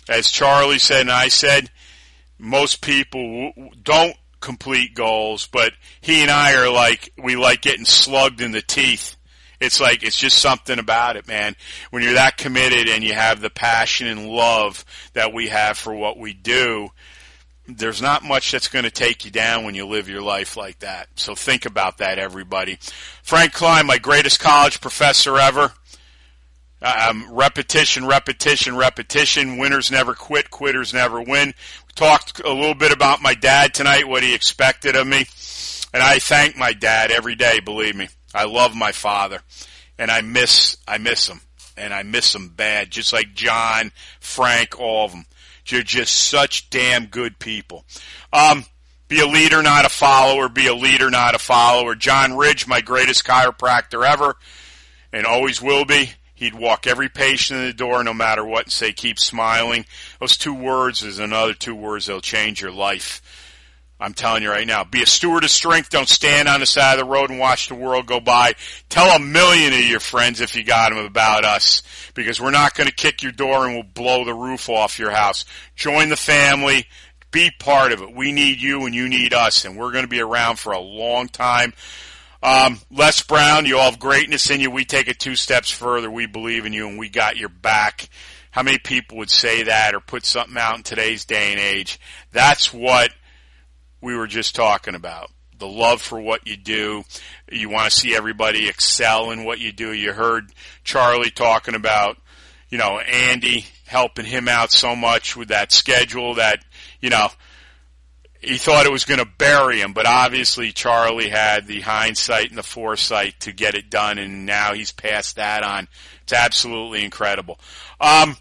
As 0.08 0.32
Charlie 0.32 0.80
said 0.80 1.02
and 1.02 1.10
I 1.12 1.28
said, 1.28 1.70
most 2.36 2.80
people 2.80 3.52
don't 3.80 4.16
complete 4.40 4.94
goals, 4.94 5.46
but 5.46 5.72
he 6.00 6.22
and 6.22 6.32
I 6.32 6.56
are 6.56 6.68
like, 6.68 7.12
we 7.16 7.36
like 7.36 7.62
getting 7.62 7.84
slugged 7.84 8.40
in 8.40 8.50
the 8.50 8.60
teeth. 8.60 9.14
It's 9.60 9.78
like, 9.78 10.02
it's 10.02 10.18
just 10.18 10.38
something 10.40 10.80
about 10.80 11.14
it, 11.14 11.28
man. 11.28 11.54
When 11.90 12.02
you're 12.02 12.14
that 12.14 12.36
committed 12.36 12.88
and 12.88 13.04
you 13.04 13.14
have 13.14 13.40
the 13.40 13.50
passion 13.50 14.08
and 14.08 14.28
love 14.28 14.84
that 15.12 15.32
we 15.32 15.46
have 15.46 15.78
for 15.78 15.94
what 15.94 16.18
we 16.18 16.32
do, 16.32 16.88
there's 17.66 18.02
not 18.02 18.24
much 18.24 18.52
that's 18.52 18.68
going 18.68 18.84
to 18.84 18.90
take 18.90 19.24
you 19.24 19.30
down 19.30 19.64
when 19.64 19.74
you 19.74 19.86
live 19.86 20.08
your 20.08 20.22
life 20.22 20.56
like 20.56 20.80
that. 20.80 21.08
So 21.16 21.34
think 21.34 21.66
about 21.66 21.98
that, 21.98 22.18
everybody. 22.18 22.78
Frank 23.22 23.52
Klein, 23.52 23.86
my 23.86 23.98
greatest 23.98 24.40
college 24.40 24.80
professor 24.80 25.38
ever. 25.38 25.72
Um, 26.82 27.28
repetition, 27.30 28.06
repetition, 28.06 28.76
repetition. 28.76 29.58
Winners 29.58 29.92
never 29.92 30.14
quit. 30.14 30.50
Quitters 30.50 30.92
never 30.92 31.22
win 31.22 31.54
talked 31.94 32.40
a 32.40 32.52
little 32.52 32.74
bit 32.74 32.92
about 32.92 33.22
my 33.22 33.34
dad 33.34 33.74
tonight, 33.74 34.08
what 34.08 34.22
he 34.22 34.34
expected 34.34 34.96
of 34.96 35.06
me. 35.06 35.26
And 35.94 36.02
I 36.02 36.18
thank 36.18 36.56
my 36.56 36.72
dad 36.72 37.10
every 37.10 37.34
day, 37.34 37.60
believe 37.60 37.94
me. 37.94 38.08
I 38.34 38.44
love 38.44 38.74
my 38.74 38.92
father. 38.92 39.40
And 39.98 40.10
I 40.10 40.22
miss, 40.22 40.78
I 40.88 40.98
miss 40.98 41.28
him. 41.28 41.40
And 41.76 41.92
I 41.92 42.02
miss 42.02 42.34
him 42.34 42.48
bad, 42.48 42.90
just 42.90 43.12
like 43.12 43.34
John, 43.34 43.92
Frank, 44.20 44.78
all 44.78 45.06
of 45.06 45.12
them. 45.12 45.24
You're 45.66 45.82
just 45.82 46.14
such 46.14 46.70
damn 46.70 47.06
good 47.06 47.38
people. 47.38 47.84
Um, 48.32 48.64
be 49.08 49.20
a 49.20 49.26
leader, 49.26 49.62
not 49.62 49.84
a 49.84 49.88
follower. 49.88 50.48
Be 50.48 50.66
a 50.66 50.74
leader, 50.74 51.10
not 51.10 51.34
a 51.34 51.38
follower. 51.38 51.94
John 51.94 52.36
Ridge, 52.36 52.66
my 52.66 52.80
greatest 52.80 53.24
chiropractor 53.24 54.06
ever, 54.06 54.36
and 55.12 55.26
always 55.26 55.62
will 55.62 55.84
be. 55.84 56.12
He'd 56.34 56.54
walk 56.54 56.88
every 56.88 57.08
patient 57.08 57.60
in 57.60 57.66
the 57.66 57.72
door 57.72 58.02
no 58.02 58.12
matter 58.12 58.44
what 58.44 58.64
and 58.64 58.72
say, 58.72 58.92
keep 58.92 59.20
smiling. 59.20 59.86
Those 60.18 60.36
two 60.36 60.52
words 60.52 61.02
is 61.02 61.20
another 61.20 61.54
two 61.54 61.74
words 61.74 62.06
that'll 62.06 62.20
change 62.20 62.60
your 62.60 62.72
life. 62.72 63.21
I'm 64.02 64.14
telling 64.14 64.42
you 64.42 64.50
right 64.50 64.66
now, 64.66 64.82
be 64.82 65.02
a 65.02 65.06
steward 65.06 65.44
of 65.44 65.50
strength. 65.50 65.90
Don't 65.90 66.08
stand 66.08 66.48
on 66.48 66.58
the 66.58 66.66
side 66.66 66.98
of 66.98 67.06
the 67.06 67.10
road 67.10 67.30
and 67.30 67.38
watch 67.38 67.68
the 67.68 67.76
world 67.76 68.06
go 68.06 68.18
by. 68.18 68.54
Tell 68.88 69.14
a 69.14 69.20
million 69.20 69.72
of 69.72 69.78
your 69.78 70.00
friends 70.00 70.40
if 70.40 70.56
you 70.56 70.64
got 70.64 70.90
them 70.90 71.04
about 71.04 71.44
us 71.44 71.84
because 72.14 72.40
we're 72.40 72.50
not 72.50 72.74
going 72.74 72.88
to 72.88 72.94
kick 72.94 73.22
your 73.22 73.30
door 73.30 73.64
and 73.64 73.74
we'll 73.74 73.84
blow 73.84 74.24
the 74.24 74.34
roof 74.34 74.68
off 74.68 74.98
your 74.98 75.12
house. 75.12 75.44
Join 75.76 76.08
the 76.08 76.16
family. 76.16 76.86
Be 77.30 77.52
part 77.56 77.92
of 77.92 78.02
it. 78.02 78.12
We 78.12 78.32
need 78.32 78.60
you 78.60 78.86
and 78.86 78.94
you 78.94 79.08
need 79.08 79.34
us 79.34 79.64
and 79.64 79.78
we're 79.78 79.92
going 79.92 80.04
to 80.04 80.10
be 80.10 80.20
around 80.20 80.58
for 80.58 80.72
a 80.72 80.80
long 80.80 81.28
time. 81.28 81.72
Um, 82.42 82.80
Les 82.90 83.22
Brown, 83.22 83.66
you 83.66 83.78
all 83.78 83.88
have 83.88 84.00
greatness 84.00 84.50
in 84.50 84.60
you. 84.60 84.72
We 84.72 84.84
take 84.84 85.06
it 85.06 85.20
two 85.20 85.36
steps 85.36 85.70
further. 85.70 86.10
We 86.10 86.26
believe 86.26 86.66
in 86.66 86.72
you 86.72 86.88
and 86.88 86.98
we 86.98 87.08
got 87.08 87.36
your 87.36 87.50
back. 87.50 88.08
How 88.50 88.64
many 88.64 88.78
people 88.78 89.18
would 89.18 89.30
say 89.30 89.62
that 89.62 89.94
or 89.94 90.00
put 90.00 90.26
something 90.26 90.58
out 90.58 90.76
in 90.76 90.82
today's 90.82 91.24
day 91.24 91.52
and 91.52 91.60
age? 91.60 92.00
That's 92.32 92.74
what 92.74 93.12
we 94.02 94.16
were 94.16 94.26
just 94.26 94.54
talking 94.54 94.94
about. 94.94 95.30
The 95.58 95.66
love 95.68 96.02
for 96.02 96.20
what 96.20 96.46
you 96.46 96.56
do. 96.56 97.04
You 97.50 97.70
want 97.70 97.90
to 97.90 97.96
see 97.96 98.16
everybody 98.16 98.68
excel 98.68 99.30
in 99.30 99.44
what 99.44 99.60
you 99.60 99.70
do. 99.72 99.92
You 99.92 100.12
heard 100.12 100.52
Charlie 100.82 101.30
talking 101.30 101.76
about, 101.76 102.18
you 102.68 102.78
know, 102.78 102.98
Andy 102.98 103.64
helping 103.86 104.24
him 104.24 104.48
out 104.48 104.72
so 104.72 104.96
much 104.96 105.36
with 105.36 105.48
that 105.48 105.70
schedule 105.70 106.34
that, 106.34 106.64
you 107.00 107.10
know, 107.10 107.28
he 108.40 108.56
thought 108.56 108.86
it 108.86 108.92
was 108.92 109.04
going 109.04 109.20
to 109.20 109.28
bury 109.38 109.80
him, 109.80 109.92
but 109.92 110.04
obviously 110.04 110.72
Charlie 110.72 111.28
had 111.28 111.68
the 111.68 111.80
hindsight 111.80 112.48
and 112.48 112.58
the 112.58 112.64
foresight 112.64 113.38
to 113.40 113.52
get 113.52 113.76
it 113.76 113.88
done, 113.88 114.18
and 114.18 114.44
now 114.44 114.74
he's 114.74 114.90
passed 114.90 115.36
that 115.36 115.62
on. 115.62 115.86
It's 116.24 116.32
absolutely 116.32 117.04
incredible. 117.04 117.60
Um, 118.00 118.36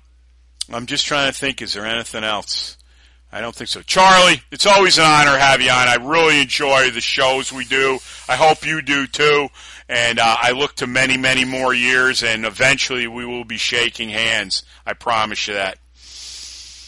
I'm 0.71 0.87
just 0.87 1.05
trying 1.05 1.31
to 1.31 1.37
think, 1.37 1.61
is 1.61 1.73
there 1.73 1.85
anything 1.85 2.23
else? 2.23 2.77
I 3.31 3.39
don't 3.39 3.55
think 3.55 3.69
so. 3.69 3.81
Charlie, 3.81 4.41
it's 4.51 4.65
always 4.65 4.97
an 4.97 5.05
honor 5.05 5.31
to 5.31 5.39
have 5.39 5.61
you 5.61 5.69
on. 5.69 5.87
I 5.87 5.95
really 5.95 6.41
enjoy 6.41 6.91
the 6.91 6.99
shows 6.99 7.51
we 7.51 7.63
do. 7.63 7.99
I 8.27 8.35
hope 8.35 8.65
you 8.65 8.81
do 8.81 9.07
too. 9.07 9.47
And 9.87 10.19
uh, 10.19 10.37
I 10.41 10.51
look 10.51 10.75
to 10.75 10.87
many, 10.87 11.17
many 11.17 11.45
more 11.45 11.73
years, 11.73 12.23
and 12.23 12.45
eventually 12.45 13.07
we 13.07 13.25
will 13.25 13.45
be 13.45 13.57
shaking 13.57 14.09
hands. 14.09 14.63
I 14.85 14.93
promise 14.93 15.47
you 15.47 15.53
that. 15.53 15.77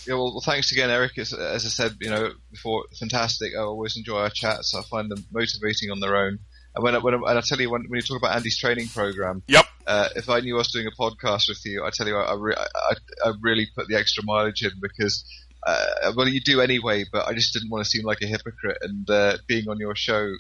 Yeah, 0.06 0.16
well, 0.16 0.42
thanks 0.46 0.72
again, 0.74 0.90
Eric. 0.90 1.18
As, 1.18 1.32
as 1.32 1.66
I 1.66 1.70
said, 1.70 1.96
you 2.02 2.10
know, 2.10 2.32
before, 2.52 2.86
fantastic. 3.00 3.54
I 3.58 3.62
always 3.62 3.96
enjoy 3.96 4.20
our 4.20 4.30
chats. 4.30 4.76
I 4.76 4.82
find 4.84 5.10
them 5.10 5.26
motivating 5.32 5.92
on 5.92 6.02
their 6.02 6.16
own. 6.16 6.40
And 6.76 6.84
when, 6.84 6.96
I, 6.96 6.98
when 6.98 7.14
I, 7.14 7.18
and 7.18 7.38
I 7.38 7.42
tell 7.42 7.60
you, 7.62 7.70
when, 7.70 7.86
when 7.88 7.98
you 7.98 8.02
talk 8.02 8.18
about 8.18 8.36
Andy's 8.36 8.58
training 8.58 8.88
program, 8.88 9.44
yep. 9.48 9.66
Uh, 9.86 10.08
if 10.16 10.30
I 10.30 10.40
knew 10.40 10.56
I 10.56 10.60
was 10.60 10.72
doing 10.72 10.88
a 10.88 10.92
podcast 10.92 11.50
with 11.50 11.60
you, 11.66 11.84
I 11.84 11.90
tell 11.90 12.08
you, 12.08 12.16
I, 12.16 12.24
I, 12.24 12.36
re- 12.36 12.56
I, 12.58 12.94
I 13.26 13.34
really 13.42 13.68
put 13.76 13.88
the 13.88 13.96
extra 13.96 14.24
mileage 14.24 14.64
in 14.64 14.72
because, 14.82 15.26
uh, 15.66 16.14
well, 16.16 16.28
you 16.28 16.42
do 16.42 16.62
anyway. 16.62 17.06
But 17.12 17.28
I 17.28 17.34
just 17.34 17.54
didn't 17.54 17.70
want 17.70 17.84
to 17.84 17.90
seem 17.90 18.06
like 18.06 18.22
a 18.22 18.28
hypocrite, 18.28 18.78
and 18.82 19.10
uh, 19.10 19.38
being 19.48 19.68
on 19.70 19.78
your 19.78 19.96
show 19.96 20.34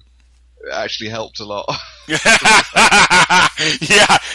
actually 0.71 1.09
helped 1.09 1.39
a 1.39 1.45
lot. 1.45 1.65
yeah, 2.07 2.17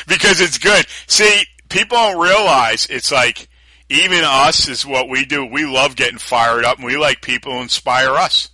because 0.06 0.40
it's 0.40 0.58
good. 0.58 0.86
See, 1.06 1.44
people 1.68 1.96
don't 1.96 2.20
realize 2.20 2.86
it's 2.90 3.12
like 3.12 3.48
even 3.88 4.22
us 4.24 4.68
is 4.68 4.84
what 4.84 5.08
we 5.08 5.24
do. 5.24 5.44
We 5.44 5.64
love 5.64 5.96
getting 5.96 6.18
fired 6.18 6.64
up 6.64 6.76
and 6.76 6.86
we 6.86 6.96
like 6.96 7.22
people 7.22 7.52
who 7.52 7.62
inspire 7.62 8.14
us. 8.14 8.50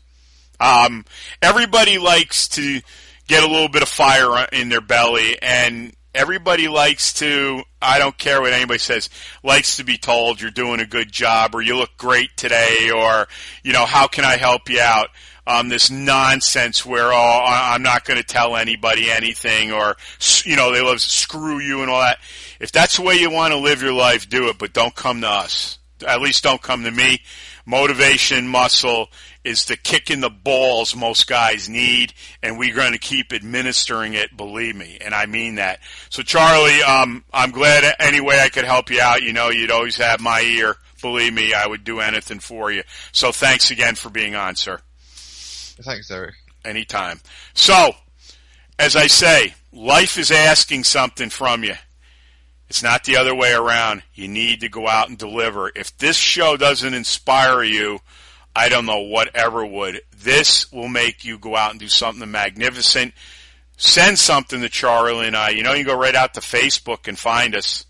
Um, 0.61 1.05
everybody 1.43 1.98
likes 1.98 2.48
to 2.48 2.81
get 3.27 3.43
a 3.43 3.48
little 3.48 3.69
bit 3.69 3.82
of 3.82 3.89
fire 3.89 4.47
in 4.52 4.69
their 4.69 4.81
belly 4.81 5.36
and 5.43 5.94
everybody 6.15 6.69
likes 6.69 7.12
to, 7.15 7.62
I 7.82 7.99
don't 7.99 8.16
care 8.16 8.41
what 8.41 8.53
anybody 8.53 8.78
says, 8.78 9.11
likes 9.43 9.77
to 9.77 9.85
be 9.85 9.99
told 9.99 10.41
you're 10.41 10.51
doing 10.51 10.81
a 10.81 10.86
good 10.86 11.11
job 11.11 11.55
or 11.55 11.62
you 11.62 11.77
look 11.77 11.97
great 11.97 12.36
today 12.36 12.91
or, 12.95 13.27
you 13.62 13.73
know, 13.73 13.85
how 13.85 14.07
can 14.07 14.24
I 14.24 14.36
help 14.36 14.69
you 14.69 14.81
out? 14.81 15.09
Um, 15.47 15.69
this 15.69 15.91
nonsense 15.91 16.86
where, 16.86 17.12
oh, 17.12 17.43
I'm 17.47 17.82
not 17.82 18.07
going 18.07 18.19
to 18.19 18.27
tell 18.27 18.57
anybody 18.57 19.11
anything 19.11 19.73
or, 19.73 19.97
you 20.45 20.57
know, 20.57 20.73
they 20.73 20.81
love 20.81 21.03
screw 21.03 21.59
you 21.59 21.82
and 21.82 21.91
all 21.91 22.01
that. 22.01 22.19
If 22.61 22.73
that's 22.73 22.97
the 22.97 23.03
way 23.03 23.16
you 23.16 23.31
want 23.31 23.53
to 23.53 23.59
live 23.59 23.82
your 23.82 23.93
life, 23.93 24.28
do 24.28 24.49
it, 24.49 24.57
but 24.57 24.73
don't 24.73 24.95
come 24.95 25.20
to 25.20 25.28
us. 25.28 25.78
At 26.07 26.23
least 26.23 26.45
don't 26.45 26.62
come 26.62 26.85
to 26.85 26.91
me. 26.91 27.20
Motivation, 27.66 28.49
muscle 28.49 29.09
is 29.45 29.66
the 29.66 29.77
kick 29.77 30.11
in 30.11 30.21
the 30.21 30.31
balls 30.31 30.97
most 30.97 31.27
guys 31.27 31.69
need, 31.69 32.15
and 32.43 32.59
we're 32.59 32.75
going 32.75 32.93
to 32.93 32.99
keep 32.99 33.33
administering 33.33 34.15
it. 34.15 34.37
Believe 34.37 34.75
me, 34.75 34.99
and 35.01 35.15
I 35.15 35.27
mean 35.27 35.57
that. 35.57 35.81
So, 36.09 36.23
Charlie, 36.23 36.83
um, 36.83 37.25
I'm 37.33 37.51
glad 37.51 37.95
any 38.01 38.21
way 38.21 38.41
I 38.41 38.49
could 38.49 38.65
help 38.65 38.91
you 38.91 39.01
out. 39.01 39.23
You 39.23 39.33
know, 39.33 39.51
you'd 39.51 39.71
always 39.71 39.97
have 39.99 40.21
my 40.21 40.41
ear. 40.41 40.77
Believe 41.03 41.35
me, 41.35 41.53
I 41.53 41.66
would 41.66 41.85
do 41.85 42.01
anything 42.01 42.41
for 42.41 42.73
you. 42.73 42.83
So, 43.12 43.33
thanks 43.33 43.71
again 43.71 43.95
for 43.95 44.09
being 44.11 44.35
on, 44.35 44.57
sir. 44.57 44.81
Thanks, 45.07 46.11
Eric. 46.11 46.35
Anytime. 46.65 47.21
So, 47.53 47.93
as 48.79 48.97
I 48.97 49.07
say, 49.07 49.55
life 49.73 50.19
is 50.19 50.31
asking 50.31 50.85
something 50.85 51.29
from 51.29 51.65
you. 51.65 51.75
It's 52.69 52.83
not 52.83 53.05
the 53.05 53.19
other 53.19 53.35
way 53.35 53.53
around. 53.53 54.03
You 54.15 54.27
need 54.27 54.61
to 54.61 54.69
go 54.69 54.89
out 54.89 55.09
and 55.09 55.19
deliver. 55.19 55.71
If 55.77 55.97
this 55.99 56.16
show 56.16 56.57
doesn't 56.57 56.95
inspire 56.95 57.62
you, 57.62 58.01
I 58.56 58.68
don't 58.68 58.86
know 58.86 59.01
whatever 59.01 59.66
would. 59.66 60.01
This 60.16 60.70
will 60.70 60.89
make 60.89 61.24
you 61.24 61.39
go 61.39 61.56
out 61.56 61.72
and 61.72 61.81
do 61.81 61.89
something 61.89 62.31
magnificent. 62.31 63.12
Send 63.76 64.18
something 64.18 64.60
to 64.60 64.68
Charlie 64.68 65.26
and 65.26 65.36
I. 65.36 65.51
You 65.51 65.64
know, 65.64 65.74
you 65.74 65.85
go 65.85 65.97
right 65.98 66.14
out 66.14 66.35
to 66.35 66.40
Facebook 66.40 67.09
and 67.09 67.18
find 67.18 67.56
us. 67.56 67.85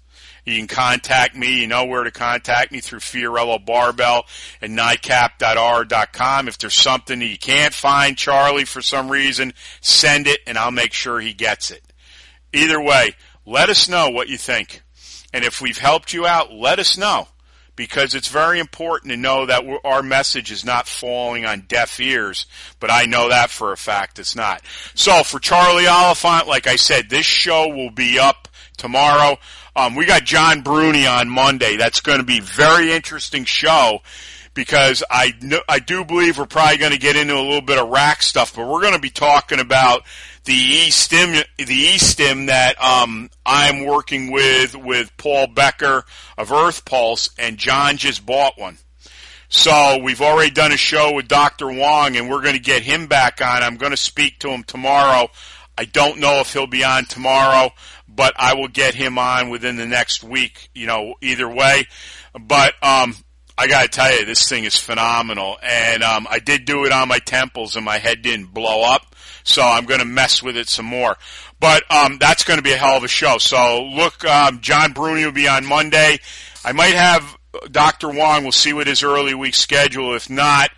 You 0.47 0.57
can 0.57 0.67
contact 0.67 1.37
me. 1.37 1.61
You 1.61 1.67
know 1.67 1.85
where 1.85 2.05
to 2.05 2.11
contact 2.11 2.73
me 2.73 2.81
through 2.81 3.01
Fiorillo 3.01 3.65
Barbell 3.65 4.25
and 4.61 4.79
NICAP.R.com. 4.79 6.49
If 6.49 6.59
there's 6.59 6.75
something 6.75 7.19
that 7.19 7.27
you 7.27 7.39
can't 7.39 7.75
find 7.75 8.17
Charlie 8.17 8.65
for 8.65 8.81
some 8.83 9.11
reason, 9.11 9.53
send 9.81 10.27
it 10.27 10.41
and 10.47 10.57
I'll 10.57 10.71
make 10.71 10.93
sure 10.95 11.21
he 11.21 11.35
gets 11.35 11.71
it. 11.71 11.83
Either 12.53 12.81
way, 12.81 13.15
let 13.45 13.69
us 13.69 13.89
know 13.89 14.11
what 14.11 14.29
you 14.29 14.39
think. 14.39 14.83
And 15.33 15.45
if 15.45 15.61
we've 15.61 15.79
helped 15.79 16.13
you 16.13 16.27
out, 16.27 16.53
let 16.53 16.79
us 16.79 16.97
know 16.97 17.29
because 17.77 18.15
it's 18.15 18.29
very 18.29 18.59
important 18.59 19.11
to 19.11 19.17
know 19.17 19.47
that 19.47 19.65
our 19.85 20.03
message 20.03 20.51
is 20.53 20.65
not 20.65 20.87
falling 20.87 21.45
on 21.45 21.65
deaf 21.69 21.99
ears, 22.01 22.47
but 22.81 22.91
I 22.91 23.05
know 23.07 23.29
that 23.29 23.51
for 23.51 23.73
a 23.73 23.77
fact 23.77 24.19
it's 24.19 24.37
not. 24.37 24.63
So 24.95 25.23
for 25.23 25.39
Charlie 25.39 25.87
Oliphant, 25.87 26.47
like 26.47 26.67
I 26.67 26.77
said, 26.77 27.11
this 27.11 27.27
show 27.27 27.69
will 27.69 27.91
be 27.91 28.19
up 28.19 28.49
tomorrow. 28.77 29.39
Um, 29.77 29.95
we 29.97 30.07
got 30.07 30.25
John 30.25 30.63
Bruni 30.63 31.07
on 31.07 31.29
Monday. 31.29 31.77
That's 31.77 32.01
going 32.01 32.19
to 32.19 32.25
be 32.25 32.41
very 32.41 32.93
interesting 32.93 33.45
show 33.45 34.03
because 34.55 35.03
I 35.11 35.35
know, 35.43 35.61
I 35.69 35.81
do 35.81 36.05
believe 36.05 36.39
we're 36.39 36.47
probably 36.47 36.79
going 36.79 36.93
to 36.93 36.99
get 36.99 37.17
into 37.17 37.35
a 37.35 37.43
little 37.43 37.61
bit 37.61 37.79
of 37.79 37.89
rack 37.89 38.23
stuff, 38.23 38.55
but 38.55 38.67
we're 38.67 38.81
going 38.81 38.95
to 38.95 39.01
be 39.01 39.11
talking 39.11 39.61
about 39.61 40.03
the 40.45 40.53
e-stim 40.53 41.43
the 41.59 41.75
e-stim 41.75 42.47
that 42.47 42.83
um, 42.83 43.31
I'm 43.45 43.85
working 43.85 44.31
with 44.31 44.77
with 44.77 45.15
Paul 45.17 45.49
Becker 45.49 46.05
of 46.39 46.53
Earth 46.53 46.85
Pulse, 46.85 47.31
and 47.39 47.59
John 47.59 47.97
just 47.97 48.25
bought 48.25 48.59
one. 48.59 48.79
So 49.49 49.99
we've 50.03 50.21
already 50.21 50.51
done 50.51 50.73
a 50.73 50.77
show 50.77 51.13
with 51.13 51.29
Dr. 51.29 51.71
Wong, 51.71 52.17
and 52.17 52.29
we're 52.29 52.43
going 52.43 52.55
to 52.57 52.61
get 52.61 52.83
him 52.83 53.07
back 53.07 53.41
on. 53.41 53.63
I'm 53.63 53.77
going 53.77 53.93
to 53.93 53.97
speak 53.97 54.41
to 54.41 54.49
him 54.49 54.65
tomorrow. 54.65 55.29
I 55.77 55.85
don't 55.85 56.19
know 56.19 56.41
if 56.41 56.53
he'll 56.53 56.67
be 56.67 56.85
on 56.85 57.05
tomorrow, 57.05 57.71
but 58.09 58.35
I 58.37 58.55
will 58.55 58.69
get 58.69 58.95
him 58.95 59.19
on 59.19 59.51
within 59.51 59.77
the 59.77 59.87
next 59.87 60.25
week. 60.25 60.71
You 60.75 60.87
know, 60.87 61.15
either 61.21 61.49
way. 61.49 61.87
But 62.39 62.75
um, 62.83 63.15
I 63.57 63.69
got 63.69 63.83
to 63.83 63.89
tell 63.89 64.13
you, 64.13 64.25
this 64.25 64.49
thing 64.49 64.65
is 64.65 64.77
phenomenal. 64.77 65.59
And 65.63 66.03
um, 66.03 66.27
I 66.29 66.39
did 66.39 66.65
do 66.65 66.85
it 66.85 66.93
on 66.93 67.09
my 67.09 67.19
temples, 67.19 67.77
and 67.77 67.85
my 67.85 67.99
head 67.99 68.23
didn't 68.23 68.47
blow 68.47 68.83
up. 68.83 69.15
So 69.45 69.63
I'm 69.63 69.85
to 70.01 70.07
mess 70.07 70.43
with 70.43 70.57
it 70.57 70.69
some 70.69 70.87
more. 70.87 71.17
But 71.61 71.85
um, 71.91 72.19
that's 72.19 72.45
to 72.59 72.63
be 72.63 72.73
a 72.73 72.77
hell 72.77 72.97
of 72.97 73.05
a 73.05 73.09
show. 73.09 73.39
So 73.39 73.85
look, 73.85 74.25
um, 74.25 74.61
John 74.61 74.93
Bruni 74.93 75.25
will 75.25 75.33
be 75.33 75.49
on 75.49 75.65
Monday. 75.65 76.19
I 76.65 76.73
might 76.73 76.95
have 76.95 77.37
Dr. 77.71 78.09
Wong. 78.09 78.43
We'll 78.43 78.53
see 78.53 78.73
what 78.73 78.87
his 78.87 79.03
early 79.03 79.35
week 79.35 79.55
schedule. 79.55 80.15
If 80.15 80.29
not, 80.29 80.71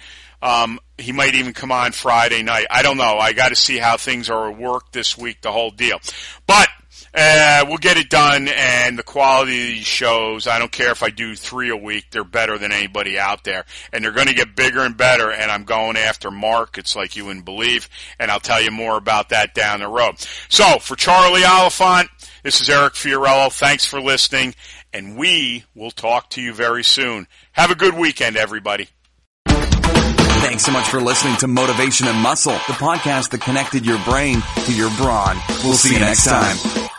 um, 0.42 0.78
he 0.98 1.12
might 1.12 1.34
even 1.34 1.52
come 1.52 1.72
on 1.72 1.92
Friday 1.92 2.42
night. 2.42 2.66
I 2.70 2.82
don't 2.82 2.98
know. 2.98 3.18
I 3.18 3.32
got 3.32 3.48
to 3.48 3.56
see 3.56 3.78
how 3.78 3.96
things 3.96 4.28
are 4.30 4.50
worked 4.50 4.92
this 4.92 5.16
week, 5.16 5.40
the 5.42 5.52
whole 5.52 5.70
deal. 5.70 5.98
But 6.46 6.68
uh, 7.16 7.64
we'll 7.66 7.78
get 7.78 7.96
it 7.96 8.10
done, 8.10 8.46
and 8.48 8.98
the 8.98 9.02
quality 9.02 9.62
of 9.62 9.68
these 9.68 9.86
shows, 9.86 10.46
I 10.46 10.58
don't 10.58 10.70
care 10.70 10.90
if 10.92 11.02
I 11.02 11.08
do 11.08 11.34
three 11.34 11.70
a 11.70 11.76
week, 11.76 12.06
they're 12.10 12.24
better 12.24 12.58
than 12.58 12.72
anybody 12.72 13.18
out 13.18 13.42
there. 13.44 13.64
And 13.92 14.04
they're 14.04 14.12
going 14.12 14.26
to 14.26 14.34
get 14.34 14.54
bigger 14.54 14.80
and 14.80 14.96
better, 14.96 15.30
and 15.30 15.50
I'm 15.50 15.64
going 15.64 15.96
after 15.96 16.30
markets 16.30 16.94
like 16.94 17.16
you 17.16 17.24
wouldn't 17.24 17.46
believe, 17.46 17.88
and 18.18 18.30
I'll 18.30 18.40
tell 18.40 18.60
you 18.60 18.70
more 18.70 18.98
about 18.98 19.30
that 19.30 19.54
down 19.54 19.80
the 19.80 19.88
road. 19.88 20.16
So, 20.48 20.78
for 20.78 20.94
Charlie 20.94 21.44
Oliphant, 21.44 22.10
this 22.42 22.60
is 22.60 22.68
Eric 22.68 22.92
Fiorillo. 22.92 23.50
Thanks 23.50 23.86
for 23.86 24.00
listening, 24.00 24.54
and 24.92 25.16
we 25.16 25.64
will 25.74 25.90
talk 25.90 26.28
to 26.30 26.42
you 26.42 26.52
very 26.52 26.84
soon. 26.84 27.26
Have 27.52 27.70
a 27.70 27.74
good 27.74 27.94
weekend, 27.94 28.36
everybody. 28.36 28.88
Thanks 29.46 30.64
so 30.64 30.70
much 30.70 30.88
for 30.88 31.00
listening 31.00 31.36
to 31.38 31.48
Motivation 31.48 32.06
and 32.08 32.18
Muscle, 32.18 32.52
the 32.52 32.74
podcast 32.74 33.30
that 33.30 33.40
connected 33.40 33.86
your 33.86 33.98
brain 34.04 34.42
to 34.66 34.72
your 34.74 34.90
brawn. 34.96 35.38
We'll 35.64 35.72
see 35.72 35.94
you 35.94 36.00
next 36.00 36.24
time. 36.24 36.90